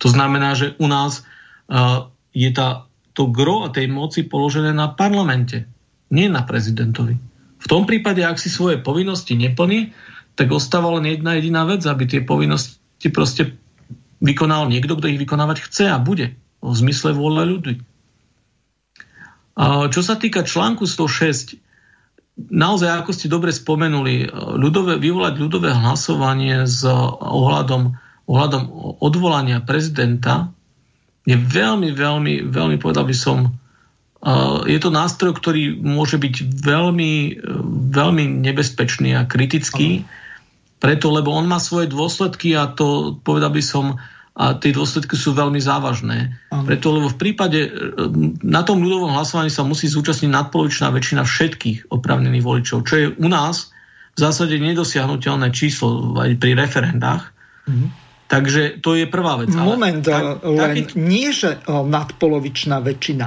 To 0.01 0.09
znamená, 0.09 0.57
že 0.57 0.73
u 0.81 0.89
nás 0.89 1.29
uh, 1.69 2.09
je 2.33 2.49
tá, 2.57 2.89
to 3.13 3.29
gro 3.29 3.69
tej 3.69 3.93
moci 3.93 4.25
položené 4.25 4.73
na 4.73 4.89
parlamente, 4.89 5.69
nie 6.09 6.33
na 6.33 6.41
prezidentovi. 6.41 7.21
V 7.61 7.67
tom 7.69 7.85
prípade, 7.85 8.25
ak 8.25 8.41
si 8.41 8.49
svoje 8.49 8.81
povinnosti 8.81 9.37
neplní, 9.37 9.93
tak 10.37 10.53
ostáva 10.53 10.89
len 10.97 11.21
jedna 11.21 11.37
jediná 11.37 11.69
vec, 11.69 11.85
aby 11.85 12.05
tie 12.09 12.25
povinnosti 12.25 12.81
ti 12.97 13.09
proste 13.13 13.57
vykonal 14.21 14.69
niekto, 14.69 14.97
kto 14.97 15.13
ich 15.13 15.21
vykonávať 15.21 15.69
chce 15.69 15.85
a 15.93 16.01
bude. 16.01 16.37
V 16.65 16.75
zmysle 16.75 17.13
vôle 17.13 17.45
ľudí. 17.45 17.85
Čo 19.57 20.01
sa 20.05 20.17
týka 20.17 20.45
článku 20.45 20.85
106, 20.85 21.57
naozaj, 22.37 22.89
ako 23.05 23.11
ste 23.13 23.33
dobre 23.33 23.53
spomenuli, 23.53 24.29
ľudové, 24.33 25.01
vyvolať 25.01 25.35
ľudové 25.41 25.73
hlasovanie 25.73 26.69
s 26.69 26.85
ohľadom, 26.85 27.97
ohľadom 28.29 28.63
odvolania 29.01 29.65
prezidenta 29.65 30.53
je 31.25 31.37
veľmi, 31.37 31.93
veľmi, 31.97 32.35
veľmi, 32.53 32.77
povedal 32.77 33.09
by 33.09 33.17
som, 33.17 33.57
je 34.65 34.79
to 34.81 34.91
nástroj, 34.93 35.37
ktorý 35.37 35.77
môže 35.77 36.21
byť 36.21 36.35
veľmi, 36.61 37.13
veľmi 37.93 38.25
nebezpečný 38.45 39.17
a 39.17 39.29
kritický. 39.29 40.03
Uh-huh 40.03 40.25
preto, 40.77 41.09
lebo 41.09 41.33
on 41.33 41.49
má 41.49 41.57
svoje 41.57 41.89
dôsledky 41.89 42.53
a 42.53 42.69
to, 42.69 43.19
povedal 43.25 43.53
by 43.53 43.63
som, 43.65 43.97
a 44.37 44.53
tie 44.61 44.69
dôsledky 44.69 45.17
sú 45.17 45.33
veľmi 45.33 45.57
závažné. 45.57 46.37
Aha. 46.53 46.63
Preto, 46.69 46.93
lebo 46.93 47.09
v 47.09 47.17
prípade, 47.17 47.61
e, 47.65 47.71
na 48.45 48.61
tom 48.61 48.85
ľudovom 48.85 49.17
hlasovaní 49.17 49.49
sa 49.49 49.65
musí 49.65 49.89
zúčastniť 49.89 50.29
nadpolovičná 50.29 50.93
väčšina 50.93 51.25
všetkých 51.25 51.89
opravnených 51.89 52.45
voličov, 52.45 52.85
čo 52.85 52.95
je 53.01 53.07
u 53.17 53.29
nás 53.33 53.73
v 54.13 54.19
zásade 54.21 54.61
nedosiahnutelné 54.61 55.49
číslo 55.57 56.17
aj 56.21 56.37
pri 56.37 56.53
referendách. 56.53 57.33
Mhm. 57.65 58.06
Takže 58.27 58.83
to 58.83 58.99
je 58.99 59.07
prvá 59.07 59.39
vec. 59.39 59.55
Moment, 59.55 60.03
ale, 60.11 60.43
len 60.43 60.91
taký... 60.91 60.99
nie, 60.99 61.31
že 61.31 61.63
nadpolovičná 61.71 62.83
väčšina 62.83 63.27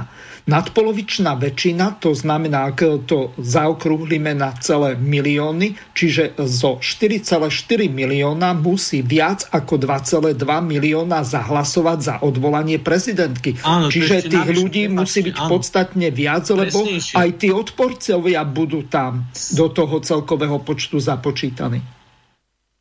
Nadpolovičná 0.50 1.38
väčšina, 1.38 2.02
to 2.02 2.16
znamená, 2.16 2.72
ak 2.72 3.06
to 3.06 3.30
zaokrúhlime 3.38 4.34
na 4.34 4.50
celé 4.58 4.96
milióny, 4.96 5.78
čiže 5.94 6.34
zo 6.42 6.82
4,4 6.82 7.46
milióna 7.86 8.56
musí 8.58 9.04
viac 9.04 9.46
ako 9.52 9.78
2,2 9.78 10.34
milióna 10.42 11.22
zahlasovať 11.22 11.98
za 12.00 12.14
odvolanie 12.24 12.82
prezidentky. 12.82 13.60
Áno, 13.62 13.92
čiže 13.92 14.26
tých 14.26 14.48
ľudí 14.50 14.88
musí 14.88 15.22
byť 15.22 15.36
áno. 15.38 15.50
podstatne 15.54 16.08
viac, 16.08 16.48
lebo 16.50 16.82
Presnejšie. 16.82 17.14
aj 17.14 17.28
tí 17.36 17.48
odporcovia 17.52 18.42
budú 18.42 18.88
tam 18.90 19.30
do 19.54 19.66
toho 19.70 20.02
celkového 20.02 20.58
počtu 20.64 20.96
započítaní. 20.98 21.99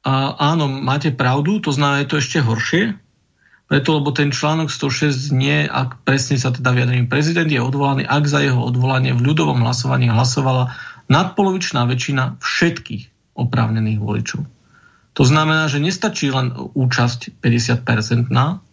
A, 0.10 0.34
áno, 0.42 0.66
máte 0.66 1.14
pravdu, 1.14 1.62
to 1.62 1.70
znamená, 1.70 2.02
je 2.02 2.10
to 2.10 2.18
ešte 2.18 2.42
horšie, 2.42 2.98
preto, 3.70 4.02
lebo 4.02 4.10
ten 4.10 4.34
článok 4.34 4.74
106 4.74 5.30
nie, 5.30 5.70
ak 5.70 6.02
presne 6.02 6.42
sa 6.42 6.50
teda 6.50 6.74
vyjadrím, 6.74 7.06
prezident 7.06 7.46
je 7.46 7.62
odvolaný, 7.62 8.10
ak 8.10 8.26
za 8.26 8.42
jeho 8.42 8.58
odvolanie 8.58 9.14
v 9.14 9.22
ľudovom 9.22 9.62
hlasovaní 9.62 10.10
hlasovala 10.10 10.74
nadpolovičná 11.14 11.86
väčšina 11.86 12.42
všetkých 12.42 13.38
oprávnených 13.38 14.02
voličov. 14.02 14.42
To 15.14 15.24
znamená, 15.28 15.70
že 15.70 15.78
nestačí 15.78 16.34
len 16.34 16.58
účasť 16.58 17.38
50% 17.46 18.34
na, 18.34 18.66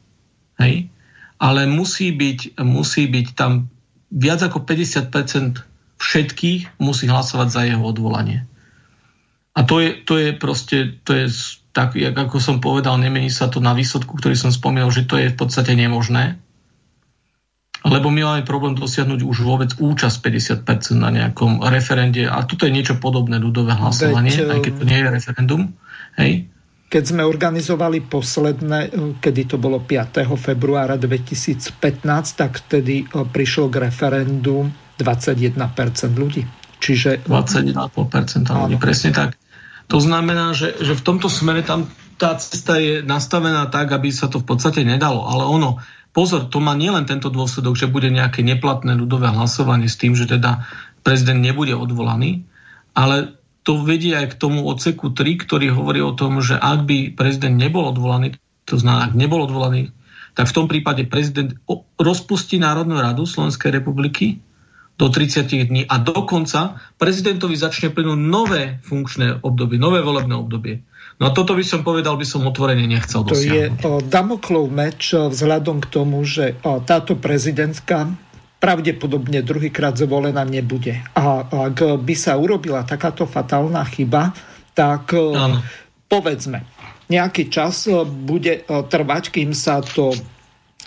hej, 0.57 0.89
ale 1.37 1.69
musí 1.69 2.17
byť, 2.17 2.57
musí 2.65 3.05
byť 3.13 3.27
tam 3.37 3.69
viac 4.09 4.41
ako 4.41 4.65
50% 4.65 6.01
všetkých 6.01 6.81
musí 6.81 7.05
hlasovať 7.05 7.49
za 7.53 7.63
jeho 7.69 7.85
odvolanie. 7.85 8.49
A 9.57 9.65
to 9.65 9.81
je, 9.81 9.97
to 10.05 10.21
je 10.21 10.37
proste, 10.37 11.01
to 11.01 11.17
je 11.17 11.33
tak 11.77 11.93
jak 11.93 12.17
ako 12.17 12.41
som 12.41 12.57
povedal, 12.57 12.97
nemení 12.97 13.29
sa 13.29 13.53
to 13.53 13.61
na 13.61 13.77
výsledku, 13.77 14.17
ktorý 14.17 14.33
som 14.33 14.49
spomínal, 14.49 14.89
že 14.89 15.05
to 15.05 15.21
je 15.21 15.29
v 15.29 15.37
podstate 15.37 15.77
nemožné. 15.77 16.41
Lebo 17.85 18.09
my 18.09 18.25
máme 18.25 18.43
problém 18.49 18.73
dosiahnuť 18.73 19.21
už 19.21 19.37
vôbec 19.45 19.71
účasť 19.77 20.17
50% 20.65 20.97
na 20.97 21.13
nejakom 21.13 21.61
referende. 21.69 22.25
A 22.25 22.49
toto 22.49 22.65
je 22.65 22.73
niečo 22.73 22.97
podobné 22.97 23.37
ľudové 23.37 23.77
hlasovanie, 23.77 24.33
Veď, 24.33 24.57
aj 24.57 24.61
keď 24.65 24.73
to 24.73 24.85
nie 24.89 24.99
je 24.99 25.09
referendum. 25.13 25.63
Hej? 26.17 26.33
Keď 26.89 27.03
sme 27.05 27.23
organizovali 27.23 28.09
posledné, 28.09 28.81
kedy 29.21 29.43
to 29.45 29.57
bolo 29.61 29.85
5. 29.85 30.25
februára 30.35 30.97
2015, 30.97 31.77
tak 32.35 32.65
vtedy 32.67 33.05
e, 33.05 33.23
prišlo 33.23 33.69
k 33.69 33.87
referendum 33.87 34.73
21% 34.97 35.61
ľudí. 36.17 36.43
Čiže... 36.81 37.29
21,5% 37.29 38.49
ľudí, 38.51 38.75
presne 38.81 39.13
tak. 39.13 39.39
To 39.87 39.99
znamená, 40.03 40.51
že, 40.53 40.75
že 40.83 40.99
v 40.99 41.05
tomto 41.05 41.31
smere 41.31 41.63
tam 41.63 41.87
tá 42.17 42.35
cesta 42.41 42.81
je 42.81 43.05
nastavená 43.05 43.69
tak, 43.69 43.93
aby 43.93 44.09
sa 44.09 44.27
to 44.27 44.41
v 44.41 44.49
podstate 44.49 44.83
nedalo. 44.83 45.29
Ale 45.29 45.45
ono, 45.45 45.79
pozor, 46.17 46.49
to 46.49 46.59
má 46.65 46.73
nielen 46.73 47.05
tento 47.05 47.29
dôsledok, 47.29 47.77
že 47.77 47.93
bude 47.93 48.09
nejaké 48.09 48.41
neplatné 48.41 48.97
ľudové 48.97 49.29
hlasovanie 49.31 49.87
s 49.87 50.01
tým, 50.01 50.17
že 50.17 50.25
teda 50.25 50.65
prezident 51.05 51.39
nebude 51.39 51.77
odvolaný, 51.77 52.49
ale 52.97 53.37
to 53.63 53.83
vedie 53.83 54.17
aj 54.17 54.35
k 54.35 54.39
tomu 54.41 54.65
odseku 54.65 55.13
3, 55.13 55.43
ktorý 55.45 55.75
hovorí 55.75 56.01
o 56.01 56.17
tom, 56.17 56.41
že 56.41 56.57
ak 56.57 56.89
by 56.89 57.13
prezident 57.15 57.55
nebol 57.55 57.87
odvolaný, 57.91 58.39
to 58.65 58.81
znamená, 58.81 59.13
ak 59.13 59.15
nebol 59.15 59.45
odvolaný, 59.45 59.93
tak 60.35 60.51
v 60.51 60.57
tom 60.57 60.67
prípade 60.67 61.05
prezident 61.07 61.55
rozpustí 61.99 62.59
Národnú 62.61 62.99
radu 62.99 63.27
Slovenskej 63.27 63.75
republiky 63.83 64.41
do 64.97 65.13
30 65.13 65.69
dní 65.69 65.85
a 65.85 66.01
dokonca 66.01 66.81
prezidentovi 66.97 67.53
začne 67.53 67.93
plynúť 67.93 68.17
nové 68.17 68.81
funkčné 68.81 69.45
obdobie, 69.45 69.77
nové 69.77 70.01
volebné 70.01 70.33
obdobie. 70.33 70.81
No 71.21 71.29
a 71.29 71.31
toto 71.37 71.57
by 71.57 71.65
som 71.65 71.81
povedal, 71.85 72.17
by 72.17 72.25
som 72.29 72.45
otvorene 72.49 72.85
nechcel 72.89 73.25
to 73.25 73.37
dosiahnuť. 73.37 73.81
To 73.85 74.01
je 74.01 74.09
Damoklov 74.09 74.69
meč 74.73 75.13
vzhľadom 75.13 75.85
k 75.85 75.87
tomu, 75.89 76.25
že 76.25 76.57
táto 76.89 77.17
prezidentka 77.17 78.09
pravdepodobne 78.57 79.45
druhýkrát 79.45 79.97
zvolená 80.01 80.45
nebude. 80.49 81.05
A 81.13 81.45
ak 81.45 82.01
by 82.01 82.15
sa 82.17 82.41
urobila 82.41 82.85
takáto 82.89 83.29
fatálna 83.29 83.85
chyba, 83.85 84.33
tak 84.73 85.13
Áno. 85.13 85.61
povedzme, 86.09 86.65
nejaký 87.13 87.53
čas 87.53 87.89
bude 88.25 88.65
trvať, 88.67 89.41
kým 89.41 89.53
sa 89.53 89.85
to 89.85 90.13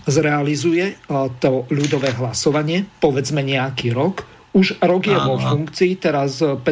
zrealizuje, 0.09 0.97
to 1.39 1.69
ľudové 1.69 2.11
hlasovanie, 2.17 2.85
povedzme 2.99 3.45
nejaký 3.45 3.93
rok, 3.93 4.25
už 4.49 4.81
rok 4.81 5.05
je 5.05 5.13
vo 5.13 5.37
funkcii, 5.37 6.01
teraz 6.01 6.41
15. 6.41 6.65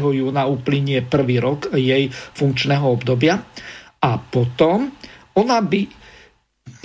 júna 0.00 0.48
uplynie 0.48 1.04
prvý 1.04 1.36
rok 1.36 1.68
jej 1.76 2.08
funkčného 2.10 2.88
obdobia 2.88 3.36
a 4.00 4.10
potom 4.16 4.88
ona 5.36 5.60
by 5.60 5.84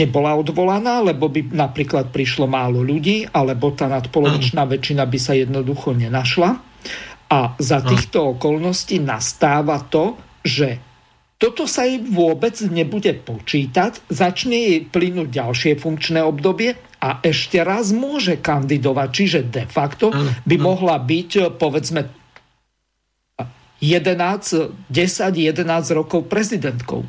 nebola 0.04 0.36
odvolaná, 0.36 1.00
lebo 1.00 1.32
by 1.32 1.48
napríklad 1.48 2.12
prišlo 2.12 2.50
málo 2.50 2.84
ľudí, 2.84 3.24
alebo 3.24 3.72
tá 3.72 3.88
nadpolovičná 3.88 4.68
väčšina 4.68 5.08
by 5.08 5.20
sa 5.22 5.32
jednoducho 5.32 5.96
nenašla. 5.96 6.50
A 7.34 7.40
za 7.58 7.80
týchto 7.82 8.38
okolností 8.38 9.00
nastáva 9.00 9.80
to, 9.88 10.20
že 10.44 10.93
toto 11.44 11.68
sa 11.68 11.84
jej 11.84 12.00
vôbec 12.00 12.56
nebude 12.72 13.12
počítať, 13.20 14.08
začne 14.08 14.56
jej 14.56 14.80
plynúť 14.88 15.28
ďalšie 15.28 15.76
funkčné 15.76 16.24
obdobie 16.24 16.80
a 17.04 17.20
ešte 17.20 17.60
raz 17.60 17.92
môže 17.92 18.40
kandidovať. 18.40 19.10
Čiže 19.12 19.40
de 19.52 19.68
facto 19.68 20.16
by 20.48 20.56
mohla 20.56 20.96
byť, 20.96 21.60
povedzme, 21.60 22.08
11, 23.84 24.88
10, 24.88 24.88
11 24.88 26.00
rokov 26.00 26.32
prezidentkou. 26.32 27.04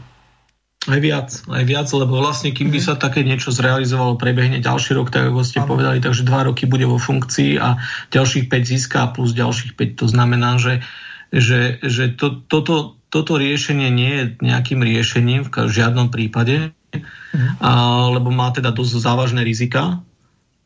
Aj 0.85 1.01
viac, 1.01 1.31
aj 1.47 1.65
viac, 1.65 1.89
lebo 1.95 2.19
vlastne 2.19 2.51
kým 2.51 2.75
by 2.75 2.83
mhm. 2.83 2.87
sa 2.91 2.95
také 2.99 3.23
niečo 3.23 3.55
zrealizovalo, 3.55 4.19
prebehne 4.19 4.59
ďalší 4.59 4.99
rok, 4.99 5.15
tak 5.15 5.31
ako 5.31 5.47
ste 5.47 5.63
povedali, 5.63 6.03
takže 6.03 6.27
dva 6.27 6.51
roky 6.51 6.67
bude 6.67 6.91
vo 6.91 6.99
funkcii 6.99 7.63
a 7.63 7.79
ďalších 8.11 8.51
5 8.51 8.67
získa 8.67 9.15
plus 9.15 9.31
ďalších 9.31 9.79
5. 9.79 10.03
To 10.03 10.07
znamená, 10.11 10.59
že, 10.59 10.83
že, 11.31 11.79
že 11.87 12.11
to, 12.19 12.43
toto, 12.51 12.99
toto 13.15 13.39
riešenie 13.39 13.95
nie 13.95 14.11
je 14.11 14.25
nejakým 14.43 14.83
riešením 14.83 15.47
v 15.47 15.71
žiadnom 15.71 16.11
prípade, 16.11 16.75
mm. 16.91 17.63
a, 17.63 17.71
lebo 18.11 18.35
má 18.35 18.51
teda 18.51 18.75
dosť 18.75 18.99
závažné 18.99 19.47
rizika. 19.47 20.03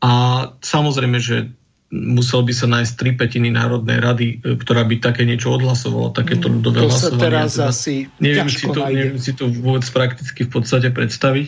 A 0.01 0.11
samozrejme, 0.57 1.21
že 1.21 1.53
musel 1.93 2.41
by 2.45 2.53
sa 2.53 2.65
nájsť 2.69 2.93
tri 2.97 3.11
petiny 3.13 3.53
Národnej 3.53 4.01
rady, 4.01 4.27
e, 4.41 4.57
ktorá 4.57 4.85
by 4.85 4.97
také 4.97 5.29
niečo 5.29 5.53
odhlasovala, 5.53 6.13
takéto 6.13 6.49
mm, 6.49 6.53
ľudové 6.57 6.77
to 6.81 6.89
hlasovanie. 6.89 7.21
Sa 7.21 7.21
teraz 7.21 7.49
teda, 7.53 7.65
asi 7.69 7.93
neviem 8.17 8.49
si, 8.49 8.65
to, 8.65 8.79
neviem 8.81 9.19
si 9.21 9.31
to 9.37 9.45
vôbec 9.49 9.85
prakticky 9.93 10.41
v 10.45 10.51
podstate 10.53 10.89
predstaviť. 10.89 11.47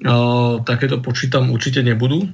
Uh, 0.00 0.64
takéto 0.64 0.96
počítam 1.04 1.52
určite 1.52 1.84
nebudú. 1.84 2.24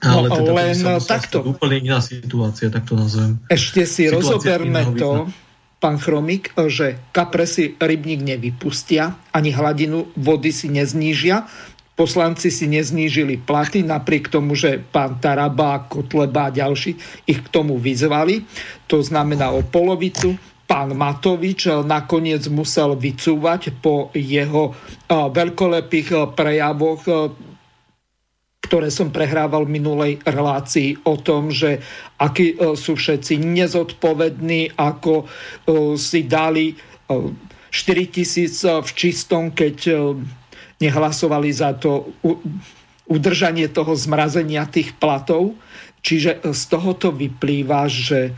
Ale 0.00 0.32
no, 0.32 0.36
teda 0.40 0.52
len 0.56 0.72
takto. 1.02 1.42
Úplne 1.44 1.76
iná 1.84 1.98
situácia, 2.00 2.72
tak 2.72 2.88
to 2.88 2.96
nazvem. 2.96 3.36
Ešte 3.50 3.84
si 3.84 4.08
situácia 4.08 4.16
rozoberme 4.16 4.96
to, 4.96 5.28
pán 5.80 5.96
Chromik, 5.96 6.52
že 6.68 7.00
kapresy 7.10 7.74
rybník 7.80 8.20
nevypustia, 8.20 9.16
ani 9.32 9.50
hladinu 9.50 10.12
vody 10.14 10.52
si 10.52 10.68
neznížia, 10.68 11.48
poslanci 11.96 12.52
si 12.52 12.68
neznížili 12.68 13.40
platy, 13.40 13.80
napriek 13.84 14.28
tomu, 14.28 14.52
že 14.56 14.76
pán 14.76 15.16
Taraba, 15.20 15.88
Kotleba 15.88 16.48
a 16.48 16.54
ďalší 16.54 16.96
ich 17.24 17.40
k 17.40 17.48
tomu 17.48 17.80
vyzvali. 17.80 18.44
To 18.88 19.00
znamená 19.00 19.50
o 19.56 19.64
polovicu. 19.64 20.36
Pán 20.70 20.94
Matovič 20.94 21.66
nakoniec 21.82 22.46
musel 22.46 22.94
vycúvať 22.94 23.74
po 23.82 24.14
jeho 24.14 24.70
veľkolepých 25.10 26.30
prejavoch 26.38 27.02
ktoré 28.70 28.86
som 28.86 29.10
prehrával 29.10 29.66
v 29.66 29.82
minulej 29.82 30.12
relácii 30.22 31.02
o 31.02 31.18
tom, 31.18 31.50
že 31.50 31.82
akí 32.22 32.54
e, 32.54 32.78
sú 32.78 32.94
všetci 32.94 33.34
nezodpovední, 33.42 34.78
ako 34.78 35.26
e, 35.26 35.98
si 35.98 36.22
dali 36.22 36.78
4 37.10 37.10
e, 37.10 38.26
v 38.78 38.90
čistom, 38.94 39.50
keď 39.50 40.06
nehlasovali 40.78 41.50
za 41.50 41.74
to 41.74 42.14
udržanie 43.10 43.66
toho 43.74 43.98
zmrazenia 43.98 44.70
tých 44.70 44.94
platov. 45.02 45.58
Čiže 46.06 46.46
z 46.54 46.62
tohoto 46.70 47.10
vyplýva, 47.10 47.90
že 47.90 48.30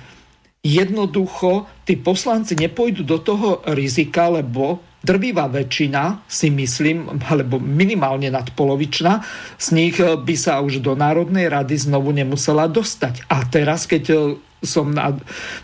jednoducho 0.65 1.69
tí 1.85 2.01
poslanci 2.01 2.57
nepôjdu 2.57 3.05
do 3.05 3.21
toho 3.21 3.61
rizika, 3.69 4.33
lebo 4.33 4.81
drvivá 5.03 5.51
väčšina, 5.51 6.25
si 6.31 6.49
myslím, 6.49 7.21
alebo 7.27 7.59
minimálne 7.59 8.31
nadpolovičná, 8.31 9.23
z 9.59 9.69
nich 9.75 9.99
eh, 9.99 10.17
by 10.17 10.35
sa 10.39 10.63
už 10.63 10.81
do 10.81 10.95
Národnej 10.95 11.51
rady 11.51 11.77
znovu 11.77 12.15
nemusela 12.15 12.71
dostať. 12.71 13.27
A 13.29 13.45
teraz, 13.47 13.85
keď 13.91 14.05
eh, 14.11 14.19
som 14.63 14.95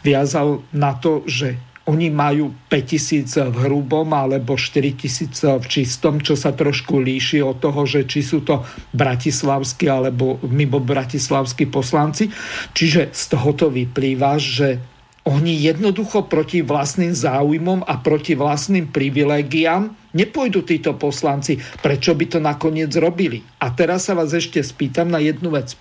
viazal 0.02 0.66
na 0.74 0.90
to, 0.98 1.22
že 1.22 1.54
oni 1.88 2.12
majú 2.12 2.52
5000 2.68 3.48
v 3.48 3.56
hrubom 3.64 4.12
alebo 4.12 4.60
4000 4.60 5.32
v 5.56 5.66
čistom, 5.66 6.20
čo 6.20 6.36
sa 6.36 6.52
trošku 6.52 7.00
líši 7.00 7.40
od 7.40 7.64
toho, 7.64 7.88
že 7.88 8.04
či 8.04 8.20
sú 8.20 8.44
to 8.44 8.60
bratislavskí 8.92 9.88
alebo 9.88 10.36
mimo 10.44 10.84
bratislavskí 10.84 11.64
poslanci. 11.72 12.28
Čiže 12.76 13.16
z 13.16 13.22
tohoto 13.32 13.72
vyplýva, 13.72 14.36
že 14.36 14.97
oni 15.28 15.68
jednoducho 15.68 16.24
proti 16.24 16.64
vlastným 16.64 17.12
záujmom 17.12 17.84
a 17.84 18.00
proti 18.00 18.32
vlastným 18.32 18.88
privilegiám 18.88 19.92
nepôjdu 20.16 20.64
títo 20.64 20.96
poslanci. 20.96 21.60
Prečo 21.60 22.16
by 22.16 22.24
to 22.24 22.38
nakoniec 22.40 22.88
robili? 22.96 23.44
A 23.60 23.68
teraz 23.76 24.08
sa 24.08 24.16
vás 24.16 24.32
ešte 24.32 24.64
spýtam 24.64 25.12
na 25.12 25.20
jednu 25.20 25.52
vec. 25.52 25.76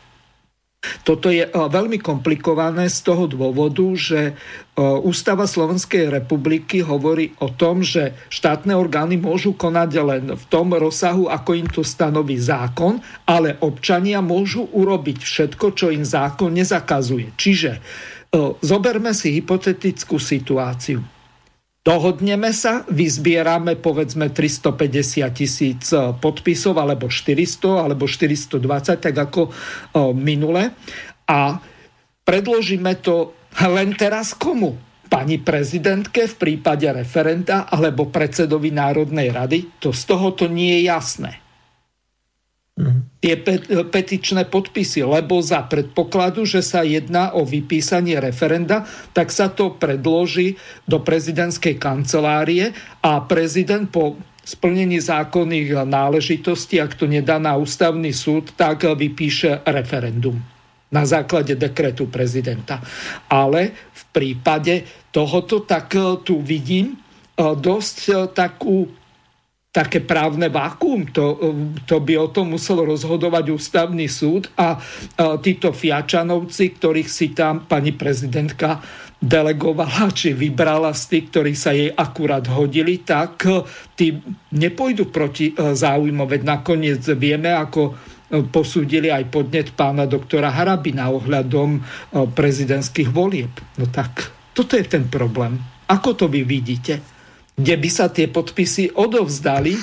Toto 1.02 1.34
je 1.34 1.42
e, 1.42 1.50
veľmi 1.50 1.98
komplikované 1.98 2.86
z 2.88 3.02
toho 3.02 3.26
dôvodu, 3.26 3.84
že 3.98 4.20
e, 4.30 4.34
Ústava 4.78 5.50
Slovenskej 5.50 6.14
republiky 6.14 6.86
hovorí 6.86 7.34
o 7.42 7.50
tom, 7.50 7.82
že 7.82 8.14
štátne 8.30 8.78
orgány 8.78 9.18
môžu 9.18 9.58
konať 9.58 9.92
len 10.06 10.26
v 10.38 10.44
tom 10.54 10.78
rozsahu, 10.78 11.34
ako 11.34 11.52
im 11.58 11.68
to 11.68 11.82
stanoví 11.82 12.38
zákon, 12.38 13.02
ale 13.26 13.58
občania 13.66 14.22
môžu 14.22 14.70
urobiť 14.70 15.18
všetko, 15.26 15.74
čo 15.74 15.90
im 15.90 16.06
zákon 16.06 16.54
nezakazuje. 16.54 17.34
Čiže 17.36 17.82
Zoberme 18.62 19.16
si 19.16 19.40
hypotetickú 19.40 20.20
situáciu. 20.20 21.00
Dohodneme 21.88 22.52
sa, 22.52 22.84
vyzbierame 22.92 23.80
povedzme 23.80 24.36
350 24.36 25.24
tisíc 25.32 25.88
podpisov, 26.20 26.76
alebo 26.84 27.08
400, 27.08 27.88
alebo 27.88 28.04
420, 28.04 28.60
tak 29.00 29.16
ako 29.16 29.48
minule. 30.12 30.76
A 31.32 31.56
predložíme 32.28 33.00
to 33.00 33.32
len 33.72 33.96
teraz 33.96 34.36
komu? 34.36 34.76
Pani 35.08 35.40
prezidentke 35.40 36.28
v 36.28 36.36
prípade 36.36 36.92
referenta 36.92 37.72
alebo 37.72 38.12
predsedovi 38.12 38.76
Národnej 38.76 39.32
rady? 39.32 39.80
To 39.80 39.96
z 39.96 40.04
toho 40.04 40.36
to 40.36 40.52
nie 40.52 40.84
je 40.84 40.92
jasné 40.92 41.47
tie 43.18 43.34
petičné 43.90 44.46
podpisy, 44.46 45.02
lebo 45.02 45.42
za 45.42 45.66
predpokladu, 45.66 46.46
že 46.46 46.62
sa 46.62 46.86
jedná 46.86 47.34
o 47.34 47.42
vypísanie 47.42 48.22
referenda, 48.22 48.86
tak 49.18 49.34
sa 49.34 49.50
to 49.50 49.74
predloží 49.74 50.62
do 50.86 51.02
prezidentskej 51.02 51.82
kancelárie 51.82 52.78
a 53.02 53.26
prezident 53.26 53.90
po 53.90 54.22
splnení 54.46 55.02
zákonných 55.02 55.74
náležitostí, 55.90 56.78
ak 56.78 56.96
to 56.96 57.10
nedá 57.10 57.42
na 57.42 57.58
ústavný 57.58 58.14
súd, 58.14 58.54
tak 58.54 58.86
vypíše 58.86 59.66
referendum 59.66 60.38
na 60.88 61.04
základe 61.04 61.60
dekretu 61.60 62.08
prezidenta. 62.08 62.80
Ale 63.28 63.76
v 63.92 64.04
prípade 64.14 64.88
tohoto 65.12 65.68
tak 65.68 65.92
tu 66.24 66.40
vidím 66.40 66.96
dosť 67.36 68.32
takú 68.32 68.88
také 69.78 70.02
právne 70.02 70.50
vákuum. 70.50 71.14
To, 71.14 71.38
to 71.86 72.02
by 72.02 72.18
o 72.18 72.34
tom 72.34 72.58
musel 72.58 72.82
rozhodovať 72.82 73.54
ústavný 73.54 74.10
súd 74.10 74.50
a 74.58 74.82
títo 75.38 75.70
Fiačanovci, 75.70 76.74
ktorých 76.82 77.06
si 77.06 77.38
tam 77.38 77.70
pani 77.70 77.94
prezidentka 77.94 78.82
delegovala, 79.22 80.10
či 80.10 80.34
vybrala 80.34 80.94
z 80.98 81.04
tých, 81.14 81.26
ktorí 81.30 81.54
sa 81.54 81.78
jej 81.78 81.94
akurát 81.94 82.46
hodili, 82.50 83.06
tak 83.06 83.46
tí 83.94 84.18
nepôjdu 84.58 85.14
proti 85.14 85.54
záujmom. 85.54 86.26
Veď 86.26 86.42
nakoniec 86.58 87.02
vieme, 87.14 87.54
ako 87.54 87.94
posúdili 88.50 89.14
aj 89.14 89.30
podnet 89.30 89.74
pána 89.78 90.10
doktora 90.10 90.54
Harabina 90.54 91.14
ohľadom 91.14 91.82
prezidentských 92.34 93.10
volieb. 93.14 93.54
No 93.78 93.86
tak 93.90 94.34
toto 94.54 94.74
je 94.74 94.86
ten 94.86 95.06
problém. 95.10 95.58
Ako 95.88 96.14
to 96.14 96.26
vy 96.30 96.44
vidíte? 96.44 97.17
Kde 97.58 97.74
by 97.74 97.90
sa 97.90 98.06
tie 98.06 98.30
podpisy 98.30 98.94
odovzdali 98.94 99.82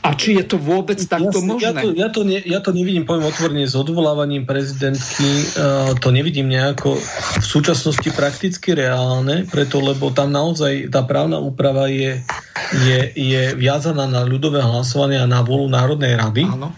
a 0.00 0.16
či 0.16 0.40
je 0.40 0.44
to 0.48 0.56
vôbec 0.56 0.96
takto 1.04 1.36
ja, 1.36 1.44
možné? 1.44 1.68
Ja 1.68 1.72
to, 1.76 1.88
ja, 1.92 2.08
to 2.08 2.20
ne, 2.24 2.38
ja 2.40 2.60
to 2.64 2.70
nevidím, 2.72 3.04
poviem 3.04 3.28
otvorene, 3.28 3.68
s 3.68 3.76
odvolávaním 3.76 4.48
prezidentky, 4.48 5.28
uh, 5.60 5.92
to 6.00 6.08
nevidím 6.08 6.48
nejako 6.48 6.96
v 7.40 7.44
súčasnosti 7.44 8.08
prakticky 8.08 8.72
reálne, 8.72 9.44
preto 9.44 9.84
lebo 9.84 10.16
tam 10.16 10.32
naozaj 10.32 10.88
tá 10.88 11.04
právna 11.04 11.36
úprava 11.44 11.92
je, 11.92 12.24
je, 12.72 13.00
je 13.12 13.42
viazaná 13.52 14.08
na 14.08 14.24
ľudové 14.24 14.64
hlasovanie 14.64 15.20
a 15.20 15.28
na 15.28 15.44
volu 15.44 15.68
Národnej 15.68 16.16
rady. 16.16 16.48
Áno. 16.48 16.72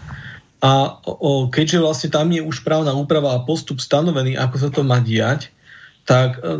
A 0.59 0.99
o, 1.07 1.47
keďže 1.47 1.79
vlastne 1.79 2.09
tam 2.11 2.27
je 2.35 2.43
už 2.43 2.67
právna 2.67 2.91
úprava 2.91 3.31
a 3.31 3.43
postup 3.47 3.79
stanovený, 3.79 4.35
ako 4.35 4.55
sa 4.59 4.69
to 4.75 4.83
má 4.83 4.99
diať, 4.99 5.55
tak 6.03 6.39
e, 6.39 6.51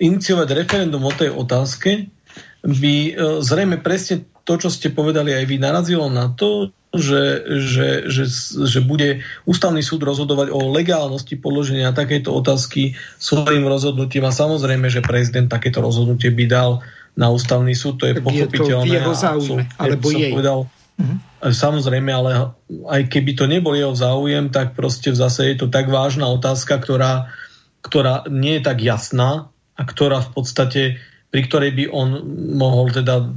iniciovať 0.00 0.48
referendum 0.56 1.04
o 1.04 1.12
tej 1.12 1.30
otázke 1.30 2.15
by 2.64 2.94
e, 2.94 3.12
zrejme 3.42 3.80
presne 3.80 4.24
to, 4.46 4.54
čo 4.56 4.70
ste 4.70 4.94
povedali 4.94 5.34
aj 5.34 5.44
vy, 5.44 5.56
narazilo 5.58 6.06
na 6.06 6.30
to, 6.30 6.70
že, 6.94 7.44
že, 7.60 7.88
že, 8.08 8.24
že 8.64 8.80
bude 8.80 9.20
ústavný 9.44 9.82
súd 9.82 10.06
rozhodovať 10.06 10.54
o 10.54 10.70
legálnosti 10.70 11.36
položenia 11.36 11.92
takejto 11.92 12.30
otázky 12.30 12.96
svojim 13.20 13.66
rozhodnutím 13.66 14.24
a 14.24 14.32
samozrejme, 14.32 14.86
že 14.88 15.04
prezident 15.04 15.50
takéto 15.50 15.82
rozhodnutie 15.82 16.30
by 16.32 16.44
dal 16.46 16.70
na 17.18 17.28
ústavný 17.28 17.74
súd, 17.74 18.00
to 18.00 18.08
je 18.08 18.16
pochopiteľné. 18.22 18.86
Je 18.86 18.92
to 18.92 18.96
jeho 19.02 19.14
záujme, 19.16 19.62
alebo 19.76 20.06
jej. 20.12 20.32
Povedal, 20.32 20.58
uh-huh. 20.70 21.18
Samozrejme, 21.46 22.10
ale 22.12 22.56
aj 22.88 23.02
keby 23.12 23.36
to 23.36 23.44
nebol 23.44 23.76
jeho 23.76 23.92
záujem, 23.92 24.48
tak 24.48 24.72
proste 24.72 25.12
v 25.12 25.20
zase 25.20 25.52
je 25.52 25.56
to 25.60 25.66
tak 25.68 25.90
vážna 25.92 26.28
otázka, 26.32 26.80
ktorá 26.80 27.28
ktorá 27.86 28.26
nie 28.26 28.58
je 28.58 28.66
tak 28.66 28.82
jasná 28.82 29.54
a 29.78 29.82
ktorá 29.86 30.18
v 30.18 30.30
podstate, 30.34 30.82
pri 31.36 31.44
ktorej 31.44 31.76
by 31.76 31.84
on 31.92 32.08
mohol 32.56 32.88
teda 32.88 33.28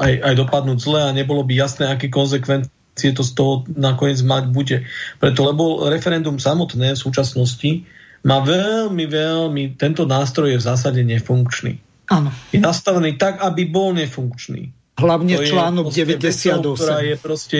aj, 0.00 0.12
aj 0.24 0.34
dopadnúť 0.40 0.78
zle 0.80 1.00
a 1.04 1.12
nebolo 1.12 1.44
by 1.44 1.60
jasné, 1.60 1.84
aké 1.92 2.08
konsekvencie 2.08 3.12
to 3.12 3.20
z 3.20 3.36
toho 3.36 3.68
nakoniec 3.68 4.16
mať 4.24 4.48
bude. 4.48 4.88
Preto, 5.20 5.44
lebo 5.44 5.92
referendum 5.92 6.40
samotné 6.40 6.96
v 6.96 7.04
súčasnosti 7.04 7.84
má 8.24 8.40
veľmi, 8.40 9.04
veľmi, 9.04 9.76
tento 9.76 10.08
nástroj 10.08 10.56
je 10.56 10.58
v 10.58 10.66
zásade 10.72 11.04
nefunkčný. 11.04 11.76
Áno. 12.08 12.32
Je 12.48 12.64
nastavený 12.64 13.20
tak, 13.20 13.44
aby 13.44 13.68
bol 13.68 13.92
nefunkčný. 13.92 14.72
Hlavne 14.96 15.36
to 15.36 15.44
článok 15.52 15.92
98. 15.92 16.24
Vecou, 16.24 16.80
ktorá 16.80 17.04
je 17.04 17.14
proste 17.20 17.58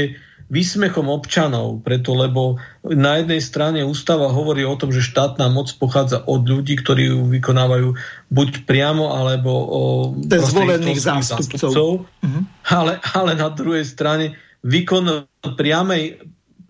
výsmechom 0.49 1.12
občanov, 1.12 1.85
preto 1.85 2.16
lebo 2.16 2.57
na 2.81 3.20
jednej 3.20 3.45
strane 3.45 3.85
ústava 3.85 4.33
hovorí 4.33 4.65
o 4.65 4.77
tom, 4.81 4.89
že 4.89 5.05
štátna 5.05 5.53
moc 5.53 5.69
pochádza 5.77 6.25
od 6.25 6.49
ľudí, 6.49 6.81
ktorí 6.81 7.12
ju 7.12 7.29
vykonávajú 7.29 7.93
buď 8.33 8.65
priamo, 8.65 9.12
alebo 9.12 9.53
o 9.53 9.83
zvolených 10.25 11.01
zástupcov. 11.05 11.69
zástupcov 11.69 11.89
uh-huh. 12.09 12.43
ale, 12.73 12.97
ale 13.12 13.33
na 13.37 13.53
druhej 13.53 13.85
strane 13.85 14.41
výkon 14.65 15.29
priamej, 15.53 16.16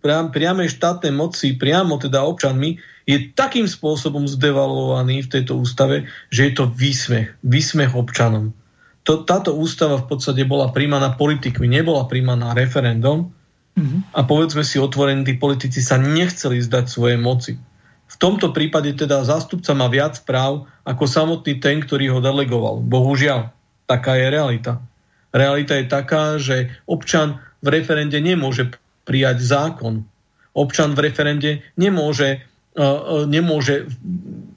priam, 0.03 0.35
priamej 0.35 0.75
štátnej 0.75 1.15
moci, 1.15 1.55
priamo 1.55 2.03
teda 2.03 2.27
občanmi, 2.27 2.83
je 3.09 3.31
takým 3.33 3.65
spôsobom 3.65 4.29
zdevalovaný 4.29 5.25
v 5.25 5.33
tejto 5.39 5.57
ústave, 5.57 6.11
že 6.29 6.51
je 6.51 6.53
to 6.61 6.65
výsmech. 6.69 7.33
Výsmech 7.47 7.95
občanom. 7.97 8.53
To, 9.09 9.25
táto 9.25 9.57
ústava 9.57 9.97
v 9.97 10.13
podstate 10.13 10.45
bola 10.45 10.69
príjmaná 10.69 11.17
politikmi, 11.17 11.65
nebola 11.65 12.05
príjmaná 12.05 12.53
referendum 12.53 13.33
Mm-hmm. 13.79 14.01
A 14.11 14.21
povedzme 14.27 14.67
si 14.67 14.83
otvorení, 14.83 15.23
tí 15.23 15.39
politici 15.39 15.79
sa 15.79 15.95
nechceli 15.95 16.59
zdať 16.59 16.85
svoje 16.91 17.15
moci. 17.15 17.55
V 18.09 18.17
tomto 18.19 18.51
prípade 18.51 18.91
teda 18.99 19.23
zástupca 19.23 19.71
má 19.79 19.87
viac 19.87 20.19
práv 20.27 20.67
ako 20.83 21.05
samotný 21.07 21.63
ten, 21.63 21.79
ktorý 21.79 22.19
ho 22.19 22.21
delegoval. 22.25 22.83
Bohužiaľ, 22.83 23.55
taká 23.87 24.19
je 24.19 24.27
realita. 24.33 24.83
Realita 25.31 25.77
je 25.79 25.87
taká, 25.87 26.41
že 26.41 26.73
občan 26.89 27.39
v 27.63 27.79
referende 27.79 28.17
nemôže 28.19 28.75
prijať 29.05 29.45
zákon. 29.45 30.09
Občan 30.57 30.97
v 30.97 31.05
referende 31.05 31.63
nemôže, 31.77 32.43
uh, 32.75 33.29
nemôže 33.29 33.93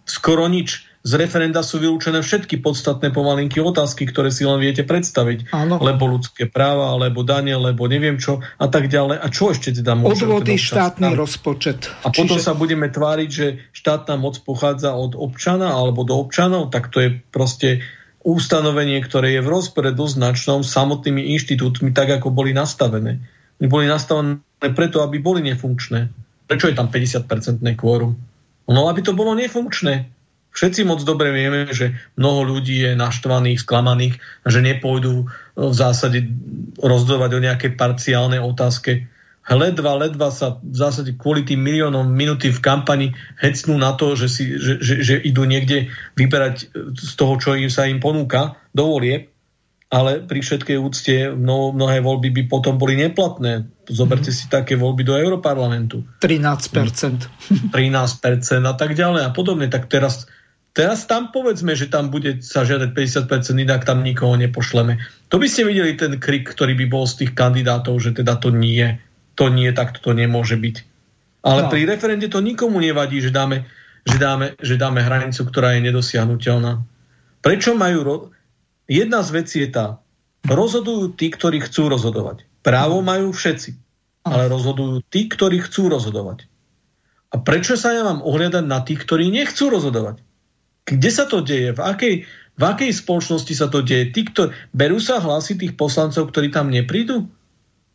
skoro 0.07 0.47
nič 0.47 0.87
z 1.01 1.17
referenda 1.17 1.65
sú 1.65 1.81
vylúčené 1.81 2.21
všetky 2.21 2.61
podstatné 2.61 3.09
pomalinky 3.09 3.57
otázky, 3.57 4.05
ktoré 4.05 4.29
si 4.29 4.45
len 4.45 4.61
viete 4.61 4.85
predstaviť. 4.85 5.49
Áno. 5.49 5.81
Lebo 5.81 6.05
ľudské 6.05 6.45
práva, 6.45 6.93
alebo 6.93 7.25
dane, 7.25 7.57
lebo 7.57 7.89
neviem 7.89 8.21
čo 8.21 8.37
a 8.61 8.69
tak 8.69 8.85
ďalej. 8.85 9.17
A 9.17 9.27
čo 9.33 9.49
ešte 9.49 9.73
teda 9.73 9.97
môže... 9.97 10.29
Odvody, 10.29 10.61
teda 10.61 10.65
štátny 10.69 11.09
tam? 11.09 11.17
rozpočet. 11.17 11.89
A 12.05 12.13
Čiže... 12.13 12.17
potom 12.21 12.37
sa 12.37 12.53
budeme 12.53 12.85
tváriť, 12.93 13.29
že 13.33 13.47
štátna 13.73 14.13
moc 14.21 14.37
pochádza 14.45 14.93
od 14.93 15.17
občana 15.17 15.73
alebo 15.73 16.05
do 16.05 16.21
občanov, 16.21 16.69
tak 16.69 16.93
to 16.93 17.01
je 17.01 17.09
proste 17.33 17.81
ustanovenie, 18.21 19.01
ktoré 19.01 19.33
je 19.33 19.41
v 19.41 19.49
rozpore 19.49 19.89
doznačnom 19.97 20.61
samotnými 20.61 21.33
inštitútmi, 21.33 21.89
tak 21.97 22.21
ako 22.21 22.29
boli 22.29 22.53
nastavené. 22.53 23.17
Boli 23.57 23.89
nastavené 23.89 24.37
preto, 24.77 25.01
aby 25.01 25.17
boli 25.17 25.41
nefunkčné. 25.49 26.13
Prečo 26.45 26.69
je 26.69 26.77
tam 26.77 26.93
50-percentné 26.93 27.73
kvórum? 27.73 28.13
No, 28.69 28.85
aby 28.85 29.01
to 29.01 29.17
bolo 29.17 29.33
nefunkčné. 29.33 30.20
Všetci 30.51 30.83
moc 30.83 30.99
dobre 31.07 31.31
vieme, 31.31 31.71
že 31.71 31.95
mnoho 32.19 32.43
ľudí 32.43 32.83
je 32.83 32.91
naštvaných, 32.91 33.63
sklamaných, 33.63 34.19
že 34.43 34.59
nepôjdu 34.59 35.23
e, 35.23 35.25
v 35.55 35.73
zásade 35.73 36.27
rozdovať 36.75 37.31
o 37.31 37.43
nejakej 37.43 37.71
parciálnej 37.79 38.43
otázke. 38.43 39.07
Ledva, 39.47 39.97
ledva 39.97 40.29
sa 40.29 40.61
v 40.61 40.75
zásade 40.77 41.17
kvôli 41.17 41.41
tým 41.41 41.65
miliónom 41.65 42.05
minúty 42.05 42.53
v 42.53 42.61
kampani 42.61 43.07
hecnú 43.41 43.79
na 43.79 43.97
to, 43.97 44.13
že, 44.13 44.27
si, 44.29 44.43
že, 44.59 44.77
že, 44.83 44.95
že 45.01 45.15
idú 45.23 45.47
niekde 45.47 45.87
vyberať 46.19 46.55
e, 46.61 46.65
z 46.99 47.11
toho, 47.15 47.39
čo 47.39 47.55
im 47.55 47.71
sa 47.71 47.87
im 47.87 48.03
ponúka, 48.03 48.59
do 48.75 48.91
volieb, 48.91 49.31
ale 49.91 50.23
pri 50.23 50.39
všetkej 50.39 50.77
úcte 50.79 51.15
mno, 51.35 51.75
mnohé 51.75 51.99
voľby 51.99 52.31
by 52.31 52.43
potom 52.47 52.79
boli 52.79 52.95
neplatné. 52.95 53.67
Zoberte 53.91 54.31
mm. 54.31 54.35
si 54.35 54.45
také 54.47 54.79
voľby 54.79 55.03
do 55.03 55.19
Európarlamentu. 55.19 56.07
13%. 56.23 57.75
13% 57.75 57.75
a 58.63 58.73
tak 58.79 58.95
ďalej 58.95 59.27
a 59.27 59.31
podobne. 59.35 59.67
Tak 59.67 59.91
teraz 59.91 60.31
Teraz 60.71 61.03
tam 61.03 61.35
povedzme, 61.35 61.75
že 61.75 61.91
tam 61.91 62.07
bude 62.07 62.39
sa 62.39 62.63
žiadať 62.63 62.95
50%, 62.95 63.27
inak 63.59 63.83
tam 63.83 64.07
nikoho 64.07 64.39
nepošleme. 64.39 65.03
To 65.27 65.35
by 65.35 65.47
ste 65.51 65.67
videli 65.67 65.99
ten 65.99 66.15
krik, 66.15 66.47
ktorý 66.47 66.79
by 66.79 66.85
bol 66.87 67.03
z 67.03 67.23
tých 67.23 67.31
kandidátov, 67.35 67.99
že 67.99 68.15
teda 68.15 68.39
to 68.39 68.55
nie, 68.55 68.95
to 69.35 69.51
nie, 69.51 69.67
tak 69.75 69.99
to 69.99 70.15
nemôže 70.15 70.55
byť. 70.55 70.75
Ale 71.43 71.67
no. 71.67 71.69
pri 71.73 71.83
referende 71.83 72.31
to 72.31 72.39
nikomu 72.39 72.79
nevadí, 72.79 73.19
že 73.19 73.35
dáme, 73.35 73.67
že, 74.07 74.15
dáme, 74.15 74.55
že 74.63 74.79
dáme 74.79 75.03
hranicu, 75.03 75.43
ktorá 75.43 75.75
je 75.75 75.91
nedosiahnutelná. 75.91 76.79
Prečo 77.43 77.75
majú... 77.75 77.99
Ro... 78.05 78.15
Jedna 78.87 79.27
z 79.27 79.29
vecí 79.43 79.59
je 79.67 79.75
tá, 79.75 79.99
rozhodujú 80.47 81.19
tí, 81.19 81.31
ktorí 81.31 81.67
chcú 81.67 81.91
rozhodovať. 81.91 82.47
Právo 82.63 83.03
majú 83.03 83.35
všetci, 83.35 83.75
ale 84.23 84.47
rozhodujú 84.47 85.03
tí, 85.11 85.27
ktorí 85.27 85.59
chcú 85.67 85.91
rozhodovať. 85.91 86.47
A 87.31 87.39
prečo 87.39 87.79
sa 87.79 87.95
ja 87.95 88.03
mám 88.03 88.23
ohľadať 88.23 88.63
na 88.67 88.79
tých, 88.83 89.03
ktorí 89.03 89.31
nechcú 89.31 89.71
rozhodovať? 89.71 90.19
Kde 90.85 91.09
sa 91.13 91.29
to 91.29 91.45
deje? 91.45 91.73
V 91.75 91.81
akej, 91.81 92.15
v 92.57 92.63
akej 92.63 92.91
spoločnosti 92.91 93.53
sa 93.53 93.67
to 93.69 93.85
deje? 93.85 94.11
Tí, 94.11 94.27
kto, 94.27 94.51
berú 94.73 94.97
sa 94.97 95.21
hlasy 95.21 95.57
tých 95.57 95.77
poslancov, 95.77 96.29
ktorí 96.33 96.49
tam 96.49 96.69
neprídu? 96.69 97.29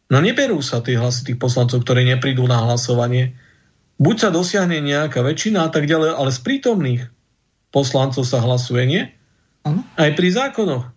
No 0.07 0.23
neberú 0.23 0.63
sa 0.63 0.79
tie 0.83 0.95
hlasy 0.95 1.33
tých 1.33 1.39
poslancov, 1.39 1.83
ktorí 1.83 2.07
neprídu 2.07 2.47
na 2.47 2.63
hlasovanie. 2.63 3.35
Buď 3.99 4.17
sa 4.17 4.31
dosiahne 4.31 4.79
nejaká 4.79 5.25
väčšina 5.25 5.67
a 5.67 5.71
tak 5.73 5.91
ďalej, 5.91 6.15
ale 6.15 6.31
z 6.31 6.41
prítomných 6.47 7.03
poslancov 7.75 8.23
sa 8.23 8.39
hlasuje, 8.39 8.83
nie? 8.87 9.03
Ano. 9.67 9.83
Aj 9.99 10.11
pri 10.15 10.29
zákonoch. 10.31 10.95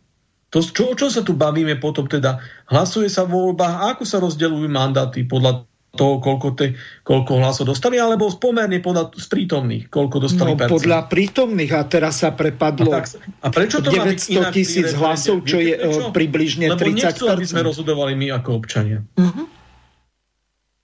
To, 0.50 0.66
čo, 0.66 0.90
o 0.90 0.98
čo 0.98 1.14
sa 1.14 1.22
tu 1.22 1.38
bavíme 1.38 1.78
potom 1.78 2.10
teda? 2.10 2.42
Hlasuje 2.70 3.06
sa 3.06 3.26
v 3.26 3.38
voľbách, 3.38 3.94
ako 3.94 4.04
sa 4.06 4.18
rozdeľujú 4.18 4.66
mandáty 4.70 5.22
podľa 5.26 5.69
toho, 5.90 6.22
koľko, 6.22 6.54
te, 6.54 6.78
koľko 7.02 7.42
hlasov 7.42 7.66
dostali, 7.66 7.98
alebo 7.98 8.30
pomerne 8.38 8.78
podľa 8.78 9.10
z 9.18 9.26
prítomných, 9.26 9.90
koľko 9.90 10.22
dostali 10.22 10.54
no, 10.54 10.62
podľa 10.70 11.10
prítomných 11.10 11.72
a 11.74 11.82
teraz 11.90 12.22
sa 12.22 12.38
prepadlo 12.38 12.94
a, 12.94 13.02
tak, 13.02 13.18
a 13.42 13.48
prečo 13.50 13.82
to 13.82 13.90
900 13.90 14.54
tisíc 14.54 14.94
hlasov, 14.94 15.42
čo 15.42 15.58
je 15.58 15.74
prečo? 15.74 16.14
približne 16.14 16.78
Lebo 16.78 16.78
30%. 16.78 17.26
Lebo 17.26 17.34
aby 17.42 17.48
sme 17.50 17.62
rozhodovali 17.66 18.14
my 18.14 18.28
ako 18.38 18.50
občania. 18.54 19.02
Uh-huh. 19.18 19.50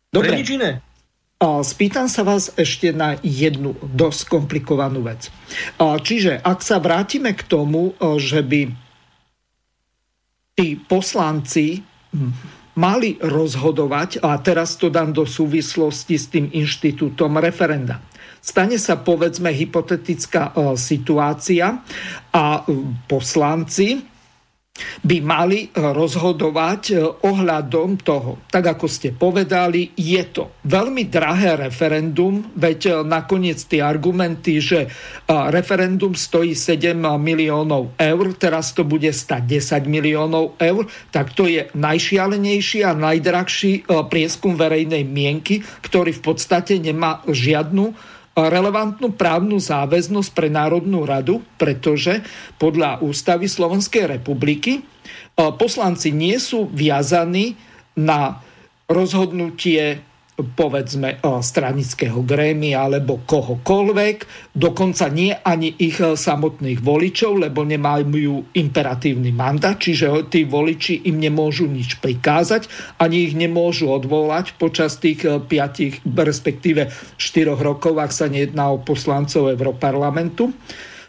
Dobre. 0.10 0.34
Pre 0.34 0.40
nič 0.42 0.50
iné. 0.58 0.82
Spýtam 1.46 2.10
sa 2.10 2.26
vás 2.26 2.50
ešte 2.58 2.90
na 2.90 3.20
jednu 3.22 3.78
dosť 3.84 4.26
komplikovanú 4.26 5.06
vec. 5.06 5.30
Čiže 5.78 6.42
ak 6.42 6.66
sa 6.66 6.82
vrátime 6.82 7.38
k 7.38 7.46
tomu, 7.46 7.94
že 8.18 8.42
by 8.42 8.74
tí 10.56 10.80
poslanci 10.80 11.84
mali 12.76 13.16
rozhodovať, 13.20 14.24
a 14.24 14.36
teraz 14.44 14.76
to 14.76 14.92
dám 14.92 15.16
do 15.16 15.24
súvislosti 15.24 16.16
s 16.20 16.28
tým 16.32 16.52
inštitútom 16.52 17.40
referenda. 17.40 18.04
Stane 18.46 18.78
sa 18.78 19.02
povedzme 19.02 19.50
hypotetická 19.50 20.54
e, 20.54 20.78
situácia 20.78 21.82
a 22.30 22.62
poslanci 23.10 24.15
by 24.76 25.18
mali 25.24 25.72
rozhodovať 25.72 26.82
e, 26.92 26.96
ohľadom 27.00 27.96
toho. 28.04 28.44
Tak 28.52 28.76
ako 28.76 28.86
ste 28.92 29.16
povedali, 29.16 29.96
je 29.96 30.20
to 30.28 30.60
veľmi 30.68 31.08
drahé 31.08 31.56
referendum, 31.56 32.44
veď 32.60 32.80
e, 32.84 32.94
nakoniec 33.08 33.56
tie 33.72 33.80
argumenty, 33.80 34.60
že 34.60 34.80
e, 34.84 34.88
referendum 35.32 36.12
stojí 36.12 36.52
7 36.52 37.00
miliónov 37.16 37.96
eur, 37.96 38.26
teraz 38.36 38.76
to 38.76 38.84
bude 38.84 39.08
stať 39.08 39.64
10 39.64 39.88
miliónov 39.88 40.60
eur, 40.60 40.84
tak 41.08 41.32
to 41.32 41.48
je 41.48 41.72
najšialenejší 41.72 42.84
a 42.84 42.92
najdrahší 42.92 43.88
prieskum 44.12 44.60
verejnej 44.60 45.08
mienky, 45.08 45.64
ktorý 45.86 46.12
v 46.12 46.22
podstate 46.34 46.84
nemá 46.84 47.24
žiadnu 47.32 48.15
relevantnú 48.36 49.16
právnu 49.16 49.56
záväznosť 49.56 50.30
pre 50.36 50.52
Národnú 50.52 51.08
radu, 51.08 51.40
pretože 51.56 52.20
podľa 52.60 53.00
ústavy 53.00 53.48
Slovenskej 53.48 54.20
republiky 54.20 54.80
e, 54.80 54.82
poslanci 55.56 56.12
nie 56.12 56.36
sú 56.36 56.68
viazaní 56.68 57.56
na 57.96 58.44
rozhodnutie 58.92 60.04
povedzme 60.36 61.24
stranického 61.24 62.20
grémia 62.28 62.84
alebo 62.84 63.24
kohokoľvek, 63.24 64.18
dokonca 64.52 65.08
nie 65.08 65.32
ani 65.32 65.72
ich 65.80 66.04
e, 66.04 66.20
samotných 66.20 66.84
voličov, 66.84 67.48
lebo 67.48 67.64
nemajú 67.64 68.52
imperatívny 68.52 69.32
mandát, 69.32 69.80
čiže 69.80 70.28
tí 70.28 70.44
voliči 70.44 71.08
im 71.08 71.24
nemôžu 71.24 71.72
nič 71.72 72.04
prikázať, 72.04 72.68
ani 73.00 73.32
ich 73.32 73.34
nemôžu 73.34 73.88
odvolať 73.88 74.60
počas 74.60 75.00
tých 75.00 75.24
5, 75.24 75.48
e, 75.48 76.04
respektíve 76.04 76.92
4 77.16 77.56
rokov, 77.56 77.96
ak 77.96 78.12
sa 78.12 78.28
nejedná 78.28 78.76
o 78.76 78.84
poslancov 78.84 79.56
Europarlamentu. 79.56 80.52
E, 80.52 80.56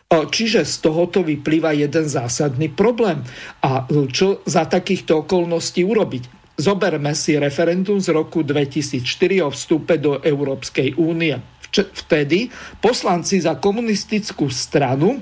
čiže 0.07 0.63
z 0.63 0.87
tohoto 0.87 1.27
vyplýva 1.27 1.75
jeden 1.75 2.07
zásadný 2.07 2.71
problém. 2.71 3.27
A 3.67 3.91
čo 3.91 4.47
za 4.47 4.71
takýchto 4.71 5.27
okolností 5.27 5.83
urobiť? 5.83 6.36
Zoberme 6.57 7.13
si 7.13 7.37
referendum 7.37 8.01
z 8.01 8.17
roku 8.17 8.41
2004 8.41 9.45
o 9.45 9.53
vstupe 9.53 10.01
do 10.01 10.25
Európskej 10.25 10.97
únie. 10.97 11.37
Vtedy 11.69 12.49
poslanci 12.81 13.45
za 13.45 13.61
komunistickú 13.61 14.49
stranu 14.49 15.21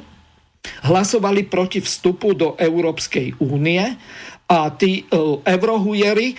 hlasovali 0.87 1.45
proti 1.51 1.83
vstupu 1.83 2.33
do 2.39 2.55
Európskej 2.55 3.43
únie 3.43 3.83
a 4.45 4.59
tí 4.77 5.03
e, 5.03 5.05
eurohujeri 5.43 6.37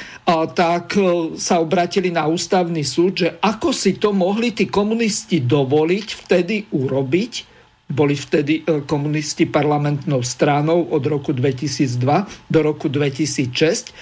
tak 0.56 0.96
e, 0.96 1.36
sa 1.36 1.60
obratili 1.60 2.14
na 2.14 2.30
ústavný 2.30 2.86
súd, 2.86 3.26
že 3.26 3.30
ako 3.42 3.76
si 3.76 3.98
to 3.98 4.14
mohli 4.14 4.54
tí 4.54 4.70
komunisti 4.70 5.42
dovoliť 5.44 6.08
vtedy 6.26 6.56
urobiť, 6.72 7.55
boli 7.90 8.18
vtedy 8.18 8.66
e, 8.66 8.82
komunisti 8.82 9.46
parlamentnou 9.46 10.24
stranou 10.24 10.90
od 10.90 11.06
roku 11.06 11.32
2002 11.32 12.50
do 12.50 12.60
roku 12.62 12.90
2006 12.90 13.94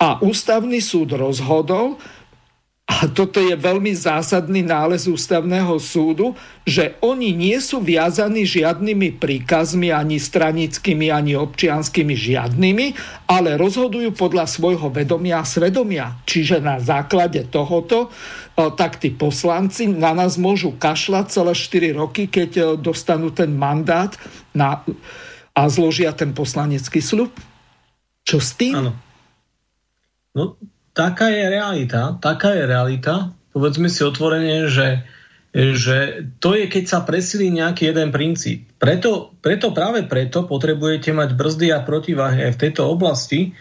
a 0.00 0.20
ústavný 0.22 0.80
súd 0.80 1.16
rozhodol, 1.16 1.96
a 2.90 3.06
toto 3.06 3.38
je 3.38 3.54
veľmi 3.54 3.94
zásadný 3.94 4.66
nález 4.66 5.06
ústavného 5.06 5.78
súdu, 5.78 6.34
že 6.66 6.98
oni 6.98 7.30
nie 7.30 7.54
sú 7.62 7.78
viazaní 7.78 8.42
žiadnymi 8.42 9.14
príkazmi, 9.14 9.94
ani 9.94 10.18
stranickými, 10.18 11.06
ani 11.06 11.38
občianskými 11.38 12.18
žiadnymi, 12.18 12.86
ale 13.30 13.54
rozhodujú 13.54 14.10
podľa 14.10 14.50
svojho 14.50 14.90
vedomia 14.90 15.38
a 15.38 15.46
svedomia. 15.46 16.18
Čiže 16.26 16.58
na 16.58 16.82
základe 16.82 17.46
tohoto 17.46 18.10
tak 18.58 18.98
tí 18.98 19.14
poslanci 19.14 19.86
na 19.86 20.10
nás 20.10 20.34
môžu 20.34 20.74
kašľať 20.74 21.30
celé 21.30 21.52
4 21.54 21.94
roky, 21.94 22.26
keď 22.26 22.74
dostanú 22.74 23.30
ten 23.30 23.54
mandát 23.54 24.10
na, 24.50 24.82
a 25.54 25.62
zložia 25.70 26.10
ten 26.10 26.34
poslanecký 26.34 26.98
slub. 26.98 27.30
Čo 28.26 28.42
s 28.42 28.50
tým? 28.58 28.74
Áno. 28.74 28.92
No, 30.34 30.58
taká 31.00 31.32
je 31.32 31.48
realita, 31.48 32.20
taká 32.20 32.52
je 32.52 32.68
realita. 32.68 33.32
Povedzme 33.56 33.88
si 33.88 34.04
otvorene, 34.04 34.68
že, 34.68 35.08
že 35.56 36.28
to 36.44 36.52
je, 36.52 36.68
keď 36.68 36.84
sa 36.84 37.00
presilí 37.08 37.48
nejaký 37.48 37.88
jeden 37.88 38.12
princíp. 38.12 38.68
Preto, 38.76 39.32
preto 39.40 39.72
práve 39.72 40.04
preto 40.04 40.44
potrebujete 40.44 41.16
mať 41.16 41.32
brzdy 41.32 41.72
a 41.72 41.80
protiváhy 41.80 42.44
aj 42.44 42.52
v 42.52 42.62
tejto 42.68 42.84
oblasti 42.84 43.56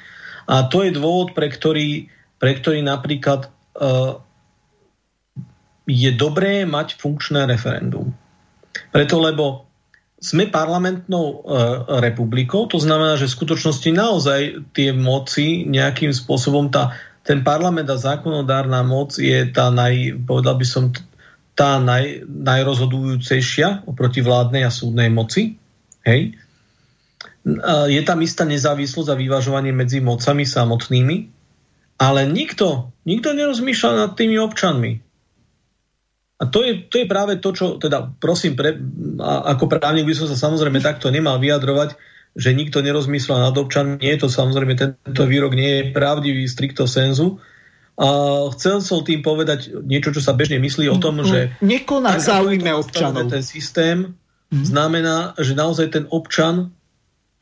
a 0.51 0.67
to 0.67 0.83
je 0.83 0.91
dôvod, 0.91 1.31
pre 1.31 1.47
ktorý, 1.47 2.11
pre 2.35 2.59
ktorý 2.59 2.83
napríklad 2.83 3.47
uh, 3.79 4.19
je 5.87 6.11
dobré 6.13 6.67
mať 6.67 6.99
funkčné 6.99 7.47
referendum. 7.47 8.11
Preto, 8.91 9.15
lebo 9.23 9.69
sme 10.19 10.51
parlamentnou 10.51 11.25
e, 11.31 11.35
republikou, 12.03 12.67
to 12.67 12.75
znamená, 12.75 13.15
že 13.15 13.31
v 13.31 13.35
skutočnosti 13.39 13.89
naozaj 13.95 14.39
tie 14.75 14.91
moci 14.91 15.63
nejakým 15.63 16.11
spôsobom 16.11 16.67
tá 16.67 16.91
ten 17.23 17.43
parlament 17.45 17.87
a 17.89 17.99
zákonodárna 17.99 18.81
moc 18.81 19.19
je 19.19 19.45
tá 19.51 19.69
naj, 19.69 20.23
povedal 20.25 20.55
by 20.57 20.65
som, 20.65 20.89
tá 21.53 21.77
naj, 21.77 22.23
najrozhodujúcejšia 22.25 23.85
oproti 23.85 24.23
vládnej 24.23 24.63
a 24.63 24.71
súdnej 24.71 25.11
moci. 25.11 25.59
Hej. 26.07 26.39
Je 27.89 28.01
tam 28.07 28.19
istá 28.23 28.47
nezávislosť 28.47 29.09
a 29.11 29.19
vyvažovanie 29.19 29.75
medzi 29.75 29.99
mocami 29.99 30.47
samotnými, 30.47 31.17
ale 31.99 32.21
nikto, 32.29 32.95
nikto 33.03 33.35
nerozmýšľa 33.35 33.91
nad 33.95 34.11
tými 34.15 34.39
občanmi. 34.39 34.91
A 36.39 36.47
to 36.47 36.63
je, 36.63 36.87
to 36.87 37.03
je 37.03 37.07
práve 37.11 37.35
to, 37.43 37.51
čo, 37.51 37.75
teda 37.75 38.15
prosím, 38.15 38.55
pre, 38.55 38.79
ako 39.19 39.67
právnik 39.67 40.07
by 40.07 40.15
som 40.15 40.31
sa 40.31 40.39
samozrejme 40.39 40.79
takto 40.79 41.11
nemal 41.11 41.35
vyjadrovať, 41.35 41.99
že 42.37 42.53
nikto 42.53 42.81
nerozmýšľa 42.85 43.49
nad 43.49 43.55
občanmi. 43.57 44.01
Nie 44.01 44.17
je 44.17 44.25
to 44.25 44.29
samozrejme, 44.29 44.73
tento 44.77 45.23
výrok 45.25 45.53
nie 45.57 45.71
je 45.81 45.83
pravdivý 45.91 46.45
stricto 46.45 46.85
senzu. 46.85 47.41
A 47.99 48.07
chcel 48.55 48.79
som 48.79 49.03
tým 49.03 49.19
povedať 49.19 49.75
niečo, 49.83 50.15
čo 50.15 50.23
sa 50.23 50.31
bežne 50.31 50.55
myslí 50.63 50.87
o 50.87 51.01
tom, 51.03 51.19
že... 51.19 51.51
Nekoná 51.59 52.15
záujme 52.15 52.71
občanov. 52.71 53.27
Ten 53.27 53.43
systém 53.43 54.15
hmm. 54.55 54.63
znamená, 54.63 55.35
že 55.35 55.51
naozaj 55.51 55.87
ten 55.91 56.05
občan 56.07 56.71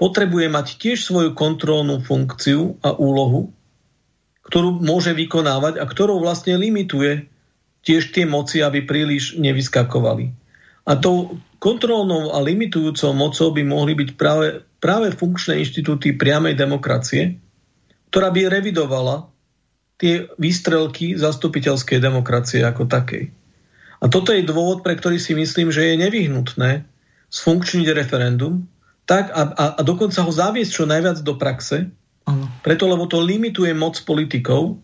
potrebuje 0.02 0.50
mať 0.50 0.68
tiež 0.82 1.06
svoju 1.06 1.38
kontrolnú 1.38 2.02
funkciu 2.02 2.82
a 2.82 2.94
úlohu, 2.98 3.54
ktorú 4.50 4.82
môže 4.82 5.14
vykonávať 5.14 5.78
a 5.78 5.86
ktorou 5.86 6.22
vlastne 6.22 6.58
limituje 6.58 7.30
tiež 7.86 8.14
tie 8.14 8.26
moci, 8.26 8.66
aby 8.66 8.82
príliš 8.82 9.38
nevyskakovali. 9.38 10.47
A 10.88 10.96
tou 10.96 11.36
kontrolnou 11.60 12.32
a 12.32 12.40
limitujúcou 12.40 13.12
mocou 13.12 13.52
by 13.52 13.64
mohli 13.68 13.94
byť 13.94 14.10
práve 14.16 14.68
práve 14.78 15.14
funkčné 15.14 15.62
inštitúty 15.62 16.14
priamej 16.14 16.54
demokracie, 16.54 17.38
ktorá 18.14 18.30
by 18.30 18.48
revidovala 18.50 19.30
tie 19.98 20.30
výstrelky 20.38 21.18
zastupiteľskej 21.18 21.98
demokracie 21.98 22.62
ako 22.62 22.86
takej. 22.86 23.34
A 23.98 24.06
toto 24.14 24.30
je 24.30 24.46
dôvod, 24.46 24.86
pre 24.86 24.94
ktorý 24.94 25.18
si 25.18 25.34
myslím, 25.34 25.74
že 25.74 25.90
je 25.90 26.02
nevyhnutné 26.06 26.86
sfunkčniť 27.34 27.88
referendum 27.98 28.70
tak 29.10 29.34
a, 29.34 29.42
a, 29.56 29.66
a 29.80 29.82
dokonca 29.82 30.22
ho 30.22 30.30
zaviesť 30.30 30.72
čo 30.72 30.84
najviac 30.86 31.18
do 31.24 31.34
praxe, 31.40 31.90
ano. 32.28 32.46
preto 32.62 32.86
lebo 32.86 33.10
to 33.10 33.24
limituje 33.24 33.72
moc 33.74 33.98
politikov 34.04 34.78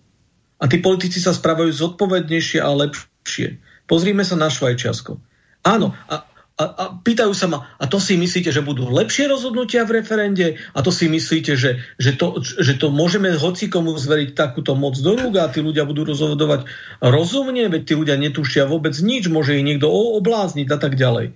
a 0.58 0.66
tí 0.66 0.80
politici 0.80 1.20
sa 1.20 1.36
správajú 1.36 1.70
zodpovednejšie 1.70 2.64
a 2.64 2.72
lepšie. 2.72 3.60
Pozrime 3.86 4.24
sa 4.24 4.40
na 4.40 4.48
Švajčiarsko. 4.48 5.20
Áno, 5.64 5.96
a 6.12 6.28
a, 6.54 6.66
a 6.70 6.84
pýtajú 7.02 7.34
sa 7.34 7.50
ma, 7.50 7.66
a 7.82 7.90
to 7.90 7.98
si 7.98 8.14
myslíte, 8.14 8.54
že 8.54 8.62
budú 8.62 8.86
lepšie 8.86 9.26
rozhodnutia 9.26 9.90
v 9.90 10.06
referende? 10.06 10.62
A 10.78 10.86
to 10.86 10.94
si 10.94 11.10
myslíte, 11.10 11.58
že, 11.58 11.82
že, 11.98 12.14
to, 12.14 12.46
že 12.46 12.78
to 12.78 12.94
môžeme 12.94 13.34
hocikomu 13.34 13.98
zveriť 13.98 14.38
takúto 14.38 14.78
moc 14.78 14.94
do 15.02 15.18
rúk 15.18 15.34
a 15.42 15.50
tí 15.50 15.66
ľudia 15.66 15.82
budú 15.90 16.06
rozhodovať 16.06 16.70
rozumne, 17.02 17.66
veď 17.74 17.82
tí 17.90 17.94
ľudia 17.98 18.22
netušia 18.22 18.70
vôbec 18.70 18.94
nič, 19.02 19.34
môže 19.34 19.58
ich 19.58 19.66
niekto 19.66 19.90
oblázniť 19.90 20.68
a 20.70 20.78
tak 20.78 20.94
ďalej. 20.94 21.34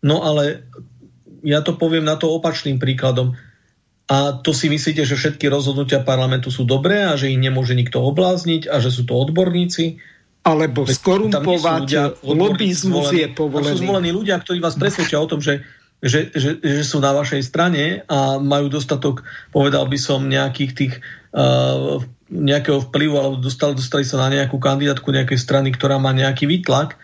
No 0.00 0.24
ale 0.24 0.64
ja 1.44 1.60
to 1.60 1.76
poviem 1.76 2.08
na 2.08 2.16
to 2.16 2.32
opačným 2.32 2.80
príkladom. 2.80 3.36
A 4.08 4.40
to 4.40 4.56
si 4.56 4.72
myslíte, 4.72 5.04
že 5.04 5.20
všetky 5.20 5.52
rozhodnutia 5.52 6.00
parlamentu 6.00 6.48
sú 6.48 6.64
dobré 6.64 7.04
a 7.04 7.14
že 7.14 7.28
ich 7.28 7.38
nemôže 7.38 7.76
nikto 7.76 8.00
oblázniť 8.00 8.72
a 8.72 8.80
že 8.80 8.88
sú 8.88 9.04
to 9.04 9.20
odborníci? 9.20 10.00
Alebo 10.40 10.88
skorumpovať, 10.88 12.20
lobizmus 12.24 13.12
je 13.12 13.28
povolený. 13.28 13.76
Sú 13.76 13.84
zvolení 13.84 14.10
ľudia, 14.10 14.40
ktorí 14.40 14.58
vás 14.58 14.76
presvedčia 14.80 15.20
o 15.20 15.28
tom, 15.28 15.44
že, 15.44 15.60
že, 16.00 16.32
že, 16.32 16.56
že 16.64 16.82
sú 16.84 16.96
na 16.96 17.12
vašej 17.12 17.44
strane 17.44 18.02
a 18.08 18.40
majú 18.40 18.72
dostatok, 18.72 19.20
povedal 19.52 19.84
by 19.84 19.98
som, 20.00 20.24
nejakých 20.24 20.72
tých 20.72 20.94
uh, 21.36 22.00
nejakého 22.30 22.88
vplyvu, 22.88 23.14
alebo 23.18 23.36
dostali, 23.42 23.74
dostali 23.74 24.06
sa 24.06 24.22
na 24.22 24.30
nejakú 24.30 24.56
kandidátku 24.62 25.10
nejakej 25.10 25.36
strany, 25.36 25.74
ktorá 25.74 25.98
má 25.98 26.14
nejaký 26.14 26.46
výtlak, 26.46 26.94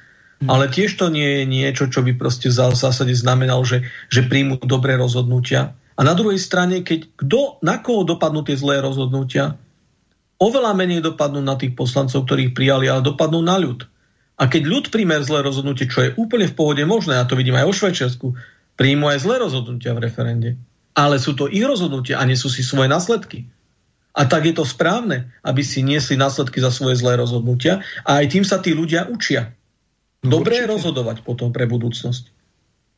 hmm. 0.40 0.48
ale 0.48 0.70
tiež 0.70 0.94
to 0.94 1.10
nie 1.10 1.42
je 1.42 1.44
niečo, 1.44 1.90
čo 1.90 2.06
by 2.06 2.14
proste 2.14 2.48
v 2.48 2.56
zásade 2.56 3.12
znamenalo, 3.12 3.66
že, 3.66 3.84
že 4.06 4.24
príjmu 4.24 4.62
dobré 4.62 4.94
rozhodnutia. 4.94 5.74
A 5.98 6.00
na 6.06 6.14
druhej 6.14 6.38
strane, 6.38 6.86
keď 6.86 7.10
kto, 7.18 7.58
na 7.60 7.82
koho 7.82 8.06
dopadnú 8.06 8.46
tie 8.46 8.54
zlé 8.54 8.78
rozhodnutia, 8.78 9.58
oveľa 10.36 10.72
menej 10.76 11.00
dopadnú 11.00 11.40
na 11.40 11.56
tých 11.56 11.72
poslancov, 11.72 12.24
ktorých 12.28 12.52
prijali, 12.52 12.86
ale 12.88 13.04
dopadnú 13.04 13.40
na 13.40 13.56
ľud. 13.56 13.88
A 14.36 14.52
keď 14.52 14.62
ľud 14.68 14.84
príjme 14.92 15.16
zlé 15.24 15.40
rozhodnutie, 15.40 15.88
čo 15.88 16.04
je 16.04 16.14
úplne 16.20 16.44
v 16.44 16.56
pohode 16.56 16.84
možné, 16.84 17.16
a 17.16 17.24
to 17.24 17.40
vidím 17.40 17.56
aj 17.56 17.66
o 17.68 17.72
Švajčiarsku, 17.72 18.26
príjmu 18.76 19.08
aj 19.08 19.24
zlé 19.24 19.40
rozhodnutia 19.40 19.96
v 19.96 20.04
referende. 20.04 20.50
Ale 20.92 21.16
sú 21.16 21.32
to 21.32 21.48
ich 21.48 21.64
rozhodnutia 21.64 22.20
a 22.20 22.28
nesú 22.28 22.52
si 22.52 22.60
svoje 22.60 22.92
následky. 22.92 23.48
A 24.16 24.28
tak 24.28 24.48
je 24.48 24.56
to 24.56 24.64
správne, 24.64 25.28
aby 25.44 25.60
si 25.60 25.84
niesli 25.84 26.16
následky 26.16 26.60
za 26.60 26.72
svoje 26.72 27.00
zlé 27.00 27.20
rozhodnutia 27.20 27.84
a 28.04 28.20
aj 28.20 28.26
tým 28.32 28.44
sa 28.44 28.60
tí 28.60 28.72
ľudia 28.72 29.08
učia. 29.08 29.52
Dobre 30.24 30.64
je 30.64 30.72
rozhodovať 30.72 31.20
potom 31.24 31.52
pre 31.52 31.68
budúcnosť. 31.68 32.32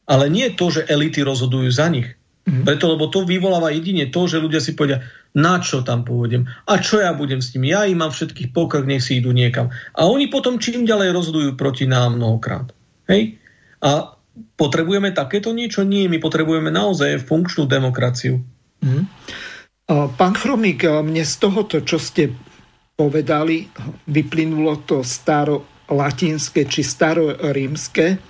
Ale 0.08 0.30
nie 0.30 0.46
to, 0.54 0.70
že 0.70 0.86
elity 0.86 1.22
rozhodujú 1.22 1.68
za 1.70 1.90
nich. 1.90 2.17
Mm-hmm. 2.48 2.64
Preto, 2.64 2.88
lebo 2.88 3.12
to 3.12 3.28
vyvoláva 3.28 3.68
jedine 3.76 4.08
to, 4.08 4.24
že 4.24 4.40
ľudia 4.40 4.64
si 4.64 4.72
povedia, 4.72 5.04
na 5.36 5.60
čo 5.60 5.84
tam 5.84 6.00
pôjdem 6.00 6.48
a 6.64 6.80
čo 6.80 6.96
ja 6.96 7.12
budem 7.12 7.44
s 7.44 7.52
nimi. 7.52 7.68
Ja 7.68 7.84
im 7.84 8.00
mám 8.00 8.08
všetkých 8.08 8.56
pokrk, 8.56 8.88
nech 8.88 9.04
si 9.04 9.20
idú 9.20 9.36
niekam. 9.36 9.68
A 9.92 10.08
oni 10.08 10.32
potom 10.32 10.56
čím 10.56 10.88
ďalej 10.88 11.12
rozhodujú 11.12 11.60
proti 11.60 11.84
nám 11.84 12.16
mnohokrát. 12.16 12.72
Hej? 13.04 13.36
A 13.84 14.16
potrebujeme 14.56 15.12
takéto 15.12 15.52
niečo? 15.52 15.84
Nie, 15.84 16.08
my 16.08 16.16
potrebujeme 16.16 16.72
naozaj 16.72 17.20
funkčnú 17.28 17.68
demokraciu. 17.68 18.40
Mm-hmm. 18.80 19.04
Pán 20.16 20.32
Chromík, 20.32 20.88
mne 20.88 21.24
z 21.28 21.34
tohoto, 21.36 21.84
čo 21.84 22.00
ste 22.00 22.32
povedali, 22.96 23.68
vyplynulo 24.08 24.88
to 24.88 25.04
staro 25.04 25.84
latinské 25.88 26.68
či 26.68 26.84
starorímske 26.84 28.27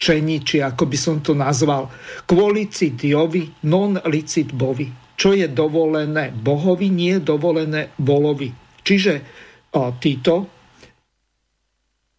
čení, 0.00 0.40
či 0.40 0.64
ako 0.64 0.88
by 0.88 0.96
som 0.96 1.20
to 1.20 1.36
nazval, 1.36 1.92
kvôli 2.24 2.72
diovi, 2.72 3.68
non 3.68 4.00
licit 4.08 4.56
bovi. 4.56 4.88
Čo 5.20 5.36
je 5.36 5.52
dovolené 5.52 6.32
bohovi, 6.32 6.88
nie 6.88 7.20
je 7.20 7.28
dovolené 7.28 7.92
volovi. 8.00 8.48
Čiže 8.80 9.12
o, 9.76 9.92
títo 10.00 10.48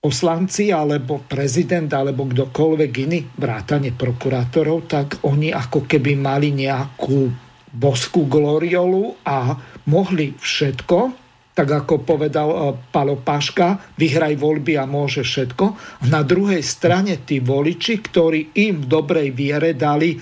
poslanci 0.01 0.69
alebo 0.69 1.25
prezident 1.25 1.89
alebo 1.89 2.29
kdokoľvek 2.29 2.91
iný, 3.05 3.25
vrátane 3.37 3.93
prokurátorov, 3.93 4.85
tak 4.85 5.07
oni 5.25 5.49
ako 5.49 5.89
keby 5.89 6.13
mali 6.17 6.53
nejakú 6.53 7.29
boskú 7.73 8.25
gloriolu 8.29 9.17
a 9.25 9.57
mohli 9.89 10.33
všetko, 10.37 11.20
tak 11.51 11.67
ako 11.67 12.03
povedal 12.03 12.49
eh, 12.49 12.59
Palo 12.91 13.19
Paška, 13.19 13.95
vyhraj 13.99 14.39
voľby 14.39 14.79
a 14.79 14.87
môže 14.87 15.23
všetko. 15.23 15.65
Na 16.11 16.23
druhej 16.23 16.63
strane 16.63 17.19
tí 17.23 17.43
voliči, 17.43 17.99
ktorí 17.99 18.55
im 18.57 18.83
v 18.83 18.89
dobrej 18.89 19.29
viere 19.35 19.75
dali 19.75 20.15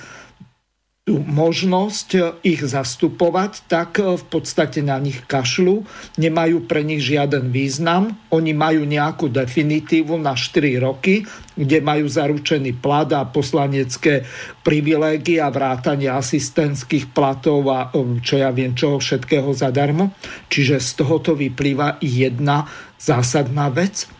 tú 1.09 1.17
možnosť 1.25 2.09
e, 2.13 2.21
ich 2.53 2.61
zastupovať, 2.61 3.65
tak 3.65 3.97
e, 3.97 4.13
v 4.13 4.25
podstate 4.29 4.85
na 4.85 5.01
nich 5.01 5.25
kašľú, 5.25 5.81
nemajú 6.21 6.69
pre 6.69 6.85
nich 6.85 7.01
žiaden 7.01 7.49
význam, 7.49 8.13
oni 8.29 8.53
majú 8.53 8.85
nejakú 8.85 9.25
definitívu 9.33 10.21
na 10.21 10.37
4 10.37 10.77
roky, 10.77 11.25
kde 11.57 11.81
majú 11.81 12.05
zaručený 12.05 12.77
plat 12.77 13.09
a 13.17 13.25
poslanecké 13.25 14.21
privilégie 14.61 15.41
a 15.41 15.49
vrátanie 15.49 16.13
asistentských 16.13 17.09
platov 17.09 17.65
a 17.73 17.89
e, 17.89 18.21
čo 18.21 18.37
ja 18.37 18.53
viem, 18.53 18.77
čoho 18.77 19.01
všetkého 19.01 19.49
zadarmo. 19.57 20.13
Čiže 20.53 20.77
z 20.77 20.89
tohoto 20.93 21.33
vyplýva 21.33 21.97
jedna 22.05 22.69
zásadná 23.01 23.73
vec– 23.73 24.05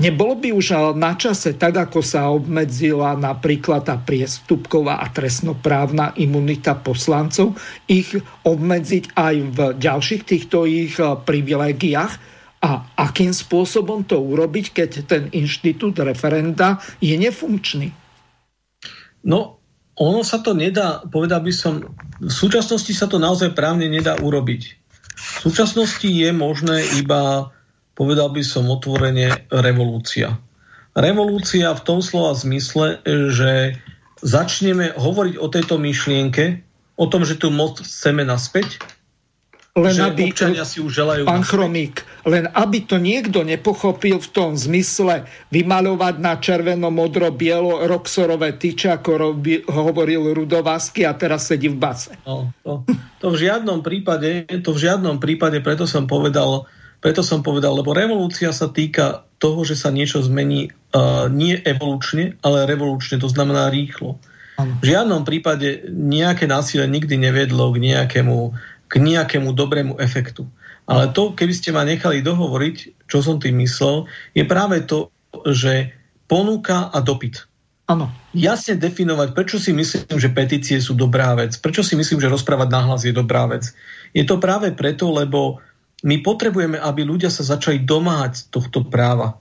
Nebolo 0.00 0.40
by 0.40 0.48
už 0.56 0.96
na 0.96 1.12
čase, 1.12 1.60
tak 1.60 1.76
ako 1.76 2.00
sa 2.00 2.32
obmedzila 2.32 3.20
napríklad 3.20 3.84
tá 3.84 4.00
priestupková 4.00 5.04
a 5.04 5.12
trestnoprávna 5.12 6.16
imunita 6.16 6.72
poslancov, 6.72 7.52
ich 7.84 8.08
obmedziť 8.48 9.12
aj 9.12 9.34
v 9.52 9.58
ďalších 9.76 10.22
týchto 10.24 10.64
ich 10.64 10.96
eh, 10.96 11.04
privilegiách 11.04 12.12
a 12.64 12.70
akým 12.96 13.32
spôsobom 13.32 14.08
to 14.08 14.16
urobiť, 14.20 14.72
keď 14.72 14.90
ten 15.04 15.22
inštitút 15.36 16.00
referenda 16.00 16.80
je 17.00 17.12
nefunkčný? 17.20 17.92
No, 19.28 19.60
ono 20.00 20.24
sa 20.24 20.40
to 20.40 20.56
nedá, 20.56 21.04
povedal 21.12 21.44
by 21.44 21.52
som, 21.52 21.84
v 22.20 22.32
súčasnosti 22.32 22.92
sa 22.96 23.04
to 23.04 23.20
naozaj 23.20 23.52
právne 23.52 23.84
nedá 23.84 24.16
urobiť. 24.16 24.62
V 25.12 25.52
súčasnosti 25.52 26.08
je 26.08 26.32
možné 26.32 26.88
iba 26.96 27.52
povedal 28.00 28.32
by 28.32 28.40
som 28.40 28.64
otvorene, 28.72 29.44
revolúcia. 29.52 30.40
Revolúcia 30.96 31.68
v 31.76 31.84
tom 31.84 32.00
slova 32.00 32.32
zmysle, 32.32 33.04
že 33.04 33.76
začneme 34.24 34.96
hovoriť 34.96 35.36
o 35.36 35.46
tejto 35.52 35.76
myšlienke, 35.76 36.64
o 36.96 37.04
tom, 37.12 37.28
že 37.28 37.36
tu 37.36 37.52
moc 37.52 37.84
chceme 37.84 38.24
naspäť, 38.24 38.80
len 39.78 39.94
že 39.94 40.02
aby, 40.02 40.34
občania 40.34 40.66
si 40.66 40.82
už 40.82 40.90
želajú 40.90 41.22
pán 41.28 41.46
naspäť. 41.46 41.50
Chromík, 41.54 41.94
len 42.26 42.50
aby 42.50 42.78
to 42.90 42.98
niekto 42.98 43.46
nepochopil 43.46 44.18
v 44.18 44.28
tom 44.34 44.58
zmysle 44.58 45.30
vymalovať 45.54 46.14
na 46.18 46.34
červeno, 46.42 46.90
modro, 46.90 47.30
bielo 47.30 47.86
roxorové 47.86 48.58
tyče, 48.58 48.98
ako 48.98 49.10
robi, 49.14 49.62
hovoril 49.62 50.34
Rudovásky 50.34 51.06
a 51.06 51.14
teraz 51.14 51.46
sedí 51.46 51.70
v 51.70 51.78
base. 51.78 52.18
No, 52.26 52.50
to, 52.66 52.82
to, 53.22 53.26
v 53.30 53.46
žiadnom 53.46 53.78
prípade, 53.84 54.50
to 54.58 54.74
v 54.74 54.90
žiadnom 54.90 55.22
prípade, 55.22 55.62
preto 55.62 55.86
som 55.86 56.10
povedal, 56.10 56.66
preto 57.00 57.24
som 57.24 57.40
povedal, 57.40 57.72
lebo 57.72 57.96
revolúcia 57.96 58.52
sa 58.52 58.68
týka 58.68 59.24
toho, 59.40 59.64
že 59.64 59.74
sa 59.74 59.88
niečo 59.88 60.20
zmení 60.20 60.68
uh, 60.68 61.26
nie 61.32 61.56
evolučne, 61.56 62.36
ale 62.44 62.68
revolučne, 62.68 63.16
to 63.16 63.28
znamená 63.28 63.72
rýchlo. 63.72 64.20
V 64.60 64.92
žiadnom 64.92 65.24
prípade 65.24 65.88
nejaké 65.88 66.44
násilie 66.44 66.84
nikdy 66.84 67.16
nevedlo 67.16 67.72
k 67.72 67.80
nejakému, 67.80 68.52
k 68.92 68.94
nejakému 69.00 69.56
dobrému 69.56 69.96
efektu. 69.96 70.44
Ale 70.84 71.08
to, 71.16 71.32
keby 71.32 71.56
ste 71.56 71.72
ma 71.72 71.86
nechali 71.88 72.20
dohovoriť, 72.20 73.08
čo 73.08 73.24
som 73.24 73.40
tým 73.40 73.56
myslel, 73.64 74.04
je 74.36 74.44
práve 74.44 74.84
to, 74.84 75.08
že 75.48 75.96
ponuka 76.28 76.92
a 76.92 76.98
dopyt. 77.00 77.48
Áno. 77.88 78.12
Jasne 78.30 78.78
definovať, 78.78 79.34
prečo 79.34 79.58
si 79.58 79.74
myslím, 79.74 80.18
že 80.20 80.30
petície 80.30 80.78
sú 80.78 80.94
dobrá 80.94 81.34
vec, 81.34 81.58
prečo 81.58 81.82
si 81.82 81.98
myslím, 81.98 82.22
že 82.22 82.30
rozprávať 82.30 82.68
nahlas 82.70 83.02
je 83.02 83.10
dobrá 83.10 83.50
vec. 83.50 83.74
Je 84.14 84.22
to 84.22 84.38
práve 84.38 84.70
preto, 84.76 85.10
lebo 85.10 85.58
my 86.00 86.16
potrebujeme, 86.24 86.80
aby 86.80 87.04
ľudia 87.04 87.28
sa 87.28 87.44
začali 87.44 87.84
domáhať 87.84 88.48
tohto 88.48 88.84
práva. 88.88 89.36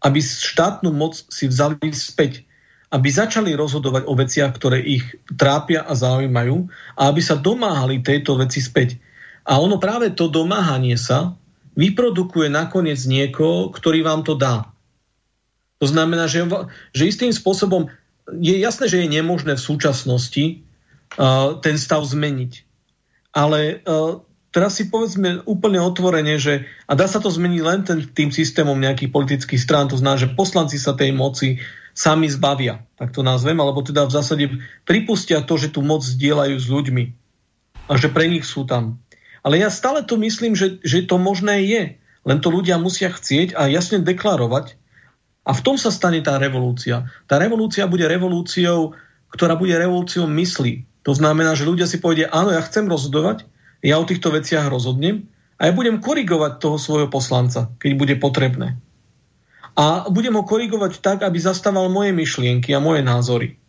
Aby 0.00 0.22
štátnu 0.22 0.94
moc 0.94 1.18
si 1.28 1.50
vzali 1.50 1.76
späť. 1.90 2.46
Aby 2.90 3.10
začali 3.10 3.54
rozhodovať 3.54 4.06
o 4.06 4.14
veciach, 4.14 4.50
ktoré 4.54 4.78
ich 4.82 5.04
trápia 5.34 5.82
a 5.82 5.94
zaujímajú 5.94 6.70
a 6.94 7.10
aby 7.10 7.20
sa 7.22 7.38
domáhali 7.38 8.02
tejto 8.02 8.38
veci 8.38 8.62
späť. 8.62 8.98
A 9.46 9.58
ono 9.58 9.82
práve 9.82 10.14
to 10.14 10.30
domáhanie 10.30 10.94
sa 10.94 11.34
vyprodukuje 11.74 12.50
nakoniec 12.50 12.98
niekoho, 13.06 13.70
ktorý 13.70 14.02
vám 14.02 14.22
to 14.26 14.34
dá. 14.34 14.70
To 15.80 15.86
znamená, 15.88 16.28
že, 16.28 16.44
že 16.92 17.08
istým 17.08 17.32
spôsobom 17.32 17.88
je 18.30 18.54
jasné, 18.62 18.86
že 18.86 19.00
je 19.02 19.08
nemožné 19.10 19.56
v 19.58 19.64
súčasnosti 19.64 20.44
uh, 21.16 21.58
ten 21.64 21.80
stav 21.80 22.04
zmeniť. 22.04 22.52
Ale 23.32 23.80
uh, 23.82 24.22
teraz 24.50 24.78
si 24.78 24.90
povedzme 24.90 25.46
úplne 25.46 25.78
otvorene, 25.82 26.36
že 26.38 26.66
a 26.86 26.98
dá 26.98 27.06
sa 27.06 27.22
to 27.22 27.30
zmeniť 27.30 27.60
len 27.62 27.80
ten, 27.86 27.98
tým 28.02 28.30
systémom 28.34 28.78
nejakých 28.78 29.10
politických 29.10 29.62
strán, 29.62 29.90
to 29.90 29.98
znamená, 29.98 30.18
že 30.18 30.34
poslanci 30.34 30.76
sa 30.78 30.94
tej 30.94 31.14
moci 31.14 31.62
sami 31.94 32.30
zbavia, 32.30 32.86
tak 32.98 33.10
to 33.10 33.26
nazvem, 33.26 33.58
alebo 33.58 33.82
teda 33.82 34.06
v 34.06 34.14
zásade 34.14 34.44
pripustia 34.86 35.42
to, 35.42 35.58
že 35.58 35.74
tú 35.74 35.82
moc 35.82 36.06
zdieľajú 36.06 36.56
s 36.58 36.66
ľuďmi 36.70 37.04
a 37.90 37.92
že 37.98 38.10
pre 38.10 38.30
nich 38.30 38.46
sú 38.46 38.62
tam. 38.66 39.02
Ale 39.42 39.58
ja 39.58 39.72
stále 39.72 40.04
to 40.04 40.20
myslím, 40.20 40.54
že, 40.54 40.78
že 40.84 41.08
to 41.08 41.16
možné 41.18 41.64
je, 41.66 41.82
len 42.22 42.38
to 42.38 42.52
ľudia 42.52 42.76
musia 42.76 43.08
chcieť 43.08 43.56
a 43.56 43.66
jasne 43.66 44.04
deklarovať 44.04 44.76
a 45.46 45.50
v 45.56 45.64
tom 45.64 45.80
sa 45.80 45.88
stane 45.88 46.20
tá 46.20 46.36
revolúcia. 46.36 47.08
Tá 47.24 47.40
revolúcia 47.40 47.88
bude 47.88 48.04
revolúciou, 48.04 48.92
ktorá 49.32 49.56
bude 49.56 49.72
revolúciou 49.74 50.28
mysli. 50.28 50.84
To 51.02 51.16
znamená, 51.16 51.56
že 51.56 51.64
ľudia 51.64 51.88
si 51.88 51.96
povedia, 51.96 52.28
áno, 52.28 52.52
ja 52.52 52.60
chcem 52.60 52.84
rozhodovať, 52.84 53.48
ja 53.80 53.96
o 53.96 54.04
týchto 54.04 54.32
veciach 54.32 54.68
rozhodnem 54.68 55.28
a 55.60 55.68
ja 55.68 55.72
budem 55.72 56.00
korigovať 56.00 56.60
toho 56.60 56.76
svojho 56.76 57.08
poslanca, 57.12 57.72
keď 57.80 57.90
bude 57.96 58.14
potrebné. 58.16 58.80
A 59.76 60.08
budem 60.12 60.36
ho 60.36 60.44
korigovať 60.44 61.00
tak, 61.00 61.18
aby 61.24 61.40
zastával 61.40 61.88
moje 61.88 62.12
myšlienky 62.12 62.72
a 62.76 62.82
moje 62.82 63.00
názory. 63.00 63.60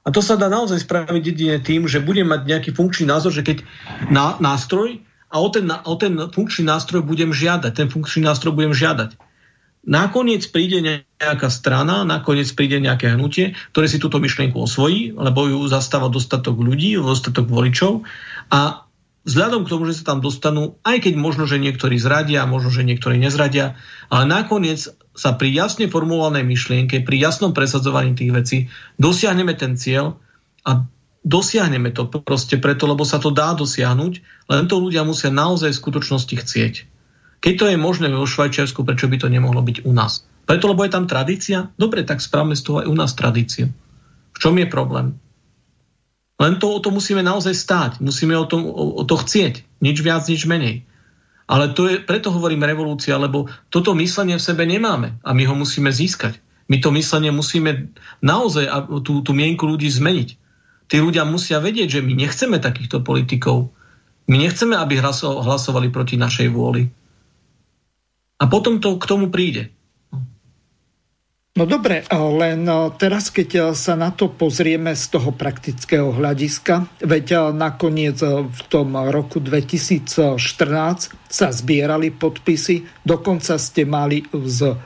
A 0.00 0.08
to 0.08 0.24
sa 0.24 0.38
dá 0.38 0.48
naozaj 0.48 0.86
spraviť 0.86 1.22
jedine 1.22 1.56
tým, 1.60 1.84
že 1.84 2.00
budem 2.00 2.24
mať 2.24 2.48
nejaký 2.48 2.70
funkčný 2.72 3.04
názor, 3.10 3.34
že 3.34 3.44
keď 3.44 3.62
na, 4.08 4.38
nástroj 4.40 5.02
a 5.28 5.36
o 5.38 5.48
ten, 5.52 5.68
o 5.68 5.94
ten 5.94 6.16
funkčný 6.32 6.64
nástroj 6.66 7.04
budem 7.04 7.30
žiadať, 7.30 7.72
ten 7.76 7.88
funkčný 7.92 8.24
nástroj 8.24 8.56
budem 8.56 8.72
žiadať. 8.72 9.14
Nakoniec 9.80 10.44
príde 10.52 10.84
nejaká 10.84 11.48
strana, 11.48 12.04
nakoniec 12.04 12.48
príde 12.52 12.76
nejaké 12.80 13.16
hnutie, 13.16 13.56
ktoré 13.72 13.88
si 13.88 13.96
túto 13.96 14.20
myšlienku 14.20 14.56
osvojí, 14.56 15.16
lebo 15.16 15.48
ju 15.48 15.64
zastáva 15.72 16.12
dostatok 16.12 16.60
ľudí, 16.60 17.00
dostatok 17.00 17.48
voličov 17.48 18.04
a 18.52 18.89
vzhľadom 19.24 19.68
k 19.68 19.70
tomu, 19.72 19.84
že 19.84 20.00
sa 20.00 20.14
tam 20.14 20.24
dostanú, 20.24 20.80
aj 20.80 21.04
keď 21.04 21.14
možno, 21.20 21.44
že 21.44 21.60
niektorí 21.60 22.00
zradia, 22.00 22.48
možno, 22.48 22.72
že 22.72 22.86
niektorí 22.86 23.20
nezradia, 23.20 23.76
ale 24.08 24.24
nakoniec 24.24 24.88
sa 25.12 25.30
pri 25.36 25.52
jasne 25.52 25.90
formulovanej 25.92 26.44
myšlienke, 26.46 27.04
pri 27.04 27.16
jasnom 27.20 27.52
presadzovaní 27.52 28.16
tých 28.16 28.32
vecí 28.32 28.58
dosiahneme 28.96 29.52
ten 29.52 29.76
cieľ 29.76 30.16
a 30.64 30.88
dosiahneme 31.20 31.92
to 31.92 32.08
proste 32.08 32.56
preto, 32.64 32.88
lebo 32.88 33.04
sa 33.04 33.20
to 33.20 33.28
dá 33.28 33.52
dosiahnuť, 33.52 34.12
len 34.48 34.64
to 34.64 34.80
ľudia 34.80 35.04
musia 35.04 35.28
naozaj 35.28 35.76
v 35.76 35.80
skutočnosti 35.80 36.34
chcieť. 36.40 36.74
Keď 37.40 37.54
to 37.56 37.66
je 37.72 37.76
možné 37.80 38.12
vo 38.12 38.28
Švajčiarsku, 38.28 38.84
prečo 38.84 39.08
by 39.08 39.16
to 39.16 39.28
nemohlo 39.32 39.60
byť 39.64 39.88
u 39.88 39.92
nás? 39.96 40.24
Preto, 40.44 40.68
lebo 40.68 40.84
je 40.84 40.92
tam 40.92 41.08
tradícia? 41.08 41.72
Dobre, 41.76 42.04
tak 42.04 42.20
správame 42.20 42.56
z 42.56 42.64
toho 42.64 42.76
aj 42.84 42.86
u 42.88 42.96
nás 42.96 43.12
tradíciu. 43.16 43.72
V 44.32 44.38
čom 44.40 44.56
je 44.60 44.68
problém? 44.68 45.16
Len 46.40 46.56
to 46.56 46.72
o 46.72 46.80
to 46.80 46.88
musíme 46.88 47.20
naozaj 47.20 47.52
stáť. 47.52 47.92
Musíme 48.00 48.32
o, 48.40 48.48
tom, 48.48 48.64
o, 48.64 48.96
o 48.96 49.02
to 49.04 49.20
chcieť. 49.20 49.60
Nič 49.84 50.00
viac, 50.00 50.24
nič 50.24 50.48
menej. 50.48 50.88
Ale 51.44 51.76
to 51.76 51.90
je, 51.90 52.00
preto 52.00 52.32
hovorím 52.32 52.64
revolúcia, 52.64 53.20
lebo 53.20 53.50
toto 53.68 53.92
myslenie 53.92 54.40
v 54.40 54.46
sebe 54.46 54.64
nemáme 54.64 55.20
a 55.20 55.30
my 55.36 55.44
ho 55.44 55.54
musíme 55.58 55.90
získať. 55.92 56.38
My 56.70 56.78
to 56.78 56.94
myslenie 56.94 57.34
musíme 57.34 57.90
naozaj 58.22 58.70
tú, 59.02 59.26
tú 59.26 59.32
mienku 59.34 59.66
ľudí 59.66 59.90
zmeniť. 59.90 60.28
Tí 60.86 60.96
ľudia 61.02 61.26
musia 61.26 61.58
vedieť, 61.58 61.98
že 61.98 62.06
my 62.06 62.14
nechceme 62.14 62.62
takýchto 62.62 63.02
politikov. 63.02 63.74
My 64.30 64.38
nechceme, 64.38 64.78
aby 64.78 65.02
hlasovali 65.02 65.90
proti 65.90 66.14
našej 66.14 66.54
vôli. 66.54 66.86
A 68.38 68.46
potom 68.46 68.78
to 68.78 68.94
k 68.96 69.04
tomu 69.10 69.28
príde. 69.34 69.74
No 71.58 71.66
dobre, 71.66 72.06
len 72.14 72.62
e, 72.62 72.74
teraz, 72.94 73.26
keď 73.34 73.48
e, 73.50 73.60
sa 73.74 73.98
na 73.98 74.14
to 74.14 74.30
pozrieme 74.30 74.94
z 74.94 75.04
toho 75.10 75.34
praktického 75.34 76.14
hľadiska, 76.14 77.02
veď 77.02 77.26
e, 77.26 77.38
nakoniec 77.58 78.22
v 78.46 78.60
tom 78.70 78.94
roku 78.94 79.42
2014 79.42 80.38
sa 81.26 81.48
zbierali 81.50 82.14
podpisy, 82.14 83.02
dokonca 83.02 83.58
ste 83.58 83.82
mali 83.82 84.22
z 84.30 84.78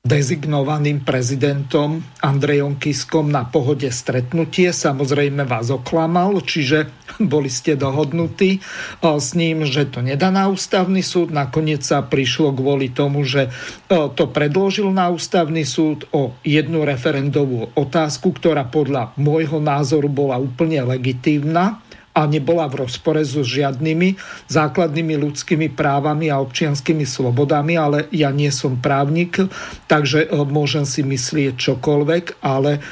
dezignovaným 0.00 1.04
prezidentom 1.04 2.00
Andrejom 2.24 2.80
Kiskom 2.80 3.28
na 3.28 3.44
pohode 3.44 3.92
stretnutie. 3.92 4.72
Samozrejme 4.72 5.44
vás 5.44 5.68
oklamal, 5.68 6.40
čiže 6.40 6.88
boli 7.32 7.52
ste 7.52 7.76
dohodnutí 7.76 8.58
eh, 8.58 9.04
s 9.04 9.36
ním, 9.36 9.68
že 9.68 9.84
to 9.84 10.00
nedá 10.00 10.32
na 10.32 10.48
ústavný 10.48 11.04
súd. 11.04 11.36
Nakoniec 11.36 11.84
sa 11.84 12.00
prišlo 12.00 12.56
kvôli 12.56 12.88
tomu, 12.88 13.28
že 13.28 13.52
eh, 13.52 14.08
to 14.16 14.24
predložil 14.32 14.88
na 14.88 15.12
ústavný 15.12 15.68
súd 15.68 16.08
o 16.16 16.32
jednu 16.48 16.88
referendovú 16.88 17.68
otázku, 17.76 18.32
ktorá 18.32 18.64
podľa 18.72 19.12
môjho 19.20 19.60
názoru 19.60 20.08
bola 20.08 20.40
úplne 20.40 20.80
legitívna 20.80 21.84
a 22.20 22.28
nebola 22.28 22.68
v 22.68 22.84
rozpore 22.84 23.24
so 23.24 23.40
žiadnymi 23.40 24.20
základnými 24.52 25.16
ľudskými 25.16 25.72
právami 25.72 26.28
a 26.28 26.44
občianskými 26.44 27.08
slobodami, 27.08 27.80
ale 27.80 28.12
ja 28.12 28.28
nie 28.28 28.52
som 28.52 28.76
právnik, 28.76 29.40
takže 29.88 30.28
e, 30.28 30.36
môžem 30.44 30.84
si 30.84 31.00
myslieť 31.00 31.56
čokoľvek, 31.56 32.44
ale 32.44 32.84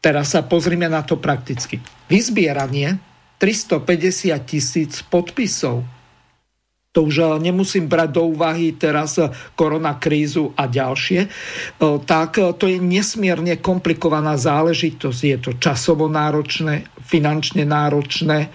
teraz 0.00 0.32
sa 0.32 0.40
pozrime 0.40 0.88
na 0.88 1.04
to 1.04 1.20
prakticky. 1.20 1.84
Vyzbieranie 2.08 2.96
350 3.36 4.32
tisíc 4.48 5.04
podpisov 5.04 5.84
to 6.96 7.04
už 7.04 7.16
eh, 7.20 7.28
nemusím 7.36 7.84
brať 7.84 8.08
do 8.16 8.32
úvahy 8.32 8.72
teraz 8.72 9.20
eh, 9.20 9.28
koronakrízu 9.52 10.56
a 10.56 10.64
ďalšie, 10.64 11.28
tak 12.08 12.40
to 12.56 12.64
je 12.64 12.80
nesmierne 12.80 13.60
komplikovaná 13.60 14.40
záležitosť. 14.40 15.20
Je 15.20 15.36
to 15.36 15.50
časovo 15.60 16.08
náročné, 16.08 16.88
finančne 17.06 17.62
náročné, 17.62 18.50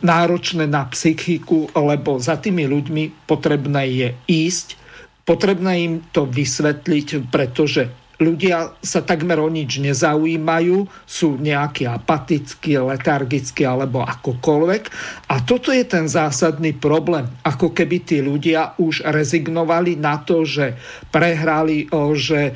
náročné 0.00 0.64
na 0.70 0.86
psychiku, 0.88 1.66
lebo 1.74 2.22
za 2.22 2.38
tými 2.38 2.70
ľuďmi 2.70 3.26
potrebné 3.26 3.82
je 3.90 4.08
ísť, 4.30 4.78
potrebné 5.26 5.72
im 5.82 5.94
to 6.14 6.26
vysvetliť, 6.26 7.30
pretože 7.30 7.90
ľudia 8.20 8.76
sa 8.84 9.00
takmer 9.00 9.40
o 9.40 9.48
nič 9.48 9.80
nezaujímajú, 9.80 10.84
sú 11.08 11.40
nejakí 11.40 11.88
apatickí, 11.88 12.76
letargickí 12.76 13.64
alebo 13.64 14.04
akokoľvek. 14.04 14.82
A 15.32 15.40
toto 15.40 15.72
je 15.72 15.82
ten 15.88 16.04
zásadný 16.04 16.76
problém. 16.76 17.24
Ako 17.42 17.72
keby 17.72 17.96
tí 18.04 18.20
ľudia 18.20 18.76
už 18.76 19.08
rezignovali 19.08 19.96
na 19.96 20.20
to, 20.20 20.44
že 20.44 20.76
prehrali, 21.08 21.88
že 22.14 22.40
e, 22.44 22.52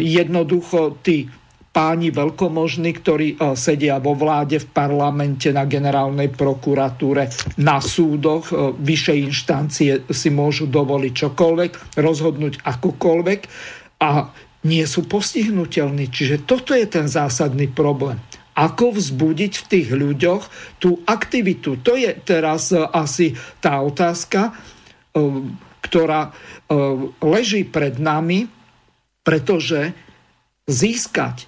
jednoducho 0.00 0.96
tí 1.04 1.28
páni 1.74 2.14
veľkomožní, 2.14 2.94
ktorí 3.02 3.28
e, 3.34 3.36
sedia 3.58 3.98
vo 3.98 4.14
vláde, 4.14 4.62
v 4.62 4.70
parlamente, 4.70 5.50
na 5.50 5.66
generálnej 5.66 6.30
prokuratúre, 6.30 7.26
na 7.58 7.82
súdoch, 7.82 8.54
e, 8.54 8.78
vyššej 8.78 9.18
inštancie 9.26 9.92
si 10.06 10.30
môžu 10.30 10.70
dovoliť 10.70 11.12
čokoľvek, 11.26 11.98
rozhodnúť 11.98 12.62
akokoľvek. 12.62 13.40
A 14.06 14.30
nie 14.64 14.86
sú 14.86 15.10
postihnutelní. 15.10 16.14
Čiže 16.14 16.46
toto 16.46 16.78
je 16.78 16.86
ten 16.86 17.10
zásadný 17.10 17.66
problém. 17.74 18.22
Ako 18.54 18.94
vzbudiť 18.94 19.52
v 19.58 19.64
tých 19.66 19.88
ľuďoch 19.90 20.42
tú 20.78 21.02
aktivitu? 21.02 21.82
To 21.82 21.98
je 21.98 22.14
teraz 22.22 22.70
e, 22.70 22.78
asi 22.78 23.34
tá 23.58 23.82
otázka, 23.82 24.54
ktorá 25.78 26.34
leží 27.22 27.62
pred 27.62 28.02
nami, 28.02 28.50
pretože 29.22 29.94
získať 30.66 31.46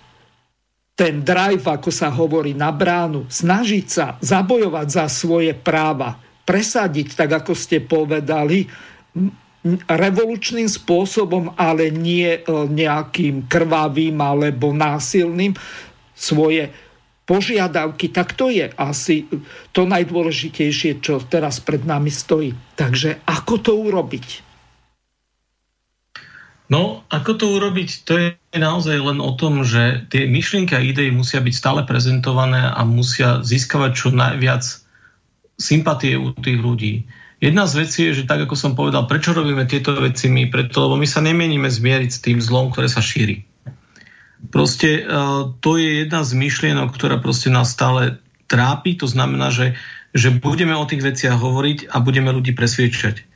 ten 0.97 1.21
drive, 1.21 1.69
ako 1.69 1.93
sa 1.93 2.09
hovorí, 2.09 2.57
na 2.57 2.73
bránu, 2.73 3.29
snažiť 3.29 3.87
sa 3.87 4.07
zabojovať 4.17 4.87
za 4.89 5.05
svoje 5.13 5.53
práva, 5.53 6.17
presadiť, 6.49 7.13
tak 7.13 7.45
ako 7.45 7.53
ste 7.53 7.85
povedali, 7.85 8.65
revolučným 9.85 10.71
spôsobom, 10.71 11.53
ale 11.59 11.93
nie 11.93 12.39
e, 12.39 12.41
nejakým 12.49 13.51
krvavým 13.51 14.17
alebo 14.17 14.71
násilným 14.73 15.53
svoje 16.17 16.71
požiadavky, 17.27 18.15
tak 18.15 18.39
to 18.39 18.49
je 18.49 18.71
asi 18.79 19.27
to 19.75 19.83
najdôležitejšie, 19.85 21.03
čo 21.03 21.19
teraz 21.27 21.59
pred 21.59 21.83
nami 21.83 22.09
stojí. 22.09 22.55
Takže 22.79 23.27
ako 23.27 23.55
to 23.59 23.73
urobiť? 23.75 24.46
No, 26.67 27.07
ako 27.07 27.39
to 27.39 27.47
urobiť, 27.55 27.89
to 28.03 28.13
je 28.19 28.27
naozaj 28.59 28.99
len 28.99 29.23
o 29.23 29.31
tom, 29.39 29.63
že 29.63 30.03
tie 30.11 30.27
myšlienky 30.27 30.75
a 30.75 30.83
idei 30.83 31.15
musia 31.15 31.39
byť 31.39 31.55
stále 31.55 31.81
prezentované 31.87 32.67
a 32.67 32.83
musia 32.83 33.39
získavať 33.47 33.91
čo 33.95 34.09
najviac 34.11 34.67
sympatie 35.55 36.19
u 36.19 36.35
tých 36.35 36.59
ľudí. 36.59 37.07
Jedna 37.39 37.71
z 37.71 37.87
vecí 37.87 38.01
je, 38.11 38.23
že 38.23 38.29
tak 38.29 38.51
ako 38.51 38.59
som 38.59 38.73
povedal, 38.75 39.07
prečo 39.07 39.31
robíme 39.31 39.63
tieto 39.71 39.95
veci 39.95 40.27
my? 40.27 40.51
Preto, 40.51 40.91
lebo 40.91 40.99
my 40.99 41.07
sa 41.07 41.23
nemienime 41.23 41.71
zmieriť 41.71 42.11
s 42.11 42.23
tým 42.25 42.43
zlom, 42.43 42.75
ktoré 42.75 42.91
sa 42.91 42.99
šíri. 42.99 43.47
Proste 44.51 45.07
uh, 45.07 45.55
to 45.63 45.79
je 45.79 46.03
jedna 46.03 46.27
z 46.27 46.35
myšlienok, 46.35 46.91
ktorá 46.91 47.23
proste 47.23 47.47
nás 47.47 47.71
stále 47.71 48.19
trápi. 48.51 48.99
To 48.99 49.07
znamená, 49.07 49.55
že, 49.55 49.79
že 50.17 50.35
budeme 50.35 50.75
o 50.75 50.89
tých 50.89 51.05
veciach 51.05 51.39
hovoriť 51.39 51.95
a 51.95 52.03
budeme 52.03 52.35
ľudí 52.35 52.57
presviečať 52.59 53.36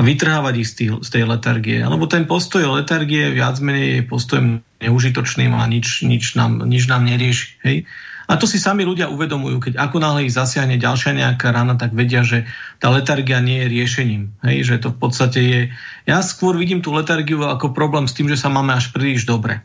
a 0.00 0.06
vytrhávať 0.08 0.54
ich 0.64 0.68
z, 0.72 0.74
tý, 0.80 0.84
z 1.04 1.08
tej 1.12 1.28
letargie. 1.28 1.84
Lebo 1.84 2.08
ten 2.08 2.24
postoj 2.24 2.64
letargie 2.72 3.36
viac 3.36 3.60
menej 3.60 4.00
je 4.00 4.08
postojom 4.08 4.46
neužitočným 4.80 5.52
a 5.52 5.68
nič, 5.68 6.08
nič, 6.08 6.40
nám, 6.40 6.64
nič 6.64 6.88
nám 6.88 7.04
nerieši. 7.04 7.60
Hej? 7.68 7.76
A 8.24 8.40
to 8.40 8.48
si 8.48 8.56
sami 8.56 8.88
ľudia 8.88 9.12
uvedomujú, 9.12 9.60
keď 9.60 9.72
ako 9.76 10.00
náhle 10.00 10.24
ich 10.24 10.32
zasiahne 10.32 10.80
ďalšia 10.80 11.20
nejaká 11.20 11.52
rana, 11.52 11.76
tak 11.76 11.92
vedia, 11.92 12.24
že 12.24 12.48
tá 12.80 12.88
letargia 12.88 13.44
nie 13.44 13.60
je 13.60 13.76
riešením. 13.76 14.22
Hej, 14.40 14.56
že 14.72 14.74
to 14.80 14.88
v 14.94 14.98
podstate 15.04 15.40
je... 15.44 15.60
Ja 16.08 16.24
skôr 16.24 16.56
vidím 16.56 16.80
tú 16.80 16.96
letargiu 16.96 17.44
ako 17.44 17.76
problém 17.76 18.08
s 18.08 18.16
tým, 18.16 18.32
že 18.32 18.40
sa 18.40 18.48
máme 18.48 18.72
až 18.72 18.96
príliš 18.96 19.28
dobre. 19.28 19.60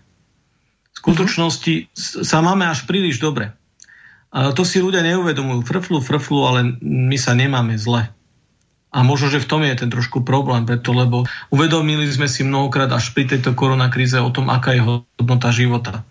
V 0.92 1.14
skutočnosti 1.14 1.96
sa 2.28 2.44
máme 2.44 2.68
až 2.68 2.84
príliš 2.84 3.24
dobre. 3.24 3.56
A 4.36 4.52
to 4.52 4.68
si 4.68 4.84
ľudia 4.84 5.00
neuvedomujú. 5.00 5.64
Frflu, 5.64 6.04
frflu, 6.04 6.44
ale 6.44 6.76
my 6.84 7.16
sa 7.16 7.32
nemáme 7.32 7.80
zle. 7.80 8.12
A 8.96 9.04
možno, 9.04 9.28
že 9.28 9.44
v 9.44 9.50
tom 9.52 9.62
je 9.68 9.76
ten 9.76 9.92
trošku 9.92 10.24
problém, 10.24 10.64
preto, 10.64 10.96
lebo 10.96 11.28
uvedomili 11.52 12.08
sme 12.08 12.32
si 12.32 12.48
mnohokrát 12.48 12.88
až 12.96 13.12
pri 13.12 13.28
tejto 13.28 13.52
koronakríze 13.52 14.16
o 14.24 14.32
tom, 14.32 14.48
aká 14.48 14.72
je 14.72 14.82
hodnota 14.88 15.52
života 15.52 16.08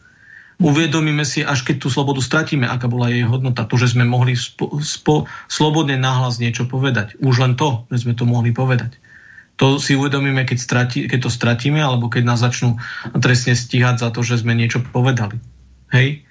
uvedomíme 0.61 1.27
si, 1.27 1.43
až 1.43 1.67
keď 1.67 1.77
tú 1.83 1.89
slobodu 1.91 2.23
stratíme, 2.23 2.67
aká 2.69 2.87
bola 2.87 3.11
jej 3.11 3.27
hodnota. 3.27 3.67
To, 3.67 3.75
že 3.75 3.95
sme 3.95 4.07
mohli 4.07 4.39
spo, 4.39 4.79
spo, 4.79 5.27
slobodne 5.51 5.99
nahlas 5.99 6.39
niečo 6.39 6.69
povedať. 6.69 7.19
Už 7.19 7.43
len 7.43 7.59
to, 7.59 7.89
že 7.91 8.07
sme 8.07 8.15
to 8.15 8.29
mohli 8.29 8.55
povedať. 8.55 8.99
To 9.63 9.79
si 9.79 9.95
uvedomíme, 9.95 10.43
keď, 10.43 10.59
strati, 10.59 10.99
keď 11.07 11.27
to 11.27 11.31
stratíme, 11.31 11.79
alebo 11.79 12.11
keď 12.11 12.23
nás 12.27 12.43
začnú 12.43 12.79
trestne 13.23 13.55
stíhať 13.55 14.03
za 14.03 14.09
to, 14.11 14.27
že 14.27 14.43
sme 14.43 14.55
niečo 14.55 14.83
povedali. 14.83 15.39
Hej? 15.95 16.27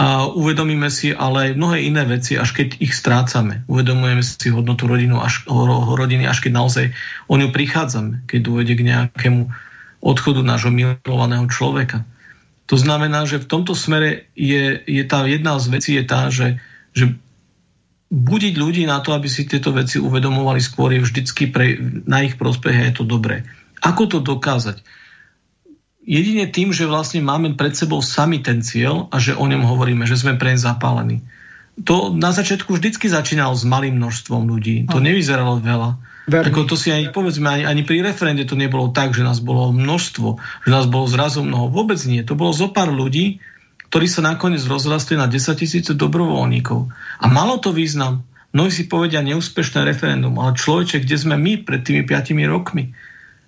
A 0.00 0.24
uvedomíme 0.32 0.88
si 0.88 1.12
ale 1.12 1.52
mnohé 1.52 1.84
iné 1.84 2.08
veci, 2.08 2.40
až 2.40 2.56
keď 2.56 2.80
ich 2.80 2.96
strácame. 2.96 3.68
Uvedomujeme 3.68 4.24
si 4.24 4.48
hodnotu 4.48 4.88
rodinu 4.88 5.20
až, 5.20 5.44
rodiny, 5.44 6.24
až 6.24 6.40
keď 6.40 6.52
naozaj 6.56 6.84
o 7.28 7.36
ňu 7.36 7.52
prichádzame, 7.52 8.24
keď 8.24 8.40
dôjde 8.40 8.74
k 8.80 8.86
nejakému 8.88 9.52
odchodu 10.00 10.40
nášho 10.40 10.72
milovaného 10.72 11.44
človeka. 11.52 12.08
To 12.72 12.80
znamená, 12.80 13.28
že 13.28 13.44
v 13.44 13.50
tomto 13.50 13.76
smere 13.76 14.32
je, 14.32 14.80
je 14.88 15.04
tá 15.04 15.28
jedna 15.28 15.60
z 15.60 15.66
vecí 15.68 15.92
je 16.00 16.04
tá, 16.08 16.32
že, 16.32 16.64
že 16.96 17.20
budiť 18.08 18.54
ľudí 18.56 18.88
na 18.88 19.04
to, 19.04 19.12
aby 19.12 19.28
si 19.28 19.44
tieto 19.44 19.68
veci 19.76 20.00
uvedomovali 20.00 20.64
skôr, 20.64 20.96
je 20.96 21.04
vždycky 21.04 21.52
pre, 21.52 21.76
na 22.08 22.24
ich 22.24 22.40
prospech 22.40 22.72
a 22.72 22.86
je 22.88 22.94
to 22.96 23.04
dobré. 23.04 23.44
Ako 23.84 24.08
to 24.08 24.24
dokázať? 24.24 24.80
Jedine 26.04 26.48
tým, 26.48 26.72
že 26.72 26.88
vlastne 26.88 27.20
máme 27.20 27.54
pred 27.56 27.76
sebou 27.76 28.00
sami 28.00 28.40
ten 28.40 28.64
cieľ 28.64 29.08
a 29.12 29.20
že 29.20 29.36
o 29.36 29.44
ňom 29.44 29.64
hovoríme, 29.64 30.04
že 30.08 30.16
sme 30.16 30.36
preň 30.36 30.56
zapálení. 30.60 31.22
To 31.80 32.12
na 32.12 32.34
začiatku 32.34 32.76
vždycky 32.76 33.08
začínalo 33.08 33.56
s 33.56 33.64
malým 33.64 33.96
množstvom 33.96 34.44
ľudí. 34.44 34.84
To 34.92 35.00
nevyzeralo 35.00 35.64
veľa. 35.64 35.90
Ako 36.30 36.68
to 36.68 36.76
si 36.76 36.92
ani 36.92 37.08
povedzme, 37.10 37.48
ani, 37.48 37.64
ani 37.64 37.82
pri 37.82 38.04
referende 38.04 38.44
to 38.44 38.54
nebolo 38.54 38.92
tak, 38.92 39.16
že 39.16 39.24
nás 39.24 39.40
bolo 39.40 39.72
množstvo, 39.72 40.28
že 40.66 40.70
nás 40.70 40.86
bolo 40.86 41.08
zrazu 41.08 41.42
mnoho. 41.42 41.72
Vôbec 41.72 41.98
nie. 42.04 42.20
To 42.22 42.36
bolo 42.36 42.52
zo 42.52 42.70
pár 42.70 42.92
ľudí, 42.92 43.40
ktorí 43.90 44.06
sa 44.06 44.22
nakoniec 44.22 44.62
rozrastli 44.68 45.18
na 45.18 45.26
10 45.26 45.58
tisíce 45.58 45.92
dobrovoľníkov. 45.96 46.92
A 47.18 47.26
malo 47.26 47.58
to 47.58 47.74
význam. 47.74 48.22
Mnohí 48.54 48.70
si 48.70 48.86
povedia 48.90 49.22
neúspešné 49.22 49.86
referendum, 49.86 50.34
ale 50.38 50.58
človeče, 50.58 51.02
kde 51.02 51.16
sme 51.18 51.34
my 51.38 51.66
pred 51.66 51.82
tými 51.82 52.02
5 52.06 52.34
rokmi? 52.50 52.94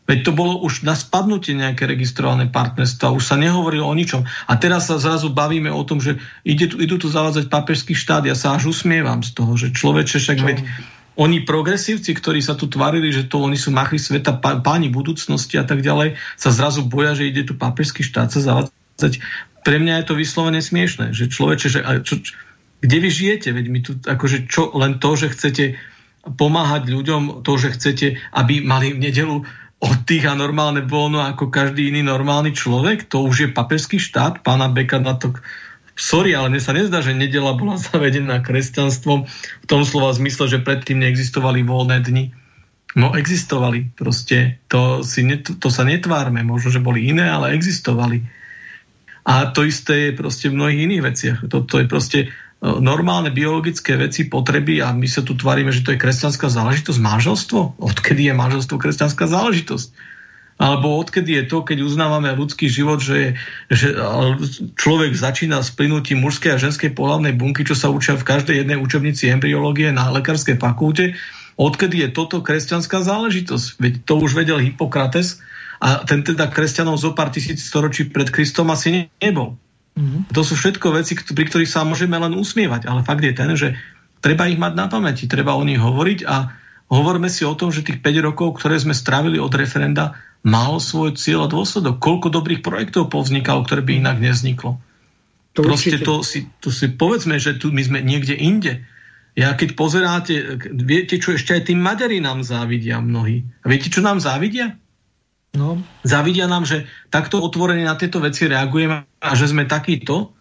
Veď 0.03 0.19
to 0.27 0.33
bolo 0.35 0.59
už 0.67 0.83
na 0.83 0.99
spadnutie 0.99 1.55
nejaké 1.55 1.87
registrované 1.87 2.51
partnerstvo, 2.51 3.15
už 3.15 3.23
sa 3.23 3.39
nehovorilo 3.39 3.87
o 3.87 3.95
ničom. 3.95 4.27
A 4.27 4.53
teraz 4.59 4.91
sa 4.91 4.99
zrazu 4.99 5.31
bavíme 5.31 5.71
o 5.71 5.83
tom, 5.87 6.03
že 6.03 6.19
ide 6.43 6.67
tu, 6.67 6.83
idú 6.83 6.99
tu 6.99 7.07
zavádzať 7.07 7.47
papežský 7.47 7.95
štát. 7.95 8.27
Ja 8.27 8.35
sa 8.35 8.59
až 8.59 8.75
usmievam 8.75 9.23
z 9.23 9.31
toho, 9.31 9.55
že 9.55 9.71
človeče 9.71 10.19
však 10.19 10.39
veď 10.43 10.59
oni 11.15 11.45
progresívci, 11.45 12.17
ktorí 12.17 12.41
sa 12.41 12.57
tu 12.59 12.67
tvarili, 12.67 13.13
že 13.13 13.29
to 13.29 13.45
oni 13.45 13.61
sú 13.61 13.71
machy 13.71 14.01
sveta, 14.01 14.41
páni 14.41 14.89
budúcnosti 14.89 15.61
a 15.61 15.65
tak 15.69 15.85
ďalej, 15.85 16.17
sa 16.41 16.51
zrazu 16.51 16.83
boja, 16.89 17.13
že 17.13 17.29
ide 17.29 17.45
tu 17.45 17.55
papežský 17.55 18.03
štát 18.03 18.33
sa 18.33 18.41
zavádzať. 18.41 19.21
Pre 19.63 19.77
mňa 19.79 20.03
je 20.03 20.07
to 20.09 20.15
vyslovene 20.19 20.59
smiešne, 20.59 21.15
že 21.15 21.31
človeče, 21.31 21.67
že, 21.69 21.81
čo, 22.03 22.15
čo, 22.25 22.33
kde 22.83 22.97
vy 22.99 23.09
žijete? 23.13 23.49
Veď 23.55 23.67
my 23.71 23.81
tu, 23.85 23.93
akože 24.03 24.51
čo, 24.51 24.75
len 24.75 24.99
to, 24.99 25.15
že 25.15 25.31
chcete 25.31 25.65
pomáhať 26.23 26.91
ľuďom, 26.91 27.47
to, 27.47 27.53
že 27.59 27.75
chcete, 27.79 28.07
aby 28.35 28.63
mali 28.63 28.95
v 28.95 29.03
nedelu 29.07 29.37
oddych 29.83 30.25
a 30.31 30.39
normálne 30.39 30.87
voľno 30.87 31.19
ako 31.27 31.51
každý 31.51 31.91
iný 31.91 32.07
normálny 32.07 32.55
človek, 32.55 33.11
to 33.11 33.27
už 33.27 33.37
je 33.37 33.49
papežský 33.51 33.99
štát, 33.99 34.47
pána 34.47 34.71
Beka 34.71 35.03
na 35.03 35.19
to 35.19 35.35
sorry, 35.99 36.33
ale 36.33 36.49
mne 36.49 36.63
sa 36.63 36.73
nezdá, 36.73 37.05
že 37.05 37.17
nedela 37.17 37.53
bola 37.59 37.77
zavedená 37.91 38.41
kresťanstvom 38.41 39.27
v 39.27 39.67
tom 39.67 39.83
slova 39.83 40.15
zmysle, 40.15 40.49
že 40.49 40.63
predtým 40.63 41.03
neexistovali 41.03 41.67
voľné 41.67 41.99
dni. 42.03 42.25
No 42.93 43.17
existovali, 43.17 43.97
proste 43.97 44.61
to, 44.69 45.01
si 45.01 45.25
net, 45.25 45.49
to 45.49 45.69
sa 45.73 45.81
netvárme, 45.81 46.45
možno, 46.45 46.69
že 46.69 46.85
boli 46.85 47.09
iné, 47.09 47.25
ale 47.25 47.57
existovali. 47.57 48.21
A 49.25 49.49
to 49.55 49.65
isté 49.65 50.11
je 50.11 50.19
proste 50.19 50.53
v 50.53 50.61
mnohých 50.61 50.81
iných 50.91 51.03
veciach. 51.03 51.39
To, 51.49 51.65
to 51.65 51.81
je 51.81 51.87
proste 51.89 52.19
normálne 52.63 53.35
biologické 53.35 53.99
veci, 53.99 54.31
potreby 54.31 54.79
a 54.79 54.95
my 54.95 55.11
sa 55.11 55.27
tu 55.27 55.35
tvárime, 55.35 55.75
že 55.75 55.83
to 55.83 55.91
je 55.91 55.99
kresťanská 55.99 56.47
záležitosť. 56.47 56.99
Manželstvo? 57.03 57.83
Odkedy 57.83 58.31
je 58.31 58.35
manželstvo 58.39 58.79
kresťanská 58.79 59.27
záležitosť? 59.27 60.15
Alebo 60.63 60.95
odkedy 61.03 61.43
je 61.43 61.45
to, 61.51 61.67
keď 61.67 61.83
uznávame 61.83 62.31
ľudský 62.39 62.71
život, 62.71 63.03
že, 63.03 63.35
že 63.67 63.99
človek 64.79 65.11
začína 65.11 65.59
s 65.59 65.75
plynutím 65.75 66.23
mužskej 66.23 66.55
a 66.55 66.63
ženskej 66.63 66.95
pohľavnej 66.95 67.35
bunky, 67.35 67.67
čo 67.67 67.75
sa 67.75 67.91
učia 67.91 68.15
v 68.15 68.23
každej 68.23 68.63
jednej 68.63 68.79
učebnici 68.79 69.27
embryológie 69.27 69.91
na 69.91 70.15
lekárskej 70.15 70.63
fakulte, 70.63 71.19
odkedy 71.59 72.07
je 72.07 72.09
toto 72.15 72.47
kresťanská 72.47 73.03
záležitosť? 73.03 73.67
Veď 73.83 73.93
to 74.07 74.23
už 74.23 74.39
vedel 74.39 74.63
Hippokrates 74.63 75.43
a 75.83 76.07
ten 76.07 76.23
teda 76.23 76.47
kresťanov 76.47 76.95
zo 76.95 77.11
pár 77.11 77.35
tisíc 77.35 77.59
storočí 77.67 78.07
pred 78.07 78.31
Kristom 78.31 78.71
asi 78.71 79.11
nebol. 79.19 79.59
Mm-hmm. 79.93 80.33
To 80.33 80.41
sú 80.41 80.57
všetko 80.57 80.89
veci, 80.97 81.13
pri 81.15 81.45
ktorých 81.47 81.69
sa 81.69 81.85
môžeme 81.85 82.17
len 82.17 82.33
usmievať, 82.33 82.89
ale 82.89 83.05
fakt 83.05 83.21
je 83.21 83.35
ten, 83.37 83.53
že 83.53 83.77
treba 84.25 84.49
ich 84.49 84.57
mať 84.57 84.73
na 84.73 84.87
pamäti, 84.89 85.29
treba 85.29 85.53
o 85.53 85.63
nich 85.67 85.77
hovoriť 85.77 86.19
a 86.25 86.37
hovorme 86.89 87.29
si 87.29 87.45
o 87.45 87.53
tom, 87.53 87.69
že 87.69 87.85
tých 87.85 88.01
5 88.01 88.29
rokov, 88.33 88.57
ktoré 88.57 88.81
sme 88.81 88.97
strávili 88.97 89.37
od 89.37 89.53
referenda, 89.53 90.17
malo 90.43 90.81
svoj 90.83 91.15
cieľ 91.15 91.47
a 91.47 91.53
dôsledok. 91.53 92.03
Koľko 92.03 92.29
dobrých 92.33 92.65
projektov 92.65 93.13
povznikalo, 93.13 93.63
ktoré 93.63 93.81
by 93.85 93.93
inak 94.01 94.19
nevzniklo. 94.19 94.81
To 95.53 95.61
Proste 95.61 96.01
to 96.01 96.25
si, 96.25 96.49
to 96.65 96.73
si 96.73 96.89
povedzme, 96.89 97.37
že 97.37 97.61
tu 97.61 97.69
my 97.69 97.83
sme 97.85 98.01
niekde 98.01 98.33
inde. 98.33 98.89
Ja 99.33 99.57
keď 99.57 99.77
pozeráte, 99.77 100.61
viete 100.73 101.17
čo, 101.17 101.37
ešte 101.37 101.57
aj 101.57 101.73
tým 101.73 101.81
Maďari 101.81 102.21
nám 102.21 102.45
závidia 102.45 103.01
mnohí. 103.01 103.45
A 103.65 103.67
viete, 103.69 103.89
čo 103.89 104.05
nám 104.05 104.21
závidia? 104.21 104.77
No. 105.53 105.85
Zavidia 106.01 106.49
nám, 106.49 106.65
že 106.65 106.89
takto 107.13 107.37
otvorene 107.45 107.85
na 107.85 107.93
tieto 107.93 108.25
veci 108.25 108.49
reagujeme 108.49 109.05
a 109.21 109.31
že 109.37 109.53
sme 109.53 109.69
takýto 109.69 110.33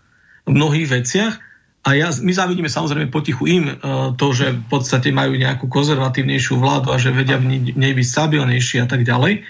v 0.48 0.52
mnohých 0.56 0.88
veciach. 0.88 1.34
A 1.82 1.98
ja, 1.98 2.14
my 2.14 2.32
závidíme 2.32 2.70
samozrejme 2.72 3.12
potichu 3.12 3.44
im 3.50 3.66
uh, 3.68 4.14
to, 4.16 4.32
že 4.32 4.54
v 4.54 4.66
podstate 4.70 5.12
majú 5.12 5.36
nejakú 5.36 5.68
konzervatívnejšiu 5.68 6.62
vládu 6.62 6.94
a 6.94 7.02
že 7.02 7.12
vedia 7.12 7.42
v 7.42 7.74
nej 7.74 7.92
byť 7.92 8.08
stabilnejší 8.08 8.86
a 8.86 8.88
tak 8.88 9.04
ďalej. 9.04 9.44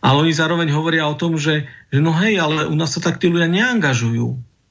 Ale 0.00 0.16
oni 0.20 0.32
zároveň 0.34 0.68
hovoria 0.74 1.08
o 1.08 1.16
tom, 1.16 1.40
že, 1.40 1.70
že 1.88 2.00
no 2.02 2.12
hej, 2.20 2.36
ale 2.42 2.66
u 2.68 2.74
nás 2.76 2.92
sa 2.92 3.00
tak 3.00 3.22
tí 3.22 3.30
ľudia 3.30 3.48
neangažujú. 3.48 4.26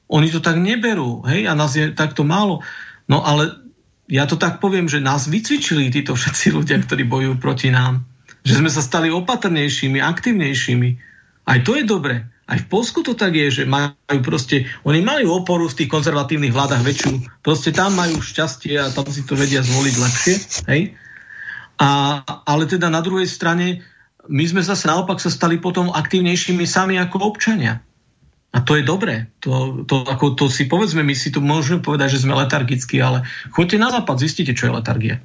Oni 0.09 0.27
to 0.29 0.41
tak 0.41 0.57
neberú, 0.57 1.21
hej, 1.25 1.45
a 1.45 1.53
nás 1.53 1.77
je 1.77 1.93
takto 1.93 2.25
málo. 2.25 2.65
No 3.05 3.21
ale 3.21 3.61
ja 4.09 4.25
to 4.25 4.41
tak 4.41 4.57
poviem, 4.57 4.89
že 4.89 5.01
nás 5.01 5.29
vycvičili 5.29 5.93
títo 5.93 6.17
všetci 6.17 6.53
ľudia, 6.57 6.81
ktorí 6.81 7.05
bojujú 7.05 7.37
proti 7.37 7.69
nám 7.69 8.08
že 8.43 8.53
sme 8.59 8.71
sa 8.71 8.79
stali 8.79 9.11
opatrnejšími, 9.11 9.99
aktívnejšími. 9.99 10.89
Aj 11.49 11.59
to 11.65 11.75
je 11.75 11.83
dobre. 11.83 12.27
Aj 12.49 12.57
v 12.57 12.65
Polsku 12.65 13.05
to 13.05 13.13
tak 13.13 13.37
je, 13.37 13.61
že 13.61 13.63
majú 13.69 13.93
proste, 14.25 14.65
oni 14.81 15.05
majú 15.05 15.37
oporu 15.37 15.69
v 15.69 15.77
tých 15.77 15.89
konzervatívnych 15.93 16.49
vládach 16.49 16.81
väčšiu. 16.81 17.45
Proste 17.45 17.69
tam 17.69 17.93
majú 17.93 18.17
šťastie 18.17 18.73
a 18.81 18.89
tam 18.89 19.05
si 19.05 19.21
to 19.21 19.37
vedia 19.37 19.61
zvoliť 19.61 19.95
lepšie. 20.01 20.35
Hej? 20.65 20.81
A, 21.77 22.19
ale 22.25 22.65
teda 22.65 22.89
na 22.89 23.05
druhej 23.05 23.29
strane 23.29 23.85
my 24.25 24.43
sme 24.49 24.65
zase 24.65 24.89
naopak 24.89 25.21
sa 25.21 25.29
stali 25.29 25.61
potom 25.61 25.93
aktívnejšími 25.93 26.65
sami 26.65 26.97
ako 26.97 27.21
občania. 27.21 27.85
A 28.49 28.65
to 28.65 28.73
je 28.73 28.81
dobré. 28.81 29.29
To, 29.45 29.85
to, 29.85 30.01
ako, 30.09 30.33
to 30.33 30.45
si 30.49 30.65
povedzme, 30.65 31.05
my 31.05 31.13
si 31.13 31.29
tu 31.29 31.37
môžeme 31.37 31.85
povedať, 31.85 32.17
že 32.17 32.25
sme 32.25 32.33
letargickí, 32.33 32.97
ale 32.97 33.29
choďte 33.53 33.77
na 33.77 33.93
západ, 33.93 34.17
zistite, 34.17 34.57
čo 34.57 34.69
je 34.69 34.75
letargia. 34.81 35.21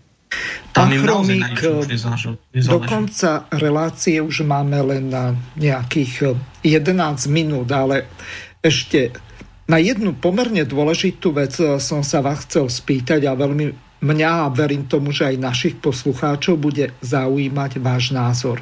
Pán 0.75 0.91
Chromík, 0.91 1.63
do 2.67 2.79
konca 2.83 3.47
relácie 3.55 4.19
už 4.19 4.43
máme 4.43 4.75
len 4.83 5.07
na 5.07 5.39
nejakých 5.55 6.35
11 6.67 7.31
minút, 7.31 7.71
ale 7.71 8.11
ešte 8.59 9.15
na 9.71 9.79
jednu 9.79 10.19
pomerne 10.19 10.67
dôležitú 10.67 11.31
vec 11.31 11.55
som 11.79 12.03
sa 12.03 12.19
vás 12.21 12.43
chcel 12.45 12.67
spýtať 12.67 13.23
a 13.25 13.39
veľmi 13.39 13.85
mňa 14.05 14.31
a 14.45 14.53
verím 14.53 14.85
tomu, 14.85 15.15
že 15.15 15.33
aj 15.33 15.41
našich 15.41 15.75
poslucháčov 15.81 16.61
bude 16.61 16.93
zaujímať 17.01 17.81
váš 17.81 18.13
názor. 18.13 18.61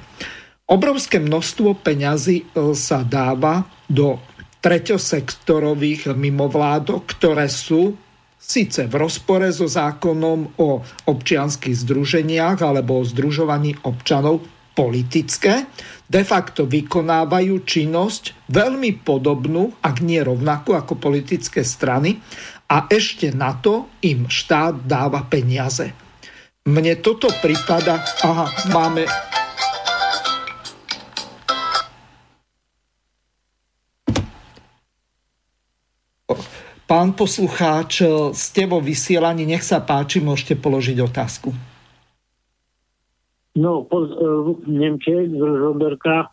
Obrovské 0.70 1.19
množstvo 1.19 1.82
peňazí 1.82 2.47
e, 2.47 2.73
sa 2.78 3.03
dáva 3.03 3.66
do 3.90 4.23
treťosektorových 4.62 6.15
mimovládok, 6.15 7.03
ktoré 7.19 7.51
sú 7.51 7.99
síce 8.43 8.90
v 8.90 8.94
rozpore 8.98 9.47
so 9.55 9.70
zákonom 9.70 10.59
o 10.59 10.82
občianských 11.06 11.86
združeniach 11.86 12.59
alebo 12.59 12.98
o 12.98 13.06
združovaní 13.06 13.78
občanov 13.86 14.43
politické, 14.74 15.70
de 16.09 16.23
facto 16.27 16.66
vykonávajú 16.66 17.55
činnosť 17.62 18.51
veľmi 18.51 19.05
podobnú, 19.06 19.78
ak 19.85 20.02
nie 20.02 20.19
rovnakú 20.19 20.74
ako 20.74 20.98
politické 20.98 21.62
strany 21.62 22.19
a 22.66 22.89
ešte 22.89 23.31
na 23.31 23.55
to 23.60 23.93
im 24.02 24.27
štát 24.27 24.89
dáva 24.89 25.28
peniaze. 25.28 25.93
Mne 26.62 26.98
toto 27.05 27.28
prípada, 27.43 28.01
aha, 28.24 28.48
máme 28.73 29.05
Pán 36.93 37.16
poslucháč, 37.16 38.05
ste 38.36 38.69
vo 38.69 38.77
vysielaní, 38.77 39.48
nech 39.48 39.64
sa 39.64 39.81
páči, 39.81 40.20
môžete 40.20 40.60
položiť 40.60 41.01
otázku. 41.01 41.48
No, 43.56 43.89
poz, 43.89 44.12
uh, 44.12 44.52
Nemček 44.69 45.32
z 45.32 45.40
Roberka. 45.40 46.28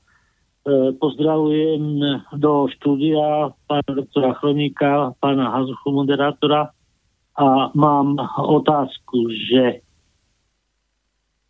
Uh, 0.68 0.92
pozdravujem 1.00 2.04
do 2.36 2.68
štúdia 2.76 3.56
pána 3.72 4.04
doktora 4.04 4.36
Chronika, 4.36 5.16
pána 5.24 5.48
Hazuchu, 5.48 5.96
moderátora. 5.96 6.76
A 7.40 7.72
mám 7.72 8.20
otázku, 8.36 9.32
že 9.32 9.80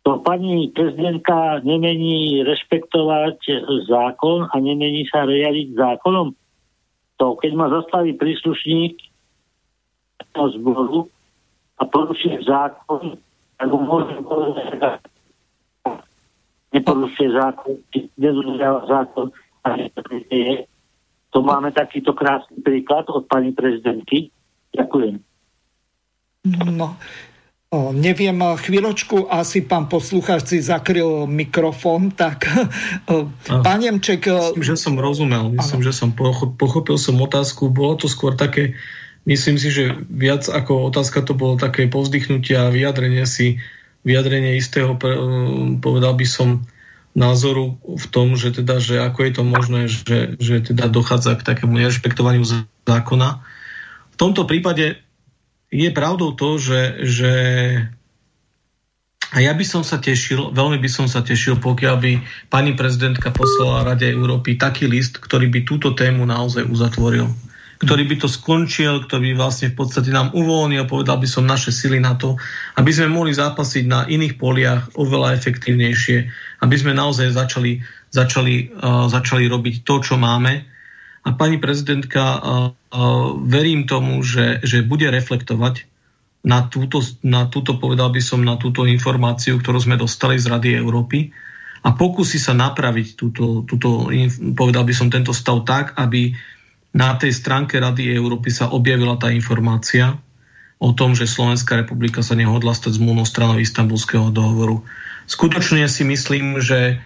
to 0.06 0.22
pani 0.22 0.70
prezidentka 0.70 1.58
nemení 1.66 2.46
rešpektovať 2.46 3.42
zákon 3.90 4.46
a 4.46 4.54
nemení 4.62 5.02
sa 5.10 5.26
riadiť 5.26 5.74
zákonom 5.74 6.38
to, 7.20 7.36
keď 7.36 7.52
ma 7.52 7.68
zastaví 7.68 8.16
príslušník 8.16 8.96
zboru 10.32 11.12
a 11.76 11.84
poruší 11.84 12.40
zákon, 12.48 13.20
tak 13.60 13.68
mu 13.68 13.84
povedať, 14.24 15.04
neporušuje 16.72 17.28
zákon, 17.36 17.76
nedodržiava 18.16 18.80
zákon 18.88 19.28
a 19.68 19.68
je. 20.32 20.64
To 21.30 21.44
máme 21.44 21.70
takýto 21.76 22.16
krásny 22.16 22.58
príklad 22.64 23.06
od 23.12 23.28
pani 23.28 23.52
prezidentky. 23.52 24.32
Ďakujem. 24.74 25.20
No, 26.72 26.96
O, 27.70 27.94
neviem, 27.94 28.34
chvíľočku, 28.34 29.30
asi 29.30 29.62
pán 29.62 29.86
poslucháč 29.86 30.42
si 30.42 30.58
zakryl 30.58 31.30
mikrofón, 31.30 32.10
tak 32.10 32.50
o, 33.06 33.30
pán 33.46 33.78
Nemček... 33.86 34.26
Myslím, 34.26 34.66
že 34.66 34.74
som 34.74 34.98
rozumel, 34.98 35.54
myslím, 35.54 35.78
ano. 35.78 35.86
že 35.86 35.94
som 35.94 36.10
pochopil 36.58 36.98
som 36.98 37.14
otázku, 37.22 37.70
bolo 37.70 37.94
to 37.94 38.10
skôr 38.10 38.34
také, 38.34 38.74
myslím 39.22 39.54
si, 39.54 39.70
že 39.70 40.02
viac 40.10 40.50
ako 40.50 40.90
otázka 40.90 41.22
to 41.22 41.38
bolo 41.38 41.54
také 41.54 41.86
povzdychnutie 41.86 42.58
a 42.58 42.74
vyjadrenie 42.74 43.22
si, 43.22 43.62
vyjadrenie 44.02 44.58
istého, 44.58 44.98
povedal 45.78 46.18
by 46.18 46.26
som, 46.26 46.66
názoru 47.14 47.78
v 47.82 48.06
tom, 48.10 48.38
že 48.38 48.54
teda, 48.54 48.78
že 48.78 49.02
ako 49.02 49.18
je 49.26 49.32
to 49.34 49.42
možné, 49.42 49.80
že, 49.90 50.38
že 50.38 50.62
teda 50.74 50.86
dochádza 50.86 51.34
k 51.34 51.46
takému 51.46 51.74
nerešpektovaniu 51.74 52.46
zákona. 52.86 53.42
V 54.14 54.16
tomto 54.18 54.46
prípade 54.46 55.02
je 55.70 55.88
pravdou 55.94 56.34
to, 56.34 56.58
že, 56.58 56.80
že 57.06 57.32
a 59.30 59.38
ja 59.38 59.54
by 59.54 59.62
som 59.62 59.86
sa 59.86 60.02
tešil, 60.02 60.50
veľmi 60.50 60.82
by 60.82 60.90
som 60.90 61.06
sa 61.06 61.22
tešil, 61.22 61.62
pokiaľ 61.62 61.96
by 62.02 62.12
pani 62.50 62.74
prezidentka 62.74 63.30
poslala 63.30 63.86
Rade 63.86 64.10
Európy 64.10 64.58
taký 64.58 64.90
list, 64.90 65.22
ktorý 65.22 65.46
by 65.46 65.62
túto 65.62 65.94
tému 65.94 66.26
naozaj 66.26 66.66
uzatvoril. 66.66 67.30
Ktorý 67.80 68.04
by 68.10 68.16
to 68.20 68.28
skončil, 68.28 69.08
ktorý 69.08 69.32
by 69.32 69.34
vlastne 69.40 69.72
v 69.72 69.78
podstate 69.78 70.12
nám 70.12 70.36
uvoľnil, 70.36 70.84
povedal 70.84 71.16
by 71.16 71.24
som, 71.30 71.48
naše 71.48 71.72
sily 71.72 71.96
na 71.96 72.12
to, 72.18 72.36
aby 72.76 72.90
sme 72.92 73.08
mohli 73.08 73.32
zápasiť 73.32 73.84
na 73.88 74.04
iných 74.04 74.36
poliach 74.36 74.92
oveľa 74.98 75.38
efektívnejšie, 75.38 76.18
aby 76.60 76.76
sme 76.76 76.92
naozaj 76.92 77.32
začali, 77.32 77.80
začali, 78.12 78.74
uh, 78.76 79.08
začali 79.08 79.48
robiť 79.48 79.86
to, 79.86 79.94
čo 80.04 80.20
máme. 80.20 80.60
A 81.24 81.28
pani 81.32 81.56
prezidentka 81.56 82.20
uh, 82.20 82.40
verím 83.46 83.86
tomu, 83.86 84.22
že, 84.26 84.58
že 84.66 84.82
bude 84.82 85.06
reflektovať 85.06 85.86
na 86.40 86.66
túto, 86.66 87.04
na 87.20 87.46
túto, 87.46 87.76
povedal 87.76 88.10
by 88.10 88.20
som, 88.24 88.40
na 88.40 88.56
túto 88.56 88.88
informáciu, 88.88 89.60
ktorú 89.60 89.78
sme 89.78 90.00
dostali 90.00 90.40
z 90.40 90.48
Rady 90.48 90.70
Európy 90.80 91.30
a 91.84 91.92
pokusí 91.92 92.40
sa 92.40 92.56
napraviť 92.56 93.06
túto, 93.16 93.62
túto, 93.64 94.08
povedal 94.56 94.84
by 94.84 94.94
som, 94.96 95.12
tento 95.12 95.36
stav 95.36 95.62
tak, 95.68 95.96
aby 96.00 96.32
na 96.96 97.14
tej 97.14 97.30
stránke 97.30 97.78
Rady 97.78 98.10
Európy 98.10 98.50
sa 98.50 98.72
objavila 98.72 99.14
tá 99.20 99.30
informácia 99.30 100.18
o 100.80 100.96
tom, 100.96 101.12
že 101.12 101.28
Slovenská 101.28 101.76
republika 101.84 102.24
sa 102.24 102.32
nehodla 102.32 102.72
stať 102.72 102.96
zmluvnou 102.96 103.28
stranou 103.28 103.60
istambulského 103.60 104.32
dohovoru. 104.32 104.80
Skutočne 105.28 105.86
si 105.86 106.02
myslím, 106.08 106.58
že 106.58 106.98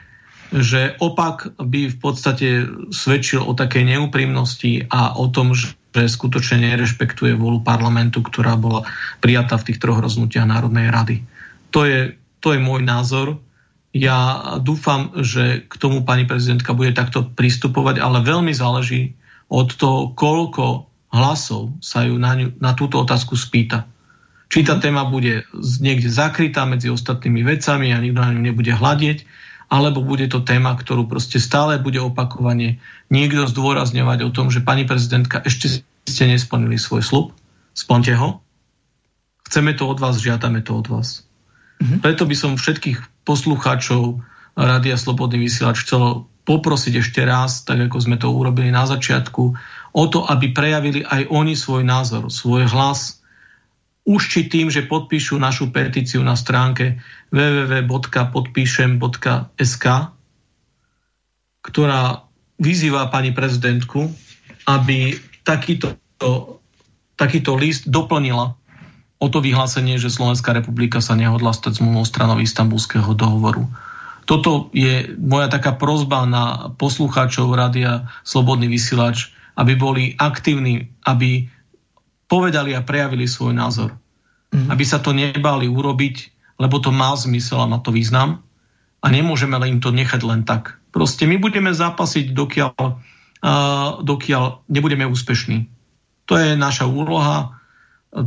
že 0.55 0.95
opak 1.03 1.59
by 1.59 1.91
v 1.91 1.97
podstate 1.99 2.49
svedčil 2.95 3.43
o 3.43 3.59
takej 3.59 3.91
neúprimnosti 3.91 4.87
a 4.87 5.19
o 5.19 5.27
tom, 5.27 5.51
že 5.51 5.75
skutočne 5.95 6.63
nerešpektuje 6.63 7.35
volu 7.35 7.59
parlamentu, 7.59 8.23
ktorá 8.23 8.55
bola 8.55 8.87
prijatá 9.19 9.59
v 9.59 9.67
tých 9.71 9.83
troch 9.83 9.99
rozhodnutiach 9.99 10.47
Národnej 10.47 10.95
rady. 10.95 11.17
To 11.75 11.83
je, 11.83 12.15
to 12.39 12.55
je 12.55 12.61
môj 12.63 12.87
názor. 12.87 13.43
Ja 13.95 14.59
dúfam, 14.63 15.11
že 15.23 15.67
k 15.67 15.75
tomu 15.79 16.07
pani 16.07 16.27
prezidentka 16.27 16.75
bude 16.75 16.95
takto 16.95 17.27
pristupovať, 17.27 17.99
ale 17.99 18.23
veľmi 18.23 18.55
záleží 18.55 19.15
od 19.51 19.75
toho, 19.75 20.15
koľko 20.15 20.87
hlasov 21.15 21.75
sa 21.79 22.07
ju 22.07 22.19
na, 22.19 22.35
ňu, 22.35 22.59
na 22.59 22.75
túto 22.75 22.99
otázku 22.99 23.39
spýta. 23.39 23.87
Či 24.51 24.67
tá 24.67 24.79
téma 24.79 25.07
bude 25.07 25.47
niekde 25.83 26.11
zakrytá 26.11 26.63
medzi 26.67 26.91
ostatnými 26.91 27.43
vecami 27.43 27.91
a 27.91 27.99
nikto 27.99 28.23
na 28.23 28.35
ňu 28.35 28.43
nebude 28.43 28.71
hľadieť, 28.71 29.27
alebo 29.69 30.05
bude 30.05 30.29
to 30.29 30.45
téma, 30.45 30.77
ktorú 30.77 31.09
proste 31.09 31.41
stále 31.41 31.81
bude 31.81 31.99
opakovane 31.99 32.79
niekto 33.09 33.49
zdôrazňovať 33.49 34.19
o 34.27 34.31
tom, 34.31 34.53
že 34.53 34.65
pani 34.65 34.85
prezidentka, 34.85 35.41
ešte 35.43 35.85
ste 36.05 36.25
nesplnili 36.29 36.77
svoj 36.77 37.03
slub, 37.03 37.27
splňte 37.73 38.15
ho, 38.21 38.45
chceme 39.49 39.73
to 39.73 39.89
od 39.89 39.99
vás, 39.99 40.21
žiadame 40.21 40.61
to 40.61 40.77
od 40.77 40.87
vás. 40.89 41.25
Mm-hmm. 41.81 42.01
Preto 42.05 42.29
by 42.29 42.37
som 42.37 42.61
všetkých 42.61 43.27
poslucháčov 43.27 44.21
Rádia 44.55 44.95
Slobodný 44.95 45.43
vysielač 45.43 45.83
chcel 45.83 46.29
poprosiť 46.45 47.01
ešte 47.01 47.25
raz, 47.25 47.65
tak 47.65 47.89
ako 47.89 47.97
sme 47.99 48.17
to 48.21 48.29
urobili 48.31 48.69
na 48.69 48.85
začiatku, 48.85 49.43
o 49.95 50.05
to, 50.13 50.29
aby 50.29 50.53
prejavili 50.53 51.01
aj 51.03 51.33
oni 51.33 51.57
svoj 51.57 51.83
názor, 51.83 52.29
svoj 52.29 52.69
hlas, 52.69 53.24
už 54.05 54.29
či 54.29 54.53
tým, 54.53 54.69
že 54.69 54.85
podpíšu 54.85 55.41
našu 55.41 55.73
petíciu 55.73 56.21
na 56.21 56.37
stránke 56.37 57.01
www.podpíšem.sk, 57.33 59.87
ktorá 61.65 62.29
vyzýva 62.61 63.09
pani 63.09 63.33
prezidentku, 63.33 64.13
aby 64.69 65.17
takýto, 65.43 65.97
takýto 67.17 67.57
list 67.57 67.89
doplnila 67.89 68.53
o 69.25 69.33
to 69.33 69.41
vyhlásenie, 69.41 69.97
že 69.97 70.13
Slovenská 70.13 70.53
republika 70.53 71.01
sa 71.01 71.17
nehodla 71.17 71.57
stať 71.57 71.81
zmluvnou 71.81 72.05
stranou 72.05 72.37
istambulského 72.45 73.17
dohovoru. 73.17 73.65
Toto 74.25 74.73
je 74.73 75.13
moja 75.21 75.49
taká 75.49 75.73
prozba 75.77 76.25
na 76.29 76.73
poslucháčov 76.77 77.57
Rádia 77.57 78.09
Slobodný 78.25 78.69
vysielač, 78.69 79.33
aby 79.57 79.77
boli 79.77 80.17
aktívni, 80.17 80.89
aby 81.09 81.49
povedali 82.27 82.73
a 82.73 82.85
prejavili 82.85 83.29
svoj 83.29 83.53
názor. 83.53 83.95
Mm-hmm. 84.55 84.71
Aby 84.71 84.85
sa 84.87 84.99
to 85.03 85.11
nebali 85.11 85.67
urobiť, 85.67 86.17
lebo 86.63 86.79
to 86.79 86.95
má 86.95 87.13
zmysel 87.19 87.63
a 87.63 87.71
má 87.71 87.83
to 87.83 87.91
význam 87.91 88.45
a 89.05 89.07
nemôžeme 89.13 89.61
im 89.69 89.85
to 89.85 89.93
nechať 89.93 90.21
len 90.25 90.49
tak. 90.49 90.81
Proste 90.89 91.29
my 91.29 91.37
budeme 91.37 91.75
zápasiť, 91.75 92.33
dokiaľ, 92.33 92.73
uh, 92.81 94.01
dokiaľ 94.01 94.65
nebudeme 94.71 95.05
úspešní. 95.05 95.69
To 96.31 96.41
je 96.41 96.57
naša 96.57 96.89
úloha, 96.89 97.61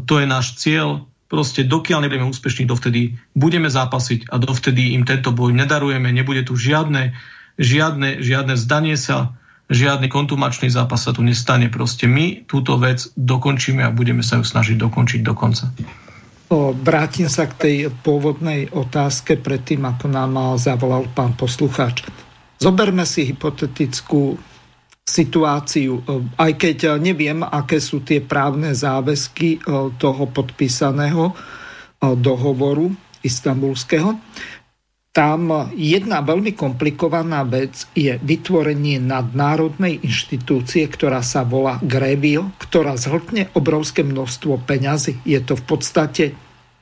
to 0.05 0.21
je 0.21 0.27
náš 0.29 0.59
cieľ. 0.61 1.09
Proste 1.27 1.65
dokiaľ 1.65 2.05
nebudeme 2.05 2.29
úspešní, 2.29 2.69
dovtedy 2.69 3.17
budeme 3.33 3.71
zápasiť 3.71 4.29
a 4.29 4.37
dovtedy 4.37 4.93
im 4.93 5.07
tento 5.07 5.33
boj 5.33 5.55
nedarujeme. 5.55 6.13
Nebude 6.13 6.45
tu 6.45 6.53
žiadne, 6.53 7.17
žiadne, 7.57 8.21
žiadne 8.21 8.53
zdanie 8.53 8.99
sa, 8.99 9.33
žiadny 9.68 10.07
kontumačný 10.07 10.72
zápas 10.72 11.03
sa 11.03 11.11
tu 11.11 11.23
nestane. 11.23 11.68
Proste 11.68 12.07
my 12.07 12.48
túto 12.48 12.80
vec 12.80 13.11
dokončíme 13.19 13.84
a 13.84 13.91
budeme 13.91 14.23
sa 14.23 14.39
ju 14.39 14.45
snažiť 14.48 14.80
dokončiť 14.80 15.22
do 15.23 15.34
konca. 15.35 15.72
Vrátim 16.84 17.27
sa 17.27 17.44
k 17.52 17.53
tej 17.60 17.76
pôvodnej 17.91 18.72
otázke 18.72 19.35
predtým, 19.35 19.84
ako 19.84 20.07
nám 20.07 20.56
zavolal 20.56 21.11
pán 21.11 21.35
poslucháč. 21.35 22.07
Zoberme 22.56 23.03
si 23.03 23.27
hypotetickú 23.27 24.39
situáciu, 25.03 26.03
aj 26.39 26.52
keď 26.56 26.77
neviem, 26.99 27.44
aké 27.44 27.84
sú 27.84 28.03
tie 28.03 28.23
právne 28.23 28.72
záväzky 28.72 29.60
toho 29.99 30.23
podpísaného 30.31 31.35
dohovoru 31.99 32.95
istambulského 33.23 34.15
tam 35.18 35.73
jedna 35.73 36.22
veľmi 36.22 36.53
komplikovaná 36.53 37.41
vec 37.41 37.89
je 37.98 38.22
vytvorenie 38.22 39.02
nadnárodnej 39.02 40.06
inštitúcie, 40.06 40.85
ktorá 40.85 41.26
sa 41.26 41.41
volá 41.41 41.81
Grevio, 41.81 42.53
ktorá 42.61 42.94
zhltne 43.02 43.49
obrovské 43.57 44.06
množstvo 44.06 44.61
peňazí. 44.61 45.18
Je 45.26 45.41
to 45.41 45.57
v 45.57 45.64
podstate 45.65 46.23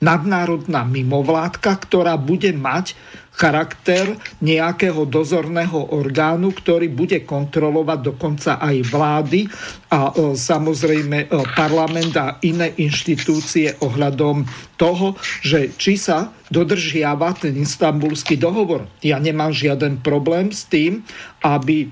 nadnárodná 0.05 0.85
mimovládka, 0.85 1.73
ktorá 1.81 2.13
bude 2.21 2.53
mať 2.53 2.93
charakter 3.35 4.15
nejakého 4.39 5.03
dozorného 5.03 5.91
orgánu, 5.91 6.55
ktorý 6.55 6.87
bude 6.87 7.27
kontrolovať 7.27 7.99
dokonca 8.15 8.51
aj 8.63 8.75
vlády 8.87 9.51
a 9.91 10.09
e, 10.09 10.39
samozrejme 10.39 11.17
e, 11.19 11.27
parlament 11.51 12.15
a 12.15 12.39
iné 12.47 12.71
inštitúcie 12.79 13.75
ohľadom 13.83 14.47
toho, 14.79 15.19
že 15.43 15.75
či 15.75 15.99
sa 15.99 16.31
dodržiava 16.47 17.35
ten 17.35 17.59
istambulský 17.59 18.39
dohovor. 18.39 18.87
Ja 19.03 19.19
nemám 19.19 19.51
žiaden 19.51 19.99
problém 19.99 20.55
s 20.55 20.63
tým, 20.71 21.03
aby 21.43 21.91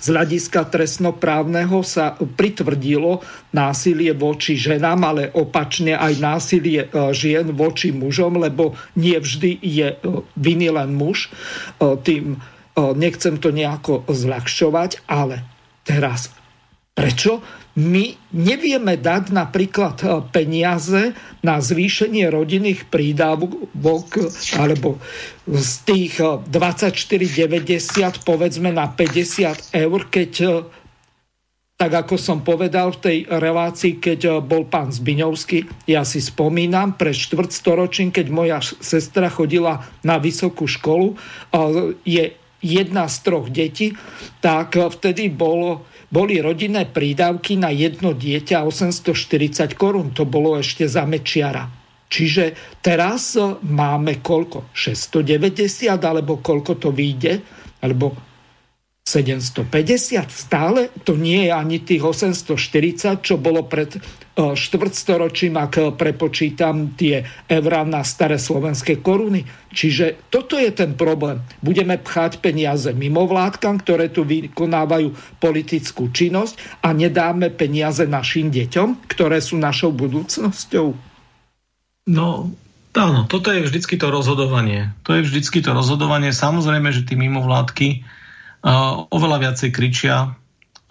z 0.00 0.06
hľadiska 0.12 0.68
trestnoprávneho 0.68 1.80
sa 1.86 2.16
pritvrdilo 2.16 3.24
násilie 3.52 4.12
voči 4.12 4.56
ženám, 4.58 5.00
ale 5.04 5.22
opačne 5.32 5.96
aj 5.96 6.12
násilie 6.20 6.86
e, 6.86 6.88
žien 7.16 7.52
voči 7.52 7.92
mužom, 7.92 8.40
lebo 8.40 8.76
nie 8.96 9.16
vždy 9.16 9.60
je 9.60 9.88
e, 9.92 9.98
viny 10.36 10.68
len 10.72 10.94
muž. 10.94 11.28
E, 11.28 11.96
tým 12.00 12.38
nechcem 12.76 13.40
to 13.40 13.56
nejako 13.56 14.04
zľahšovať, 14.04 15.08
ale 15.08 15.40
teraz 15.80 16.28
prečo 16.92 17.40
my 17.76 18.16
nevieme 18.32 18.96
dať 18.96 19.36
napríklad 19.36 19.96
e, 20.00 20.06
peniaze 20.32 21.12
na 21.44 21.60
zvýšenie 21.60 22.24
rodinných 22.32 22.88
prídavok 22.88 23.68
alebo 24.56 24.96
z 25.44 25.72
tých 25.84 26.16
24,90 26.16 27.36
e, 27.36 28.08
povedzme 28.24 28.72
na 28.72 28.88
50 28.88 29.76
eur, 29.76 30.00
keď 30.08 30.32
e, 30.40 30.48
tak 31.76 31.92
ako 31.92 32.16
som 32.16 32.40
povedal 32.40 32.96
v 32.96 33.02
tej 33.04 33.18
relácii, 33.28 34.00
keď 34.00 34.40
bol 34.40 34.64
pán 34.64 34.88
Zbiňovský, 34.88 35.68
ja 35.84 36.08
si 36.08 36.24
spomínam, 36.24 36.96
pre 36.96 37.12
štvrtstoročím, 37.12 38.08
keď 38.08 38.26
moja 38.32 38.64
sestra 38.64 39.28
chodila 39.28 39.84
na 40.00 40.16
vysokú 40.16 40.64
školu, 40.64 41.20
je 42.00 42.32
jedna 42.64 43.04
z 43.12 43.16
troch 43.20 43.52
detí, 43.52 43.92
tak 44.40 44.72
vtedy 44.72 45.28
bolo 45.28 45.84
boli 46.06 46.38
rodinné 46.38 46.86
prídavky 46.86 47.58
na 47.58 47.74
jedno 47.74 48.14
dieťa 48.14 48.62
840 48.62 49.74
korún. 49.74 50.14
To 50.14 50.22
bolo 50.22 50.54
ešte 50.58 50.86
za 50.86 51.02
Mečiara. 51.02 51.66
Čiže 52.06 52.78
teraz 52.78 53.34
máme 53.66 54.22
koľko? 54.22 54.70
690 54.70 55.90
alebo 55.98 56.38
koľko 56.38 56.78
to 56.78 56.94
vyjde? 56.94 57.42
Alebo 57.82 58.14
750 59.06 59.70
stále, 60.34 60.90
to 61.06 61.14
nie 61.14 61.46
je 61.46 61.54
ani 61.54 61.78
tých 61.78 62.02
840, 62.02 63.22
čo 63.22 63.38
bolo 63.38 63.62
pred 63.62 63.94
e, 63.94 64.00
štvrtstoročím, 64.34 65.54
ak 65.54 65.94
prepočítam 65.94 66.98
tie 66.98 67.22
eurá 67.46 67.86
na 67.86 68.02
staré 68.02 68.34
slovenské 68.34 68.98
koruny. 68.98 69.46
Čiže 69.70 70.26
toto 70.26 70.58
je 70.58 70.74
ten 70.74 70.98
problém. 70.98 71.38
Budeme 71.62 72.02
pchať 72.02 72.42
peniaze 72.42 72.90
mimovládkam, 72.90 73.78
ktoré 73.86 74.10
tu 74.10 74.26
vykonávajú 74.26 75.38
politickú 75.38 76.10
činnosť 76.10 76.82
a 76.82 76.90
nedáme 76.90 77.54
peniaze 77.54 78.02
našim 78.10 78.50
deťom, 78.50 79.06
ktoré 79.06 79.38
sú 79.38 79.54
našou 79.54 79.94
budúcnosťou. 79.94 80.98
No, 82.10 82.50
áno, 82.90 83.20
toto 83.30 83.54
je 83.54 83.62
vždycky 83.62 83.94
to 84.02 84.10
rozhodovanie. 84.10 84.90
To 85.06 85.14
je 85.14 85.22
vždycky 85.22 85.62
to 85.62 85.70
rozhodovanie. 85.70 86.34
Samozrejme, 86.34 86.90
že 86.90 87.06
tí 87.06 87.14
mimovládky 87.14 88.15
oveľa 89.10 89.38
viacej 89.38 89.70
kričia, 89.70 90.34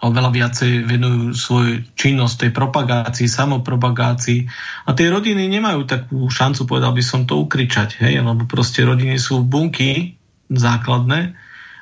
oveľa 0.00 0.30
viacej 0.32 0.84
venujú 0.84 1.32
svoju 1.32 1.72
činnosť 1.96 2.48
tej 2.48 2.50
propagácii, 2.52 3.28
samopropagácii. 3.28 4.40
A 4.88 4.92
tie 4.92 5.08
rodiny 5.08 5.48
nemajú 5.48 5.88
takú 5.88 6.28
šancu, 6.28 6.68
povedal 6.68 6.92
by 6.92 7.04
som 7.04 7.24
to, 7.24 7.40
ukričať, 7.40 8.00
hej? 8.04 8.20
lebo 8.20 8.44
proste 8.44 8.84
rodiny 8.84 9.16
sú 9.16 9.40
bunky 9.40 10.20
základné, 10.52 11.32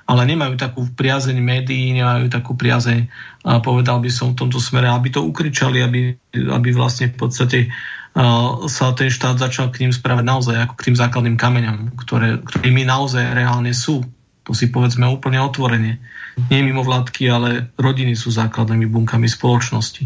ale 0.04 0.22
nemajú 0.28 0.54
takú 0.60 0.84
priazeň 0.84 1.36
médií, 1.40 1.90
nemajú 1.96 2.28
takú 2.28 2.54
priazeň, 2.54 3.08
a 3.44 3.58
povedal 3.58 3.98
by 3.98 4.10
som 4.12 4.32
v 4.32 4.46
tomto 4.46 4.60
smere, 4.60 4.86
aby 4.92 5.08
to 5.10 5.24
ukričali, 5.24 5.80
aby, 5.80 6.14
aby 6.36 6.68
vlastne 6.70 7.10
v 7.10 7.16
podstate 7.16 7.58
uh, 7.68 8.68
sa 8.68 8.92
ten 8.92 9.08
štát 9.08 9.40
začal 9.40 9.72
k 9.72 9.84
ním 9.84 9.92
správať 9.96 10.24
naozaj 10.24 10.56
ako 10.60 10.74
k 10.76 10.84
tým 10.92 10.96
základným 10.96 11.36
kameňom, 11.40 11.76
ktoré, 11.96 12.40
ktorými 12.40 12.84
naozaj 12.84 13.32
reálne 13.32 13.72
sú. 13.72 14.04
To 14.44 14.52
si 14.52 14.68
povedzme 14.68 15.08
úplne 15.08 15.40
otvorene. 15.40 16.04
Nie 16.52 16.60
mimo 16.60 16.84
vládky, 16.84 17.22
ale 17.32 17.48
rodiny 17.80 18.12
sú 18.12 18.28
základnými 18.28 18.84
bunkami 18.84 19.24
spoločnosti. 19.24 20.04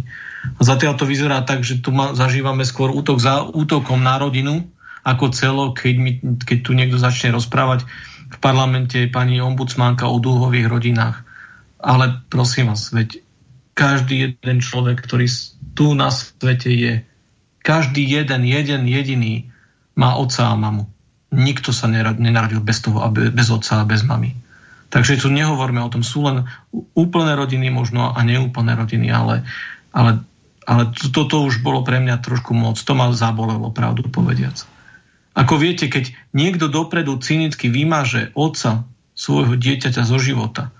A 0.56 0.60
zatiaľ 0.62 0.94
to 0.94 1.10
vyzerá 1.10 1.43
tak, 1.43 1.66
že 1.66 1.82
tu 1.82 1.90
ma, 1.90 2.15
zažívame 2.15 2.62
skôr 2.62 2.94
útok 2.94 3.19
za 3.19 3.43
útokom 3.43 3.98
na 3.98 4.16
rodinu 4.23 4.62
ako 5.02 5.35
celo, 5.35 5.65
keď, 5.74 5.94
mi, 5.98 6.12
keď 6.20 6.59
tu 6.62 6.70
niekto 6.77 7.01
začne 7.01 7.35
rozprávať 7.35 7.89
v 8.28 8.36
parlamente 8.39 9.09
pani 9.09 9.40
ombudsmanka 9.40 10.06
o 10.06 10.20
dlhových 10.20 10.69
rodinách. 10.69 11.24
Ale 11.81 12.23
prosím 12.28 12.70
vás, 12.74 12.90
veď 12.93 13.23
každý 13.73 14.35
jeden 14.35 14.59
človek, 14.59 15.01
ktorý 15.02 15.31
tu 15.73 15.94
na 15.94 16.10
svete 16.10 16.70
je, 16.70 16.94
každý 17.62 18.05
jeden, 18.05 18.43
jeden, 18.44 18.82
jediný 18.86 19.48
má 19.94 20.19
otca 20.19 20.51
a 20.51 20.55
mamu. 20.59 20.90
Nikto 21.28 21.76
sa 21.76 21.88
nenarodil 21.92 22.64
bez 22.64 22.80
toho, 22.80 23.05
bez 23.12 23.48
otca 23.52 23.84
a 23.84 23.88
bez 23.88 24.00
mamy. 24.05 24.32
Takže 24.88 25.20
tu 25.20 25.28
nehovoríme 25.28 25.84
o 25.84 25.92
tom, 25.92 26.00
sú 26.00 26.24
len 26.24 26.48
úplné 26.96 27.36
rodiny 27.36 27.68
možno 27.68 28.09
a 28.09 28.20
neúplné 28.24 28.72
rodiny, 28.72 29.12
ale, 29.12 29.44
ale, 29.92 30.24
ale 30.64 30.82
toto 31.12 31.44
už 31.44 31.60
bolo 31.60 31.84
pre 31.84 32.00
mňa 32.00 32.24
trošku 32.24 32.56
moc. 32.56 32.80
To 32.80 32.92
ma 32.96 33.12
zabolelo, 33.12 33.68
pravdu 33.68 34.09
povediac. 34.09 34.64
Ako 35.36 35.60
viete, 35.60 35.92
keď 35.92 36.16
niekto 36.32 36.72
dopredu 36.72 37.20
cynicky 37.20 37.68
vymaže 37.68 38.32
otca 38.32 38.88
svojho 39.12 39.60
dieťaťa 39.60 40.02
zo 40.09 40.16
života, 40.16 40.72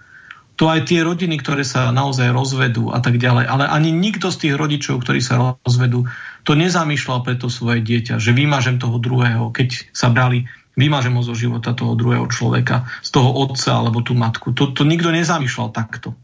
to 0.59 0.67
aj 0.67 0.91
tie 0.91 1.07
rodiny, 1.07 1.39
ktoré 1.39 1.63
sa 1.63 1.95
naozaj 1.95 2.35
rozvedú 2.35 2.91
a 2.91 2.99
tak 2.99 3.23
ďalej, 3.23 3.47
ale 3.47 3.65
ani 3.71 3.95
nikto 3.95 4.35
z 4.35 4.43
tých 4.43 4.55
rodičov, 4.59 5.07
ktorí 5.07 5.23
sa 5.23 5.55
rozvedú, 5.63 6.11
to 6.43 6.59
nezamýšľal 6.59 7.23
pre 7.23 7.39
to 7.39 7.47
svoje 7.47 7.79
dieťa, 7.79 8.19
že 8.19 8.35
vymažem 8.35 8.83
toho 8.83 8.99
druhého, 8.99 9.55
keď 9.55 9.95
sa 9.95 10.11
brali, 10.11 10.51
vymažem 10.75 11.15
ho 11.15 11.23
zo 11.23 11.39
života 11.39 11.79
toho 11.79 11.95
druhého 11.95 12.27
človeka, 12.27 12.91
z 13.07 13.11
toho 13.15 13.31
otca 13.39 13.71
alebo 13.79 14.03
tú 14.03 14.19
matku. 14.19 14.51
To, 14.51 14.75
to 14.75 14.83
nikto 14.83 15.15
nezamýšľal 15.15 15.71
takto. 15.71 16.19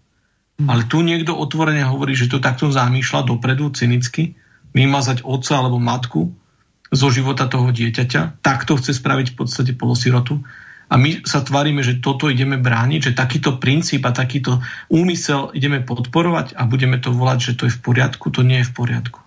Hm. 0.59 0.66
Ale 0.66 0.82
tu 0.90 1.06
niekto 1.06 1.35
otvorene 1.39 1.86
hovorí, 1.86 2.19
že 2.19 2.27
to 2.27 2.43
takto 2.43 2.74
zamýšľa 2.74 3.31
dopredu 3.31 3.70
cynicky, 3.70 4.35
vymazať 4.74 5.23
otca 5.23 5.62
alebo 5.62 5.78
matku 5.78 6.35
zo 6.90 7.09
života 7.11 7.47
toho 7.47 7.70
dieťaťa. 7.70 8.43
Takto 8.43 8.78
chce 8.78 8.98
spraviť 8.98 9.35
v 9.35 9.36
podstate 9.39 9.73
polosirotu. 9.78 10.43
A 10.89 10.94
my 11.01 11.24
sa 11.24 11.40
tvárime, 11.40 11.81
že 11.81 11.98
toto 11.98 12.28
ideme 12.28 12.61
brániť, 12.61 13.01
že 13.11 13.19
takýto 13.19 13.56
princíp 13.56 14.05
a 14.05 14.12
takýto 14.12 14.61
úmysel 14.93 15.51
ideme 15.56 15.81
podporovať 15.81 16.55
a 16.55 16.69
budeme 16.69 17.01
to 17.01 17.11
volať, 17.11 17.39
že 17.40 17.52
to 17.56 17.62
je 17.66 17.74
v 17.74 17.81
poriadku. 17.81 18.28
To 18.31 18.44
nie 18.44 18.61
je 18.61 18.69
v 18.69 18.74
poriadku. 18.77 19.24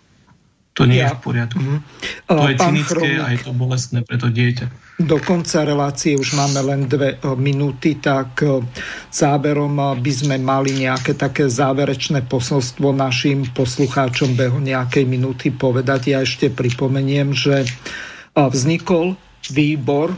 To 0.77 0.85
nie 0.85 1.01
ja. 1.01 1.09
je 1.09 1.17
v 1.17 1.21
poriadku. 1.25 1.57
Mm. 1.57 1.81
To 2.29 2.45
je 2.45 2.55
Pán 2.55 2.69
cynické 2.69 2.93
Chromík, 2.93 3.25
a 3.25 3.27
je 3.33 3.39
to 3.41 3.51
bolestné 3.57 3.99
pre 4.05 4.21
to 4.21 4.29
dieťa. 4.29 4.65
Do 5.01 5.17
konca 5.17 5.65
relácie 5.65 6.13
už 6.13 6.37
máme 6.37 6.61
len 6.61 6.85
dve 6.85 7.17
e, 7.17 7.33
minúty, 7.33 7.97
tak 7.97 8.45
e, 8.45 8.61
záverom 9.09 9.73
e, 9.73 9.85
by 9.97 10.11
sme 10.13 10.35
mali 10.37 10.77
nejaké 10.77 11.17
také 11.17 11.49
záverečné 11.49 12.29
posolstvo 12.29 12.93
našim 12.93 13.49
poslucháčom 13.57 14.37
beho 14.37 14.61
nejakej 14.61 15.09
minúty 15.09 15.49
povedať. 15.49 16.13
Ja 16.13 16.21
ešte 16.21 16.53
pripomeniem, 16.53 17.33
že 17.33 17.65
vznikol 18.37 19.17
výbor 19.49 20.13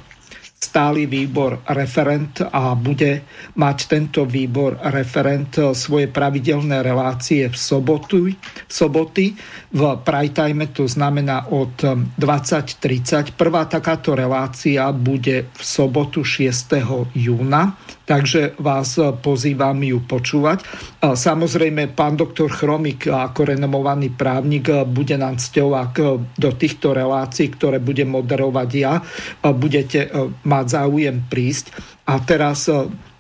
stály 0.70 1.10
výbor 1.10 1.66
referent 1.66 2.46
a 2.46 2.78
bude 2.78 3.26
mať 3.58 3.78
tento 3.90 4.22
výbor 4.30 4.78
referent 4.94 5.74
svoje 5.74 6.06
pravidelné 6.06 6.86
relácie 6.86 7.50
v 7.50 7.58
sobotu, 7.58 8.30
v 8.30 8.70
soboty 8.70 9.34
v 9.74 9.82
prime 10.06 10.70
to 10.70 10.86
znamená 10.86 11.50
od 11.50 11.74
20.30. 12.18 13.34
Prvá 13.34 13.66
takáto 13.66 14.14
relácia 14.14 14.86
bude 14.94 15.50
v 15.50 15.62
sobotu 15.62 16.22
6. 16.22 16.78
júna 17.18 17.74
takže 18.10 18.58
vás 18.58 18.98
eh, 18.98 19.14
pozývam 19.14 19.78
ju 19.86 20.02
počúvať. 20.02 20.66
Samozrejme, 21.06 21.94
pán 21.94 22.18
doktor 22.18 22.50
Chromik 22.50 23.06
ako 23.06 23.54
renomovaný 23.54 24.10
právnik 24.10 24.74
eh, 24.74 24.82
bude 24.82 25.14
nám 25.14 25.38
cťou, 25.38 25.70
ak 25.78 25.94
do 26.34 26.52
týchto 26.58 26.98
relácií, 26.98 27.54
ktoré 27.54 27.78
budem 27.78 28.10
moderovať 28.10 28.70
ja, 28.74 29.06
budete 29.46 30.10
mať 30.42 30.66
záujem 30.66 31.22
prísť. 31.30 31.76
A 32.10 32.18
teraz 32.24 32.66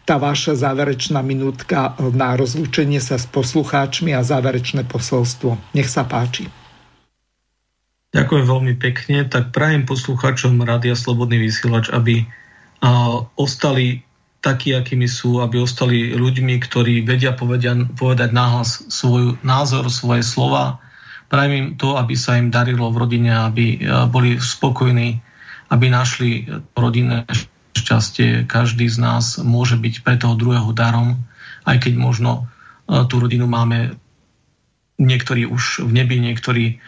tá 0.07 0.15
vaša 0.17 0.57
záverečná 0.57 1.21
minútka 1.21 1.93
na 2.01 2.33
rozlúčenie 2.33 2.97
sa 2.97 3.21
s 3.21 3.29
poslucháčmi 3.29 4.09
a 4.17 4.25
záverečné 4.25 4.89
posolstvo. 4.89 5.77
Nech 5.77 5.85
sa 5.85 6.09
páči. 6.09 6.49
Ďakujem 8.09 8.45
veľmi 8.49 8.73
pekne. 8.81 9.29
Tak 9.29 9.53
prajem 9.53 9.85
poslucháčom 9.85 10.57
Rádia 10.65 10.97
Slobodný 10.97 11.37
vysielač, 11.45 11.93
aby 11.93 12.25
ostali 13.37 14.08
takí, 14.39 14.71
akými 14.71 15.07
sú, 15.07 15.43
aby 15.43 15.59
ostali 15.59 16.15
ľuďmi, 16.15 16.59
ktorí 16.63 17.03
vedia 17.03 17.35
povedia, 17.35 17.75
povedať 17.75 18.31
náhlas 18.31 18.87
svoj 18.87 19.39
názor, 19.43 19.91
svoje 19.91 20.23
slova. 20.23 20.79
Prajem 21.27 21.53
im 21.53 21.67
to, 21.75 21.99
aby 21.99 22.15
sa 22.15 22.39
im 22.39 22.49
darilo 22.49 22.89
v 22.89 22.99
rodine, 23.05 23.31
aby 23.35 23.65
e, 23.75 23.77
boli 24.09 24.39
spokojní, 24.39 25.19
aby 25.69 25.85
našli 25.91 26.49
rodinné 26.73 27.27
šťastie. 27.75 28.49
Každý 28.49 28.89
z 28.89 28.97
nás 28.97 29.37
môže 29.37 29.77
byť 29.77 30.01
pre 30.01 30.15
toho 30.17 30.33
druhého 30.33 30.71
darom, 30.73 31.21
aj 31.67 31.85
keď 31.85 31.93
možno 31.99 32.49
e, 32.89 33.05
tú 33.05 33.21
rodinu 33.21 33.45
máme 33.45 33.93
niektorí 34.99 35.47
už 35.47 35.85
v 35.85 35.91
nebi, 35.95 36.19
niektorí, 36.19 36.79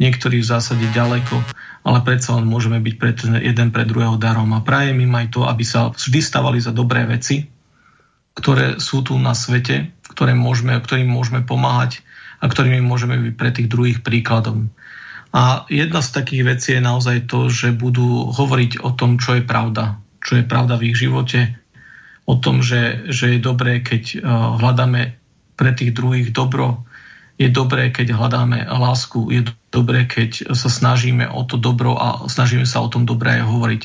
niektorí 0.00 0.40
v 0.40 0.50
zásade 0.50 0.84
ďaleko 0.92 1.42
ale 1.82 1.98
predsa 2.06 2.38
len 2.38 2.46
môžeme 2.46 2.78
byť 2.78 2.94
pred, 2.94 3.16
jeden 3.42 3.68
pre 3.74 3.82
druhého 3.82 4.14
darom. 4.14 4.54
A 4.54 4.62
prajem 4.62 5.02
im 5.02 5.14
aj 5.18 5.34
to, 5.34 5.40
aby 5.50 5.66
sa 5.66 5.90
vždy 5.90 6.20
stavali 6.22 6.58
za 6.62 6.70
dobré 6.70 7.02
veci, 7.10 7.50
ktoré 8.38 8.78
sú 8.78 9.02
tu 9.02 9.18
na 9.18 9.34
svete, 9.34 9.90
ktoré 10.06 10.32
môžeme, 10.32 10.78
ktorým 10.78 11.10
môžeme 11.10 11.42
pomáhať 11.42 12.00
a 12.38 12.46
ktorými 12.46 12.80
môžeme 12.82 13.18
byť 13.18 13.34
pre 13.34 13.50
tých 13.50 13.68
druhých 13.68 13.98
príkladom. 14.06 14.70
A 15.32 15.66
jedna 15.72 16.04
z 16.04 16.12
takých 16.14 16.42
vecí 16.44 16.68
je 16.76 16.82
naozaj 16.84 17.26
to, 17.26 17.50
že 17.50 17.74
budú 17.74 18.30
hovoriť 18.30 18.84
o 18.84 18.94
tom, 18.94 19.18
čo 19.18 19.40
je 19.40 19.42
pravda. 19.42 19.98
Čo 20.22 20.38
je 20.38 20.44
pravda 20.46 20.78
v 20.78 20.92
ich 20.92 20.96
živote. 21.02 21.58
O 22.30 22.38
tom, 22.38 22.62
že, 22.62 23.10
že 23.10 23.36
je 23.36 23.38
dobré, 23.42 23.82
keď 23.82 24.22
uh, 24.22 24.54
hľadáme 24.62 25.18
pre 25.58 25.70
tých 25.74 25.96
druhých 25.96 26.30
dobro, 26.30 26.86
je 27.40 27.50
dobré, 27.50 27.90
keď 27.90 28.14
hľadáme 28.14 28.70
lásku, 28.70 29.32
je 29.34 29.50
dobré, 29.72 30.04
keď 30.04 30.52
sa 30.52 30.68
snažíme 30.68 31.26
o 31.26 31.42
to 31.48 31.56
dobro 31.56 31.96
a 31.96 32.28
snažíme 32.28 32.68
sa 32.68 32.84
o 32.84 32.92
tom 32.92 33.08
dobré 33.08 33.40
hovoriť. 33.40 33.82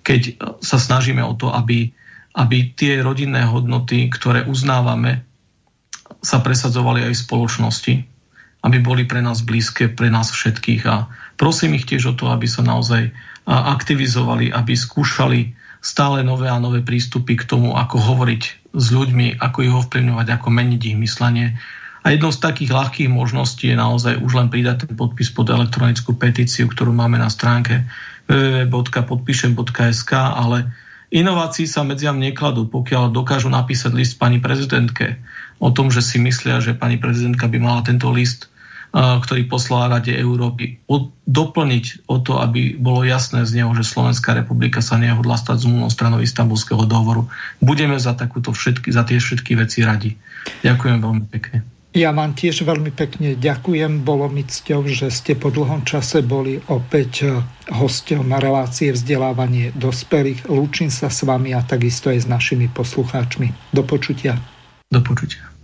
Keď 0.00 0.20
sa 0.64 0.80
snažíme 0.80 1.20
o 1.20 1.36
to, 1.36 1.52
aby, 1.52 1.92
aby 2.32 2.72
tie 2.72 3.04
rodinné 3.04 3.44
hodnoty, 3.44 4.08
ktoré 4.08 4.48
uznávame, 4.48 5.28
sa 6.24 6.40
presadzovali 6.40 7.06
aj 7.06 7.12
v 7.14 7.24
spoločnosti, 7.28 7.94
aby 8.60 8.76
boli 8.80 9.04
pre 9.04 9.20
nás 9.20 9.44
blízke, 9.44 9.92
pre 9.92 10.08
nás 10.08 10.32
všetkých. 10.32 10.82
A 10.88 11.08
prosím 11.36 11.76
ich 11.76 11.84
tiež 11.84 12.12
o 12.12 12.14
to, 12.16 12.32
aby 12.32 12.48
sa 12.48 12.64
naozaj 12.64 13.12
aktivizovali, 13.48 14.52
aby 14.52 14.72
skúšali 14.76 15.56
stále 15.80 16.20
nové 16.20 16.48
a 16.52 16.60
nové 16.60 16.84
prístupy 16.84 17.40
k 17.40 17.48
tomu, 17.48 17.72
ako 17.72 17.96
hovoriť 17.96 18.42
s 18.76 18.86
ľuďmi, 18.92 19.40
ako 19.40 19.58
ich 19.64 19.74
ovplyvňovať, 19.74 20.26
ako 20.28 20.48
meniť 20.52 20.80
ich 20.92 20.96
myslenie, 21.00 21.56
A 22.00 22.16
jednou 22.16 22.32
z 22.32 22.40
takých 22.40 22.72
ľahkých 22.72 23.10
možností 23.12 23.68
je 23.68 23.76
naozaj 23.76 24.24
už 24.24 24.32
len 24.32 24.48
pridať 24.48 24.88
ten 24.88 24.96
podpis 24.96 25.28
pod 25.28 25.52
elektronickú 25.52 26.16
petíciu, 26.16 26.68
ktorú 26.68 26.96
máme 26.96 27.20
na 27.20 27.28
stránke 27.28 27.84
www.podpíšem.sk, 28.30 30.12
ale 30.16 30.72
inovácií 31.12 31.68
sa 31.68 31.84
medziam 31.84 32.16
nekladú, 32.16 32.70
pokiaľ 32.72 33.12
dokážu 33.12 33.52
napísať 33.52 33.92
list 33.92 34.14
pani 34.16 34.40
prezidentke 34.40 35.20
o 35.60 35.68
tom, 35.74 35.92
že 35.92 36.00
si 36.00 36.16
myslia, 36.22 36.64
že 36.64 36.72
pani 36.72 36.96
prezidentka 36.96 37.44
by 37.50 37.58
mala 37.60 37.84
tento 37.84 38.08
list 38.08 38.48
ktorý 38.90 39.46
poslala 39.46 39.98
Rade 39.98 40.10
Európy, 40.10 40.82
doplniť 41.22 42.10
o 42.10 42.18
to, 42.18 42.42
aby 42.42 42.74
bolo 42.74 43.06
jasné 43.06 43.46
z 43.46 43.62
neho, 43.62 43.70
že 43.78 43.86
Slovenská 43.86 44.34
republika 44.34 44.82
sa 44.82 44.98
nehodla 44.98 45.38
stať 45.38 45.62
zmluvnou 45.62 45.90
stranou 45.94 46.18
istambulského 46.18 46.82
dohovoru. 46.90 47.30
Budeme 47.62 48.02
za, 48.02 48.18
takúto 48.18 48.50
všetky, 48.50 48.90
za 48.90 49.06
tie 49.06 49.22
všetky 49.22 49.54
veci 49.54 49.86
radi. 49.86 50.18
Ďakujem 50.66 50.98
veľmi 51.06 51.24
pekne. 51.30 51.62
Ja 51.90 52.14
vám 52.14 52.38
tiež 52.38 52.62
veľmi 52.62 52.94
pekne 52.94 53.34
ďakujem. 53.34 54.06
Bolo 54.06 54.30
mi 54.30 54.46
cťou, 54.46 54.86
že 54.86 55.10
ste 55.10 55.34
po 55.34 55.50
dlhom 55.50 55.82
čase 55.82 56.22
boli 56.22 56.62
opäť 56.70 57.26
eh, 57.26 57.42
hostom 57.74 58.30
relácie 58.30 58.94
vzdelávanie 58.94 59.74
dospelých. 59.74 60.46
Lúčim 60.46 60.86
sa 60.86 61.10
s 61.10 61.26
vami 61.26 61.50
a 61.50 61.66
takisto 61.66 62.14
aj 62.14 62.22
s 62.22 62.30
našimi 62.30 62.70
poslucháčmi. 62.70 63.74
Do 63.74 63.82
počutia. 63.82 64.38
Do 64.86 65.02
počutia. 65.02 65.49